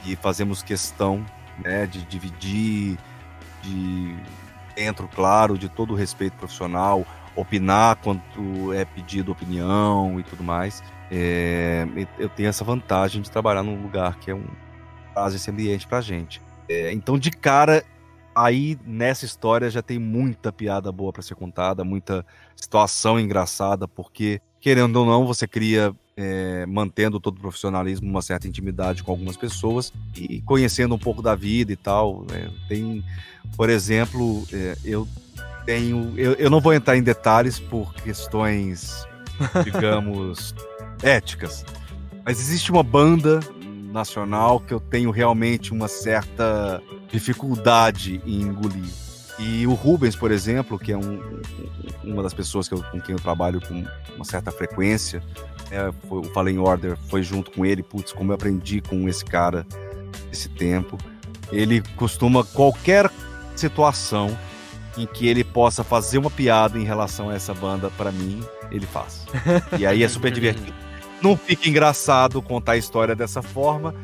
E 0.05 0.15
fazemos 0.15 0.61
questão 0.61 1.25
né, 1.63 1.88
de 1.88 2.03
dividir, 2.03 2.97
de 3.63 4.15
dentro, 4.75 5.07
claro, 5.07 5.57
de 5.57 5.67
todo 5.67 5.93
o 5.93 5.95
respeito 5.95 6.38
profissional, 6.38 7.05
opinar 7.35 7.95
quando 7.97 8.73
é 8.73 8.85
pedido 8.85 9.31
opinião 9.31 10.19
e 10.19 10.23
tudo 10.23 10.43
mais. 10.43 10.84
É, 11.11 11.88
eu 12.19 12.30
tenho 12.30 12.49
essa 12.49 12.63
vantagem 12.63 13.21
de 13.21 13.31
trabalhar 13.31 13.63
num 13.63 13.81
lugar 13.81 14.17
que 14.17 14.30
é 14.30 14.35
um 14.35 14.45
traz 15.13 15.34
esse 15.34 15.49
ambiente 15.49 15.88
pra 15.88 16.01
gente. 16.01 16.41
É, 16.67 16.91
então, 16.91 17.17
de 17.17 17.30
cara, 17.30 17.84
aí 18.35 18.77
nessa 18.85 19.26
história 19.26 19.69
já 19.69 19.81
tem 19.81 19.99
muita 19.99 20.51
piada 20.51 20.91
boa 20.91 21.11
para 21.11 21.22
ser 21.22 21.35
contada, 21.35 21.84
muita 21.84 22.26
situação 22.55 23.19
engraçada, 23.19 23.88
porque 23.88 24.41
querendo 24.60 24.95
ou 24.95 25.05
não, 25.05 25.27
você 25.27 25.45
cria 25.45 25.93
é, 26.15 26.65
mantendo 26.65 27.19
todo 27.19 27.38
o 27.38 27.41
profissionalismo, 27.41 28.07
uma 28.07 28.22
certa 28.22 28.47
intimidade 28.47 29.03
com 29.03 29.11
algumas 29.11 29.35
pessoas 29.35 29.91
e 30.15 30.41
conhecendo 30.41 30.95
um 30.95 30.99
pouco 30.99 31.22
da 31.22 31.35
vida 31.35 31.73
e 31.73 31.76
tal. 31.76 32.26
É, 32.31 32.49
tem, 32.68 33.03
por 33.57 33.69
exemplo, 33.69 34.47
é, 34.53 34.77
eu 34.85 35.07
tenho. 35.65 36.14
Eu, 36.18 36.34
eu 36.34 36.49
não 36.49 36.61
vou 36.61 36.73
entrar 36.73 36.95
em 36.95 37.03
detalhes 37.03 37.60
por 37.60 37.93
questões, 37.93 39.05
digamos, 39.64 40.55
éticas. 41.03 41.65
Mas 42.26 42.39
existe 42.39 42.72
uma 42.72 42.84
banda 42.84 43.41
nacional 43.91 44.60
que 44.60 44.73
eu 44.73 44.80
tenho 44.80 45.11
realmente 45.11 45.73
uma 45.73 45.88
certa 45.88 46.81
dificuldade 47.14 48.19
em 48.26 48.41
engolir. 48.41 48.91
E 49.38 49.65
o 49.68 49.73
Rubens, 49.73 50.15
por 50.15 50.31
exemplo, 50.31 50.80
que 50.80 50.91
é 50.91 50.98
um, 50.98 51.22
uma 52.03 52.23
das 52.23 52.34
pessoas 52.34 52.68
que 52.68 52.73
eu, 52.73 52.84
com 52.84 52.99
quem 52.99 53.14
eu 53.14 53.19
trabalho 53.19 53.61
com 53.61 53.85
uma 54.15 54.26
certa 54.26 54.52
frequência, 54.52 55.23
é, 55.72 55.91
foi, 56.07 56.19
o 56.19 56.23
Fallen 56.26 56.57
Order 56.57 56.98
foi 57.10 57.23
junto 57.23 57.52
com 57.52 57.65
ele, 57.65 57.84
putz, 57.84 58.11
como 58.11 58.31
eu 58.31 58.35
aprendi 58.35 58.81
com 58.81 59.07
esse 59.07 59.23
cara 59.23 59.65
esse 60.31 60.49
tempo. 60.49 60.98
Ele 61.52 61.84
costuma, 61.95 62.44
qualquer 62.44 63.10
situação 63.56 64.35
em 64.98 65.06
que 65.06 65.27
ele 65.27 65.44
possa 65.44 65.84
fazer 65.84 66.18
uma 66.18 66.31
piada 66.31 66.77
em 66.77 66.84
relação 66.84 67.30
a 67.30 67.35
essa 67.35 67.53
banda, 67.53 67.91
para 67.91 68.11
mim, 68.11 68.44
ele 68.72 68.85
faz. 68.85 69.26
E 69.80 69.85
aí 69.85 70.03
é 70.03 70.07
super 70.07 70.31
divertido. 70.31 70.73
Não 71.22 71.38
fica 71.38 71.69
engraçado 71.69 72.41
contar 72.41 72.73
a 72.73 72.77
história 72.77 73.15
dessa 73.15 73.41
forma, 73.41 73.95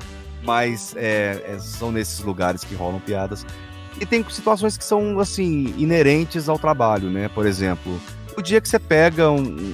mas 0.44 0.96
é, 0.96 1.42
é, 1.46 1.60
são 1.60 1.92
nesses 1.92 2.20
lugares 2.20 2.64
que 2.64 2.76
rolam 2.76 3.00
piadas. 3.00 3.46
E 4.00 4.06
tem 4.06 4.24
situações 4.30 4.78
que 4.78 4.84
são, 4.84 5.20
assim, 5.20 5.74
inerentes 5.78 6.48
ao 6.48 6.58
trabalho, 6.58 7.10
né? 7.10 7.28
Por 7.30 7.46
exemplo, 7.46 8.00
o 8.38 8.42
dia 8.42 8.62
que 8.62 8.70
você 8.70 8.80
pega 8.80 9.30
um, 9.30 9.74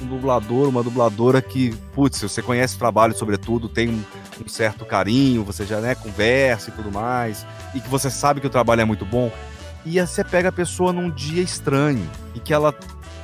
um 0.00 0.06
dublador, 0.06 0.68
uma 0.68 0.82
dubladora 0.82 1.42
que, 1.42 1.74
putz, 1.94 2.22
você 2.22 2.40
conhece 2.40 2.76
o 2.76 2.78
trabalho, 2.78 3.16
sobretudo, 3.16 3.68
tem 3.68 3.90
um, 3.90 4.02
um 4.44 4.48
certo 4.48 4.84
carinho, 4.84 5.44
você 5.44 5.66
já 5.66 5.80
né, 5.80 5.94
conversa 5.94 6.70
e 6.70 6.72
tudo 6.72 6.90
mais, 6.90 7.46
e 7.74 7.80
que 7.80 7.88
você 7.88 8.10
sabe 8.10 8.40
que 8.40 8.46
o 8.46 8.50
trabalho 8.50 8.80
é 8.80 8.84
muito 8.84 9.04
bom, 9.04 9.30
e 9.84 10.00
você 10.00 10.24
pega 10.24 10.48
a 10.48 10.52
pessoa 10.52 10.92
num 10.92 11.10
dia 11.10 11.42
estranho 11.42 12.08
e 12.34 12.40
que 12.40 12.54
ela 12.54 12.74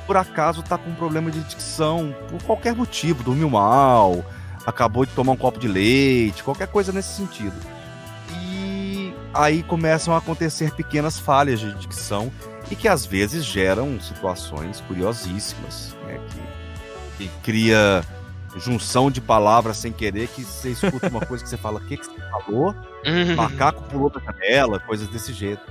por 0.05 0.17
acaso 0.17 0.63
tá 0.63 0.75
com 0.75 0.89
um 0.89 0.95
problema 0.95 1.29
de 1.29 1.39
dicção 1.41 2.15
por 2.29 2.41
qualquer 2.41 2.73
motivo, 2.73 3.23
dormiu 3.23 3.47
mal, 3.47 4.25
acabou 4.69 5.05
de 5.05 5.11
tomar 5.11 5.33
um 5.33 5.37
copo 5.37 5.59
de 5.59 5.67
leite, 5.67 6.43
qualquer 6.43 6.67
coisa 6.67 6.91
nesse 6.91 7.15
sentido. 7.15 7.55
E 8.31 9.13
aí 9.33 9.63
começam 9.63 10.13
a 10.13 10.17
acontecer 10.17 10.71
pequenas 10.73 11.19
falhas 11.19 11.59
de 11.59 11.73
dicção 11.75 12.31
e 12.71 12.75
que 12.75 12.87
às 12.87 13.05
vezes 13.05 13.43
geram 13.43 13.99
situações 13.99 14.81
curiosíssimas, 14.81 15.95
né, 16.05 16.19
que, 17.17 17.27
que 17.27 17.31
cria 17.43 18.03
junção 18.57 19.11
de 19.11 19.21
palavras 19.21 19.77
sem 19.77 19.91
querer, 19.91 20.27
que 20.27 20.43
você 20.43 20.71
escuta 20.71 21.07
uma 21.09 21.25
coisa 21.25 21.43
que 21.43 21.49
você 21.49 21.57
fala, 21.57 21.79
o 21.79 21.85
que, 21.85 21.97
que 21.97 22.05
você 22.05 22.19
falou? 22.31 22.75
Uhum. 23.05 23.35
Macaco 23.35 23.83
pulou 23.83 24.09
da 24.09 24.19
janela, 24.19 24.79
coisas 24.79 25.07
desse 25.07 25.33
jeito. 25.33 25.61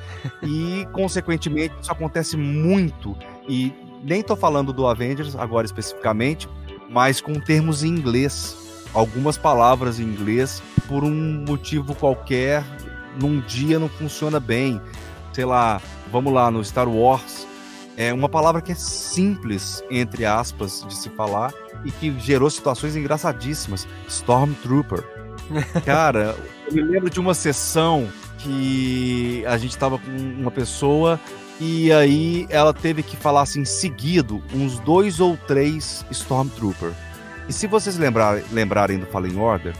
E, 0.42 0.86
consequentemente, 0.92 1.74
isso 1.80 1.90
acontece 1.90 2.36
muito. 2.36 3.16
E 3.48 3.72
nem 4.02 4.22
tô 4.22 4.36
falando 4.36 4.72
do 4.72 4.86
Avengers 4.86 5.34
agora 5.36 5.66
especificamente, 5.66 6.48
mas 6.88 7.20
com 7.20 7.34
termos 7.34 7.82
em 7.82 7.88
inglês. 7.88 8.56
Algumas 8.94 9.36
palavras 9.36 10.00
em 10.00 10.04
inglês, 10.04 10.62
por 10.86 11.04
um 11.04 11.44
motivo 11.46 11.94
qualquer, 11.94 12.64
num 13.20 13.40
dia 13.40 13.78
não 13.78 13.88
funciona 13.88 14.40
bem. 14.40 14.80
Sei 15.32 15.44
lá, 15.44 15.80
vamos 16.10 16.32
lá, 16.32 16.50
no 16.50 16.64
Star 16.64 16.88
Wars, 16.88 17.46
é 17.96 18.12
uma 18.12 18.28
palavra 18.28 18.62
que 18.62 18.72
é 18.72 18.74
simples, 18.74 19.82
entre 19.90 20.24
aspas, 20.24 20.84
de 20.86 20.94
se 20.94 21.08
falar, 21.10 21.52
e 21.84 21.90
que 21.90 22.18
gerou 22.20 22.48
situações 22.48 22.96
engraçadíssimas. 22.96 23.86
Stormtrooper. 24.08 25.04
Cara, 25.84 26.36
eu 26.68 26.74
me 26.74 26.82
lembro 26.82 27.10
de 27.10 27.20
uma 27.20 27.34
sessão 27.34 28.08
que 28.38 29.44
a 29.46 29.58
gente 29.58 29.76
tava 29.76 29.98
com 29.98 30.10
uma 30.10 30.50
pessoa 30.50 31.20
e 31.60 31.92
aí 31.92 32.46
ela 32.50 32.72
teve 32.72 33.02
que 33.02 33.16
falar 33.16 33.42
assim 33.42 33.64
seguido 33.64 34.40
uns 34.54 34.78
dois 34.78 35.18
ou 35.18 35.36
três 35.36 36.06
Stormtrooper. 36.10 36.92
E 37.48 37.52
se 37.52 37.66
vocês 37.66 37.96
lembrar, 37.96 38.42
lembrarem 38.52 38.98
do 38.98 39.06
Fallen 39.06 39.38
Order, 39.38 39.74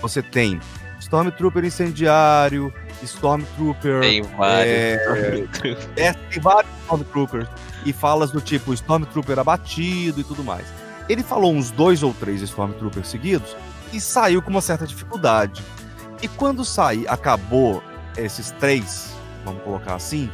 você 0.00 0.22
tem 0.22 0.58
Stormtrooper 1.00 1.64
incendiário, 1.64 2.72
Stormtrooper. 3.02 4.00
Tem 4.00 4.22
vários. 4.22 4.66
É, 4.66 6.06
é, 6.08 6.12
tem 6.12 6.40
vários 6.40 6.72
Stormtroopers. 6.82 7.48
E 7.84 7.92
falas 7.92 8.30
do 8.30 8.40
tipo 8.40 8.72
Stormtrooper 8.72 9.38
abatido 9.38 10.20
e 10.20 10.24
tudo 10.24 10.44
mais. 10.44 10.66
Ele 11.08 11.22
falou 11.22 11.52
uns 11.52 11.70
dois 11.70 12.02
ou 12.02 12.14
três 12.14 12.40
Stormtroopers 12.42 13.08
seguidos 13.08 13.56
e 13.92 14.00
saiu 14.00 14.40
com 14.40 14.50
uma 14.50 14.60
certa 14.60 14.86
dificuldade. 14.86 15.62
E 16.22 16.28
quando 16.28 16.64
sai, 16.64 17.04
acabou 17.08 17.82
esses 18.16 18.50
três, 18.52 19.12
vamos 19.44 19.62
colocar 19.62 19.94
assim, 19.94 20.30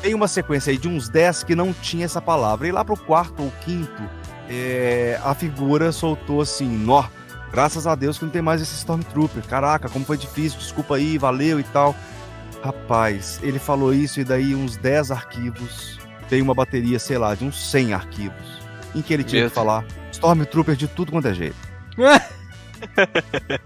tem 0.00 0.14
uma 0.14 0.28
sequência 0.28 0.70
aí 0.70 0.78
de 0.78 0.88
uns 0.88 1.08
dez 1.08 1.42
que 1.42 1.54
não 1.54 1.72
tinha 1.72 2.04
essa 2.04 2.20
palavra. 2.20 2.68
E 2.68 2.72
lá 2.72 2.84
pro 2.84 2.96
quarto 2.96 3.42
ou 3.42 3.52
quinto, 3.62 4.02
é, 4.48 5.18
a 5.22 5.34
figura 5.34 5.92
soltou 5.92 6.40
assim, 6.40 6.68
nó, 6.68 7.04
graças 7.50 7.86
a 7.86 7.94
Deus 7.94 8.18
que 8.18 8.24
não 8.24 8.32
tem 8.32 8.42
mais 8.42 8.60
esse 8.60 8.74
Stormtrooper. 8.74 9.42
Caraca, 9.46 9.88
como 9.88 10.04
foi 10.04 10.16
difícil, 10.16 10.58
desculpa 10.58 10.96
aí, 10.96 11.18
valeu 11.18 11.60
e 11.60 11.64
tal. 11.64 11.94
Rapaz, 12.62 13.38
ele 13.42 13.58
falou 13.58 13.92
isso 13.92 14.20
e 14.20 14.24
daí 14.24 14.54
uns 14.54 14.76
10 14.76 15.10
arquivos, 15.10 15.98
tem 16.28 16.40
uma 16.40 16.54
bateria, 16.54 16.98
sei 16.98 17.18
lá, 17.18 17.34
de 17.34 17.44
uns 17.44 17.70
100 17.70 17.92
arquivos, 17.92 18.58
em 18.94 19.02
que 19.02 19.12
ele 19.12 19.22
tinha 19.22 19.42
Meu 19.42 19.50
que 19.50 19.54
falar 19.54 19.84
Stormtrooper 20.12 20.74
de 20.74 20.88
tudo 20.88 21.12
quanto 21.12 21.28
é 21.28 21.34
jeito. 21.34 21.56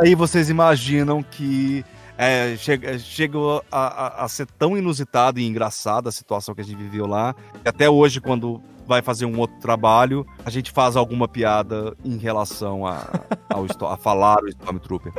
aí 0.00 0.14
vocês 0.14 0.48
imaginam 0.48 1.22
que 1.22 1.84
é, 2.16 2.56
chega, 2.56 2.98
chegou 2.98 3.64
a, 3.70 3.86
a, 3.86 4.24
a, 4.24 4.28
ser 4.28 4.46
tão 4.46 4.76
inusitado 4.76 5.40
e 5.40 5.46
engraçado 5.46 6.08
a 6.08 6.12
situação 6.12 6.54
que 6.54 6.60
a 6.60 6.64
gente 6.64 6.76
viveu 6.76 7.06
lá, 7.06 7.34
que 7.62 7.68
até 7.68 7.90
hoje, 7.90 8.20
quando 8.20 8.62
vai 8.86 9.02
fazer 9.02 9.24
um 9.26 9.38
outro 9.38 9.58
trabalho, 9.58 10.26
a 10.44 10.50
gente 10.50 10.70
faz 10.70 10.96
alguma 10.96 11.26
piada 11.26 11.96
em 12.04 12.16
relação 12.16 12.86
a, 12.86 13.06
ao, 13.48 13.64
a 13.90 13.96
falar 13.96 14.42
o 14.42 14.48
Stormtrooper. 14.48 15.12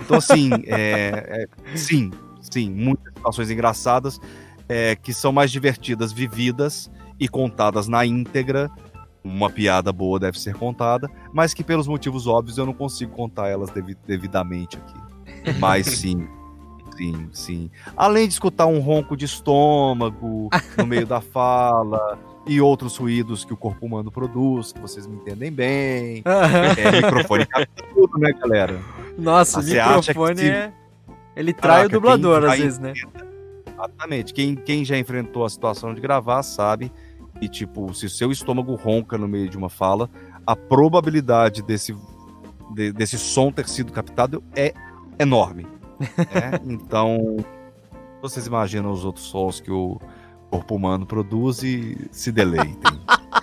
Então, 0.00 0.18
assim, 0.18 0.50
é, 0.66 1.46
é, 1.64 1.76
sim, 1.76 2.10
sim, 2.40 2.70
muitas 2.70 3.12
situações 3.14 3.50
engraçadas 3.50 4.20
é, 4.68 4.94
que 4.94 5.12
são 5.12 5.32
mais 5.32 5.50
divertidas, 5.50 6.12
vividas 6.12 6.90
e 7.18 7.28
contadas 7.28 7.88
na 7.88 8.04
íntegra. 8.04 8.70
Uma 9.24 9.50
piada 9.50 9.92
boa 9.92 10.18
deve 10.18 10.38
ser 10.38 10.54
contada, 10.54 11.10
mas 11.32 11.52
que 11.52 11.64
pelos 11.64 11.88
motivos 11.88 12.26
óbvios 12.26 12.56
eu 12.56 12.64
não 12.64 12.72
consigo 12.72 13.12
contar 13.12 13.48
elas 13.48 13.70
devidamente 14.06 14.76
aqui. 14.76 15.58
Mas 15.58 15.86
sim, 15.86 16.28
sim, 16.96 17.28
sim. 17.32 17.70
Além 17.96 18.26
de 18.26 18.34
escutar 18.34 18.66
um 18.66 18.78
ronco 18.78 19.16
de 19.16 19.24
estômago 19.24 20.48
no 20.76 20.86
meio 20.86 21.06
da 21.06 21.20
fala, 21.20 22.18
e 22.48 22.60
outros 22.60 22.96
ruídos 22.96 23.44
que 23.44 23.52
o 23.52 23.56
corpo 23.56 23.84
humano 23.84 24.10
produz, 24.10 24.72
que 24.72 24.80
vocês 24.80 25.06
me 25.06 25.16
entendem 25.16 25.52
bem. 25.52 26.22
é, 26.26 26.90
microfone 27.02 27.46
tudo, 27.94 28.18
né, 28.18 28.32
galera? 28.32 28.80
Nossa, 29.18 29.60
o 29.60 29.62
microfone 29.62 30.48
é... 30.48 30.72
Ele 31.36 31.52
trai 31.52 31.76
Caraca, 31.76 31.96
o 31.96 32.00
dublador 32.00 32.44
às 32.50 32.58
vezes, 32.58 32.78
né? 32.78 32.94
Exatamente. 33.66 34.34
Quem, 34.34 34.56
quem 34.56 34.84
já 34.84 34.98
enfrentou 34.98 35.44
a 35.44 35.50
situação 35.50 35.94
de 35.94 36.00
gravar 36.00 36.42
sabe 36.42 36.90
que, 37.38 37.48
tipo, 37.48 37.94
se 37.94 38.06
o 38.06 38.10
seu 38.10 38.32
estômago 38.32 38.74
ronca 38.74 39.16
no 39.16 39.28
meio 39.28 39.48
de 39.48 39.56
uma 39.56 39.68
fala, 39.68 40.10
a 40.44 40.56
probabilidade 40.56 41.62
desse, 41.62 41.94
de, 42.74 42.92
desse 42.92 43.18
som 43.18 43.52
ter 43.52 43.68
sido 43.68 43.92
captado 43.92 44.42
é 44.56 44.74
enorme. 45.18 45.64
Né? 46.00 46.60
então, 46.66 47.36
vocês 48.20 48.46
imaginam 48.46 48.90
os 48.90 49.04
outros 49.04 49.26
sons 49.26 49.60
que 49.60 49.70
o 49.70 50.00
corpo 50.50 50.74
humano 50.74 51.06
produz 51.06 51.62
e 51.62 52.08
se 52.10 52.32
deleitem. 52.32 52.76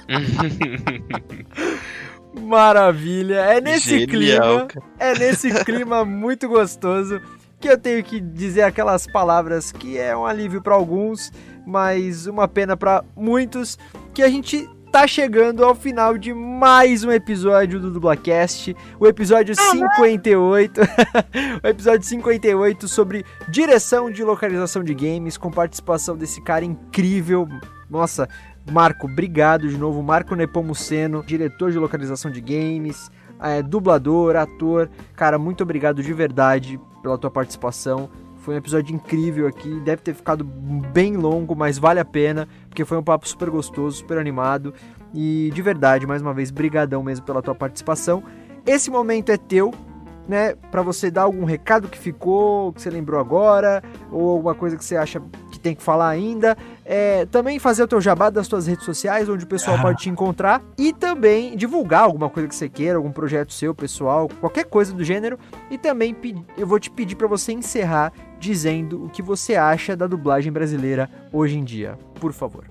Maravilha. 2.41 3.35
É 3.35 3.61
nesse 3.61 3.99
Genial, 3.99 4.67
clima, 4.67 4.85
é 4.99 5.17
nesse 5.17 5.63
clima 5.63 6.03
muito 6.03 6.47
gostoso 6.47 7.21
que 7.59 7.69
eu 7.69 7.77
tenho 7.77 8.03
que 8.03 8.19
dizer 8.19 8.63
aquelas 8.63 9.07
palavras 9.07 9.71
que 9.71 9.97
é 9.97 10.15
um 10.15 10.25
alívio 10.25 10.61
para 10.61 10.75
alguns, 10.75 11.31
mas 11.65 12.27
uma 12.27 12.47
pena 12.47 12.77
para 12.77 13.03
muitos, 13.15 13.77
que 14.13 14.21
a 14.21 14.29
gente 14.29 14.69
tá 14.95 15.05
chegando 15.05 15.65
ao 15.65 15.75
final 15.75 16.17
de 16.17 16.33
mais 16.33 17.03
um 17.03 17.11
episódio 17.11 17.81
do 17.81 17.91
Dublacast, 17.91 18.73
o 18.97 19.05
episódio 19.05 19.53
58. 19.53 20.79
o 21.61 21.67
episódio 21.67 22.07
58 22.07 22.87
sobre 22.87 23.25
direção 23.49 24.09
de 24.09 24.23
localização 24.23 24.85
de 24.85 24.93
games, 24.93 25.35
com 25.35 25.51
participação 25.51 26.15
desse 26.15 26.39
cara 26.39 26.63
incrível. 26.63 27.45
Nossa, 27.89 28.29
Marco, 28.71 29.05
obrigado 29.05 29.67
de 29.67 29.77
novo. 29.77 30.01
Marco 30.01 30.33
Nepomuceno, 30.33 31.21
diretor 31.25 31.73
de 31.73 31.77
localização 31.77 32.31
de 32.31 32.39
games, 32.39 33.11
é, 33.41 33.61
dublador, 33.61 34.37
ator. 34.37 34.89
Cara, 35.13 35.37
muito 35.37 35.61
obrigado 35.61 36.01
de 36.01 36.13
verdade 36.13 36.79
pela 37.03 37.17
tua 37.17 37.29
participação. 37.29 38.09
Foi 38.45 38.53
um 38.53 38.57
episódio 38.59 38.93
incrível 38.93 39.47
aqui, 39.47 39.79
deve 39.79 40.03
ter 40.03 40.13
ficado 40.13 40.43
bem 40.43 41.17
longo, 41.17 41.55
mas 41.55 41.79
vale 41.79 41.99
a 41.99 42.05
pena, 42.05 42.47
porque 42.69 42.85
foi 42.85 42.95
um 42.95 43.01
papo 43.01 43.27
super 43.27 43.49
gostoso, 43.49 43.97
super 43.97 44.19
animado. 44.19 44.71
E 45.11 45.49
de 45.51 45.63
verdade, 45.63 46.05
mais 46.05 46.21
uma 46.21 46.31
vez, 46.31 46.51
brigadão 46.51 47.01
mesmo 47.01 47.25
pela 47.25 47.41
tua 47.41 47.55
participação. 47.55 48.23
Esse 48.63 48.91
momento 48.91 49.31
é 49.31 49.37
teu, 49.37 49.73
né, 50.27 50.55
para 50.71 50.81
você 50.81 51.11
dar 51.11 51.23
algum 51.23 51.45
recado 51.45 51.87
que 51.87 51.97
ficou, 51.97 52.73
que 52.73 52.81
você 52.81 52.89
lembrou 52.89 53.19
agora, 53.19 53.83
ou 54.11 54.31
alguma 54.31 54.55
coisa 54.55 54.75
que 54.77 54.83
você 54.83 54.97
acha 54.97 55.21
que 55.51 55.59
tem 55.59 55.75
que 55.75 55.83
falar 55.83 56.09
ainda. 56.09 56.57
É, 56.83 57.25
também 57.25 57.59
fazer 57.59 57.83
o 57.83 57.87
teu 57.87 57.99
jabá 58.01 58.29
das 58.29 58.47
tuas 58.47 58.67
redes 58.67 58.85
sociais, 58.85 59.29
onde 59.29 59.43
o 59.43 59.47
pessoal 59.47 59.77
ah. 59.77 59.81
pode 59.81 60.01
te 60.01 60.09
encontrar. 60.09 60.61
E 60.77 60.93
também 60.93 61.55
divulgar 61.55 62.03
alguma 62.03 62.29
coisa 62.29 62.47
que 62.47 62.55
você 62.55 62.69
queira, 62.69 62.97
algum 62.97 63.11
projeto 63.11 63.53
seu, 63.53 63.73
pessoal, 63.73 64.29
qualquer 64.39 64.65
coisa 64.65 64.93
do 64.93 65.03
gênero. 65.03 65.37
E 65.69 65.77
também 65.77 66.15
eu 66.57 66.67
vou 66.67 66.79
te 66.79 66.89
pedir 66.89 67.15
para 67.15 67.27
você 67.27 67.51
encerrar 67.51 68.11
dizendo 68.39 69.05
o 69.05 69.09
que 69.09 69.21
você 69.21 69.55
acha 69.55 69.95
da 69.95 70.07
dublagem 70.07 70.51
brasileira 70.51 71.09
hoje 71.31 71.57
em 71.57 71.63
dia. 71.63 71.97
Por 72.19 72.33
favor. 72.33 72.65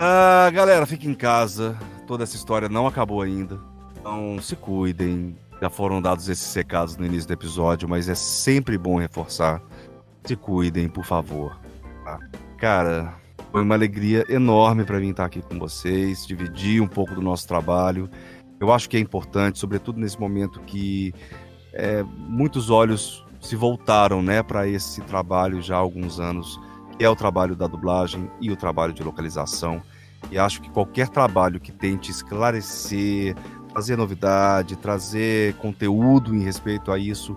Ah, 0.00 0.48
galera, 0.52 0.86
fique 0.86 1.08
em 1.08 1.14
casa. 1.14 1.76
Toda 2.06 2.22
essa 2.22 2.36
história 2.36 2.68
não 2.68 2.86
acabou 2.86 3.20
ainda. 3.20 3.58
Então 3.98 4.40
se 4.40 4.56
cuidem. 4.56 5.36
Já 5.60 5.68
foram 5.68 6.00
dados 6.00 6.28
esses 6.28 6.54
recados 6.54 6.96
no 6.96 7.04
início 7.04 7.26
do 7.26 7.32
episódio, 7.32 7.88
mas 7.88 8.08
é 8.08 8.14
sempre 8.14 8.78
bom 8.78 8.98
reforçar. 8.98 9.60
Se 10.24 10.36
cuidem, 10.36 10.88
por 10.88 11.04
favor. 11.04 11.58
Tá? 12.04 12.18
Cara, 12.58 13.14
foi 13.50 13.62
uma 13.62 13.74
alegria 13.74 14.24
enorme 14.28 14.84
para 14.84 15.00
mim 15.00 15.10
estar 15.10 15.24
aqui 15.24 15.42
com 15.42 15.58
vocês, 15.58 16.26
dividir 16.26 16.80
um 16.80 16.86
pouco 16.86 17.14
do 17.14 17.20
nosso 17.20 17.48
trabalho. 17.48 18.08
Eu 18.60 18.72
acho 18.72 18.88
que 18.88 18.96
é 18.96 19.00
importante, 19.00 19.58
sobretudo 19.58 19.98
nesse 19.98 20.18
momento 20.18 20.60
que 20.60 21.12
é, 21.72 22.02
muitos 22.02 22.70
olhos 22.70 23.24
se 23.40 23.56
voltaram 23.56 24.22
né, 24.22 24.42
para 24.42 24.66
esse 24.66 25.00
trabalho 25.02 25.62
já 25.62 25.76
há 25.76 25.78
alguns 25.78 26.20
anos, 26.20 26.60
que 26.96 27.04
é 27.04 27.08
o 27.08 27.16
trabalho 27.16 27.56
da 27.56 27.66
dublagem 27.66 28.30
e 28.40 28.50
o 28.50 28.56
trabalho 28.56 28.92
de 28.92 29.02
localização. 29.02 29.82
E 30.30 30.38
acho 30.38 30.60
que 30.60 30.70
qualquer 30.70 31.08
trabalho 31.08 31.60
que 31.60 31.72
tente 31.72 32.10
esclarecer, 32.10 33.36
trazer 33.78 33.96
novidade, 33.96 34.74
trazer 34.74 35.54
conteúdo 35.54 36.34
em 36.34 36.42
respeito 36.42 36.90
a 36.90 36.98
isso, 36.98 37.36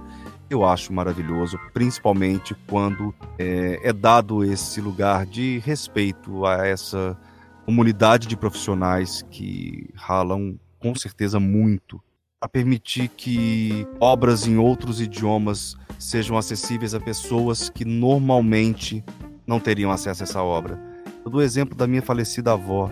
eu 0.49 0.65
acho 0.65 0.91
maravilhoso, 0.91 1.55
principalmente 1.71 2.55
quando 2.65 3.13
é, 3.37 3.79
é 3.87 3.93
dado 3.93 4.43
esse 4.43 4.81
lugar 4.81 5.23
de 5.23 5.59
respeito 5.59 6.43
a 6.43 6.65
essa 6.65 7.15
comunidade 7.63 8.27
de 8.27 8.35
profissionais 8.35 9.23
que 9.29 9.87
ralam 9.93 10.59
com 10.79 10.95
certeza 10.95 11.39
muito 11.39 12.01
a 12.41 12.49
permitir 12.49 13.07
que 13.09 13.87
obras 13.99 14.47
em 14.47 14.57
outros 14.57 14.99
idiomas 14.99 15.75
sejam 15.99 16.35
acessíveis 16.35 16.95
a 16.95 16.99
pessoas 16.99 17.69
que 17.69 17.85
normalmente 17.85 19.05
não 19.45 19.59
teriam 19.59 19.91
acesso 19.91 20.23
a 20.23 20.25
essa 20.25 20.41
obra. 20.41 20.79
Eu 21.23 21.29
dou 21.29 21.39
o 21.39 21.43
exemplo 21.43 21.77
da 21.77 21.85
minha 21.85 22.01
falecida 22.01 22.53
avó, 22.53 22.91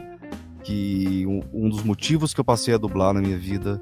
que 0.69 1.25
um, 1.51 1.67
dos 1.67 1.81
motivos 1.81 2.31
que 2.31 2.39
eu 2.39 2.45
passei 2.45 2.75
a 2.75 2.77
dublar 2.77 3.11
na 3.11 3.19
minha 3.19 3.39
vida 3.39 3.81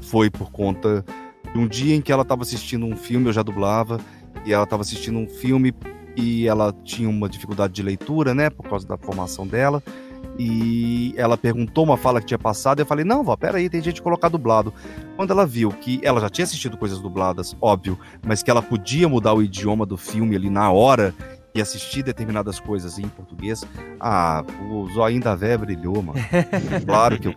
foi 0.00 0.30
por 0.30 0.50
conta 0.50 1.04
de 1.52 1.58
um 1.58 1.68
dia 1.68 1.94
em 1.94 2.00
que 2.00 2.10
ela 2.10 2.22
estava 2.22 2.40
assistindo 2.40 2.86
um 2.86 2.96
filme, 2.96 3.26
eu 3.26 3.34
já 3.34 3.42
dublava, 3.42 4.00
e 4.46 4.50
ela 4.50 4.64
estava 4.64 4.80
assistindo 4.80 5.18
um 5.18 5.28
filme 5.28 5.74
e 6.16 6.48
ela 6.48 6.74
tinha 6.84 7.06
uma 7.06 7.28
dificuldade 7.28 7.74
de 7.74 7.82
leitura, 7.82 8.32
né, 8.32 8.48
por 8.48 8.66
causa 8.66 8.88
da 8.88 8.96
formação 8.96 9.46
dela 9.46 9.82
e 10.38 11.12
ela 11.18 11.36
perguntou 11.36 11.84
uma 11.84 11.98
fala 11.98 12.18
que 12.18 12.28
tinha 12.28 12.38
passado, 12.38 12.78
e 12.78 12.82
eu 12.82 12.86
falei, 12.86 13.04
não, 13.04 13.22
vó, 13.22 13.36
peraí, 13.36 13.68
tem 13.68 13.82
gente 13.82 14.00
colocar 14.00 14.28
dublado. 14.28 14.72
Quando 15.14 15.30
ela 15.30 15.44
viu 15.44 15.70
que 15.70 16.00
ela 16.02 16.22
já 16.22 16.30
tinha 16.30 16.44
assistido 16.44 16.78
coisas 16.78 16.98
dubladas, 17.00 17.54
óbvio, 17.60 17.98
mas 18.26 18.42
que 18.42 18.50
ela 18.50 18.62
podia 18.62 19.06
mudar 19.06 19.34
o 19.34 19.42
idioma 19.42 19.84
do 19.84 19.98
filme 19.98 20.34
ali 20.34 20.48
na 20.48 20.70
hora 20.70 21.14
e 21.54 21.60
assistir 21.60 22.02
determinadas 22.02 22.58
coisas 22.58 22.98
em 22.98 23.08
português, 23.08 23.64
ah, 24.00 24.44
o 24.70 24.88
zóio 24.92 25.20
da 25.20 25.34
véia 25.34 25.58
brilhou, 25.58 26.02
mano. 26.02 26.18
claro 26.86 27.18
que 27.18 27.28
eu... 27.28 27.34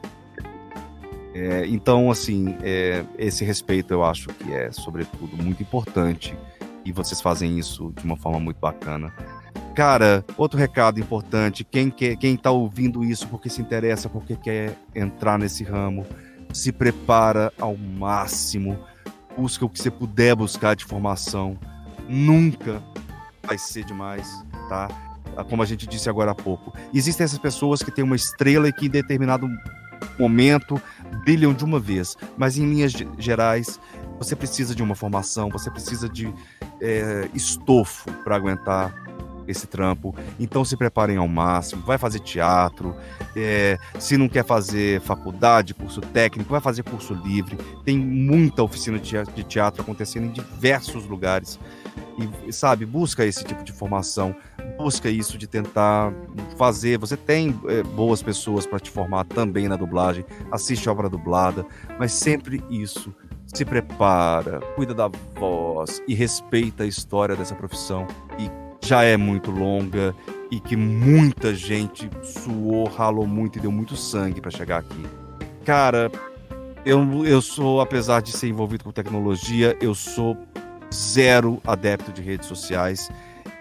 É, 1.33 1.67
então, 1.67 2.09
assim, 2.09 2.55
é, 2.63 3.03
esse 3.17 3.43
respeito 3.43 3.93
eu 3.93 4.05
acho 4.05 4.29
que 4.29 4.53
é, 4.53 4.71
sobretudo, 4.71 5.35
muito 5.35 5.61
importante 5.61 6.33
e 6.85 6.93
vocês 6.93 7.19
fazem 7.19 7.59
isso 7.59 7.91
de 7.97 8.05
uma 8.05 8.15
forma 8.15 8.39
muito 8.39 8.57
bacana. 8.57 9.11
Cara, 9.75 10.23
outro 10.37 10.57
recado 10.57 10.99
importante: 10.99 11.65
quem, 11.65 11.89
quer, 11.89 12.15
quem 12.15 12.37
tá 12.37 12.51
ouvindo 12.51 13.03
isso 13.03 13.27
porque 13.27 13.49
se 13.49 13.61
interessa, 13.61 14.07
porque 14.07 14.37
quer 14.37 14.77
entrar 14.95 15.37
nesse 15.37 15.63
ramo, 15.63 16.05
se 16.53 16.71
prepara 16.71 17.51
ao 17.59 17.75
máximo, 17.75 18.79
busca 19.35 19.65
o 19.65 19.69
que 19.69 19.81
você 19.81 19.91
puder 19.91 20.35
buscar 20.35 20.75
de 20.75 20.85
formação. 20.85 21.57
Nunca 22.07 22.81
vai 23.45 23.57
ser 23.57 23.83
demais, 23.83 24.43
tá? 24.67 24.89
Como 25.49 25.61
a 25.61 25.65
gente 25.65 25.85
disse 25.87 26.09
agora 26.09 26.31
há 26.31 26.35
pouco. 26.35 26.73
Existem 26.93 27.23
essas 27.23 27.39
pessoas 27.39 27.83
que 27.83 27.91
têm 27.91 28.03
uma 28.03 28.15
estrela 28.15 28.67
e 28.67 28.73
que 28.73 28.85
em 28.85 28.89
determinado 28.89 29.47
momento 30.17 30.81
brilham 31.23 31.53
de 31.53 31.63
uma 31.63 31.79
vez, 31.79 32.15
mas 32.37 32.57
em 32.57 32.69
linhas 32.69 32.93
gerais 33.17 33.79
você 34.17 34.35
precisa 34.35 34.73
de 34.73 34.81
uma 34.81 34.95
formação, 34.95 35.49
você 35.49 35.69
precisa 35.69 36.07
de 36.07 36.33
é, 36.79 37.29
estofo 37.33 38.11
para 38.23 38.35
aguentar 38.35 38.93
esse 39.47 39.67
trampo. 39.67 40.15
Então 40.39 40.63
se 40.63 40.75
preparem 40.77 41.17
ao 41.17 41.27
máximo, 41.27 41.81
vai 41.83 41.97
fazer 41.97 42.19
teatro, 42.19 42.95
é, 43.35 43.77
se 43.99 44.17
não 44.17 44.27
quer 44.27 44.45
fazer 44.45 45.01
faculdade, 45.01 45.73
curso 45.73 46.01
técnico, 46.01 46.51
vai 46.51 46.61
fazer 46.61 46.83
curso 46.83 47.13
livre. 47.13 47.57
Tem 47.83 47.97
muita 47.97 48.63
oficina 48.63 48.99
de 48.99 49.43
teatro 49.43 49.81
acontecendo 49.81 50.25
em 50.27 50.31
diversos 50.31 51.05
lugares. 51.05 51.59
E, 52.47 52.53
sabe, 52.53 52.85
busca 52.85 53.25
esse 53.25 53.43
tipo 53.43 53.63
de 53.63 53.73
formação, 53.73 54.35
busca 54.77 55.09
isso 55.09 55.37
de 55.37 55.47
tentar 55.47 56.13
fazer. 56.57 56.97
Você 56.97 57.17
tem 57.17 57.59
é, 57.67 57.83
boas 57.83 58.21
pessoas 58.21 58.65
para 58.65 58.79
te 58.79 58.89
formar 58.89 59.25
também 59.25 59.67
na 59.67 59.75
dublagem, 59.75 60.25
assiste 60.51 60.89
obra 60.89 61.09
dublada, 61.09 61.65
mas 61.99 62.13
sempre 62.13 62.63
isso 62.69 63.13
se 63.53 63.63
prepara, 63.63 64.59
cuida 64.75 64.93
da 64.93 65.09
voz 65.35 66.01
e 66.07 66.15
respeita 66.15 66.83
a 66.83 66.87
história 66.87 67.35
dessa 67.35 67.55
profissão 67.55 68.07
e 68.39 68.49
já 68.85 69.03
é 69.03 69.17
muito 69.17 69.51
longa 69.51 70.15
e 70.51 70.59
que 70.59 70.75
muita 70.75 71.53
gente 71.53 72.09
suou, 72.23 72.87
ralou 72.87 73.25
muito 73.25 73.57
e 73.57 73.61
deu 73.61 73.71
muito 73.71 73.95
sangue 73.95 74.41
para 74.41 74.51
chegar 74.51 74.79
aqui. 74.79 75.03
Cara, 75.63 76.11
eu, 76.85 77.25
eu 77.25 77.41
sou, 77.41 77.81
apesar 77.81 78.21
de 78.21 78.31
ser 78.31 78.47
envolvido 78.47 78.83
com 78.83 78.91
tecnologia, 78.91 79.75
eu 79.81 79.95
sou 79.95 80.37
zero 80.95 81.61
adepto 81.65 82.11
de 82.11 82.21
redes 82.21 82.47
sociais. 82.47 83.09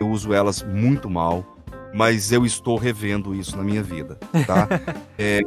Eu 0.01 0.09
uso 0.09 0.33
elas 0.33 0.63
muito 0.63 1.11
mal 1.11 1.55
mas 1.95 2.33
eu 2.33 2.45
estou 2.45 2.77
revendo 2.77 3.33
isso 3.33 3.57
na 3.57 3.63
minha 3.63 3.83
vida, 3.83 4.19
tá? 4.47 4.69
É, 5.17 5.41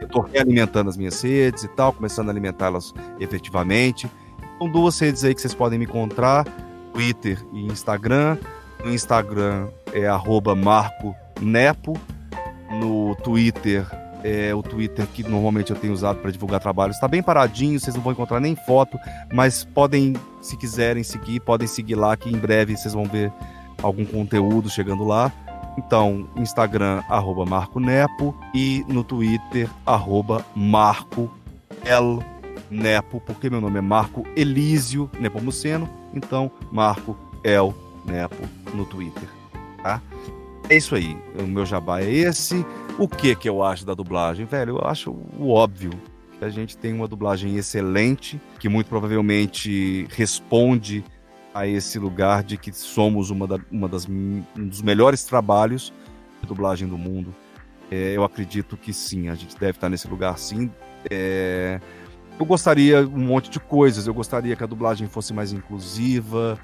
eu 0.00 0.06
estou 0.06 0.22
realimentando 0.22 0.88
as 0.88 0.96
minhas 0.96 1.20
redes 1.20 1.64
e 1.64 1.68
tal, 1.68 1.92
começando 1.92 2.28
a 2.28 2.30
alimentá-las 2.30 2.94
efetivamente. 3.18 4.08
São 4.56 4.70
duas 4.70 4.96
redes 5.00 5.24
aí 5.24 5.34
que 5.34 5.40
vocês 5.40 5.52
podem 5.52 5.80
me 5.80 5.84
encontrar, 5.84 6.46
Twitter 6.92 7.36
e 7.52 7.66
Instagram. 7.66 8.38
No 8.84 8.94
Instagram 8.94 9.66
é 9.92 10.06
arroba 10.06 10.54
Marco 10.54 11.12
Nepo. 11.40 12.00
No 12.70 13.16
Twitter 13.16 13.84
é 14.24 14.54
o 14.54 14.62
Twitter 14.62 15.06
que 15.06 15.22
normalmente 15.22 15.70
eu 15.70 15.76
tenho 15.76 15.92
usado 15.92 16.18
para 16.18 16.30
divulgar 16.30 16.60
trabalhos. 16.60 16.96
Está 16.96 17.08
bem 17.08 17.22
paradinho, 17.22 17.78
vocês 17.78 17.94
não 17.94 18.02
vão 18.02 18.12
encontrar 18.12 18.40
nem 18.40 18.54
foto, 18.54 18.98
mas 19.32 19.64
podem, 19.64 20.14
se 20.40 20.56
quiserem 20.56 21.02
seguir, 21.02 21.40
podem 21.40 21.66
seguir 21.66 21.94
lá 21.94 22.16
que 22.16 22.28
em 22.28 22.38
breve 22.38 22.76
vocês 22.76 22.94
vão 22.94 23.04
ver 23.04 23.32
algum 23.82 24.04
conteúdo 24.04 24.68
chegando 24.68 25.04
lá. 25.04 25.32
Então, 25.78 26.28
Instagram, 26.36 27.02
arroba 27.08 27.46
Marco 27.46 27.80
Nepo 27.80 28.34
e 28.54 28.84
no 28.88 29.02
Twitter, 29.04 29.68
arroba 29.86 30.44
Marco 30.54 31.30
L 31.84 32.18
Nepo, 32.70 33.20
porque 33.20 33.48
meu 33.50 33.60
nome 33.60 33.78
é 33.78 33.82
Marco 33.82 34.24
Elísio 34.36 35.10
Nepomuceno, 35.18 35.88
então 36.14 36.50
Marco 36.70 37.16
El 37.42 37.74
Nepo 38.04 38.46
no 38.74 38.84
Twitter? 38.84 39.39
É 40.70 40.76
isso 40.76 40.94
aí, 40.94 41.16
o 41.36 41.42
meu 41.48 41.66
jabá 41.66 42.00
é 42.00 42.08
esse. 42.08 42.64
O 42.96 43.08
que 43.08 43.34
que 43.34 43.48
eu 43.48 43.60
acho 43.60 43.84
da 43.84 43.92
dublagem? 43.92 44.46
Velho, 44.46 44.76
eu 44.76 44.88
acho 44.88 45.10
o 45.10 45.50
óbvio. 45.50 45.90
A 46.40 46.48
gente 46.48 46.76
tem 46.76 46.94
uma 46.94 47.08
dublagem 47.08 47.56
excelente, 47.56 48.40
que 48.60 48.68
muito 48.68 48.86
provavelmente 48.86 50.06
responde 50.10 51.04
a 51.52 51.66
esse 51.66 51.98
lugar 51.98 52.44
de 52.44 52.56
que 52.56 52.72
somos 52.72 53.30
uma, 53.30 53.48
da, 53.48 53.58
uma 53.68 53.88
das, 53.88 54.08
um 54.08 54.44
dos 54.54 54.80
melhores 54.80 55.24
trabalhos 55.24 55.92
de 56.40 56.46
dublagem 56.46 56.86
do 56.86 56.96
mundo. 56.96 57.34
É, 57.90 58.16
eu 58.16 58.22
acredito 58.22 58.76
que 58.76 58.92
sim, 58.92 59.28
a 59.28 59.34
gente 59.34 59.58
deve 59.58 59.72
estar 59.72 59.88
nesse 59.88 60.06
lugar 60.06 60.38
sim. 60.38 60.70
É, 61.10 61.80
eu 62.38 62.46
gostaria 62.46 63.00
um 63.00 63.26
monte 63.26 63.50
de 63.50 63.58
coisas, 63.58 64.06
eu 64.06 64.14
gostaria 64.14 64.54
que 64.54 64.62
a 64.62 64.68
dublagem 64.68 65.08
fosse 65.08 65.34
mais 65.34 65.52
inclusiva, 65.52 66.56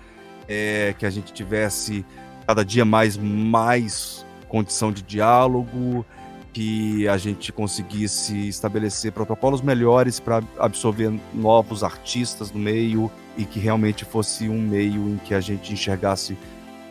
é, 0.47 0.95
que 0.97 1.05
a 1.05 1.11
gente 1.11 1.33
tivesse 1.33 2.05
cada 2.47 2.64
dia 2.64 2.85
mais, 2.85 3.16
mais 3.16 4.24
condição 4.48 4.93
de 4.93 5.02
diálogo, 5.02 6.06
que 6.52 7.06
a 7.09 7.18
gente 7.18 7.52
conseguisse 7.52 8.48
estabelecer 8.48 9.12
protocolos 9.12 9.60
melhores 9.60 10.18
para 10.18 10.43
absorver 10.59 11.12
novos 11.35 11.85
artistas 11.85 12.51
no 12.51 12.59
meio 12.59 13.10
e 13.36 13.44
que 13.44 13.60
realmente 13.60 14.06
fosse 14.06 14.48
um 14.48 14.62
meio 14.62 15.09
em 15.09 15.18
que 15.18 15.35
a 15.35 15.40
gente 15.40 15.74
enxergasse 15.74 16.39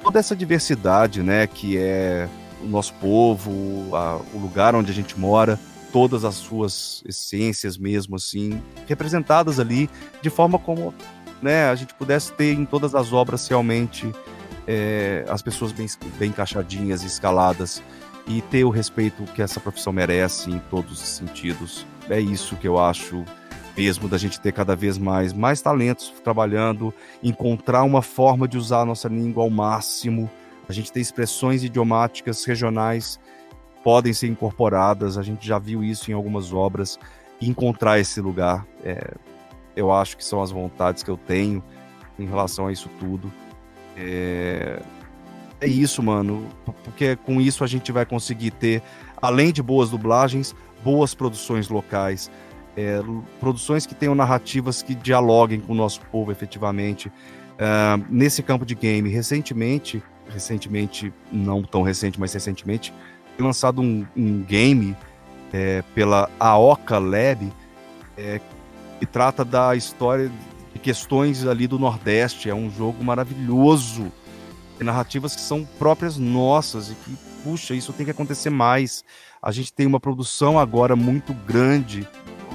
toda 0.03 0.19
essa 0.19 0.35
diversidade, 0.35 1.23
né, 1.23 1.47
que 1.47 1.79
é 1.79 2.29
o 2.61 2.67
nosso 2.67 2.93
povo, 2.95 3.95
a, 3.95 4.21
o 4.35 4.37
lugar 4.37 4.75
onde 4.75 4.91
a 4.91 4.93
gente 4.93 5.19
mora, 5.19 5.59
todas 5.91 6.23
as 6.23 6.35
suas 6.35 7.01
essências 7.07 7.75
mesmo 7.75 8.17
assim, 8.17 8.61
representadas 8.85 9.59
ali 9.59 9.89
de 10.21 10.29
forma 10.29 10.59
como, 10.59 10.93
né, 11.41 11.69
a 11.69 11.75
gente 11.75 11.95
pudesse 11.95 12.31
ter 12.33 12.53
em 12.53 12.65
todas 12.65 12.93
as 12.93 13.11
obras 13.11 13.47
realmente 13.47 14.11
é, 14.67 15.25
as 15.27 15.41
pessoas 15.41 15.71
bem, 15.71 15.87
bem 16.17 16.29
encaixadinhas, 16.29 17.03
escaladas 17.03 17.81
e 18.27 18.41
ter 18.41 18.63
o 18.63 18.69
respeito 18.69 19.23
que 19.33 19.41
essa 19.41 19.59
profissão 19.59 19.93
merece 19.93 20.49
em 20.49 20.59
todos 20.59 21.01
os 21.01 21.07
sentidos. 21.07 21.85
É 22.09 22.19
isso 22.19 22.55
que 22.55 22.67
eu 22.67 22.79
acho 22.79 23.23
mesmo 23.77 24.07
da 24.07 24.17
gente 24.17 24.39
ter 24.39 24.53
cada 24.53 24.73
vez 24.73 24.97
mais 24.97 25.33
mais 25.33 25.61
talentos 25.61 26.13
trabalhando, 26.23 26.93
encontrar 27.21 27.83
uma 27.83 28.01
forma 28.01 28.47
de 28.47 28.57
usar 28.57 28.81
a 28.81 28.85
nossa 28.85 29.09
língua 29.09 29.43
ao 29.43 29.49
máximo. 29.49 30.29
A 30.67 30.73
gente 30.73 30.91
tem 30.91 31.01
expressões 31.01 31.63
idiomáticas 31.63 32.45
regionais 32.45 33.19
podem 33.85 34.11
ser 34.13 34.25
incorporadas, 34.25 35.15
a 35.15 35.21
gente 35.21 35.45
já 35.45 35.59
viu 35.59 35.83
isso 35.83 36.09
em 36.09 36.13
algumas 36.15 36.51
obras, 36.51 36.97
encontrar 37.39 37.99
esse 37.99 38.19
lugar, 38.19 38.65
é, 38.83 39.13
eu 39.75 39.91
acho 39.91 40.17
que 40.17 40.25
são 40.25 40.41
as 40.41 40.49
vontades 40.49 41.03
que 41.03 41.11
eu 41.11 41.17
tenho 41.17 41.63
em 42.17 42.25
relação 42.25 42.65
a 42.65 42.71
isso 42.71 42.89
tudo. 42.99 43.31
É, 43.95 44.81
é 45.61 45.67
isso, 45.67 46.01
mano. 46.03 46.47
Porque 46.83 47.15
com 47.15 47.39
isso 47.39 47.63
a 47.63 47.67
gente 47.67 47.91
vai 47.91 48.05
conseguir 48.05 48.51
ter, 48.51 48.81
além 49.21 49.51
de 49.51 49.61
boas 49.61 49.89
dublagens, 49.89 50.55
boas 50.83 51.13
produções 51.13 51.69
locais. 51.69 52.29
É, 52.77 52.99
produções 53.39 53.85
que 53.85 53.95
tenham 53.95 54.13
narrativas 54.13 54.81
que 54.81 54.93
dialoguem 54.93 55.61
com 55.61 55.73
o 55.73 55.75
nosso 55.75 56.01
povo 56.11 56.31
efetivamente. 56.31 57.07
Uh, 57.07 58.05
nesse 58.09 58.43
campo 58.43 58.65
de 58.65 58.75
game, 58.75 59.09
recentemente, 59.09 60.03
recentemente, 60.27 61.13
não 61.31 61.63
tão 61.63 61.83
recente, 61.83 62.19
mas 62.19 62.33
recentemente, 62.33 62.93
foi 63.35 63.45
lançado 63.45 63.81
um, 63.81 64.05
um 64.15 64.41
game 64.43 64.95
é, 65.53 65.81
pela 65.93 66.29
Aoka 66.37 66.99
Lab 66.99 67.49
é, 68.17 68.41
que 68.99 69.05
trata 69.05 69.45
da 69.45 69.73
história 69.75 70.29
questões 70.85 71.47
ali 71.47 71.65
do 71.65 71.79
Nordeste. 71.79 72.47
É 72.47 72.53
um 72.53 72.69
jogo 72.69 73.03
maravilhoso 73.03 74.11
narrativas 74.79 75.33
que 75.33 75.41
são 75.41 75.65
próprias 75.79 76.15
nossas 76.15 76.91
e 76.91 76.93
que, 76.93 77.17
puxa, 77.43 77.73
isso 77.73 77.91
tem 77.91 78.05
que 78.05 78.11
acontecer 78.11 78.51
mais. 78.51 79.03
A 79.41 79.51
gente 79.51 79.73
tem 79.73 79.87
uma 79.87 79.99
produção 79.99 80.59
agora 80.59 80.95
muito 80.95 81.33
grande 81.33 82.07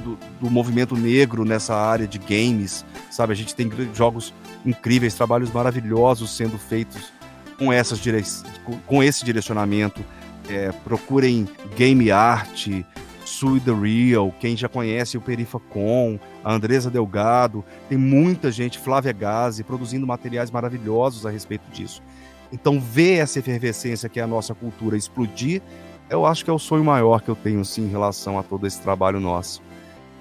do, 0.04 0.16
do 0.40 0.48
movimento 0.48 0.94
negro 0.96 1.44
nessa 1.44 1.74
área 1.74 2.06
de 2.06 2.18
games, 2.18 2.84
sabe? 3.10 3.32
A 3.32 3.36
gente 3.36 3.52
tem 3.52 3.68
jogos 3.92 4.32
incríveis, 4.64 5.14
trabalhos 5.14 5.50
maravilhosos 5.50 6.30
sendo 6.30 6.56
feitos 6.56 7.12
com, 7.58 7.72
essas 7.72 7.98
dire... 7.98 8.22
com 8.86 9.02
esse 9.02 9.24
direcionamento. 9.24 10.04
É, 10.48 10.70
procurem 10.84 11.48
game 11.76 12.12
art, 12.12 12.68
Sue 13.30 13.60
the 13.60 13.72
Real, 13.72 14.34
quem 14.40 14.56
já 14.56 14.68
conhece 14.68 15.16
o 15.16 15.20
Perifacom, 15.20 16.18
a 16.44 16.52
Andresa 16.52 16.90
Delgado, 16.90 17.64
tem 17.88 17.96
muita 17.96 18.50
gente, 18.50 18.78
Flávia 18.78 19.12
Gazi, 19.12 19.62
produzindo 19.62 20.06
materiais 20.06 20.50
maravilhosos 20.50 21.24
a 21.24 21.30
respeito 21.30 21.70
disso. 21.70 22.02
Então, 22.52 22.80
ver 22.80 23.18
essa 23.18 23.38
efervescência 23.38 24.08
que 24.08 24.18
é 24.18 24.22
a 24.22 24.26
nossa 24.26 24.54
cultura 24.54 24.96
explodir, 24.96 25.62
eu 26.10 26.26
acho 26.26 26.44
que 26.44 26.50
é 26.50 26.52
o 26.52 26.58
sonho 26.58 26.84
maior 26.84 27.22
que 27.22 27.28
eu 27.28 27.36
tenho, 27.36 27.64
sim, 27.64 27.84
em 27.84 27.90
relação 27.90 28.36
a 28.36 28.42
todo 28.42 28.66
esse 28.66 28.80
trabalho 28.80 29.20
nosso. 29.20 29.62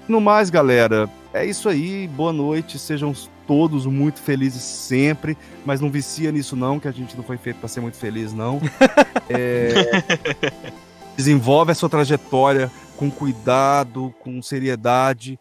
No 0.06 0.20
mais, 0.20 0.48
galera, 0.48 1.08
é 1.32 1.44
isso 1.44 1.68
aí. 1.68 2.08
Boa 2.08 2.32
noite. 2.32 2.78
Sejam 2.78 3.12
todos 3.46 3.86
muito 3.86 4.20
felizes 4.20 4.62
sempre. 4.62 5.36
Mas 5.64 5.80
não 5.80 5.90
vicia 5.90 6.32
nisso, 6.32 6.56
não, 6.56 6.80
que 6.80 6.88
a 6.88 6.92
gente 6.92 7.16
não 7.16 7.24
foi 7.24 7.36
feito 7.36 7.58
para 7.58 7.68
ser 7.68 7.80
muito 7.80 7.96
feliz, 7.96 8.32
não. 8.32 8.60
É... 9.32 9.72
Desenvolve 11.16 11.70
a 11.70 11.74
sua 11.74 11.88
trajetória 11.88 12.68
com 13.00 13.10
cuidado, 13.10 14.14
com 14.20 14.42
seriedade, 14.42 15.40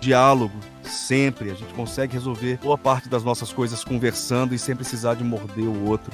diálogo, 0.00 0.54
sempre. 0.84 1.50
A 1.50 1.54
gente 1.54 1.74
consegue 1.74 2.12
resolver 2.12 2.60
boa 2.62 2.78
parte 2.78 3.08
das 3.08 3.24
nossas 3.24 3.52
coisas 3.52 3.82
conversando 3.82 4.54
e 4.54 4.58
sem 4.60 4.76
precisar 4.76 5.14
de 5.14 5.24
morder 5.24 5.64
o 5.64 5.88
outro. 5.88 6.12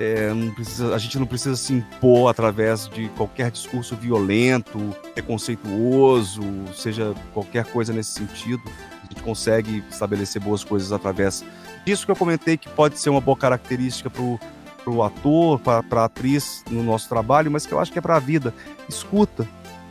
É, 0.00 0.30
precisa, 0.54 0.94
a 0.94 0.98
gente 0.98 1.18
não 1.18 1.26
precisa 1.26 1.54
se 1.56 1.74
impor 1.74 2.30
através 2.30 2.88
de 2.88 3.10
qualquer 3.10 3.50
discurso 3.50 3.94
violento, 3.94 4.78
preconceituoso, 5.12 6.40
seja 6.74 7.14
qualquer 7.34 7.66
coisa 7.66 7.92
nesse 7.92 8.12
sentido. 8.12 8.62
A 9.04 9.12
gente 9.12 9.22
consegue 9.22 9.84
estabelecer 9.90 10.40
boas 10.40 10.64
coisas 10.64 10.90
através 10.90 11.44
disso 11.84 12.06
que 12.06 12.12
eu 12.12 12.16
comentei, 12.16 12.56
que 12.56 12.68
pode 12.70 12.98
ser 12.98 13.10
uma 13.10 13.20
boa 13.20 13.36
característica 13.36 14.08
pro, 14.08 14.40
pro 14.84 15.02
ator, 15.02 15.58
pra, 15.58 15.82
pra 15.82 16.06
atriz 16.06 16.64
no 16.70 16.82
nosso 16.82 17.10
trabalho, 17.10 17.50
mas 17.50 17.66
que 17.66 17.72
eu 17.72 17.78
acho 17.78 17.92
que 17.92 17.98
é 17.98 18.02
pra 18.02 18.18
vida. 18.18 18.54
Escuta. 18.88 19.46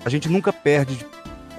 A 0.05 0.09
gente 0.09 0.29
nunca 0.29 0.53
perde 0.53 0.95
de 0.95 1.05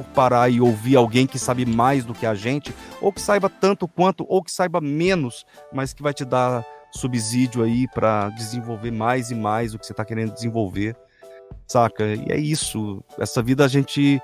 por 0.00 0.04
parar 0.14 0.48
e 0.48 0.60
ouvir 0.60 0.96
alguém 0.96 1.26
que 1.26 1.38
sabe 1.38 1.66
mais 1.66 2.04
do 2.04 2.14
que 2.14 2.24
a 2.24 2.34
gente, 2.34 2.74
ou 3.00 3.12
que 3.12 3.20
saiba 3.20 3.50
tanto 3.50 3.86
quanto, 3.86 4.24
ou 4.28 4.42
que 4.42 4.50
saiba 4.50 4.80
menos, 4.80 5.44
mas 5.72 5.92
que 5.92 6.02
vai 6.02 6.14
te 6.14 6.24
dar 6.24 6.64
subsídio 6.90 7.62
aí 7.62 7.86
para 7.88 8.30
desenvolver 8.30 8.90
mais 8.90 9.30
e 9.30 9.34
mais 9.34 9.74
o 9.74 9.78
que 9.78 9.86
você 9.86 9.92
está 9.92 10.04
querendo 10.04 10.32
desenvolver, 10.32 10.96
saca? 11.66 12.04
E 12.04 12.26
é 12.30 12.38
isso. 12.38 13.04
Essa 13.18 13.42
vida 13.42 13.64
a 13.64 13.68
gente. 13.68 14.20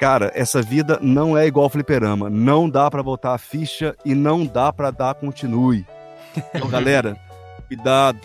Cara, 0.00 0.32
essa 0.34 0.60
vida 0.60 0.98
não 1.00 1.38
é 1.38 1.46
igual 1.46 1.68
fliperama. 1.70 2.28
Não 2.28 2.68
dá 2.68 2.90
para 2.90 3.02
botar 3.02 3.34
a 3.34 3.38
ficha 3.38 3.96
e 4.04 4.14
não 4.14 4.44
dá 4.44 4.72
para 4.72 4.90
dar 4.90 5.14
continue. 5.14 5.86
Então, 6.36 6.68
galera, 6.68 7.16
cuidado. 7.68 8.18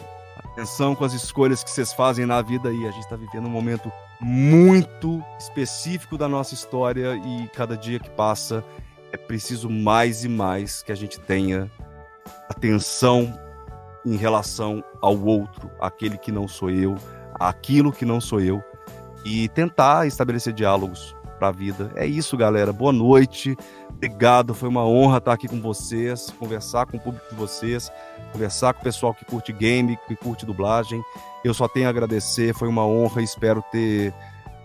Atenção 0.51 0.95
com 0.95 1.05
as 1.05 1.13
escolhas 1.13 1.63
que 1.63 1.69
vocês 1.69 1.93
fazem 1.93 2.25
na 2.25 2.41
vida 2.41 2.69
aí. 2.69 2.87
A 2.87 2.91
gente 2.91 3.03
está 3.03 3.15
vivendo 3.15 3.45
um 3.45 3.51
momento 3.51 3.91
muito 4.19 5.23
específico 5.39 6.17
da 6.17 6.27
nossa 6.27 6.53
história 6.53 7.15
e 7.15 7.47
cada 7.49 7.77
dia 7.77 7.99
que 7.99 8.09
passa 8.09 8.63
é 9.11 9.17
preciso 9.17 9.69
mais 9.69 10.23
e 10.23 10.29
mais 10.29 10.83
que 10.83 10.91
a 10.91 10.95
gente 10.95 11.19
tenha 11.19 11.71
atenção 12.49 13.33
em 14.05 14.15
relação 14.15 14.83
ao 15.01 15.17
outro, 15.19 15.69
aquele 15.79 16.17
que 16.17 16.31
não 16.31 16.47
sou 16.47 16.69
eu, 16.69 16.95
aquilo 17.39 17.91
que 17.91 18.05
não 18.05 18.19
sou 18.19 18.39
eu 18.39 18.63
e 19.25 19.47
tentar 19.49 20.07
estabelecer 20.07 20.53
diálogos 20.53 21.15
para 21.37 21.47
a 21.47 21.51
vida. 21.51 21.91
É 21.95 22.05
isso, 22.05 22.35
galera. 22.35 22.73
Boa 22.73 22.91
noite. 22.91 23.55
Obrigado. 23.89 24.53
Foi 24.53 24.67
uma 24.67 24.85
honra 24.85 25.17
estar 25.17 25.33
aqui 25.33 25.47
com 25.47 25.61
vocês, 25.61 26.29
conversar 26.37 26.85
com 26.85 26.97
o 26.97 26.99
público 26.99 27.29
de 27.29 27.35
vocês, 27.35 27.91
conversar 28.29 28.73
com 28.73 28.81
o 28.81 28.83
pessoal 28.83 29.13
que 29.13 29.25
curte 29.25 29.51
game, 29.51 29.97
que 30.07 30.15
curte 30.15 30.45
dublagem. 30.45 31.01
Eu 31.43 31.53
só 31.53 31.67
tenho 31.67 31.87
a 31.87 31.89
agradecer. 31.89 32.53
Foi 32.53 32.67
uma 32.67 32.85
honra 32.85 33.21
e 33.21 33.25
espero 33.25 33.63
ter 33.71 34.13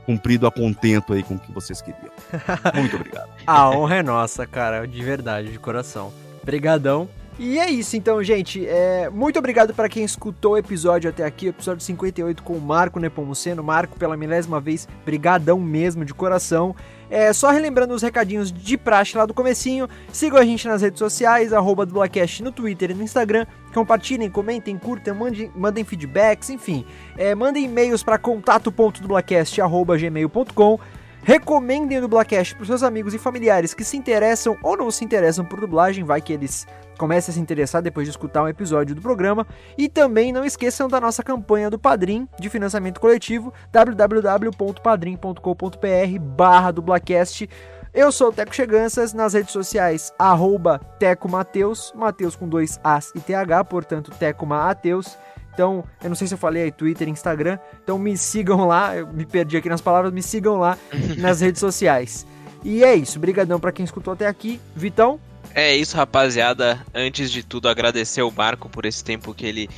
cumprido 0.07 0.47
a 0.47 0.53
contento 0.53 1.13
aí 1.13 1.23
com 1.23 1.35
o 1.35 1.39
que 1.39 1.53
vocês 1.53 1.81
queriam. 1.81 2.13
Muito 2.75 2.97
obrigado. 2.97 3.31
a 3.47 3.71
honra 3.71 3.97
é 3.97 4.03
nossa, 4.03 4.47
cara, 4.47 4.87
de 4.87 5.03
verdade, 5.03 5.51
de 5.51 5.59
coração. 5.59 6.13
Obrigadão. 6.43 7.09
E 7.39 7.59
é 7.59 7.69
isso 7.69 7.97
então, 7.97 8.23
gente. 8.23 8.65
É, 8.67 9.11
muito 9.11 9.39
obrigado 9.39 9.75
para 9.75 9.89
quem 9.89 10.05
escutou 10.05 10.53
o 10.53 10.57
episódio 10.57 11.11
até 11.11 11.25
aqui, 11.25 11.49
episódio 11.49 11.83
58 11.83 12.41
com 12.43 12.53
o 12.53 12.61
Marco 12.61 13.01
Nepomuceno. 13.01 13.63
Marco, 13.63 13.99
pela 13.99 14.17
milésima 14.17 14.61
vez, 14.61 14.87
brigadão 15.05 15.59
mesmo, 15.59 16.05
de 16.05 16.15
coração. 16.15 16.77
É, 17.11 17.33
só 17.33 17.51
relembrando 17.51 17.93
os 17.93 18.03
recadinhos 18.03 18.53
de 18.53 18.79
praxe 18.79 19.17
lá 19.17 19.27
do 19.27 19.35
comecinho, 19.35 19.89
sigam 20.13 20.39
a 20.39 20.45
gente 20.45 20.67
nas 20.67 20.83
redes 20.83 20.99
sociais, 20.99 21.53
arroba 21.53 21.87
no 21.87 22.53
Twitter 22.53 22.91
e 22.91 22.95
no 22.95 23.03
Instagram, 23.03 23.47
compartilhem, 23.73 24.31
comentem, 24.31 24.77
curtam, 24.79 25.15
mandem, 25.15 25.53
mandem 25.55 25.85
feedbacks, 25.85 26.51
enfim, 26.51 26.85
é, 27.17 27.33
mandem 27.35 27.67
e-mails 27.67 28.03
para 28.03 28.19
contato.dublacast.gmail.com 28.19 30.81
Recomendem 31.25 31.97
o 31.97 32.03
Dublacast 32.03 32.55
para 32.55 32.67
seus 32.67 32.83
amigos 32.83 33.15
e 33.15 33.19
familiares 33.19 33.73
que 33.73 33.83
se 33.83 33.97
interessam 33.97 34.59
ou 34.63 34.77
não 34.77 34.91
se 34.91 35.03
interessam 35.03 35.43
por 35.43 35.59
dublagem, 35.59 36.05
vai 36.05 36.21
que 36.21 36.35
eles 36.35 36.67
comecem 36.99 37.33
a 37.33 37.35
se 37.35 37.41
interessar 37.41 37.81
depois 37.81 38.07
de 38.07 38.11
escutar 38.11 38.43
um 38.43 38.49
episódio 38.49 38.95
do 38.95 39.01
programa. 39.01 39.47
E 39.79 39.89
também 39.89 40.33
não 40.33 40.45
esqueçam 40.45 40.87
da 40.87 41.01
nossa 41.01 41.23
campanha 41.23 41.71
do 41.71 41.79
Padrim 41.79 42.29
de 42.39 42.51
financiamento 42.51 43.01
coletivo, 43.01 43.55
www.padrim.com.br 43.73 46.19
barra 46.21 46.71
dublacast. 46.71 47.49
Eu 47.95 48.13
sou 48.13 48.29
o 48.29 48.33
Teco 48.33 48.55
Cheganças, 48.55 49.15
nas 49.15 49.33
redes 49.33 49.53
sociais, 49.53 50.13
arroba 50.19 50.79
Teco 50.99 51.27
Mateus, 51.27 51.91
Mateus 51.97 52.37
com 52.37 52.47
dois 52.47 52.79
As 52.85 53.11
e 53.15 53.21
TH, 53.21 53.65
portanto 53.65 54.11
Teco 54.11 54.45
Mateus. 54.45 55.17
Então, 55.55 55.85
eu 56.03 56.09
não 56.09 56.17
sei 56.17 56.27
se 56.27 56.35
eu 56.35 56.39
falei 56.39 56.65
aí, 56.65 56.73
Twitter, 56.73 57.09
Instagram. 57.09 57.59
Então 57.83 57.99
me 57.99 58.19
sigam 58.19 58.67
lá, 58.67 58.97
eu 58.97 59.07
me 59.07 59.25
perdi 59.25 59.57
aqui 59.57 59.69
nas 59.69 59.81
palavras, 59.81 60.13
me 60.13 60.23
sigam 60.23 60.59
lá 60.59 60.77
nas 61.17 61.41
redes 61.41 61.61
sociais. 61.61 62.27
E 62.65 62.83
é 62.83 62.95
isso, 62.95 63.19
brigadão 63.19 63.61
para 63.61 63.73
quem 63.73 63.85
escutou 63.85 64.13
até 64.13 64.27
aqui. 64.27 64.61
Vitão? 64.75 65.21
É 65.55 65.75
isso, 65.75 65.97
rapaziada. 65.97 66.85
Antes 66.93 67.31
de 67.31 67.45
tudo, 67.45 67.69
agradecer 67.69 68.23
o 68.23 68.31
Marco 68.31 68.69
por 68.69 68.85
esse 68.85 69.05
tempo 69.05 69.33
que 69.33 69.47
ele 69.47 69.71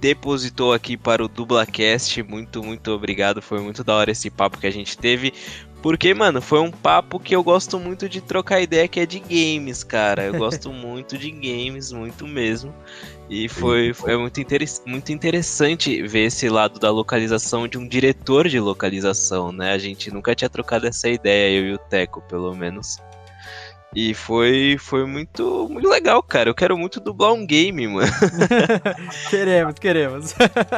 depositou 0.00 0.72
aqui 0.72 0.96
para 0.96 1.24
o 1.24 1.28
Dublacast. 1.28 2.22
Muito, 2.22 2.62
muito 2.62 2.90
obrigado. 2.90 3.40
Foi 3.40 3.60
muito 3.60 3.82
da 3.82 3.94
hora 3.94 4.10
esse 4.10 4.28
papo 4.28 4.58
que 4.58 4.66
a 4.66 4.70
gente 4.70 4.98
teve. 4.98 5.32
Porque, 5.82 6.12
mano, 6.14 6.40
foi 6.40 6.60
um 6.60 6.70
papo 6.70 7.20
que 7.20 7.34
eu 7.34 7.42
gosto 7.42 7.78
muito 7.78 8.08
de 8.08 8.20
trocar 8.20 8.60
ideia, 8.60 8.88
que 8.88 9.00
é 9.00 9.06
de 9.06 9.20
games, 9.20 9.84
cara. 9.84 10.24
Eu 10.24 10.34
gosto 10.38 10.72
muito 10.72 11.16
de 11.16 11.30
games, 11.30 11.92
muito 11.92 12.26
mesmo. 12.26 12.74
E 13.28 13.48
foi, 13.48 13.92
foi 13.92 14.16
muito, 14.16 14.40
interess 14.40 14.82
muito 14.86 15.12
interessante 15.12 16.02
ver 16.02 16.26
esse 16.26 16.48
lado 16.48 16.78
da 16.78 16.90
localização 16.90 17.66
de 17.66 17.76
um 17.76 17.86
diretor 17.86 18.48
de 18.48 18.60
localização, 18.60 19.50
né? 19.50 19.72
A 19.72 19.78
gente 19.78 20.10
nunca 20.12 20.34
tinha 20.34 20.48
trocado 20.48 20.86
essa 20.86 21.08
ideia, 21.08 21.58
eu 21.58 21.66
e 21.66 21.72
o 21.74 21.78
Teco, 21.78 22.22
pelo 22.22 22.54
menos. 22.54 22.98
E 23.94 24.12
foi, 24.12 24.76
foi 24.78 25.06
muito, 25.06 25.68
muito 25.70 25.88
legal, 25.88 26.22
cara. 26.22 26.50
Eu 26.50 26.54
quero 26.54 26.76
muito 26.76 27.00
dublar 27.00 27.32
um 27.32 27.46
game, 27.46 27.88
mano. 27.88 28.12
queremos, 29.30 29.74
queremos. 29.74 30.34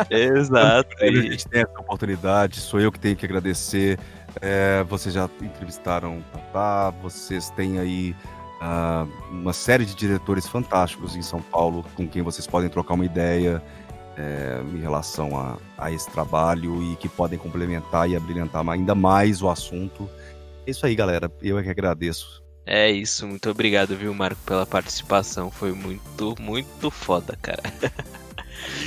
Exato. 0.09 0.89
A 1.01 1.07
gente 1.07 1.49
tem 1.49 1.63
essa 1.63 1.81
oportunidade, 1.81 2.61
sou 2.61 2.81
eu 2.81 2.93
que 2.93 3.01
tenho 3.01 3.17
que 3.17 3.27
agradecer. 3.27 3.99
É, 4.41 4.85
vocês 4.85 5.15
já 5.15 5.29
entrevistaram 5.43 6.19
o 6.19 6.23
Tatá, 6.33 6.91
vocês 7.03 7.51
têm 7.51 7.79
aí 7.79 8.15
uh, 8.61 9.09
uma 9.31 9.53
série 9.53 9.85
de 9.85 9.95
diretores 9.95 10.47
fantásticos 10.47 11.17
em 11.17 11.23
São 11.23 11.41
Paulo 11.41 11.85
com 11.95 12.07
quem 12.07 12.23
vocês 12.23 12.47
podem 12.47 12.69
trocar 12.69 12.95
uma 12.95 13.05
ideia 13.05 13.63
é, 14.17 14.61
em 14.75 14.81
relação 14.81 15.39
a, 15.39 15.57
a, 15.77 15.93
esse 15.93 16.11
trabalho 16.11 16.83
e 16.83 16.97
que 16.97 17.09
podem 17.09 17.39
complementar 17.39 18.11
e 18.11 18.17
abrilhantar 18.17 18.69
ainda 18.69 18.95
mais 18.95 19.41
o 19.41 19.49
assunto. 19.49 20.11
É 20.67 20.71
isso 20.71 20.85
aí, 20.85 20.95
galera. 20.95 21.31
Eu 21.41 21.59
é 21.59 21.63
que 21.63 21.71
agradeço. 21.71 22.43
É 22.67 22.91
isso, 22.91 23.27
muito 23.27 23.49
obrigado, 23.49 23.97
viu, 23.97 24.13
Marco, 24.13 24.41
pela 24.45 24.67
participação. 24.67 25.51
Foi 25.51 25.73
muito, 25.73 26.35
muito 26.39 26.91
foda, 26.91 27.39
cara. 27.41 27.63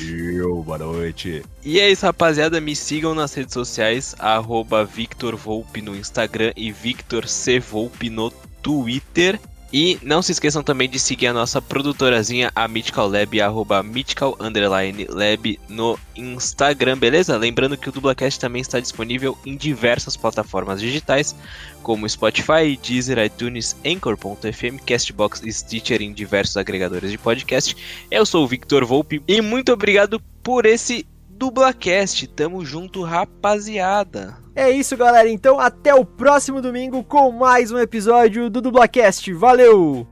Eu, 0.01 0.63
boa 0.63 0.77
noite. 0.77 1.43
E 1.63 1.79
é 1.79 1.89
isso, 1.91 2.05
rapaziada. 2.05 2.59
Me 2.59 2.75
sigam 2.75 3.13
nas 3.13 3.33
redes 3.33 3.53
sociais, 3.53 4.15
arroba 4.19 4.83
Victor 4.83 5.35
Volpe 5.35 5.81
no 5.81 5.95
Instagram 5.95 6.53
e 6.55 6.71
Victor 6.71 7.27
C. 7.27 7.59
Volpe 7.59 8.09
no 8.09 8.31
Twitter. 8.61 9.39
E 9.73 9.97
não 10.01 10.21
se 10.21 10.33
esqueçam 10.33 10.61
também 10.61 10.89
de 10.89 10.99
seguir 10.99 11.27
a 11.27 11.33
nossa 11.33 11.61
produtorazinha, 11.61 12.51
a 12.53 12.67
Mythical 12.67 13.07
Lab, 13.07 13.39
arroba 13.39 13.81
Mythical 13.81 14.37
Lab 14.39 15.59
no 15.69 15.97
Instagram, 16.15 16.97
beleza? 16.97 17.37
Lembrando 17.37 17.77
que 17.77 17.87
o 17.87 17.91
Dublacast 17.91 18.39
também 18.39 18.61
está 18.61 18.79
disponível 18.79 19.37
em 19.45 19.55
diversas 19.55 20.17
plataformas 20.17 20.81
digitais, 20.81 21.33
como 21.81 22.07
Spotify, 22.07 22.77
Deezer, 22.81 23.17
iTunes, 23.19 23.75
Anchor.fm, 23.85 24.77
Castbox 24.85 25.41
e 25.43 25.53
Stitcher 25.53 26.01
em 26.01 26.11
diversos 26.11 26.57
agregadores 26.57 27.09
de 27.09 27.17
podcast. 27.17 27.75
Eu 28.09 28.25
sou 28.25 28.43
o 28.43 28.47
Victor 28.47 28.85
Volpe 28.85 29.23
e 29.27 29.41
muito 29.41 29.71
obrigado 29.71 30.21
por 30.43 30.65
esse 30.65 31.05
Dublacast. 31.41 32.27
Tamo 32.27 32.63
junto, 32.63 33.01
rapaziada. 33.01 34.37
É 34.55 34.69
isso, 34.69 34.95
galera. 34.95 35.27
Então, 35.27 35.59
até 35.59 35.91
o 35.91 36.05
próximo 36.05 36.61
domingo 36.61 37.03
com 37.03 37.31
mais 37.31 37.71
um 37.71 37.79
episódio 37.79 38.47
do 38.47 38.61
Dublacast. 38.61 39.33
Valeu! 39.33 40.05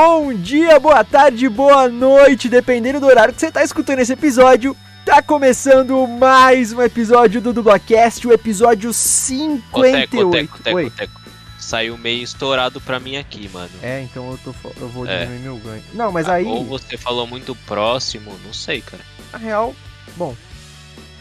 Bom 0.00 0.32
dia, 0.32 0.78
boa 0.78 1.02
tarde, 1.02 1.48
boa 1.48 1.88
noite, 1.88 2.48
dependendo 2.48 3.00
do 3.00 3.06
horário 3.06 3.34
que 3.34 3.40
você 3.40 3.48
está 3.48 3.64
escutando 3.64 3.98
esse 3.98 4.12
episódio. 4.12 4.76
Tá 5.04 5.20
começando 5.20 6.06
mais 6.06 6.72
um 6.72 6.80
episódio 6.80 7.40
do 7.40 7.52
Dublacast, 7.52 8.24
o 8.24 8.32
episódio 8.32 8.92
58. 8.92 9.72
Ô, 9.72 9.82
teco, 9.82 10.30
teco, 10.30 10.62
teco, 10.62 10.90
teco. 10.90 11.20
Saiu 11.58 11.98
meio 11.98 12.22
estourado 12.22 12.80
pra 12.80 13.00
mim 13.00 13.16
aqui, 13.16 13.48
mano. 13.48 13.72
É, 13.82 14.02
então 14.02 14.30
eu, 14.30 14.38
tô, 14.38 14.54
eu 14.80 14.88
vou 14.88 15.04
é. 15.04 15.24
diminuir 15.24 15.42
meu 15.42 15.56
ganho. 15.56 15.82
Não, 15.92 16.12
mas 16.12 16.28
ah, 16.28 16.34
aí. 16.34 16.44
Ou 16.44 16.64
você 16.64 16.96
falou 16.96 17.26
muito 17.26 17.56
próximo, 17.66 18.38
não 18.44 18.52
sei, 18.52 18.80
cara. 18.80 19.02
Na 19.32 19.38
real, 19.38 19.74
bom, 20.16 20.32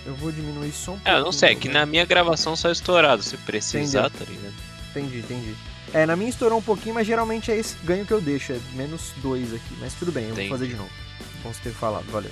eu 0.05 0.13
vou 0.13 0.31
diminuir 0.31 0.71
só 0.71 0.91
um 0.91 0.99
pouco. 0.99 1.09
É, 1.09 1.17
eu 1.17 1.23
não 1.23 1.31
sei, 1.31 1.53
é 1.53 1.55
que 1.55 1.67
na 1.67 1.83
minha 1.87 2.05
gravação 2.05 2.55
só 2.55 2.69
estourado, 2.69 3.23
se 3.23 3.37
precisar, 3.37 4.05
Entendeu? 4.05 4.27
tá 4.27 4.31
ligado? 4.31 4.53
Entendi, 4.91 5.17
entendi. 5.17 5.55
É, 5.93 6.05
na 6.05 6.15
minha 6.15 6.29
estourou 6.29 6.59
um 6.59 6.61
pouquinho, 6.61 6.95
mas 6.95 7.07
geralmente 7.07 7.51
é 7.51 7.57
esse 7.57 7.75
ganho 7.83 8.05
que 8.05 8.11
eu 8.11 8.21
deixo, 8.21 8.53
é 8.53 8.59
menos 8.73 9.13
dois 9.17 9.53
aqui. 9.53 9.75
Mas 9.79 9.93
tudo 9.93 10.11
bem, 10.11 10.25
eu 10.25 10.31
Entendi. 10.31 10.49
vou 10.49 10.57
fazer 10.57 10.69
de 10.69 10.75
novo. 10.75 10.89
Bom 11.43 11.53
você 11.53 11.61
ter 11.61 11.73
falado, 11.73 12.05
valeu. 12.11 12.31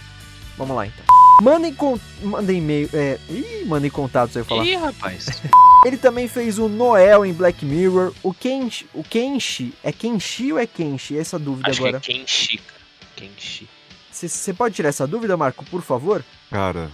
Vamos 0.58 0.76
lá 0.76 0.86
então. 0.86 1.06
Mandem, 1.42 1.74
con... 1.74 2.00
Mandem 2.22 2.60
e-mail. 2.60 2.90
É... 2.94 3.20
Ih, 3.30 3.66
mandem 3.66 3.92
contatos, 3.92 4.36
eu 4.36 4.42
ia 4.42 4.46
falar. 4.46 4.66
Ih, 4.66 4.76
rapaz. 4.76 5.28
Ele 5.86 5.98
também 5.98 6.28
fez 6.28 6.58
o 6.58 6.68
Noel 6.68 7.26
em 7.26 7.34
Black 7.34 7.66
Mirror. 7.66 8.14
O 8.24 8.34
Kenshi. 8.34 8.88
O 8.94 9.04
Kenshi. 9.04 9.74
É 9.84 9.92
Kenshi 9.92 10.52
ou 10.52 10.60
é 10.60 10.66
Kenshi? 10.66 11.18
Essa 11.18 11.38
dúvida 11.38 11.70
Acho 11.70 11.82
agora. 11.82 12.00
que 12.00 12.12
é 12.12 12.16
Kenshi, 12.16 12.58
cara. 12.58 12.82
Kenshi. 13.16 13.70
Você 14.12 14.54
pode 14.54 14.76
tirar 14.76 14.90
essa 14.90 15.06
dúvida, 15.06 15.36
Marco, 15.36 15.66
por 15.66 15.82
favor? 15.82 16.24
Cara, 16.50 16.90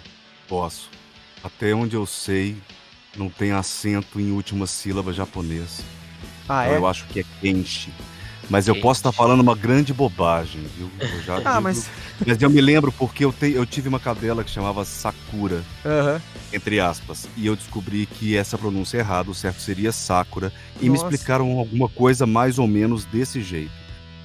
posso. 0.47 0.89
Até 1.43 1.73
onde 1.73 1.95
eu 1.95 2.05
sei, 2.05 2.57
não 3.15 3.29
tem 3.29 3.51
acento 3.51 4.19
em 4.19 4.31
última 4.31 4.65
sílaba 4.65 5.13
japonês. 5.13 5.83
Ah, 6.51 6.63
Então 6.65 6.75
é? 6.75 6.77
Eu 6.77 6.87
acho 6.87 7.05
que 7.07 7.19
é 7.21 7.25
Kenshi. 7.41 7.91
Mas 8.49 8.67
eu 8.67 8.73
Kenshi. 8.73 8.83
posso 8.83 8.99
estar 8.99 9.11
falando 9.11 9.39
uma 9.39 9.55
grande 9.55 9.93
bobagem, 9.93 10.61
viu? 10.77 10.89
Eu 10.99 11.21
já 11.23 11.35
Ah, 11.37 11.39
digo- 11.51 11.61
mas. 11.61 11.89
Mas 12.25 12.41
eu 12.41 12.49
me 12.49 12.59
lembro 12.59 12.91
porque 12.91 13.23
eu, 13.23 13.31
te- 13.31 13.53
eu 13.53 13.65
tive 13.65 13.87
uma 13.87 13.99
cadela 13.99 14.43
que 14.43 14.49
chamava 14.51 14.83
Sakura, 14.83 15.63
entre 16.51 16.79
aspas, 16.81 17.29
e 17.37 17.45
eu 17.47 17.55
descobri 17.55 18.05
que 18.05 18.35
essa 18.35 18.57
pronúncia 18.57 18.97
é 18.97 18.99
errada, 18.99 19.31
o 19.31 19.33
certo 19.33 19.61
seria 19.61 19.91
Sakura, 19.93 20.51
e 20.81 20.89
Nossa. 20.89 21.05
me 21.05 21.13
explicaram 21.13 21.57
alguma 21.57 21.87
coisa 21.87 22.25
mais 22.27 22.59
ou 22.59 22.67
menos 22.67 23.05
desse 23.05 23.41
jeito. 23.41 23.71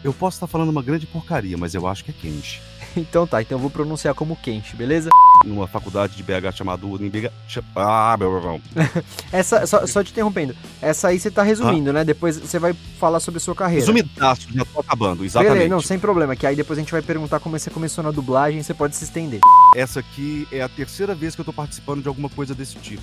Eu 0.03 0.13
posso 0.13 0.37
estar 0.37 0.47
falando 0.49 0.69
uma 0.71 0.83
grande 0.83 1.07
porcaria, 1.07 1.57
mas 1.57 1.75
eu 1.75 1.87
acho 1.87 2.05
que 2.05 2.11
é 2.11 2.15
Kenshi. 2.15 2.61
Então 2.97 3.27
tá, 3.27 3.43
então 3.43 3.57
eu 3.57 3.61
vou 3.61 3.69
pronunciar 3.71 4.15
como 4.15 4.35
Kenshi, 4.37 4.75
beleza? 4.75 5.11
Numa 5.45 5.67
faculdade 5.67 6.17
de 6.17 6.23
BH 6.23 6.57
chamada 6.57 6.87
Unibh... 6.87 7.31
Ah, 7.75 8.17
meu 8.19 8.37
irmão. 8.37 8.61
Essa, 9.31 9.67
só, 9.67 9.87
só 9.87 10.03
te 10.03 10.11
interrompendo. 10.11 10.55
Essa 10.81 11.09
aí 11.09 11.19
você 11.19 11.31
tá 11.31 11.43
resumindo, 11.43 11.93
né? 11.93 12.05
Depois 12.05 12.37
você 12.37 12.59
vai 12.59 12.73
falar 12.99 13.21
sobre 13.21 13.39
a 13.39 13.41
sua 13.41 13.55
carreira. 13.55 13.81
Resumidaço, 13.81 14.49
já 14.53 14.65
tô 14.65 14.81
acabando, 14.81 15.25
exatamente. 15.25 15.55
Beleza, 15.55 15.75
não, 15.75 15.81
sem 15.81 15.99
problema, 15.99 16.35
que 16.35 16.47
aí 16.47 16.57
depois 16.57 16.79
a 16.79 16.83
gente 16.83 16.93
vai 16.93 17.03
perguntar 17.03 17.41
como 17.41 17.59
você 17.59 17.71
começou 17.71 18.03
na 18.03 18.11
dublagem, 18.11 18.63
você 18.63 18.75
pode 18.75 18.97
se 18.97 19.05
estender. 19.05 19.41
Essa 19.75 20.01
aqui 20.01 20.49
é 20.51 20.63
a 20.63 20.69
terceira 20.69 21.15
vez 21.15 21.35
que 21.35 21.41
eu 21.41 21.45
tô 21.45 21.53
participando 21.53 22.03
de 22.03 22.09
alguma 22.09 22.29
coisa 22.29 22.55
desse 22.55 22.77
tipo. 22.77 23.03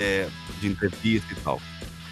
É, 0.00 0.28
de 0.60 0.66
entrevista 0.66 1.32
e 1.32 1.36
tal. 1.36 1.60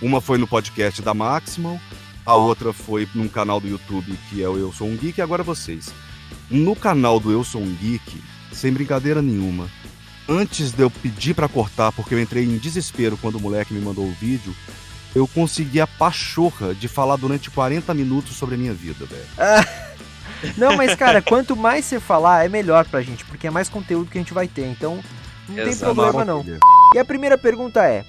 Uma 0.01 0.21
foi 0.21 0.39
no 0.39 0.47
podcast 0.47 1.03
da 1.03 1.13
Maximal, 1.15 1.79
a 2.25 2.35
outra 2.37 2.73
foi 2.73 3.09
num 3.15 3.29
canal 3.29 3.61
do 3.61 3.69
YouTube 3.69 4.19
que 4.31 4.43
é 4.43 4.49
o 4.49 4.57
Eu 4.57 4.73
Sou 4.73 4.89
um 4.89 4.97
Geek, 4.97 5.19
e 5.19 5.23
agora 5.23 5.43
vocês. 5.43 5.93
No 6.51 6.77
canal 6.77 7.19
do 7.19 7.33
Eu 7.33 7.43
Sou 7.45 7.61
um 7.61 7.75
Geek, 7.75 8.23
sem 8.53 8.73
brincadeira 8.73 9.21
nenhuma, 9.23 9.69
antes 10.29 10.73
de 10.73 10.83
eu 10.83 10.91
pedir 10.91 11.35
pra 11.35 11.49
cortar, 11.49 11.93
porque 11.93 12.15
eu 12.15 12.21
entrei 12.21 12.45
em 12.45 12.59
desespero 12.59 13.17
quando 13.17 13.37
o 13.37 13.41
moleque 13.41 13.75
me 13.75 13.81
mandou 13.81 14.05
o 14.05 14.13
vídeo, 14.13 14.55
eu 15.15 15.27
consegui 15.29 15.81
a 15.81 15.87
pachorra 15.87 16.75
de 16.75 16.89
falar 16.89 17.17
durante 17.17 17.51
40 17.51 17.93
minutos 17.95 18.37
sobre 18.37 18.55
a 18.55 18.59
minha 18.59 18.73
vida, 18.73 19.05
velho. 19.05 19.27
Não, 20.57 20.77
mas 20.77 20.95
cara, 20.95 21.23
quanto 21.23 21.55
mais 21.55 21.85
você 21.85 22.01
falar, 22.01 22.45
é 22.45 22.49
melhor 22.49 22.85
pra 22.87 23.03
gente, 23.03 23.25
porque 23.25 23.47
é 23.47 23.51
mais 23.51 23.69
conteúdo 23.69 24.11
que 24.11 24.19
a 24.19 24.21
gente 24.21 24.35
vai 24.35 24.49
ter, 24.49 24.67
então 24.67 25.01
não 25.49 25.55
tem 25.55 25.69
Exato. 25.69 25.95
problema 25.95 26.25
não. 26.25 26.45
E 26.95 26.99
a 26.99 27.05
primeira 27.05 27.39
pergunta 27.39 27.85
é: 27.87 28.05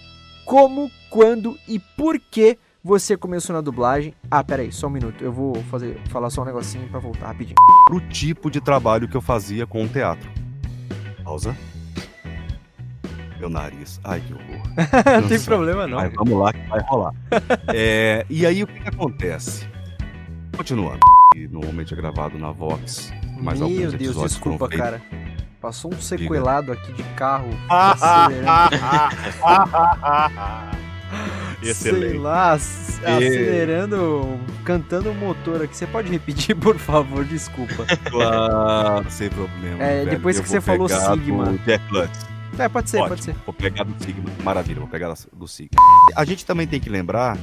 como, 0.45 0.91
quando 1.09 1.57
e 1.67 1.77
por 1.79 2.19
que 2.19 2.57
você 2.83 3.15
começou 3.15 3.55
na 3.55 3.61
dublagem? 3.61 4.13
Ah, 4.29 4.43
pera 4.43 4.61
aí, 4.61 4.71
só 4.71 4.87
um 4.87 4.89
minuto, 4.89 5.23
eu 5.23 5.31
vou 5.31 5.55
fazer, 5.63 5.97
falar 6.09 6.29
só 6.29 6.41
um 6.41 6.45
negocinho 6.45 6.89
pra 6.89 6.99
voltar 6.99 7.27
rapidinho. 7.27 7.55
pro 7.87 8.01
tipo 8.09 8.51
de 8.51 8.59
trabalho 8.59 9.07
que 9.07 9.15
eu 9.15 9.21
fazia 9.21 9.65
com 9.65 9.83
o 9.83 9.87
teatro. 9.87 10.29
Pausa. 11.23 11.55
Meu 13.39 13.49
nariz. 13.49 13.99
Ai, 14.03 14.21
que 14.21 14.33
horror. 14.33 14.61
não 15.21 15.29
tem 15.29 15.39
problema 15.39 15.87
não. 15.87 15.97
Vai, 15.97 16.09
vamos 16.09 16.37
lá 16.37 16.51
que 16.51 16.67
vai 16.67 16.81
rolar. 16.81 17.13
É, 17.73 18.25
e 18.29 18.45
aí, 18.45 18.63
o 18.63 18.67
que, 18.67 18.79
que 18.79 18.89
acontece? 18.89 19.67
Continuando. 20.55 20.99
Normalmente 21.49 21.93
é 21.93 21.97
gravado 21.97 22.37
na 22.37 22.51
Vox. 22.51 23.11
Mas 23.41 23.59
Meu 23.59 23.91
Deus, 23.91 24.15
desculpa, 24.17 24.67
cara. 24.69 25.01
Passou 25.59 25.93
um 25.93 25.99
sequelado 25.99 26.71
aqui 26.71 26.91
de 26.93 27.03
carro. 27.15 27.49
Ah, 29.45 30.71
acelerando. 31.71 32.09
Sei 32.11 32.19
lá, 32.19 32.53
ac- 32.53 33.05
acelerando, 33.05 34.39
cantando 34.63 35.11
o 35.11 35.15
motor 35.15 35.61
aqui. 35.61 35.75
Você 35.75 35.87
pode 35.87 36.09
repetir, 36.11 36.55
por 36.57 36.77
favor? 36.77 37.23
Desculpa. 37.25 37.85
Claro, 38.09 39.05
sem 39.09 39.29
problema. 39.29 39.83
É, 39.83 39.97
velho. 39.99 40.09
depois 40.11 40.39
que 40.39 40.47
você 40.47 40.61
falou 40.61 40.87
Sigma. 40.89 41.45
do 41.45 41.57
Jack 41.59 41.83
Lutz. 41.93 42.33
É, 42.57 42.69
pode 42.69 42.89
ser, 42.89 42.97
Ótimo, 42.97 43.09
pode 43.09 43.23
ser. 43.23 43.35
Vou 43.45 43.53
pegar 43.53 43.83
do 43.83 44.03
Sigma. 44.03 44.29
Maravilha, 44.43 44.79
vou 44.79 44.87
pegar 44.89 45.13
do 45.33 45.47
Sigma. 45.47 45.79
A 46.15 46.23
gente 46.23 46.45
também 46.45 46.67
tem 46.67 46.79
que 46.79 46.89
lembrar 46.89 47.35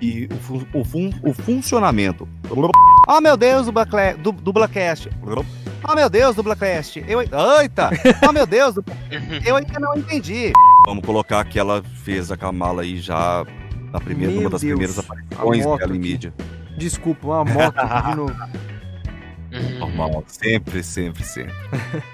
que 0.00 0.28
o, 0.32 0.36
fun- 0.38 0.66
o, 0.74 0.84
fun- 0.84 1.12
o 1.22 1.32
funcionamento. 1.32 2.28
Ah, 3.08 3.20
meu 3.20 3.36
Deus, 3.36 3.66
do, 3.66 3.72
Blackla- 3.72 4.14
do, 4.14 4.32
do 4.32 4.52
Blackcast. 4.52 5.10
Ah, 5.84 5.94
meu 5.94 6.08
Deus, 6.08 6.36
do 6.36 6.42
Blackcast. 6.42 7.04
Eu, 7.08 7.20
eita! 7.20 7.90
Ah, 8.26 8.32
meu 8.32 8.46
Deus, 8.46 8.76
eu 9.44 9.56
ainda 9.56 9.80
não 9.80 9.96
entendi. 9.96 10.52
Vamos 10.86 11.04
colocar 11.04 11.44
que 11.44 11.58
ela 11.58 11.82
fez 12.04 12.30
a 12.30 12.36
Kamala 12.36 12.82
aí 12.82 12.98
já 13.00 13.44
na 13.92 14.00
primeira, 14.00 14.32
Meu 14.32 14.42
numa 14.42 14.50
das 14.50 14.60
Deus, 14.62 14.70
primeiras 14.78 14.98
aparições 14.98 15.78
dela 15.78 15.96
em 15.96 15.98
mídia. 15.98 16.32
Desculpa, 16.76 17.26
uma 17.26 17.44
moto 17.44 17.76
aqui 17.78 18.10
de 18.10 18.14
novo. 18.16 18.34
Normal, 19.78 20.24
sempre, 20.28 20.82
sempre, 20.82 21.24
sempre. 21.24 21.52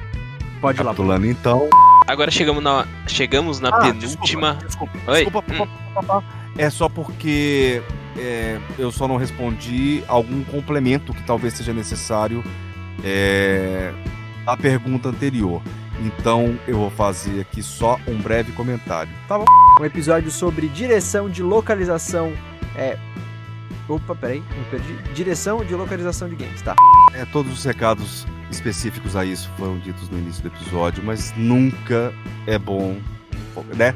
Pode 0.61 0.81
ir 0.81 0.83
lá. 0.83 0.93
Então. 1.25 1.69
Agora 2.09 2.31
chegamos 2.31 2.65
na, 2.65 2.85
chegamos 3.07 3.61
na 3.61 3.69
Ah, 3.69 3.81
penúltima. 3.81 4.55
Desculpa, 4.55 4.95
desculpa, 4.97 5.13
Oi? 5.13 5.25
desculpa, 5.25 6.03
pá. 6.03 6.23
É 6.57 6.69
só 6.71 6.89
porque 6.89 7.81
é, 8.19 8.61
eu 8.79 8.91
só 8.91 9.07
não 9.07 9.17
respondi 9.17 10.03
algum 10.09 10.43
complemento 10.45 11.15
que 11.15 11.23
talvez 11.23 11.55
seja 11.55 11.73
necessário 11.73 12.43
é, 13.05 13.93
à 14.47 14.57
pergunta 14.57 15.09
anterior. 15.09 15.63
Então 16.01 16.59
eu 16.67 16.79
vou 16.79 16.91
fazer 16.91 17.41
aqui 17.41 17.63
só 17.63 17.99
um 18.07 18.17
breve 18.19 18.53
comentário. 18.53 19.11
Um 19.81 19.85
episódio 19.85 20.31
sobre 20.31 20.69
direção 20.69 21.29
de 21.29 21.43
localização. 21.43 22.33
É. 22.77 22.99
Opa, 23.89 24.15
peraí, 24.15 24.41
me 24.41 24.65
perdi. 24.71 24.93
Direção 25.15 25.65
de 25.65 25.75
localização 25.75 26.29
de 26.29 26.37
games, 26.37 26.61
tá? 26.61 26.77
É, 27.15 27.25
todos 27.25 27.53
os 27.53 27.65
recados 27.65 28.27
específicos 28.51 29.17
a 29.17 29.25
isso 29.25 29.51
foram 29.57 29.79
ditos 29.79 30.09
no 30.11 30.19
início 30.19 30.43
do 30.43 30.49
episódio, 30.49 31.03
mas 31.03 31.33
nunca 31.37 32.13
é 32.47 32.59
bom, 32.59 32.99
né? 33.75 33.95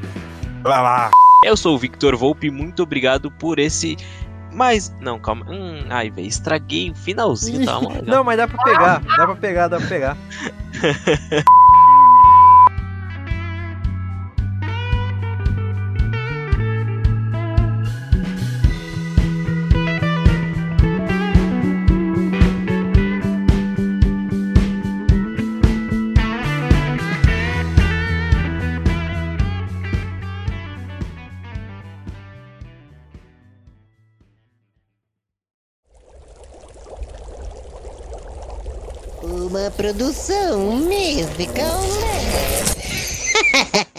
Lá, 0.64 0.80
lá. 0.80 1.10
Eu 1.44 1.56
sou 1.56 1.74
o 1.74 1.78
Victor 1.78 2.16
Volpe, 2.16 2.50
muito 2.50 2.82
obrigado 2.82 3.30
por 3.30 3.58
esse. 3.58 3.96
Mas. 4.52 4.94
Não, 5.00 5.18
calma. 5.18 5.46
Hum, 5.48 5.84
ai, 5.88 6.10
velho, 6.10 6.28
estraguei 6.28 6.90
o 6.90 6.94
finalzinho, 6.94 7.64
tá? 7.64 7.80
Não, 8.04 8.22
mas 8.22 8.36
dá 8.36 8.46
pra 8.46 8.62
pegar, 8.62 9.02
dá 9.16 9.26
pra 9.26 9.36
pegar, 9.36 9.68
dá 9.68 9.78
pra 9.78 9.88
pegar. 9.88 10.16
produção 39.82 40.76
musical. 40.76 41.82